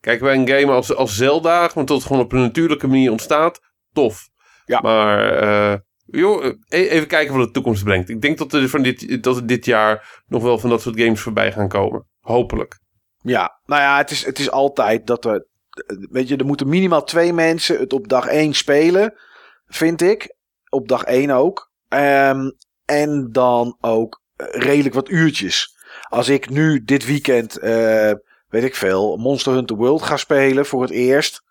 [0.00, 3.10] kijk, bij een game als, als Zelda, want dat het gewoon op een natuurlijke manier
[3.10, 3.60] ontstaat,
[3.92, 4.28] tof.
[4.64, 4.80] Ja.
[4.80, 8.08] Maar eh, joh, e- even kijken wat de toekomst brengt.
[8.08, 11.00] Ik denk dat er, van dit, dat er dit jaar nog wel van dat soort
[11.00, 12.06] games voorbij gaan komen.
[12.20, 12.80] Hopelijk.
[13.22, 13.60] ja.
[13.64, 15.48] Nou ja, het is, het is altijd dat er...
[16.10, 19.14] Weet je, er moeten minimaal twee mensen het op dag één spelen,
[19.66, 20.34] vind ik.
[20.68, 21.70] Op dag één ook.
[21.88, 22.50] Ehm,
[22.84, 25.76] en dan ook eh, redelijk wat uurtjes.
[26.08, 28.12] Als ik nu dit weekend, eh,
[28.48, 31.42] weet ik veel, Monster Hunter World ga spelen voor het eerst.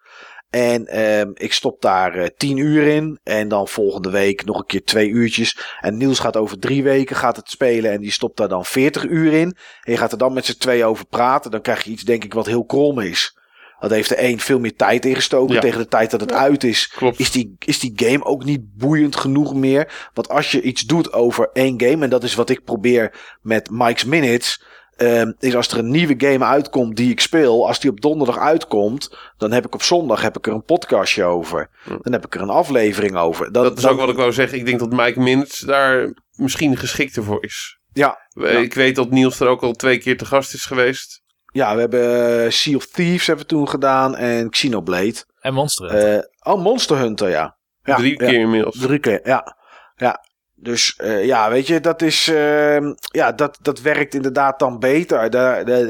[0.49, 3.19] En ehm, ik stop daar eh, tien uur in.
[3.23, 5.77] En dan volgende week nog een keer twee uurtjes.
[5.79, 7.91] En Niels gaat over drie weken gaat het spelen.
[7.91, 9.55] En die stopt daar dan 40 uur in.
[9.81, 11.51] En je gaat er dan met z'n twee over praten.
[11.51, 13.38] Dan krijg je iets, denk ik, wat heel krom is.
[13.79, 15.53] Dat heeft de een veel meer tijd ingestoken.
[15.55, 15.61] Ja.
[15.61, 17.19] Tegen de tijd dat het uit is, Klopt.
[17.19, 20.09] is die, is die game ook niet boeiend genoeg meer.
[20.13, 23.69] Want als je iets doet over één game, en dat is wat ik probeer met
[23.71, 24.63] Mike's Minutes.
[24.95, 28.37] ehm, is als er een nieuwe game uitkomt die ik speel, als die op donderdag
[28.37, 31.69] uitkomt, dan heb ik op zondag heb ik er een podcastje over.
[31.83, 31.97] Hm.
[32.01, 33.51] Dan heb ik er een aflevering over.
[33.51, 34.57] Dat is dan- ook wat ik wou zeggen.
[34.57, 37.79] Ik denk dat Mike Minutes daar misschien geschikter voor is.
[37.93, 38.17] Ja,
[38.61, 41.21] Ik weet dat Niels er ook al twee keer te gast is geweest.
[41.51, 45.15] Ja, we hebben eh, Sea of Thieves hebben we toen gedaan en Xenoblade.
[45.39, 46.17] En Monster Hunter.
[46.17, 47.57] Eh, oh, Monster Hunter, ja.
[47.83, 48.27] ja Drie ja.
[48.27, 48.77] keer inmiddels.
[48.79, 49.57] Drie keer, ja.
[49.95, 50.27] ja.
[50.55, 52.27] Dus eh, ja, weet je, dat is.
[52.27, 55.29] ehm, ja, dat, dat werkt inderdaad dan beter.
[55.29, 55.87] Daar, daar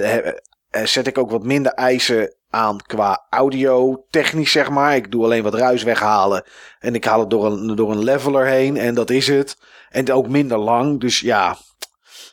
[0.70, 4.96] eh, zet ik ook wat minder eisen aan qua audio, technisch zeg maar.
[4.96, 6.44] Ik doe alleen wat ruis weghalen.
[6.80, 8.78] En ik haal het door een, door een leveler heen.
[8.78, 9.58] En dat is het.
[9.90, 11.00] En ook minder lang.
[11.00, 11.58] Dus ja.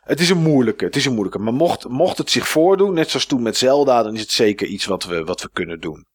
[0.07, 0.85] Het is een moeilijke.
[0.85, 1.39] Het is een moeilijke.
[1.39, 4.67] Maar mocht, mocht het zich voordoen, net zoals toen met Zelda, dan is het zeker
[4.67, 6.07] iets wat we, wat we kunnen doen.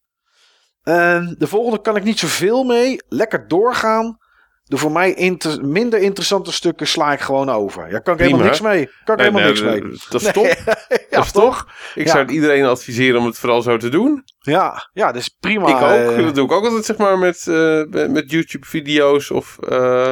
[0.84, 2.98] Ehm, de volgende kan ik niet zoveel mee.
[3.08, 4.18] Lekker doorgaan.
[4.64, 7.92] De voor mij inter- minder interessante stukken sla ik gewoon over.
[7.92, 8.24] Ja, kan ik Prima.
[8.24, 8.86] helemaal niks mee.
[9.04, 10.10] Kan ik Nee, helemaal nee, niks mee.
[10.10, 10.66] dat- is top.
[10.66, 10.76] ja,
[11.18, 11.68] dat is toch?
[11.96, 12.12] Ik Ja.
[12.12, 14.24] zou het iedereen adviseren om het vooral zo te doen.
[14.40, 15.68] Ja, ja, dat is prima.
[15.68, 16.16] ik ook.
[16.18, 19.58] eh, dat doe ik ook altijd zeg maar met, eh, met- met YouTube video's of,
[19.60, 20.12] eh,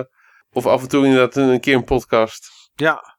[0.51, 2.47] of af en toe inderdaad een keer een podcast.
[2.75, 3.17] Ja.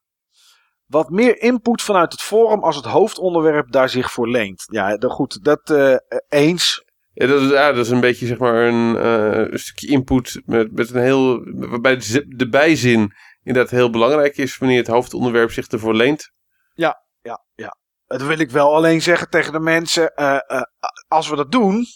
[0.91, 4.65] Wat meer input vanuit het forum als het hoofdonderwerp daar zich voor leent.
[4.67, 5.97] Ja, dan goed, dat eh,
[6.29, 6.85] eens.
[7.13, 10.43] Ja, dat, is, ja, dat is een beetje zeg maar een, eh, een stukje input
[10.45, 11.97] met, met een heel, waarbij
[12.27, 13.13] de, bijzin
[13.43, 16.31] inderdaad heel belangrijk is wanneer het hoofdonderwerp zich ervoor leent.
[16.75, 17.77] Ja, ja.
[18.07, 20.15] Dat wil ik wel alleen zeggen tegen de mensen.
[20.15, 20.63] eh,
[21.09, 21.87] als we dat doen.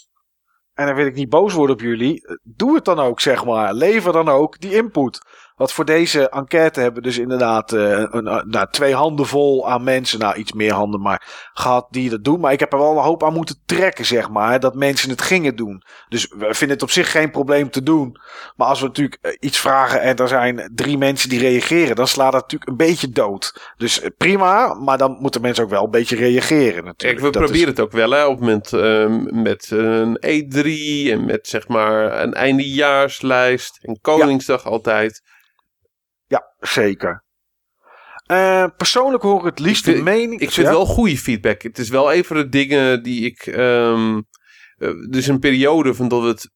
[0.74, 2.38] En dan wil ik niet boos worden op jullie.
[2.42, 3.74] Doe het dan ook, zeg maar.
[3.74, 5.20] Lever dan ook die input.
[5.54, 9.84] Want voor deze enquête hebben we dus inderdaad eh, een, nou, twee handen vol aan
[9.84, 10.18] mensen.
[10.18, 12.40] Nou, iets meer handen maar gehad die dat doen.
[12.40, 14.60] Maar ik heb er wel een hoop aan moeten trekken, zeg maar.
[14.60, 15.82] Dat mensen het gingen doen.
[16.08, 18.16] Dus we vinden het op zich geen probleem te doen.
[18.56, 21.96] Maar als we natuurlijk eh, iets vragen en er zijn drie mensen die reageren.
[21.96, 23.72] Dan slaat dat natuurlijk een beetje dood.
[23.76, 26.98] Dus eh, prima, maar dan moeten mensen ook wel een beetje reageren natuurlijk.
[26.98, 30.16] Kijk, we Dat is- proberen het ook wel, hè, op het moment ehm, met een
[30.26, 35.22] E3 en met zeg maar een eindejaarslijst en Koningsdag altijd.
[36.34, 37.24] Ja, zeker.
[38.26, 40.40] Eh, persoonlijk hoor ik het liefst Ik de mening...
[40.40, 40.72] Ik vind Ja?
[40.72, 41.62] wel goede feedback.
[41.62, 43.46] Het is wel een van de dingen die ik.
[43.46, 46.50] eh, dus een periode van dat we het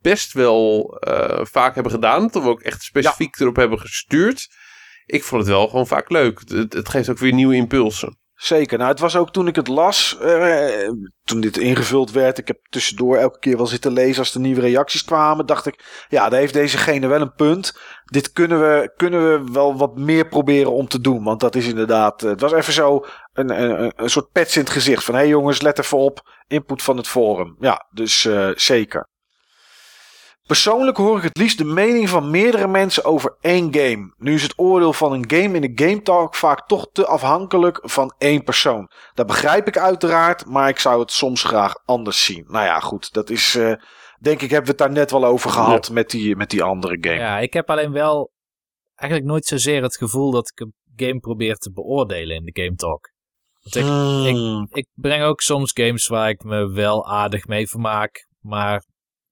[0.00, 2.28] best wel eh, vaak hebben gedaan.
[2.28, 4.48] Dat we ook echt specifiek erop hebben gestuurd.
[5.06, 6.40] Ik vond het wel gewoon vaak leuk.
[6.46, 8.18] Het, het geeft ook weer nieuwe impulsen.
[8.38, 8.78] Zeker.
[8.78, 10.88] Nou, het was ook toen ik het las, eh,
[11.24, 12.38] toen dit ingevuld werd.
[12.38, 15.46] Ik heb tussendoor elke keer wel zitten lezen als er nieuwe reacties kwamen.
[15.46, 17.78] Dacht ik, ja, daar heeft dezegene wel een punt.
[18.04, 21.24] Dit kunnen we, kunnen we wel wat meer proberen om te doen.
[21.24, 24.62] Want dat is inderdaad, eh, het was even zo een, een, een soort pets in
[24.62, 25.04] het gezicht.
[25.04, 26.20] Van, hé hey jongens, let even op.
[26.46, 27.56] Input van het forum.
[27.60, 29.08] Ja, dus eh, zeker.
[30.48, 34.12] Persoonlijk hoor ik het liefst de mening van meerdere mensen over één game.
[34.16, 37.80] Nu is het oordeel van een game in de Game Talk vaak toch te afhankelijk
[37.82, 38.90] van één persoon.
[39.14, 42.44] Dat begrijp ik uiteraard, maar ik zou het soms graag anders zien.
[42.48, 43.54] Nou ja, goed, dat is.
[43.54, 43.72] eh,
[44.20, 46.98] denk ik, hebben we het daar net wel over gehad met, die, met die andere
[47.00, 47.16] game.
[47.20, 48.30] Ja, ik heb alleen wel
[48.94, 52.74] eigenlijk nooit zozeer het gevoel dat ik een game probeer te beoordelen in de Game
[52.76, 53.10] Talk.
[53.60, 54.66] Want ik, Hmm.
[54.70, 58.84] ik breng ook soms games waar ik me wel aardig mee vermaak, maar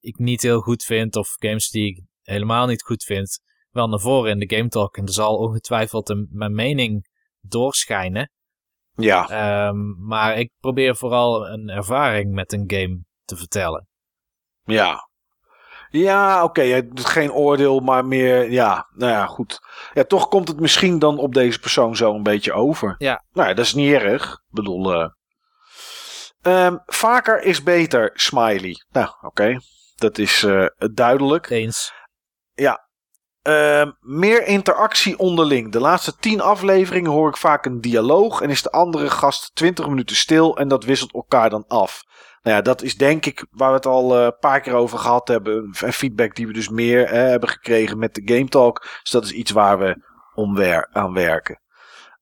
[0.06, 4.00] ik niet heel goed vind, of games die ik helemaal niet goed vind, wel naar
[4.00, 4.96] voren in de Game Talk.
[4.96, 7.06] En er zal ongetwijfeld een, mijn mening
[7.40, 8.30] doorschijnen.
[8.94, 13.88] Ja, Ehm, maar ik probeer vooral een ervaring met een game te vertellen.
[14.64, 15.08] ja.
[15.90, 19.58] Ja, oké, dus geen oordeel, maar meer, ja, nou ja, goed.
[19.92, 22.94] Ja, toch komt het misschien dan op deze persoon zo een beetje over.
[22.98, 23.24] Ja.
[23.32, 24.32] Nou ja, dat is niet erg.
[24.32, 25.08] Ik bedoel, eh,
[26.42, 28.74] ehm, vaker is beter, smiley.
[28.88, 29.58] Nou, oké,
[29.96, 31.50] dat is eh, duidelijk.
[31.50, 31.92] Eens.
[33.46, 35.72] Ehm, meer interactie onderling.
[35.72, 39.88] De laatste tien afleveringen hoor ik vaak een dialoog en is de andere gast 20
[39.88, 42.02] minuten stil en dat wisselt elkaar dan af.
[42.42, 44.98] Nou ja, dat is denk ik waar we het al eh, een paar keer over
[44.98, 45.74] gehad hebben.
[45.80, 48.86] En feedback die we dus meer eh, hebben gekregen met de Game Talk.
[49.02, 50.02] Dus dat is iets waar we
[50.34, 51.60] om aan werken.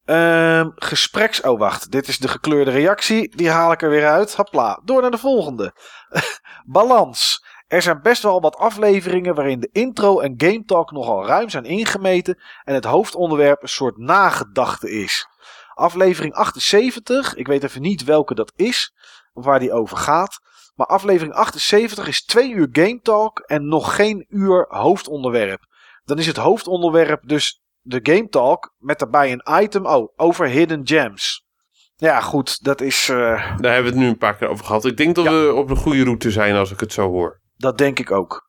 [0.05, 1.41] Ehm, gespreks...
[1.41, 1.91] Oh, wacht.
[1.91, 3.37] Dit is de gekleurde reactie.
[3.37, 4.35] Die haal ik er weer uit.
[4.35, 4.81] Hopla.
[4.85, 5.75] Door naar de volgende.
[6.67, 7.45] Balans.
[7.67, 11.65] Er zijn best wel wat afleveringen waarin de intro en game talk nogal ruim zijn
[11.65, 15.27] ingemeten en het hoofdonderwerp een soort nagedachte is.
[15.75, 18.95] Aflevering 78, ik weet even niet welke dat is,
[19.33, 20.39] of waar die over gaat.
[20.75, 25.61] Maar aflevering 78 is twee uur game talk en nog geen uur hoofdonderwerp.
[26.05, 30.81] Dan is het hoofdonderwerp dus de game talk met daarbij een item oh, over hidden
[30.85, 31.45] gems.
[31.97, 33.09] Ja, goed, dat is.
[33.09, 34.85] eh, Daar hebben we het nu een paar keer over gehad.
[34.85, 35.31] Ik denk dat Ja.
[35.31, 37.41] we op de goede route zijn als ik het zo hoor.
[37.65, 38.49] Dat denk ik ook.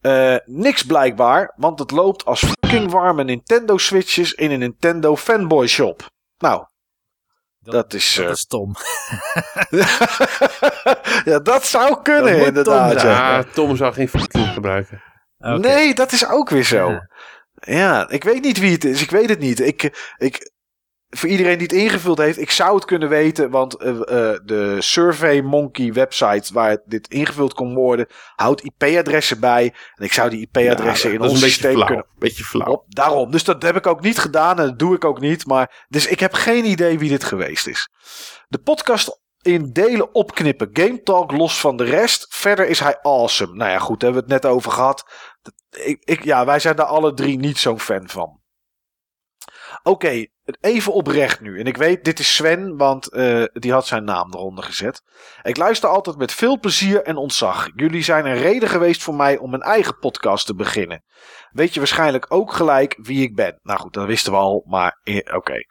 [0.00, 5.66] Eh, niks blijkbaar, want het loopt als fucking warme Nintendo Switches in een Nintendo fanboy
[5.66, 6.06] shop.
[6.38, 6.66] Nou,
[7.58, 8.74] Dat is, Dat eh, is Tom.
[11.30, 12.98] ja, dat zou kunnen Dat inderdaad.
[12.98, 13.36] Tom Ja.
[13.36, 15.02] Ja, Tom zou geen fucking gebruiken.
[15.38, 15.58] Oké.
[15.58, 16.90] Nee, dat is ook weer zo.
[16.90, 17.08] Ja.
[17.54, 19.02] Ja, ik weet niet wie het is.
[19.02, 19.60] Ik weet het niet.
[19.60, 20.52] Ik, ik,
[21.10, 23.50] voor iedereen die het ingevuld heeft, ik zou het kunnen weten.
[23.50, 28.06] Want eh, eh, de Survey Monkey website waar dit ingevuld kon worden,
[28.36, 29.74] houdt IP-adressen bij.
[29.94, 31.86] En ik zou die IP-adressen Ja, in ons systeem flauw.
[31.86, 32.72] kunnen Beetje flauw.
[32.72, 32.84] op.
[32.88, 33.30] Daarom.
[33.30, 35.46] Dus dat heb ik ook niet gedaan en dat doe ik ook niet.
[35.46, 37.88] Maar, dus ik heb geen idee wie dit geweest is.
[38.48, 40.70] De podcast in delen opknippen.
[40.72, 42.26] Game Talk los van de rest.
[42.30, 43.54] Verder is hij awesome.
[43.54, 45.04] Nou ja, goed, daar hebben we het net over gehad.
[45.70, 48.39] Ik, ik, ja, wij zijn daar alle drie niet zo'n fan van.
[49.82, 50.26] Oké,
[50.60, 51.60] even oprecht nu.
[51.60, 55.02] En ik weet, dit is Sven, want eh, die had zijn naam eronder gezet.
[55.42, 57.68] Ik luister altijd met veel plezier en ontzag.
[57.74, 61.04] Jullie zijn een reden geweest voor mij om een eigen podcast te beginnen.
[61.50, 63.58] Weet je waarschijnlijk ook gelijk wie ik ben.
[63.62, 65.64] Nou goed, dat wisten we al, maar eh, oké.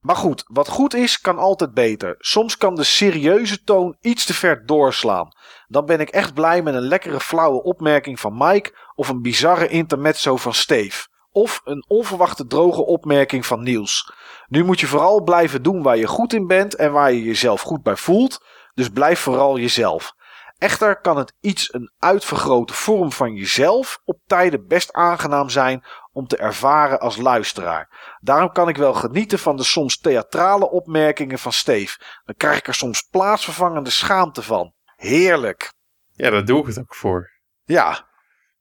[0.00, 2.14] Maar goed, wat goed is, kan altijd beter.
[2.18, 5.28] Soms kan de serieuze toon iets te ver doorslaan.
[5.66, 9.68] Dan ben ik echt blij met een lekkere flauwe opmerking van Mike of een bizarre
[9.68, 11.06] intermezzo van Steve.
[11.34, 14.12] Of een onverwachte droge opmerking van Niels.
[14.46, 17.60] Nu moet je vooral blijven doen waar je goed in bent en waar je jezelf
[17.60, 18.44] goed bij voelt.
[18.74, 20.14] Dus blijf vooral jezelf.
[20.58, 26.26] Echter kan het iets een uitvergrote vorm van jezelf op tijden best aangenaam zijn om
[26.26, 28.16] te ervaren als luisteraar.
[28.20, 31.98] Daarom kan ik wel genieten van de soms theatrale opmerkingen van Steve.
[32.24, 34.72] Dan krijg ik er soms plaatsvervangende schaamte van.
[34.96, 35.72] Heerlijk.
[36.12, 37.30] Ja, daar doe ik het ook voor.
[37.64, 38.08] Ja,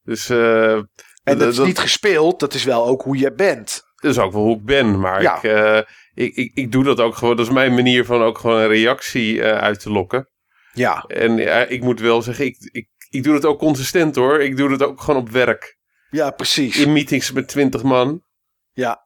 [0.03, 0.81] Dus eh,
[1.23, 3.83] en dat is dat- niet gespeeld, dat is wel ook hoe je bent.
[3.95, 4.99] dat is ook wel hoe ik ben.
[4.99, 5.37] Maar Ja.
[5.37, 5.77] ik, eh,
[6.13, 7.35] ik, ik, ik doe dat ook gewoon.
[7.35, 10.29] Dat is mijn manier van ook gewoon een reactie eh, uit te lokken.
[10.73, 14.41] Ja, En ja, ik moet wel zeggen, ik, ik, ik doe het ook consistent hoor.
[14.41, 15.77] Ik doe het ook gewoon op werk.
[16.09, 16.77] ja precies.
[16.77, 18.23] In meetings met twintig man.
[18.71, 18.99] Ja,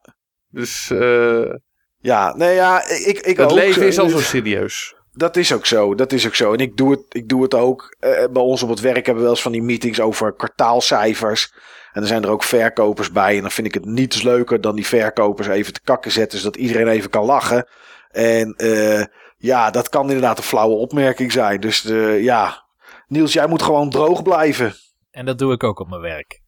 [0.50, 1.54] Dus eh,
[1.98, 3.58] ja, nee ja, ik, ik het ook.
[3.58, 4.96] leven is al zo serieus.
[5.12, 6.54] Dat is ook zo, dat is ook zo.
[6.54, 7.96] En ik doe het, ik doe het ook.
[8.00, 11.54] eh, bij ons op het werk hebben we wel eens van die meetings over kwartaalcijfers.
[11.98, 13.36] En er zijn er ook verkopers bij.
[13.36, 16.40] En dan vind ik het niets leuker dan die verkopers even te kakken zetten.
[16.40, 17.68] Zodat iedereen even kan lachen.
[18.10, 19.06] En eh,
[19.38, 21.60] ja, dat kan inderdaad een flauwe opmerking zijn.
[21.60, 22.66] Dus eh, ja,
[23.08, 24.74] Niels, jij moet gewoon droog blijven.
[25.12, 26.42] En dat doe ik ook op mijn werk.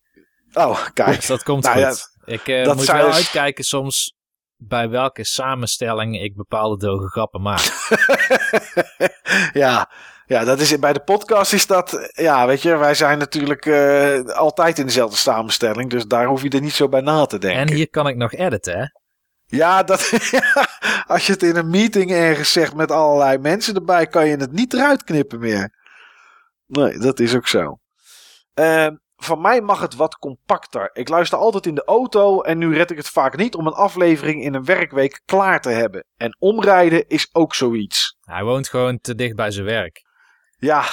[0.53, 1.15] Oh, kijk.
[1.15, 2.09] Dus dat komt Nou ja, goed.
[2.25, 4.15] ik eh, moet wel dus- uitkijken soms
[4.55, 7.87] bij welke samenstelling ik bepaalde doge grappen maak.
[9.63, 9.91] ja,
[10.29, 12.11] ja, dat is bij de podcast is dat.
[12.13, 15.89] Ja, weet je, wij zijn natuurlijk eh, altijd in dezelfde samenstelling.
[15.89, 17.59] Dus daar hoef je er niet zo bij na te denken.
[17.59, 18.85] en hier kan ik nog editen, hè?
[19.45, 20.11] Ja, dat,
[21.13, 24.51] als je het in een meeting ergens zegt met allerlei mensen erbij, kan je het
[24.51, 25.75] niet eruit knippen meer.
[26.65, 27.79] Nee, dat is ook zo.
[28.53, 30.89] Ehm, van mij mag het wat compacter.
[30.93, 33.73] Ik luister altijd in de auto en nu red ik het vaak niet om een
[33.73, 36.05] aflevering in een werkweek klaar te hebben.
[36.17, 38.17] En omrijden is ook zoiets.
[38.21, 40.07] Hij woont gewoon te dicht bij zijn werk.
[40.59, 40.85] Ja,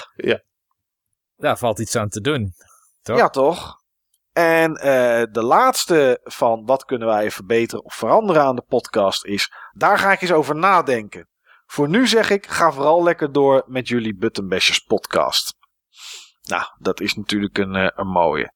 [1.36, 2.54] Daar valt iets aan te doen.
[3.02, 3.18] Toch?
[3.18, 3.84] ja toch?
[4.32, 9.52] En eh, de laatste van wat kunnen wij verbeteren of veranderen aan de podcast is,
[9.72, 11.28] daar ga ik eens over nadenken.
[11.66, 15.54] Voor nu zeg ik, ga vooral lekker door met jullie Buttonbashers podcast.
[16.42, 18.52] Nou, dat is natuurlijk een, eh, een mooie.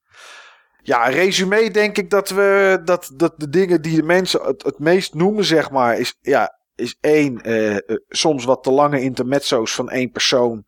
[0.83, 4.79] Ja, resume denk ik dat we dat, dat de dingen die de mensen het, het
[4.79, 9.75] meest noemen, zeg maar, is, ja, is één, eh, eh, soms wat te lange intermezzo's
[9.75, 10.63] van één persoon.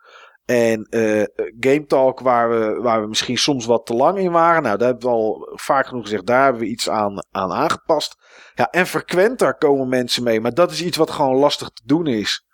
[0.46, 1.24] En eh
[1.60, 4.64] Game Talk, waar we, waar we misschien soms wat te lang in waren.
[4.64, 8.16] Nou, daar hebben we al vaak genoeg gezegd, daar hebben we iets aan, aan aangepast.
[8.56, 10.42] Ja, en frequenter komen mensen mee.
[10.42, 12.46] Maar dat is iets wat gewoon lastig te doen is.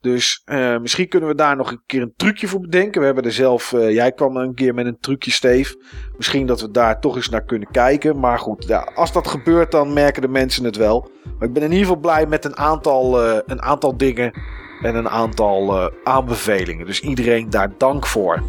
[0.00, 3.00] Dus eh, misschien kunnen we daar nog een keer een trucje voor bedenken.
[3.00, 5.84] We hebben er zelf, eh, jij kwam een keer met een trucje, Steve.
[6.16, 8.20] Misschien dat we daar toch eens naar kunnen kijken.
[8.20, 11.10] Maar goed, ja, als dat gebeurt, dan merken de mensen het wel.
[11.38, 14.32] Maar ik ben in ieder geval blij met een aantal, een aantal dingen
[14.82, 16.86] en een aantal eh, aanbevelingen.
[16.86, 18.42] Dus iedereen daar dank voor.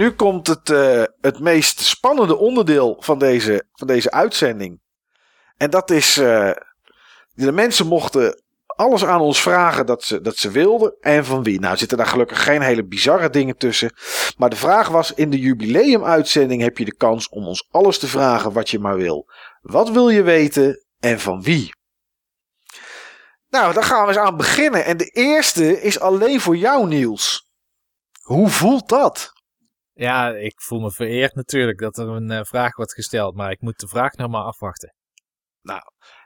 [0.00, 4.80] Nu komt het, eh, het meest spannende onderdeel van deze, van deze uitzending.
[5.56, 6.16] En dat is.
[6.16, 6.50] eh,
[7.32, 10.96] de mensen mochten alles aan ons vragen dat ze, dat ze wilden.
[11.00, 11.60] En van wie.
[11.60, 13.92] Nou zitten daar gelukkig geen hele bizarre dingen tussen.
[14.36, 18.08] Maar de vraag was: in de jubileumuitzending heb je de kans om ons alles te
[18.08, 19.30] vragen wat je maar wil.
[19.60, 21.70] Wat wil je weten en van wie?
[23.48, 24.84] Nou, daar gaan we eens aan beginnen.
[24.84, 27.48] En de eerste is alleen voor jou, Niels.
[28.22, 29.38] Hoe voelt dat?
[30.00, 33.60] Ja, ik voel me vereerd natuurlijk dat er een eh, vraag wordt gesteld, maar ik
[33.60, 34.94] moet de vraag nog maar afwachten.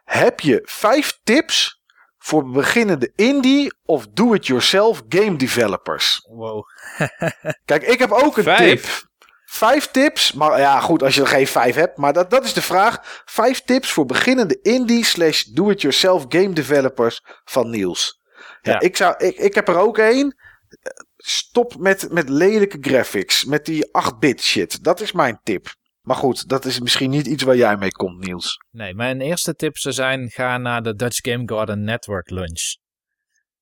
[0.04, 1.82] Heb je vijf tips
[2.18, 6.26] voor beginnende indie of do-it-yourself game developers?
[6.28, 6.64] Wow.
[7.64, 8.82] Kijk, ik heb ook een Vijf.
[8.82, 9.08] tip.
[9.44, 11.96] Vijf tips, maar ja goed, als je er geen vijf hebt.
[11.96, 13.22] Maar dat, dat is de vraag.
[13.24, 18.20] Vijf tips voor beginnende indie slash do-it-yourself game developers van Niels.
[18.62, 18.80] Ja, Ja.
[18.80, 20.36] Ik, zou, ik, ik heb er ook één.
[21.26, 23.44] Stop met, met lelijke graphics.
[23.44, 24.84] Met die 8-bit shit.
[24.84, 25.66] Dat is mijn tip.
[26.00, 28.56] Maar goed, dat is misschien niet iets waar jij mee komt, Niels.
[28.70, 32.76] Nee, mijn eerste tip zou zijn: ga naar de Dutch Game Garden Network Lunch.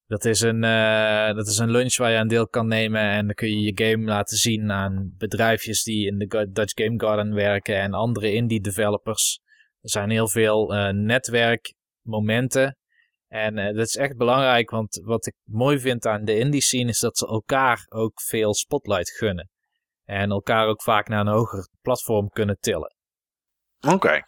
[0.07, 3.27] Dat is, een, eh, dat is een lunch waar je aan deel kan nemen en
[3.27, 7.35] dan kun je je game laten zien aan bedrijfjes die in de Dutch Game Garden
[7.35, 9.41] werken en andere indie developers.
[9.81, 12.77] Er zijn heel veel eh, netwerkmomenten
[13.33, 16.89] en eh, dat is echt belangrijk, want wat ik mooi vind aan de indie scene
[16.89, 19.51] is dat ze elkaar ook veel spotlight gunnen.
[20.05, 22.95] En elkaar ook vaak naar een hoger platform kunnen tillen.
[23.81, 24.23] Oké.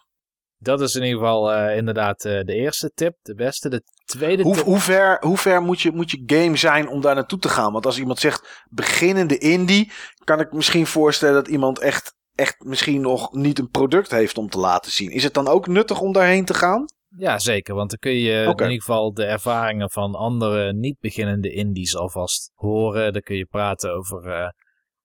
[0.57, 3.17] Dat is in ieder geval eh, inderdaad eh, de eerste tip.
[3.21, 3.69] De beste.
[3.69, 4.63] De tweede Hoe, tip.
[4.63, 7.71] hoe ver, hoe ver moet, je, moet je game zijn om daar naartoe te gaan?
[7.71, 9.91] Want als iemand zegt beginnende indie,
[10.23, 14.49] kan ik misschien voorstellen dat iemand echt, echt misschien nog niet een product heeft om
[14.49, 15.09] te laten zien.
[15.09, 16.85] Is het dan ook nuttig om daarheen te gaan?
[17.17, 17.75] Ja, zeker.
[17.75, 22.51] Want dan kun je in ieder geval de ervaringen van andere niet beginnende indies alvast
[22.53, 23.13] horen.
[23.13, 24.49] Dan kun je praten over eh,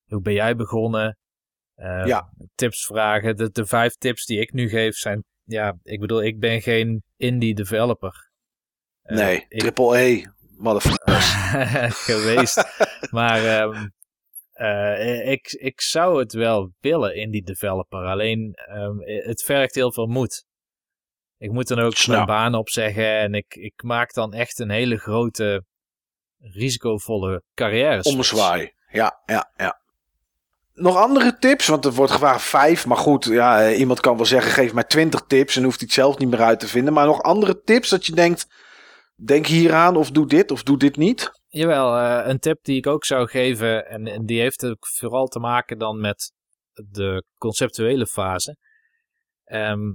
[0.06, 1.18] hoe ben jij begonnen.
[1.74, 2.32] Eh, Ja.
[2.54, 3.36] Tips vragen.
[3.36, 5.24] De, de vijf tips die ik nu geef zijn...
[5.44, 8.30] Ja, ik bedoel, ik ben geen indie developer.
[9.02, 10.22] Eh, nee, ik- triple E,
[10.56, 11.32] motherfuckers.
[12.12, 12.64] geweest.
[13.10, 13.86] maar ehm,
[14.52, 18.04] eh, ik, ik zou het wel willen, indie developer.
[18.04, 18.98] Alleen ehm,
[19.28, 20.44] het vergt heel veel moed.
[21.40, 22.14] Ik moet dan ook Snap.
[22.14, 25.64] mijn baan opzeggen en ik, ik maak dan echt een hele grote,
[26.38, 28.02] risicovolle carrière.
[28.02, 28.72] Ommezwaai.
[28.90, 29.80] Ja, ja, ja.
[30.72, 31.66] Nog andere tips?
[31.66, 32.86] Want er wordt gevraagd vijf.
[32.86, 35.56] Maar goed, ja, eh, iemand kan wel zeggen: geef mij twintig tips.
[35.56, 36.92] En hoeft hij het zelf niet meer uit te vinden.
[36.92, 38.46] Maar nog andere tips dat je denkt:
[39.14, 41.30] denk hieraan of doe dit of doe dit niet?
[41.48, 45.26] Jawel, eh, een tip die ik ook zou geven, en, en die heeft ook vooral
[45.26, 46.32] te maken dan met
[46.72, 48.56] de conceptuele fase.
[49.44, 49.92] Ehm,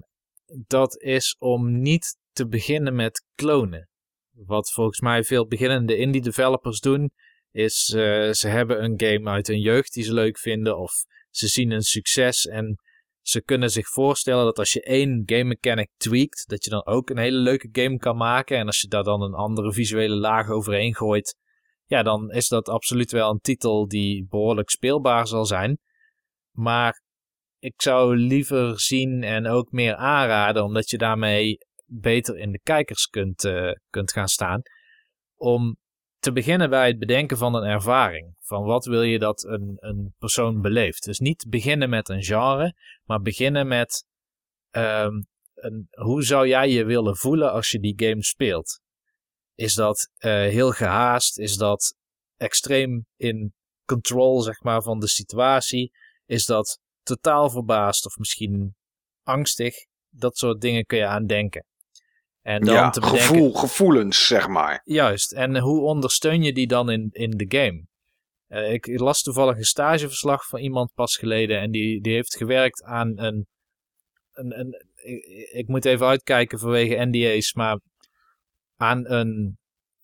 [0.67, 3.89] dat is om niet te beginnen met klonen.
[4.31, 7.11] Wat volgens mij veel beginnende indie developers doen,
[7.51, 10.91] is eh, ze hebben een game uit hun jeugd die ze leuk vinden, of
[11.29, 12.79] ze zien een succes en
[13.21, 17.09] ze kunnen zich voorstellen dat als je één game mechanic tweakt, dat je dan ook
[17.09, 18.57] een hele leuke game kan maken.
[18.57, 21.35] En als je daar dan een andere visuele laag overheen gooit,
[21.85, 25.79] ja, dan is dat absoluut wel een titel die behoorlijk speelbaar zal zijn.
[26.51, 27.01] Maar
[27.65, 33.07] ik zou liever zien en ook meer aanraden, omdat je daarmee beter in de kijkers
[33.07, 34.61] kunt, eh, kunt gaan staan.
[35.35, 35.77] Om
[36.19, 38.35] te beginnen bij het bedenken van een ervaring.
[38.39, 41.03] Van wat wil je dat een, een persoon beleeft.
[41.03, 44.05] Dus niet beginnen met een genre, maar beginnen met
[44.69, 45.21] ehm,
[45.53, 48.79] een, hoe zou jij je willen voelen als je die game speelt.
[49.55, 51.39] Is dat eh, heel gehaast?
[51.39, 51.95] Is dat
[52.37, 53.53] extreem in
[53.85, 55.91] control zeg maar, van de situatie?
[56.25, 58.75] Is dat totaal verbaasd of misschien
[59.23, 59.75] angstig?
[60.09, 61.65] Dat soort dingen kun je aan denken.
[62.41, 64.81] En dan ja, te bedenken, gevoel, gevoelens, zeg maar.
[64.83, 67.85] Juist, en hoe ondersteun je die dan in, in de game?
[68.47, 72.83] Eh, ik las toevallig een stageverslag van iemand pas geleden en die, die heeft gewerkt
[72.83, 73.47] aan een.
[74.31, 77.79] een, een ik, ik moet even uitkijken vanwege NDA's, maar
[78.75, 79.57] aan een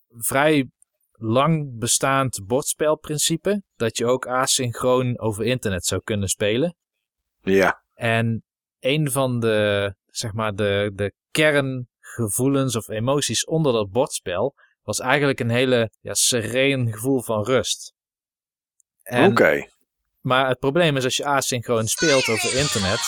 [0.08, 0.70] vrij
[1.12, 3.62] lang bestaand bordspelprincipe.
[3.76, 6.76] Dat je ook asynchroon over internet zou kunnen spelen.
[7.42, 8.44] Ja, En
[8.80, 15.40] een van de, zeg maar, de, de kerngevoelens of emoties onder dat bordspel was eigenlijk
[15.40, 17.92] een hele ja, sereen gevoel van rust.
[19.02, 19.68] Oké.
[20.20, 23.00] Maar het probleem is als je asynchroon speelt over internet.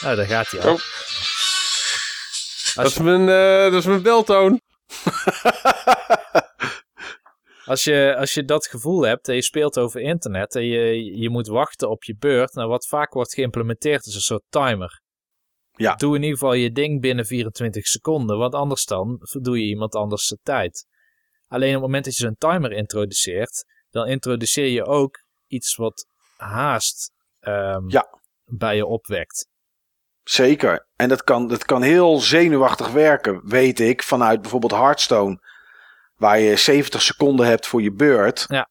[0.00, 0.72] Nou, daar gaat hij al.
[0.72, 0.80] Oh.
[2.74, 4.60] Dat is mijn, eh, dat is mijn beltoon.
[7.64, 11.30] Als je, als je dat gevoel hebt en je speelt over internet en je, je
[11.30, 15.02] moet wachten op je beurt, nou wat vaak wordt geïmplementeerd is een soort timer.
[15.76, 15.94] Ja.
[15.94, 19.94] Doe in ieder geval je ding binnen 24 seconden, want anders dan verdoe je iemand
[19.94, 20.86] anders zijn tijd.
[21.46, 26.06] Alleen op het moment dat je zo'n timer introduceert, dan introduceer je ook iets wat
[26.36, 28.20] haast ehm, Ja.
[28.44, 29.48] bij je opwekt.
[30.22, 30.86] Zeker.
[30.96, 35.38] En dat kan, dat kan heel zenuwachtig werken, weet ik, vanuit bijvoorbeeld Hearthstone.
[36.24, 38.44] Waar je 70 seconden hebt voor je beurt.
[38.48, 38.68] Ja.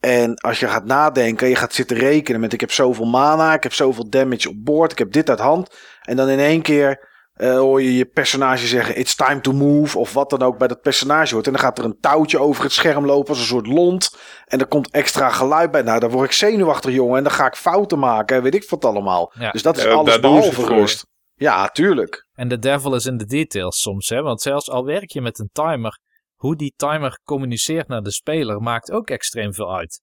[0.00, 3.62] En als je gaat nadenken, je gaat zitten rekenen met ik heb zoveel mana, ik
[3.62, 5.76] heb zoveel damage op boord, ik heb dit uit hand.
[6.02, 9.98] En dan in één keer eh, hoor je je personage zeggen it's time to move
[9.98, 11.46] of wat dan ook bij dat personage hoort.
[11.46, 14.16] En dan gaat er een touwtje over het scherm lopen als een soort lont.
[14.44, 15.82] En er komt extra geluid bij.
[15.82, 17.16] Nou, dan word ik zenuwachtig, jongen.
[17.16, 19.32] En dan ga ik fouten maken en weet ik wat allemaal.
[19.38, 19.50] Ja.
[19.50, 21.06] Dus dat is Ja, alles behalve rust.
[21.34, 22.26] Ja, tuurlijk.
[22.34, 24.22] En de devil is in de details soms, hè?
[24.22, 25.98] Want zelfs al werk je met een timer,
[26.36, 30.02] hoe die timer communiceert naar de speler maakt ook extreem veel uit.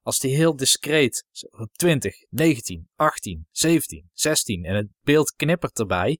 [0.00, 6.18] Als die heel discreet zo 20, 19, 18, 17, 16 en het beeld knippert erbij,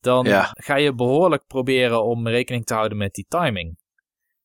[0.00, 0.50] dan Ja.
[0.52, 3.78] ga je behoorlijk proberen om rekening te houden met die timing.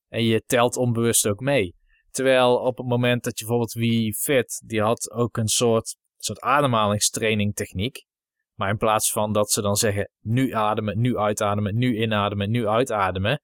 [0.08, 1.76] En je telt onbewust ook mee.
[2.10, 6.40] Terwijl op het moment dat je bijvoorbeeld Wii Fit, die had ook een soort, soort
[6.40, 8.06] ademhalingstraining techniek.
[8.56, 12.68] Maar in plaats van dat ze dan zeggen, nu ademen, nu uitademen, nu inademen, nu
[12.68, 13.42] uitademen,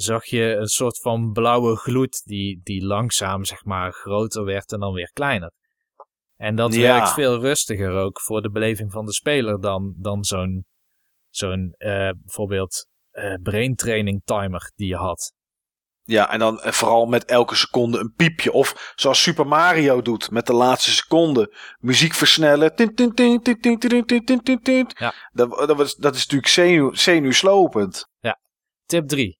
[0.00, 4.80] zag je een soort van blauwe gloed die, die langzaam zeg maar groter werd en
[4.80, 5.52] dan weer kleiner.
[6.36, 10.64] En dat werkt veel rustiger ook voor de beleving van de speler dan, dan zo'n
[11.28, 15.32] zo'n eh, bijvoorbeeld uh, brain training timer die je had.
[16.02, 18.52] Ja, en dan eh, vooral met elke seconde een piepje.
[18.52, 21.56] Of zoals Super Mario doet, met de laatste seconde.
[21.78, 22.74] Muziek versnellen.
[24.98, 25.14] Ja.
[25.32, 28.08] Dat, dat, was dat is natuurlijk zenuw zenuwslopend.
[28.18, 28.40] Ja.
[28.86, 29.39] Tip 3.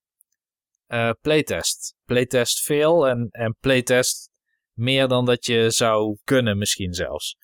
[0.90, 1.94] Eh, playtest.
[2.04, 4.30] Playtest veel en, en playtest
[4.72, 7.36] meer dan dat je zou kunnen misschien zelfs.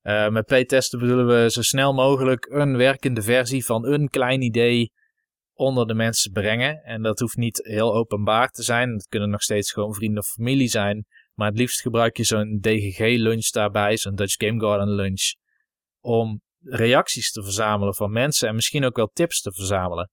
[0.00, 4.92] Eh, met playtesten bedoelen we zo snel mogelijk een werkende versie van een klein idee
[5.52, 6.82] onder de mensen brengen.
[6.82, 8.92] En dat hoeft niet heel openbaar te zijn.
[8.92, 11.06] Het kunnen nog steeds gewoon vrienden of familie zijn.
[11.34, 15.34] Maar het liefst gebruik je zo'n DGG-lunch daarbij, zo'n Dutch Game Garden lunch,
[16.00, 20.10] om reacties te verzamelen van mensen en misschien ook wel tips te verzamelen.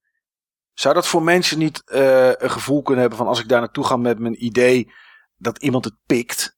[0.79, 3.83] Zou dat voor mensen niet eh, een gevoel kunnen hebben van als ik daar naartoe
[3.83, 4.91] ga met mijn idee
[5.37, 6.57] dat iemand het pikt?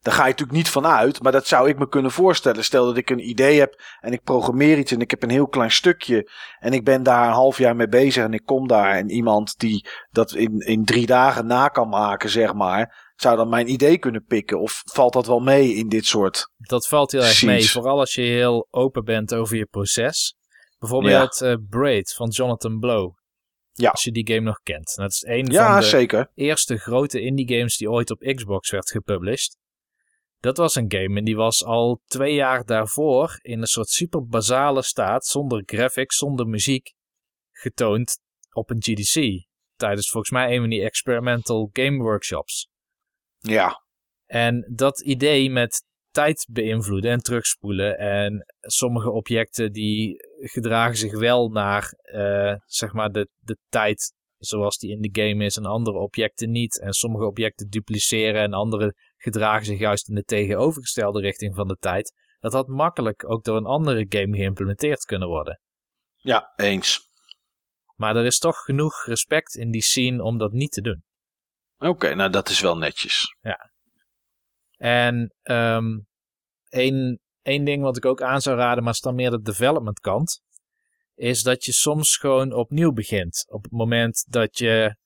[0.00, 2.64] Daar ga je natuurlijk niet van uit, maar dat zou ik me kunnen voorstellen.
[2.64, 5.48] Stel dat ik een idee heb en ik programmeer iets en ik heb een heel
[5.48, 8.94] klein stukje en ik ben daar een half jaar mee bezig en ik kom daar
[8.94, 13.48] en iemand die dat in, in drie dagen na kan maken, zeg maar, zou dan
[13.48, 14.60] mijn idee kunnen pikken?
[14.60, 16.50] Of valt dat wel mee in dit soort?
[16.56, 20.36] Dat valt heel erg mee, vooral als je heel open bent over je proces.
[20.78, 23.14] Bijvoorbeeld eh, Braid van Jonathan Blow.
[23.72, 23.90] Ja.
[23.90, 24.94] Als je die game nog kent.
[24.94, 26.30] Dat is een Ja, van de zeker.
[26.34, 29.56] eerste grote indie games die ooit op Xbox werd gepublished.
[30.38, 34.26] Dat was een game en die was al twee jaar daarvoor in een soort super
[34.26, 36.92] basale staat, zonder graphics, zonder muziek,
[37.52, 38.18] getoond
[38.52, 39.44] op een GDC.
[39.76, 42.68] Tijdens volgens mij een van die experimental game workshops.
[43.38, 43.84] Ja,
[44.26, 51.48] En dat idee met tijd beïnvloeden en terugspoelen en sommige objecten die gedragen zich wel
[51.48, 55.98] naar eh, zeg maar de, de tijd zoals die in de game is en andere
[55.98, 56.80] objecten niet.
[56.80, 61.76] En sommige objecten dupliceren en andere gedragen zich juist in de tegenovergestelde richting van de
[61.80, 62.12] tijd.
[62.40, 65.60] Dat had makkelijk ook door een andere game geïmplementeerd kunnen worden.
[66.16, 67.04] ja, eens.
[67.94, 71.04] Maar er is toch genoeg respect in die scene om dat niet te doen.
[71.78, 73.36] Oké, nou dat is wel netjes.
[74.76, 75.98] En ehm
[76.68, 80.00] één, één ding wat ik ook aan zou raden, maar is dan meer de development
[80.00, 80.42] kant,
[81.14, 83.46] is dat je soms gewoon opnieuw begint.
[83.48, 84.96] Op het moment dat je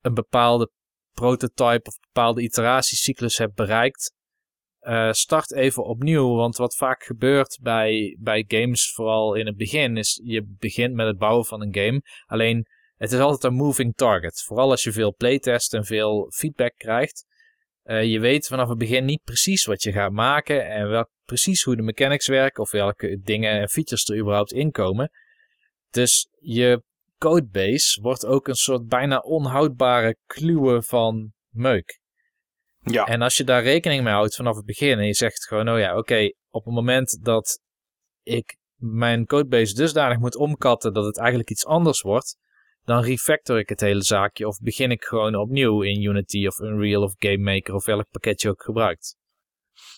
[0.00, 0.70] een bepaalde
[1.12, 4.12] prototype of bepaalde iteratiecyclus hebt bereikt,
[4.78, 6.34] eh, start even opnieuw.
[6.34, 11.06] Want wat vaak gebeurt bij, bij games, vooral in het begin, is je begint met
[11.06, 12.02] het bouwen van een game.
[12.26, 14.42] Alleen het is altijd een moving target.
[14.42, 17.26] Vooral als je veel playtest en veel feedback krijgt.
[17.84, 21.62] Eh, je weet vanaf het begin niet precies wat je gaat maken en welk, precies
[21.62, 25.10] hoe de mechanics werken of welke dingen en features er überhaupt inkomen.
[25.90, 26.82] Dus je
[27.18, 32.00] codebase wordt ook een soort bijna onhoudbare kluwe van meuk.
[32.80, 35.68] Ja, En als je daar rekening mee houdt vanaf het begin en je zegt gewoon,
[35.68, 37.60] oh ja, oké, op het moment dat
[38.22, 42.36] ik mijn codebase dusdanig moet omkatten dat het eigenlijk iets anders wordt,
[42.84, 47.02] dan refactor ik het hele zaakje of begin ik gewoon opnieuw in Unity of Unreal
[47.02, 49.16] of Game Maker of welk pakket je ook gebruikt.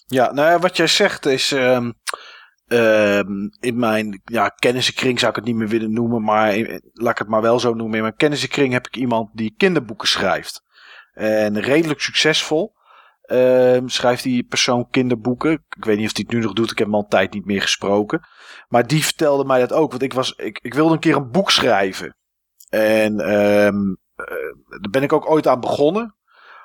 [0.06, 1.52] Ja, nou ja, wat jij zegt is.
[1.52, 1.92] ehm,
[2.66, 6.56] ehm, in mijn ja, kennissenkring zou ik het niet meer willen noemen, maar
[6.92, 7.97] laat ik het maar wel zo noemen.
[7.97, 10.62] In mijn kennissenkring heb ik iemand die kinderboeken schrijft.
[11.12, 12.74] En redelijk succesvol
[13.23, 15.52] ehm, schrijft die persoon kinderboeken.
[15.52, 17.44] Ik weet niet of hij het nu nog doet, ik heb hem al tijd niet
[17.44, 18.20] meer gesproken.
[18.68, 21.31] Maar die vertelde mij dat ook, want ik, was, ik, ik wilde een keer een
[21.31, 22.16] boek schrijven.
[22.69, 26.15] En ehm, eh, daar ben ik ook ooit aan begonnen.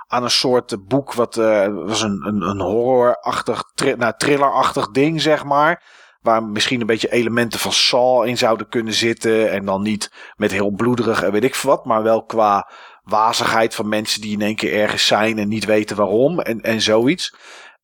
[0.08, 1.14] aan een soort boek.
[1.14, 5.84] Wat eh, was een, een, een horrorachtig, tri nou, thrillerachtig ding, zeg maar.
[6.22, 9.52] Waar misschien een beetje elementen van Saw in zouden kunnen zitten.
[9.52, 11.86] En dan niet met heel bloederig en weet ik wat.
[11.86, 12.72] Maar wel qua
[13.04, 16.40] wazigheid van mensen die in één keer ergens zijn en niet weten waarom.
[16.40, 17.36] En, en zoiets.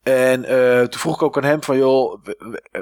[0.08, 2.24] En uh, toen vroeg ik ook aan hem van, joh,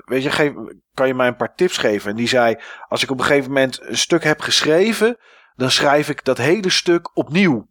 [0.05, 2.09] weet je, kan je mij een paar tips geven?
[2.09, 2.55] En die zei,
[2.87, 5.17] als ik op een gegeven moment een stuk heb geschreven,
[5.55, 7.67] dan schrijf ik dat hele stuk opnieuw.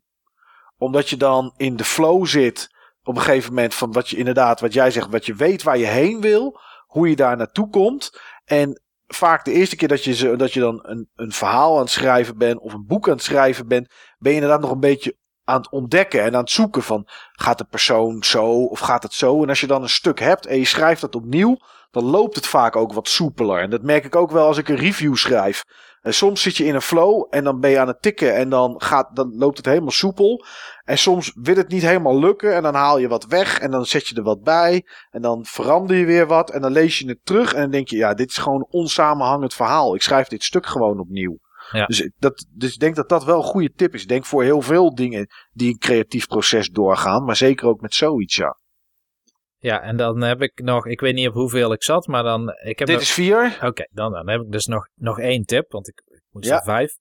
[0.76, 2.68] Omdat je dan in de flow zit,
[3.02, 5.78] op een gegeven moment van wat je inderdaad, wat jij zegt, wat je weet waar
[5.78, 8.20] je heen wil, hoe je daar naartoe komt.
[8.44, 11.91] En vaak de eerste keer dat je, dat je dan een, een verhaal aan het
[11.91, 15.16] schrijven bent of een boek aan het schrijven bent, ben je inderdaad nog een beetje
[15.44, 19.12] aan het ontdekken en aan het zoeken van gaat de persoon zo of gaat het
[19.12, 19.42] zo.
[19.42, 21.56] En als je dan een stuk hebt en je schrijft dat opnieuw,
[21.90, 23.60] dan loopt het vaak ook wat soepeler.
[23.60, 25.64] En dat merk ik ook wel als ik een review schrijf.
[26.05, 28.48] En soms zit je in een flow en dan ben je aan het tikken en
[28.48, 30.44] dan, gaat, dan loopt het helemaal soepel.
[30.84, 33.86] En soms wil het niet helemaal lukken en dan haal je wat weg en dan
[33.86, 34.86] zet je er wat bij.
[35.10, 37.89] En dan verander je weer wat en dan lees je het terug en dan denk
[37.89, 39.94] je, ja, dit is gewoon een onsamenhangend verhaal.
[39.94, 41.39] Ik schrijf dit stuk gewoon opnieuw.
[41.75, 41.86] Ja.
[41.86, 44.03] Dus, dat, dus ik denk dat dat wel een goede tip is.
[44.03, 47.94] Ik denk voor heel veel dingen die een creatief proces doorgaan, maar zeker ook met
[47.94, 48.59] zoiets, ja.
[49.59, 52.49] Ja, en dan heb ik nog, ik weet niet op hoeveel ik zat, maar dan...
[52.49, 53.59] Ik heb Dit nog- is vier.
[53.62, 56.57] Oké, dan, dan heb ik dus nog, nog één tip, want ik, ik moest Ja.
[56.57, 56.93] er vijf.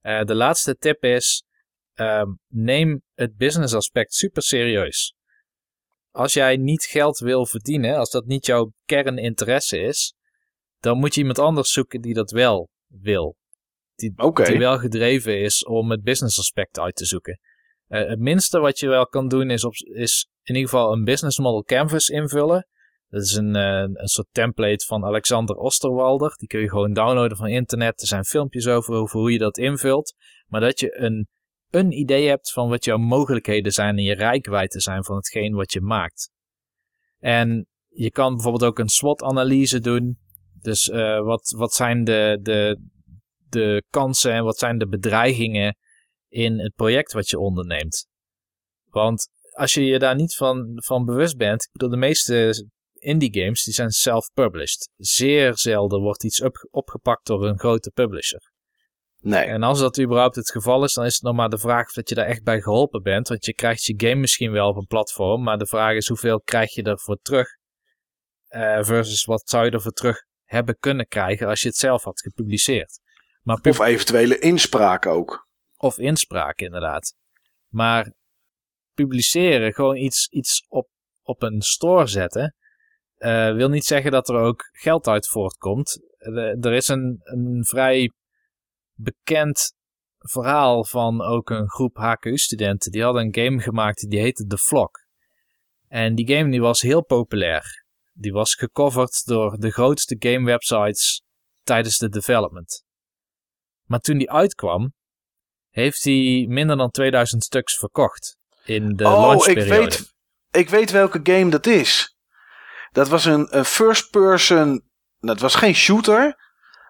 [0.00, 1.44] Eh, de laatste tip is,
[1.94, 5.14] ehm, neem het business aspect super serieus.
[6.10, 10.14] Als jij niet geld wil verdienen, als dat niet jouw kerninteresse is,
[10.78, 13.36] dan moet je iemand anders zoeken die dat wel wil.
[13.98, 14.12] Die,
[14.58, 17.40] wel gedreven is om het business aspect uit te zoeken.
[17.86, 21.04] Eh, het minste wat je wel kan doen is, op, is in ieder geval een
[21.04, 22.66] business model canvas invullen.
[23.08, 26.34] Dat is een, eh, een soort template van Alexander Osterwalder.
[26.36, 28.00] Die kun je gewoon downloaden van internet.
[28.00, 30.14] Er zijn filmpjes over, over hoe je dat invult.
[30.46, 31.28] Maar dat je een,
[31.70, 35.72] een idee hebt van wat jouw mogelijkheden zijn en je rijkwijde zijn van hetgeen wat
[35.72, 36.30] je maakt.
[37.18, 40.18] En je kan bijvoorbeeld ook een SWOT-analyse doen.
[40.60, 42.80] Dus eh, wat, wat zijn de, de,
[43.48, 45.76] de kansen en wat zijn de bedreigingen
[46.28, 48.06] in het project wat je onderneemt?
[48.84, 53.40] Want als je je daar niet van, van bewust bent, ik bedoel, de meeste indie
[53.40, 54.90] games die zijn self-published.
[54.96, 58.52] Zeer zelden wordt iets op, opgepakt door een grote publisher.
[59.20, 59.44] Nee.
[59.44, 61.92] En als dat überhaupt het geval is, dan is het nog maar de vraag of
[61.92, 63.28] dat je daar echt bij geholpen bent.
[63.28, 66.40] Want je krijgt je game misschien wel op een platform, maar de vraag is hoeveel
[66.40, 67.48] krijg je ervoor terug?
[68.48, 72.20] Eh, versus wat zou je ervoor terug hebben kunnen krijgen als je het zelf had
[72.20, 73.00] gepubliceerd.
[73.48, 75.48] Maar Of eventuele inspraak ook.
[75.76, 77.14] of inspraak inderdaad.
[77.68, 78.12] Maar
[78.94, 80.88] publiceren, gewoon iets, iets op,
[81.22, 82.54] op een store zetten,
[83.16, 85.98] eh, wil niet zeggen dat er ook geld uit voortkomt.
[86.60, 88.12] Er is een, een vrij
[88.94, 89.72] bekend
[90.18, 92.92] verhaal van ook een groep HKU-studenten.
[92.92, 95.06] Die hadden een game gemaakt die heette The Flock.
[95.88, 97.84] En die game die was heel populair.
[98.12, 101.22] Die was gecoverd door de grootste game websites
[101.62, 102.86] tijdens de development.
[103.88, 104.92] Maar toen die uitkwam,
[105.70, 110.14] heeft hij minder dan 2000 stuks verkocht in de oh, ik weet,
[110.50, 112.16] ik weet welke game dat is.
[112.90, 114.66] Dat was een, een first person.
[114.68, 114.82] nou,
[115.20, 116.46] Dat was geen shooter.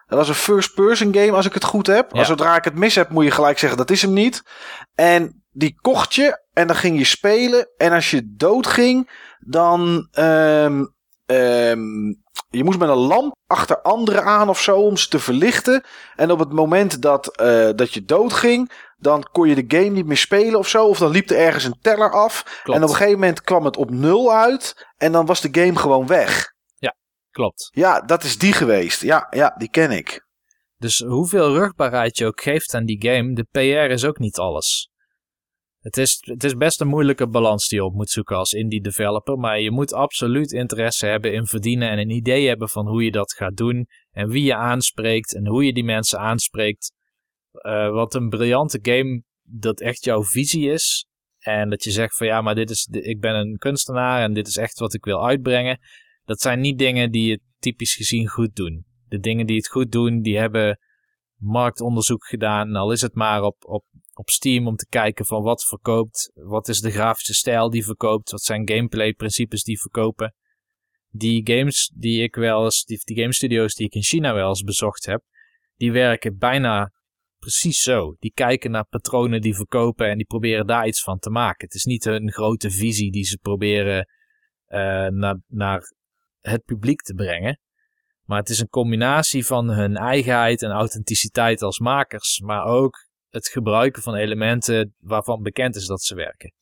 [0.07, 2.11] Dat was een first person game als ik het goed heb.
[2.11, 2.17] Ja.
[2.19, 4.43] Als zodra ik het mis heb, moet je gelijk zeggen dat is hem niet.
[4.95, 7.69] En die kocht je en dan ging je spelen.
[7.77, 10.07] En als je doodging, dan.
[10.11, 10.85] ehm,
[11.25, 12.13] ehm,
[12.49, 15.83] je moest met een lamp achter anderen aan of zo om ze te verlichten.
[16.15, 20.05] En op het moment dat, eh, dat je doodging, dan kon je de game niet
[20.05, 20.87] meer spelen of zo.
[20.87, 22.43] Of dan liep er ergens een teller af.
[22.63, 24.87] Klopt, En op een gegeven moment kwam het op nul uit.
[24.97, 26.57] En dan was de game gewoon weg.
[27.31, 27.69] klopt.
[27.71, 29.01] Ja, dat is die geweest.
[29.01, 30.27] Ja, ja die ken ik.
[30.77, 34.89] Dus hoeveel rugbaarheid je ook geeft aan die game, de PR is ook niet alles.
[35.79, 38.81] Het is, het is best een moeilijke balans die je op moet zoeken als indie
[38.81, 43.03] developer, maar je moet absoluut interesse hebben in verdienen en een idee hebben van hoe
[43.03, 46.93] je dat gaat doen en wie je aanspreekt en hoe je die mensen aanspreekt.
[47.51, 51.07] Eh, wat een briljante game dat echt jouw visie is
[51.39, 54.47] en dat je zegt van ja, maar dit is, ik ben een kunstenaar en dit
[54.47, 55.79] is echt wat ik wil uitbrengen.
[56.23, 58.85] Dat zijn niet dingen die je typisch gezien goed doen.
[59.07, 60.79] De dingen die het goed doen, die hebben
[61.39, 62.75] marktonderzoek gedaan.
[62.75, 66.31] Al is het maar op, op, op Steam om te kijken van wat verkoopt.
[66.33, 68.31] Wat is de grafische stijl die verkoopt.
[68.31, 70.33] Wat zijn gameplay principes die verkopen.
[71.11, 74.63] Die games die ik wel eens, die, game studios die ik in China wel eens
[74.63, 75.21] bezocht heb.
[75.75, 76.91] Die werken bijna
[77.39, 78.15] precies zo.
[78.19, 81.65] Die kijken naar patronen die verkopen en die proberen daar iets van te maken.
[81.65, 84.07] Het is niet een grote visie die ze proberen
[84.65, 85.93] eh, naar, naar
[86.39, 87.59] het publiek te brengen.
[88.29, 93.47] Maar het is een combinatie van hun eigenheid en authenticiteit als makers, maar ook het
[93.47, 96.53] gebruiken van elementen waarvan bekend is dat ze werken.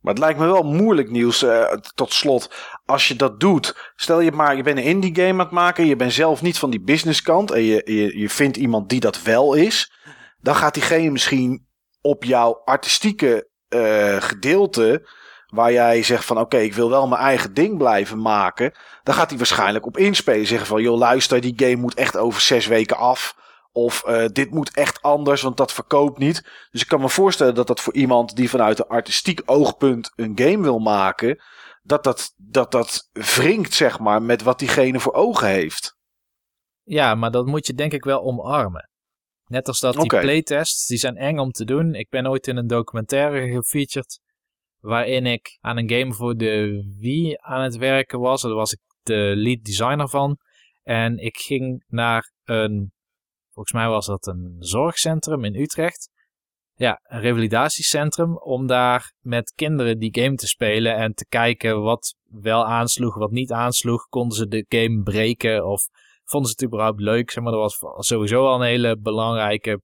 [0.00, 2.50] Maar het lijkt me wel moeilijk, Niels, eh, tot slot.
[2.84, 5.86] Als je dat doet, stel je maar, je bent een indie game aan het maken.
[5.86, 7.50] Je bent zelf niet van die businesskant.
[7.50, 9.92] En je, je, je vindt iemand die dat wel is.
[10.40, 11.66] Dan gaat diegene misschien
[12.00, 15.08] op jouw artistieke eh, gedeelte.
[15.54, 18.72] Waar jij zegt van oké, ik wil wel mijn eigen ding blijven maken.
[19.02, 20.46] Dan gaat hij waarschijnlijk op inspelen.
[20.46, 23.36] Zeggen van joh, luister, die game moet echt over zes weken af.
[23.72, 26.68] Of eh, dit moet echt anders, want dat verkoopt niet.
[26.70, 30.32] Dus ik kan me voorstellen dat dat voor iemand die vanuit een artistiek oogpunt een
[30.34, 31.42] game wil maken,
[31.82, 35.96] dat dat, dat, dat wringt, zeg maar, met wat diegene voor ogen heeft.
[36.82, 38.90] Ja, maar dat moet je denk ik wel omarmen.
[39.44, 41.94] Net als dat die playtests, die zijn eng om te doen.
[41.94, 44.20] Ik ben ooit in een documentaire gefeatured
[44.84, 48.42] waarin ik aan een game voor de Wii aan het werken was.
[48.42, 50.38] Daar was ik de lead designer van.
[50.82, 52.92] En ik ging naar een,
[53.52, 56.10] volgens mij was dat een zorgcentrum in Utrecht.
[56.74, 62.14] Ja, een revalidatiecentrum om daar met kinderen die game te spelen en te kijken wat
[62.24, 64.06] wel aansloeg, wat niet aansloeg.
[64.08, 65.82] Konden ze de game breken of
[66.24, 67.30] vonden ze het überhaupt leuk?
[67.30, 69.80] Zeg maar, dat was sowieso al een hele belangrijke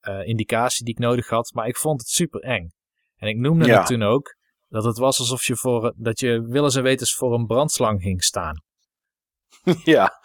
[0.00, 1.52] eh, indicatie die ik nodig had.
[1.54, 2.68] Maar ik vond het super eng.
[3.16, 3.78] En ik noemde Ja.
[3.78, 4.40] het toen ook
[4.72, 8.22] dat het was alsof je voor dat je willens en wetens voor een brandslang ging
[8.22, 8.62] staan.
[9.84, 10.20] ja.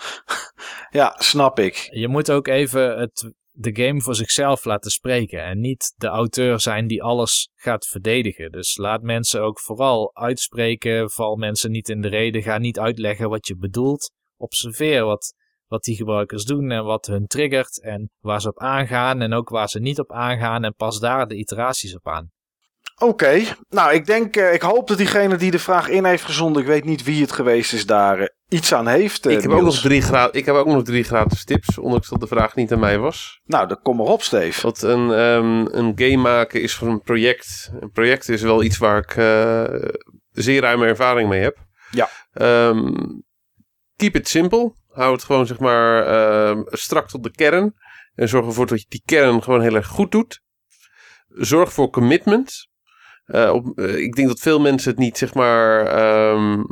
[0.89, 1.89] ja, snap ik.
[1.91, 5.43] Je moet ook even het, de game voor zichzelf laten spreken.
[5.43, 8.51] En niet de auteur zijn die alles gaat verdedigen.
[8.51, 11.11] Dus laat mensen ook vooral uitspreken.
[11.11, 12.43] Val mensen niet in de reden.
[12.43, 14.11] Ga niet uitleggen wat je bedoelt.
[14.37, 15.33] Observeer wat,
[15.65, 17.81] wat die gebruikers doen en wat hun triggert.
[17.81, 20.63] En waar ze op aangaan en ook waar ze niet op aangaan.
[20.63, 22.35] En pas daar de iteraties op aan.
[22.99, 26.61] Oké, nou ik denk, eh, ik hoop dat diegene die de vraag in heeft gezonden,
[26.61, 29.25] ik weet niet wie het geweest is, daar eh, iets aan heeft.
[29.25, 32.09] eh, Ik heb, ook nog drie gra- ik heb ook nog drie gratis tips, ondanks
[32.09, 33.41] dat de vraag niet aan mij was.
[33.45, 34.61] Nou, dan kom maar op, Steve.
[34.61, 37.71] Want een, ehm, een game maken is voor een project.
[37.79, 39.11] Een project is wel iets waar ik
[40.31, 41.57] zeer ruime ervaring mee heb.
[41.91, 42.09] Ja.
[42.33, 42.93] Ehm,
[43.95, 44.73] keep it simple.
[44.87, 47.73] Hou het gewoon zeg maar ehm, strak tot de kern.
[48.15, 50.41] En zorg ervoor dat je die kern gewoon heel erg goed doet.
[51.27, 52.67] Zorg voor commitment.
[53.27, 56.63] Eh, op, eh, ik denk dat veel mensen het niet zeg maar ehm,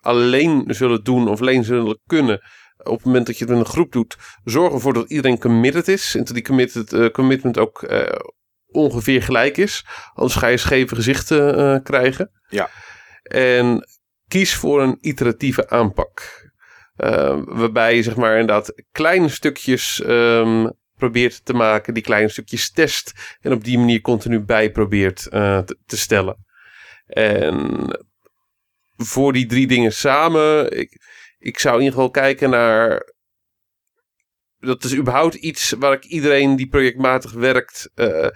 [0.00, 2.42] alleen zullen doen of alleen zullen kunnen.
[2.76, 5.88] Op het moment dat je het met een groep doet, zorg ervoor dat iedereen committed
[5.88, 6.14] is.
[6.14, 7.88] En dat die committed, eh, commitment ook
[8.66, 9.86] ongeveer gelijk is.
[10.14, 12.30] Anders ga je scheve gezichten krijgen.
[12.48, 12.70] Ja.
[13.22, 13.88] En
[14.28, 16.44] kies voor een iteratieve aanpak.
[16.96, 21.94] Eh, waarbij je zeg maar inderdaad kleine stukjes ehm, probeert te maken.
[21.94, 23.36] Die kleine stukjes test.
[23.40, 26.44] En op die manier continu bij probeert eh, te, te stellen.
[27.06, 27.86] En
[28.96, 30.78] voor die drie dingen samen.
[30.78, 31.00] Ik,
[31.38, 33.12] ik zou in ieder geval kijken naar.
[34.58, 37.90] Dat is überhaupt iets waar ik iedereen die projectmatig werkt.
[37.94, 38.30] eh, eh,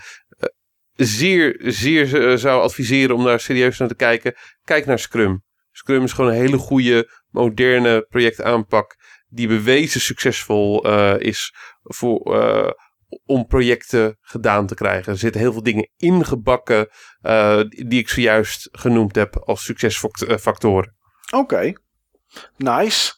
[0.95, 4.35] zeer, zeer zou adviseren om daar serieus naar te kijken.
[4.65, 5.43] Kijk naar Scrum.
[5.71, 8.97] Scrum is gewoon een hele goede, moderne projectaanpak.
[9.29, 10.89] Die bewezen succesvol
[11.19, 11.55] is
[11.89, 12.71] voor, eh,
[13.27, 15.13] om projecten gedaan te krijgen.
[15.13, 16.89] Er zitten heel veel dingen ingebakken.
[17.21, 20.97] eh, die ik zojuist genoemd heb als succesfactoren.
[21.35, 21.73] Oké,
[22.57, 23.13] nice.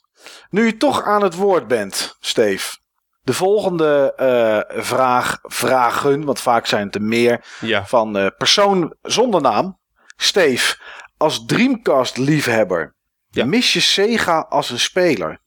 [0.51, 2.79] Nu je toch aan het woord bent, Steve.
[3.23, 7.87] De volgende eh, vraag, vragen, want vaak zijn het er meer, Ja.
[7.87, 9.79] van persoon zonder naam.
[10.17, 10.77] Steve,
[11.17, 12.97] als Dreamcast-liefhebber,
[13.31, 13.45] Ja.
[13.45, 15.41] mis je Sega als een speler?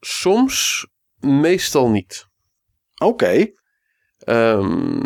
[0.00, 0.86] Soms,
[1.20, 2.26] meestal niet.
[3.02, 3.52] Oké,
[4.20, 5.02] Ehm,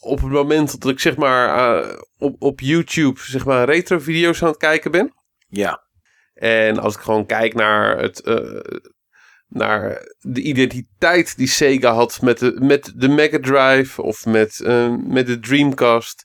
[0.00, 4.42] op het moment dat ik zeg maar eh, op, op YouTube zeg maar retro video's
[4.42, 5.12] aan het kijken ben.
[5.48, 5.82] ja.
[6.34, 8.80] En als ik gewoon kijk naar, het, eh,
[9.48, 14.94] naar de identiteit die Sega had met de, met de Mega Drive of met, eh,
[15.06, 16.24] met de Dreamcast.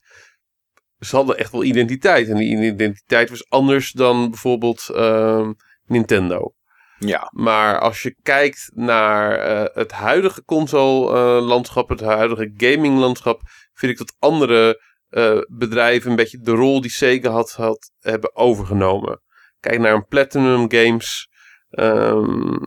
[0.99, 2.29] Ze hadden echt wel identiteit.
[2.29, 5.53] En die identiteit was anders dan bijvoorbeeld ehm,
[5.85, 6.53] Nintendo.
[6.99, 13.41] Ja, Maar als je kijkt naar eh, het huidige console-landschap, het huidige gaming-landschap,
[13.73, 18.35] vind ik dat andere eh, bedrijven een beetje de rol die Sega had, had hebben
[18.35, 19.21] overgenomen.
[19.59, 21.27] Kijk naar een Platinum Games.
[21.69, 22.57] ehm,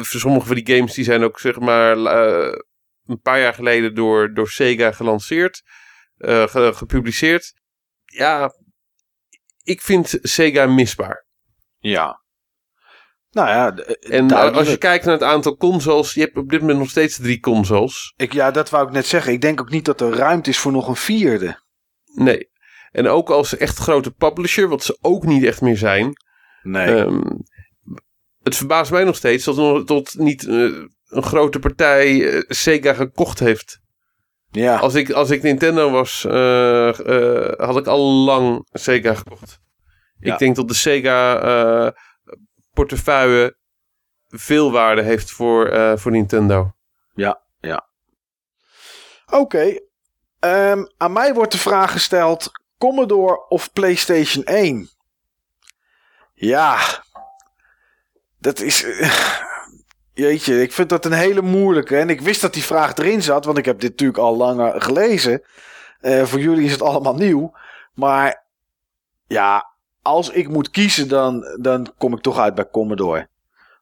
[0.00, 2.58] sommige van die games die zijn ook zeg maar eh,
[3.06, 5.62] een paar jaar geleden door, door Sega gelanceerd,
[6.16, 7.52] ge- gepubliceerd.
[8.04, 8.52] Ja,
[9.62, 11.26] ik vind Sega misbaar.
[11.78, 12.20] ja.
[13.32, 14.56] Nou ja, d- En duidelijk.
[14.58, 17.40] als je kijkt naar het aantal consoles, je hebt op dit moment nog steeds drie
[17.40, 18.12] consoles.
[18.16, 19.32] ik, ja, dat wou ik net zeggen.
[19.32, 21.60] Ik denk ook niet dat er ruimte is voor nog een vierde.
[22.14, 22.50] Nee.
[22.90, 26.12] En ook als echt grote publisher, wat ze ook niet echt meer zijn.
[26.62, 26.86] Nee.
[26.96, 27.20] ehm,
[28.42, 30.54] het verbaast mij nog steeds dat, tot niet eh,
[31.08, 33.80] een grote partij eh, Sega gekocht heeft.
[34.50, 39.58] Ja, Als ik, als ik Nintendo was, eh, eh, had ik al lang Sega gekocht.
[40.18, 40.32] Ja.
[40.32, 41.90] Ik denk dat de Sega eh,
[42.74, 43.56] portefeuille
[44.28, 46.72] veel waarde heeft voor, eh, voor Nintendo.
[49.30, 49.78] oké.
[50.38, 54.88] Ehm, aan mij wordt de vraag gesteld: Commodore of PlayStation 1?
[56.34, 56.78] Ja,
[58.38, 58.84] dat is.
[58.84, 59.40] eh,
[60.14, 61.96] Jeetje, ik vind dat een hele moeilijke.
[61.98, 64.80] En ik wist dat die vraag erin zat, want ik heb dit natuurlijk al langer
[64.82, 65.42] gelezen.
[66.00, 67.56] Eh, voor jullie is het allemaal nieuw.
[67.94, 68.44] Maar
[69.26, 69.71] ja,
[70.02, 73.28] als ik moet kiezen, dan, dan kom ik toch uit bij Commodore.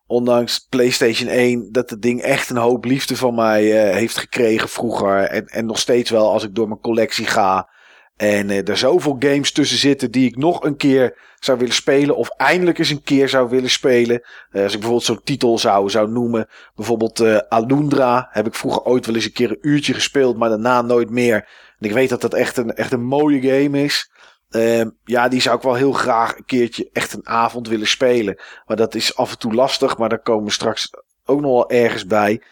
[0.06, 4.68] Ondanks PlayStation 1, dat het ding echt een hoop liefde van mij eh, heeft gekregen
[4.68, 5.16] vroeger.
[5.16, 7.68] En, en nog steeds wel als ik door mijn collectie ga.
[8.16, 12.16] En eh, er zoveel games tussen zitten die ik nog een keer zou willen spelen.
[12.16, 14.22] Of eindelijk eens een keer zou willen spelen.
[14.50, 16.48] Eh, als ik bijvoorbeeld zo'n titel zou, zou noemen.
[16.74, 18.28] Bijvoorbeeld Alundra.
[18.30, 20.36] Heb ik vroeger ooit wel eens een keer een uurtje gespeeld.
[20.36, 21.48] Maar daarna nooit meer.
[21.78, 24.09] En ik weet dat dat echt een, echt een mooie game is.
[24.50, 28.40] Ehm, ja, die zou ik wel heel graag een keertje echt een avond willen spelen.
[28.66, 29.98] Maar dat is af en toe lastig.
[29.98, 30.90] Maar daar komen we straks
[31.24, 32.42] ook nog wel ergens bij.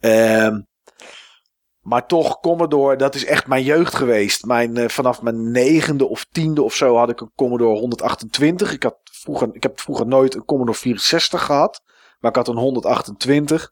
[0.00, 0.60] Ehm,
[1.80, 4.44] maar toch, Commodore, dat is echt mijn jeugd geweest.
[4.44, 8.72] Mijn, eh, vanaf mijn negende of tiende of zo had ik een Commodore 128.
[8.72, 11.82] Ik, had vroeger, ik heb vroeger nooit een Commodore 64 gehad.
[12.20, 13.70] Maar ik had een 128.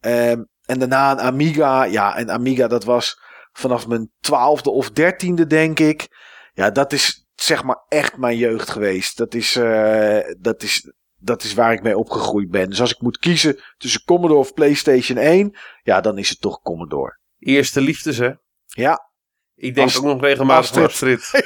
[0.00, 1.84] Ehm, en daarna een Amiga.
[1.84, 3.20] Ja, en Amiga dat was
[3.52, 6.08] vanaf mijn twaalfde of dertiende denk ik.
[6.54, 9.16] Ja, dat is zeg maar echt mijn jeugd geweest.
[9.16, 12.68] Dat is, eh, dat is, dat is waar ik mee opgegroeid ben.
[12.68, 15.56] Dus als ik moet kiezen tussen Commodore of PlayStation 1.
[15.82, 17.18] Ja, dan is het toch Commodore.
[17.38, 18.30] Eerste liefdes, hè?
[18.66, 19.10] Ja,
[19.54, 20.84] Ik denk ook nog regelmatig.
[20.84, 21.30] Astrid.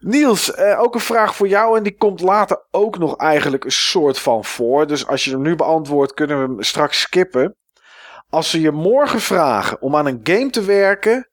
[0.00, 1.76] Niels, eh, ook een vraag voor jou.
[1.76, 4.86] En die komt later ook nog eigenlijk een soort van voor.
[4.86, 7.56] Dus als je hem nu beantwoordt, kunnen we hem straks skippen.
[8.28, 11.29] Als ze je morgen vragen om aan een game te werken.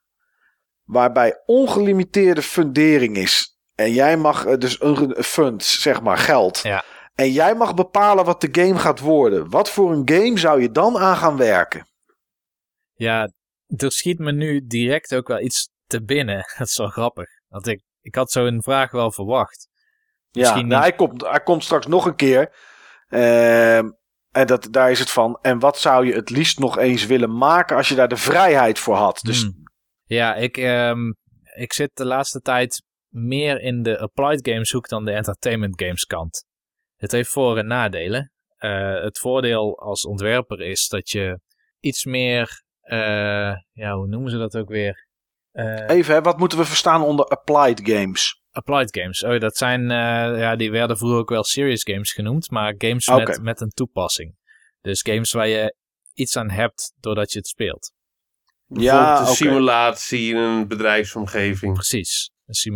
[0.88, 3.58] Waarbij ongelimiteerde fundering is.
[3.76, 6.60] En jij mag eh, dus een fund, zeg maar geld.
[6.60, 6.84] Ja.
[7.16, 9.50] En jij mag bepalen wat de game gaat worden.
[9.50, 11.88] Wat voor een game zou je dan aan gaan werken?
[12.94, 13.32] Ja,
[13.68, 16.38] er schiet me nu direct ook wel iets te binnen.
[16.58, 17.30] Dat is wel grappig.
[17.48, 19.68] Want ik, ik had zo'n vraag wel verwacht.
[20.32, 20.90] Ja, Misschien nou, niet.
[20.90, 22.56] hij, komt, hij komt straks nog een keer.
[23.08, 23.90] Ehm,
[24.32, 25.40] en dat, daar is het van.
[25.42, 28.80] En wat zou je het liefst nog eens willen maken als je daar de vrijheid
[28.80, 29.20] voor had?
[29.22, 29.67] Dus Hmm.
[30.08, 31.12] Ja, ik, ehm,
[31.56, 36.06] ik zit de laatste tijd meer in de applied games hoek dan de entertainment games
[36.06, 36.46] kant.
[36.96, 38.32] Het heeft voor- en nadelen.
[38.58, 41.40] Eh, het voordeel als ontwerper is dat je
[41.80, 45.08] iets meer, eh, ja, hoe noemen ze dat ook weer?
[45.52, 48.42] Eh, even, hè, wat moeten we verstaan onder applied games?
[48.52, 49.24] applied games.
[49.24, 49.90] Oh, dat zijn,
[50.40, 54.36] ja, die werden vroeger ook wel serious games genoemd, maar games met, met een toepassing.
[54.82, 55.76] Dus games waar je
[56.14, 57.94] iets aan hebt doordat je het speelt.
[58.68, 61.74] Bijvoorbeeld een simulatie in een bedrijfsomgeving.
[61.74, 62.32] Precies.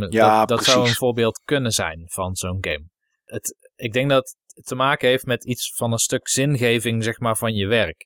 [0.10, 2.84] Ja, dat, dat zou een voorbeeld kunnen zijn van zo'n game.
[3.24, 7.20] Het, ik denk dat het te maken heeft met iets van een stuk zingeving zeg
[7.20, 8.06] maar, van je werk.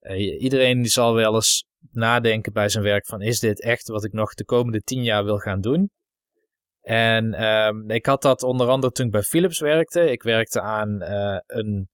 [0.00, 4.04] Eh, iedereen die zal wel eens nadenken bij zijn werk van is dit echt wat
[4.04, 5.90] ik nog de komende tien jaar wil gaan doen?
[6.80, 10.10] En ehm, ik had dat onder andere toen ik bij Philips werkte.
[10.10, 11.88] Ik werkte aan eh, een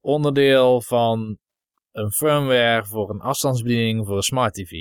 [0.00, 1.38] onderdeel van
[1.92, 4.72] een firmware voor een afstandsbediening voor een smart TV.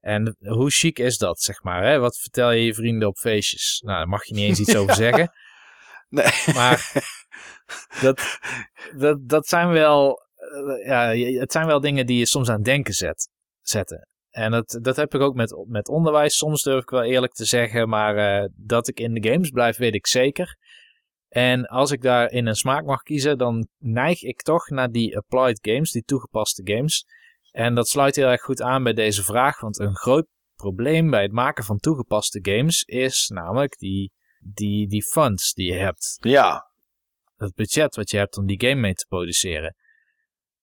[0.00, 1.84] En hoe chic is dat, zeg maar?
[1.84, 1.98] Hè?
[1.98, 3.80] Wat vertel je je vrienden op feestjes?
[3.84, 5.32] Nou, daar mag je niet eens iets over zeggen.
[6.08, 6.32] Nee.
[6.54, 6.92] Maar
[8.02, 8.38] dat,
[8.96, 12.64] dat, dat zijn wel, eh, ja, het zijn wel dingen die je soms aan het
[12.64, 13.28] denken zet,
[13.60, 14.08] zetten.
[14.30, 16.36] En dat, dat heb ik ook met, met onderwijs.
[16.36, 19.76] Soms durf ik wel eerlijk te zeggen, maar eh, dat ik in de games blijf,
[19.76, 20.56] weet ik zeker.
[21.28, 25.16] En als ik daar in een smaak mag kiezen, dan neig ik toch naar die
[25.16, 27.06] applied games, die toegepaste games.
[27.50, 31.22] En dat sluit heel erg goed aan bij deze vraag, want een groot probleem bij
[31.22, 36.68] het maken van toegepaste games is namelijk die, die, die funds die je hebt Ja,
[37.36, 39.76] het budget wat je hebt om die game mee te produceren.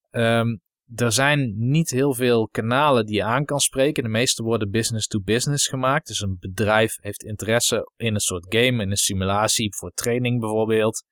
[0.09, 0.55] Ehm,
[0.95, 4.03] er zijn niet heel veel kanalen die je aan kan spreken.
[4.03, 6.07] De meeste worden business to business gemaakt.
[6.07, 11.03] Dus een bedrijf heeft interesse in een soort game, in een simulatie voor training bijvoorbeeld.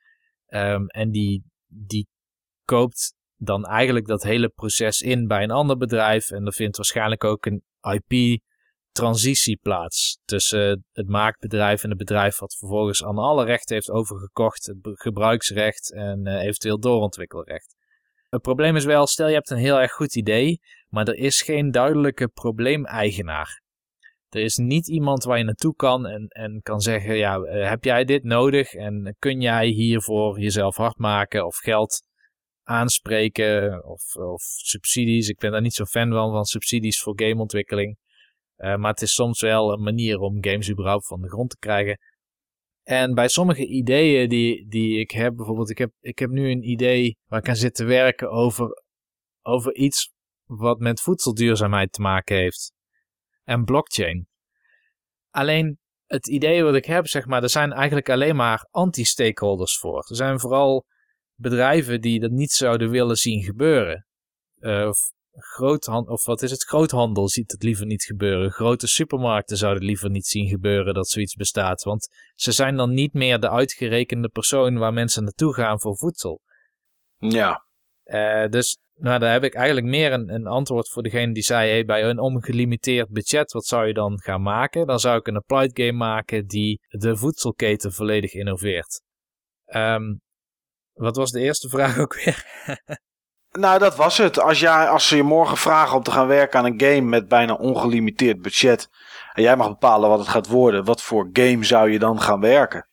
[0.45, 2.08] Ehm, en die, die
[2.66, 6.32] koopt dan eigenlijk dat hele proces in bij een ander bedrijf.
[6.32, 8.42] En er vindt waarschijnlijk ook een IP
[8.92, 14.66] transitie plaats tussen het maakbedrijf en het bedrijf wat vervolgens aan alle rechten heeft overgekocht,
[14.66, 17.76] het gebruiksrecht en eh, eventueel doorontwikkelrecht.
[18.34, 21.42] Het probleem is wel, stel je hebt een heel erg goed idee, maar er is
[21.42, 23.62] geen duidelijke probleemeigenaar.
[24.30, 27.84] Er is niet iemand waar je naartoe kan en, en kan zeggen, ja, eh, heb
[27.84, 32.03] jij dit nodig en kun jij hiervoor jezelf hard maken of geld
[32.64, 35.28] aanspreken of, of subsidies.
[35.28, 37.98] Ik ben daar niet zo fan van, van subsidies voor gameontwikkeling.
[38.58, 41.58] Uh, maar het is soms wel een manier om games überhaupt van de grond te
[41.60, 42.00] krijgen.
[42.84, 46.70] En bij sommige ideeën die, die ik heb, bijvoorbeeld, ik heb, ik heb nu een
[46.70, 48.84] idee waar ik aan zit te werken over,
[49.42, 50.12] over iets
[50.45, 52.74] wat met voedselduurzaamheid te maken heeft.
[53.44, 54.28] En blockchain.
[55.30, 60.06] Alleen het idee wat ik heb, zeg maar, er zijn eigenlijk alleen maar anti-stakeholders voor.
[60.10, 60.86] Er zijn vooral
[61.36, 64.06] bedrijven die dat niet zouden willen zien gebeuren.
[64.60, 64.98] Uh, of,
[65.38, 66.64] groothandel, of wat is het?
[66.64, 68.52] Groothandel ziet het liever niet gebeuren.
[68.52, 71.84] Grote supermarkten zouden liever niet zien gebeuren dat zoiets bestaat.
[71.84, 76.42] Want ze zijn dan niet meer de uitgerekende persoon waar mensen naartoe gaan voor voedsel.
[77.18, 77.66] Ja.
[78.03, 81.70] Uh, dus nou, daar heb ik eigenlijk meer een, een antwoord voor degene die zei:
[81.70, 84.88] hey, bij een ongelimiteerd budget, wat zou je dan gaan maken?
[84.88, 89.02] Dan zou ik een applied game maken die de voedselketen volledig innoveert.
[89.66, 90.22] Um,
[90.94, 92.45] wat was de eerste vraag ook weer?
[93.59, 94.40] Nou, dat was het.
[94.40, 97.27] Als, jij, als ze je morgen vragen om te gaan werken aan een game met
[97.27, 98.90] bijna ongelimiteerd budget.
[99.33, 102.40] en jij mag bepalen wat het gaat worden, wat voor game zou je dan gaan
[102.40, 102.88] werken?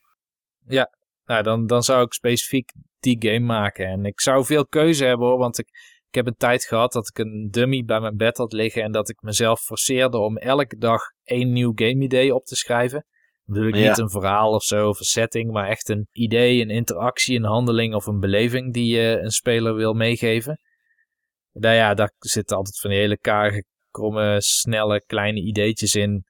[0.67, 0.91] Ja,
[1.25, 3.87] nou, dan, dan zou ik specifiek die game maken.
[3.87, 5.69] En ik zou veel keuze hebben hoor, want ik,
[6.09, 8.93] ik heb een tijd gehad dat ik een dummy bij mijn bed had liggen en
[8.93, 13.07] dat ik mezelf forceerde om elke dag één nieuw game idee op te schrijven.
[13.51, 16.71] Bedoel ik niet een verhaal of zo of een setting, maar echt een idee, een
[16.71, 20.61] interactie, een handeling of een beleving die je een speler wil meegeven.
[21.53, 26.25] Nou ja, daar zitten altijd van die hele karige, kromme, snelle, kleine ideetjes in.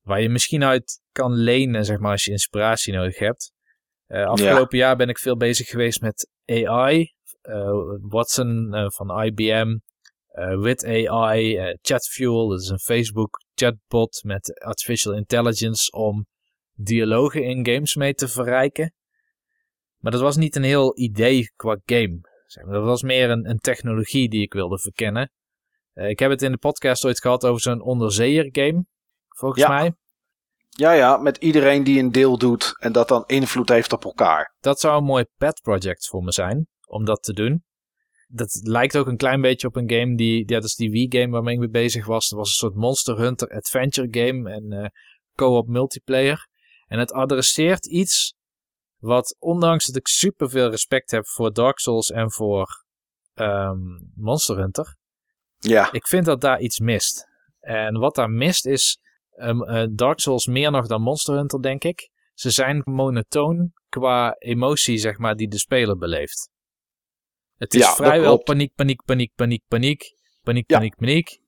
[0.00, 3.52] Waar je misschien uit kan lenen, zeg maar, als je inspiratie nodig hebt.
[4.08, 7.12] Uh, afgelopen jaar ben ik veel bezig geweest met AI.
[7.42, 9.78] Uh, Watson uh, van IBM,
[10.60, 16.26] with AI, ChatFuel, dat is een Facebook chatbot met artificial intelligence om
[16.84, 18.94] dialogen in games mee te verrijken.
[19.96, 22.20] Maar dat was niet een heel idee qua game.
[22.46, 22.74] Zeg maar.
[22.74, 25.32] Dat was meer een, een technologie die ik wilde verkennen.
[25.94, 28.84] ik heb het in de podcast ooit gehad over zo'n onderzeeër game,
[29.28, 29.92] volgens mij.
[30.68, 34.54] Ja, ja, met iedereen die een deel doet en dat dan invloed heeft op elkaar.
[34.60, 37.64] Dat zou een mooi pet project voor me zijn, om dat te doen.
[38.26, 41.30] Dat lijkt ook een klein beetje op een game die, ja, dat is die Wii-game
[41.30, 42.28] waarmee ik mee bezig was.
[42.28, 44.86] Dat was een soort Monster Hunter adventure game en uh,
[45.34, 46.48] co-op multiplayer.
[46.90, 48.34] En het adresseert iets
[48.98, 52.84] wat, ondanks dat ik superveel respect heb voor Dark Souls en voor
[53.34, 54.96] um, Monster Hunter,
[55.58, 55.92] ja.
[55.92, 57.28] ik vind dat daar iets mist.
[57.60, 58.98] En wat daar mist is
[59.36, 62.10] um, Dark Souls meer nog dan Monster Hunter, denk ik.
[62.34, 66.50] Ze zijn monotoon qua emotie, zeg maar, die de speler beleeft.
[67.56, 71.40] Het is vrijwel paniek, paniek, paniek, paniek, paniek, paniek, paniek, paniek.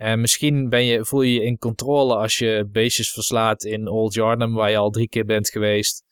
[0.00, 4.14] En misschien ben je, voel je je in controle als je beestjes verslaat in Old
[4.14, 6.04] Yarnum, waar je al drie keer bent geweest.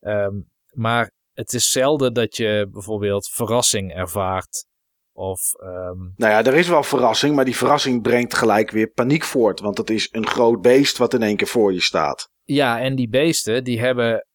[0.00, 4.66] Um, maar het is zelden dat je bijvoorbeeld verrassing ervaart.
[5.12, 6.12] Of, um...
[6.16, 9.60] Nou ja, er is wel verrassing, maar die verrassing brengt gelijk weer paniek voort.
[9.60, 12.30] Want het is een groot beest wat in één keer voor je staat.
[12.42, 14.26] Ja, en die beesten, die hebben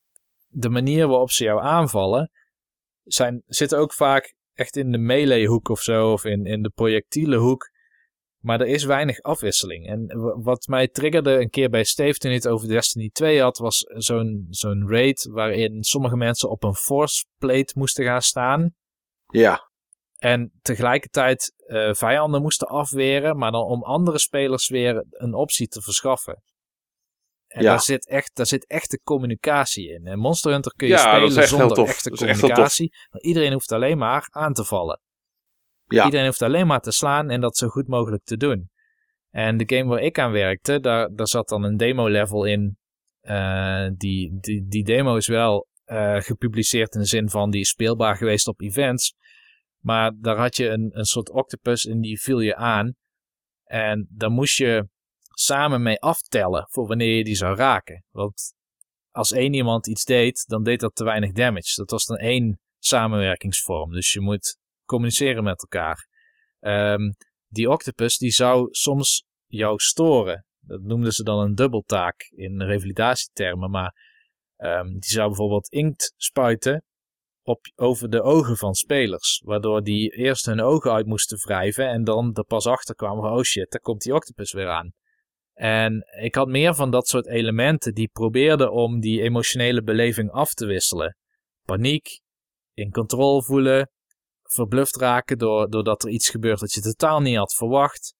[0.47, 2.31] de manier waarop ze jou aanvallen,
[3.03, 7.77] zijn, zitten ook vaak echt in de melee-hoek of zo, of in, in de projectielenhoek.
[8.39, 9.87] Maar er is weinig afwisseling.
[9.87, 10.07] En
[10.43, 13.85] wat mij triggerde een keer bij Steve toen hij het over Destiny 2 had, was
[13.87, 18.75] zo'n zo'n raid waarin sommige mensen op een force plate moesten gaan staan.
[19.27, 19.69] Ja.
[20.17, 25.81] En tegelijkertijd uh, vijanden moesten afweren, maar dan om andere spelers weer een optie te
[25.81, 26.43] verschaffen.
[27.47, 27.69] En ja.
[27.69, 30.07] daar, zit echt, daar zit echte communicatie in.
[30.07, 32.93] En Monster Hunter kun je spelen zonder echte communicatie.
[33.11, 35.01] Iedereen hoeft alleen maar aan te vallen.
[35.89, 38.69] Iedereen hoeft alleen maar te slaan en dat zo goed mogelijk te doen.
[39.29, 42.77] En de game waar ik aan werkte, daar, daar zat dan een demo level in.
[43.21, 47.69] Uh, die, die, die demo is wel uh, gepubliceerd in de zin van die is
[47.69, 49.15] speelbaar geweest op events.
[49.79, 52.95] Maar daar had je een, een soort octopus en die viel je aan.
[53.63, 54.87] En daar moest je
[55.33, 58.03] samen mee aftellen voor wanneer je die zou raken.
[58.09, 58.53] Want
[59.11, 61.73] als één iemand iets deed, dan deed dat te weinig damage.
[61.75, 63.91] Dat was dan één samenwerkingsvorm.
[63.91, 64.57] Dus je moet
[64.89, 66.07] communiceren met elkaar.
[66.59, 67.15] Um,
[67.47, 70.45] die octopus die zou soms jou storen.
[70.59, 73.69] Dat noemden ze dan een dubbeltaak in revalidatietermen.
[73.69, 73.93] Maar
[74.57, 76.83] um, die zou bijvoorbeeld inkt spuiten
[77.41, 79.41] op, over de ogen van spelers.
[79.45, 83.41] Waardoor die eerst hun ogen uit moesten wrijven en dan er pas achter kwamen, oh
[83.41, 84.93] shit, daar komt die octopus weer aan.
[85.53, 90.53] En ik had meer van dat soort elementen die probeerden om die emotionele beleving af
[90.53, 91.17] te wisselen.
[91.65, 92.21] Paniek,
[92.73, 93.89] in controle voelen,
[94.53, 98.13] verbluft raken door, doordat er iets gebeurt dat je totaal niet had verwacht.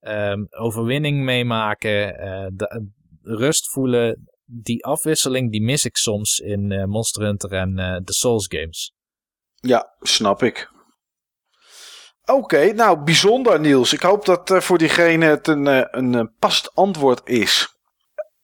[0.00, 2.80] Um, overwinning meemaken, uh,
[3.22, 7.74] rust voelen, die afwisseling die mis ik soms in uh, Monster Hunter en
[8.04, 8.92] de Souls games.
[9.54, 10.70] Ja, snap ik.
[12.24, 13.92] Oké, nou bijzonder Niels.
[13.92, 17.75] Ik hoop dat voor diegene het een, een uh, past antwoord is.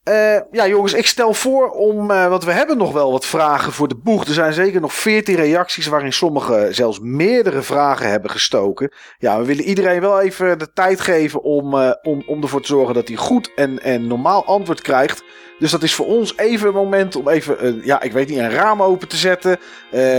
[0.09, 2.11] Uh, ja, jongens, ik stel voor om.
[2.11, 4.25] Uh, want we hebben nog wel wat vragen voor de boeg.
[4.25, 8.93] Er zijn zeker nog 14 reacties waarin sommigen zelfs meerdere vragen hebben gestoken.
[9.19, 12.67] Ja, we willen iedereen wel even de tijd geven om, uh, om, om ervoor te
[12.67, 15.23] zorgen dat hij goed en, en normaal antwoord krijgt.
[15.59, 18.51] Dus dat is voor ons even een moment om even, ja, ik weet niet, een
[18.51, 19.59] raam open te zetten.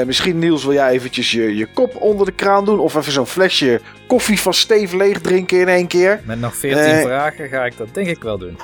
[0.06, 2.80] misschien, Niels, wil jij eventjes je, je kop onder de kraan doen.
[2.80, 6.22] Of even zo'n flesje koffie van Steve leeg drinken in één keer.
[6.26, 8.58] Met nog 14 vragen ga ik dat denk ik wel doen.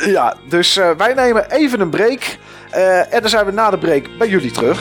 [0.00, 2.36] Ja, dus uh, wij nemen even een break.
[2.74, 4.80] Uh, en dan zijn we na de break bij jullie terug.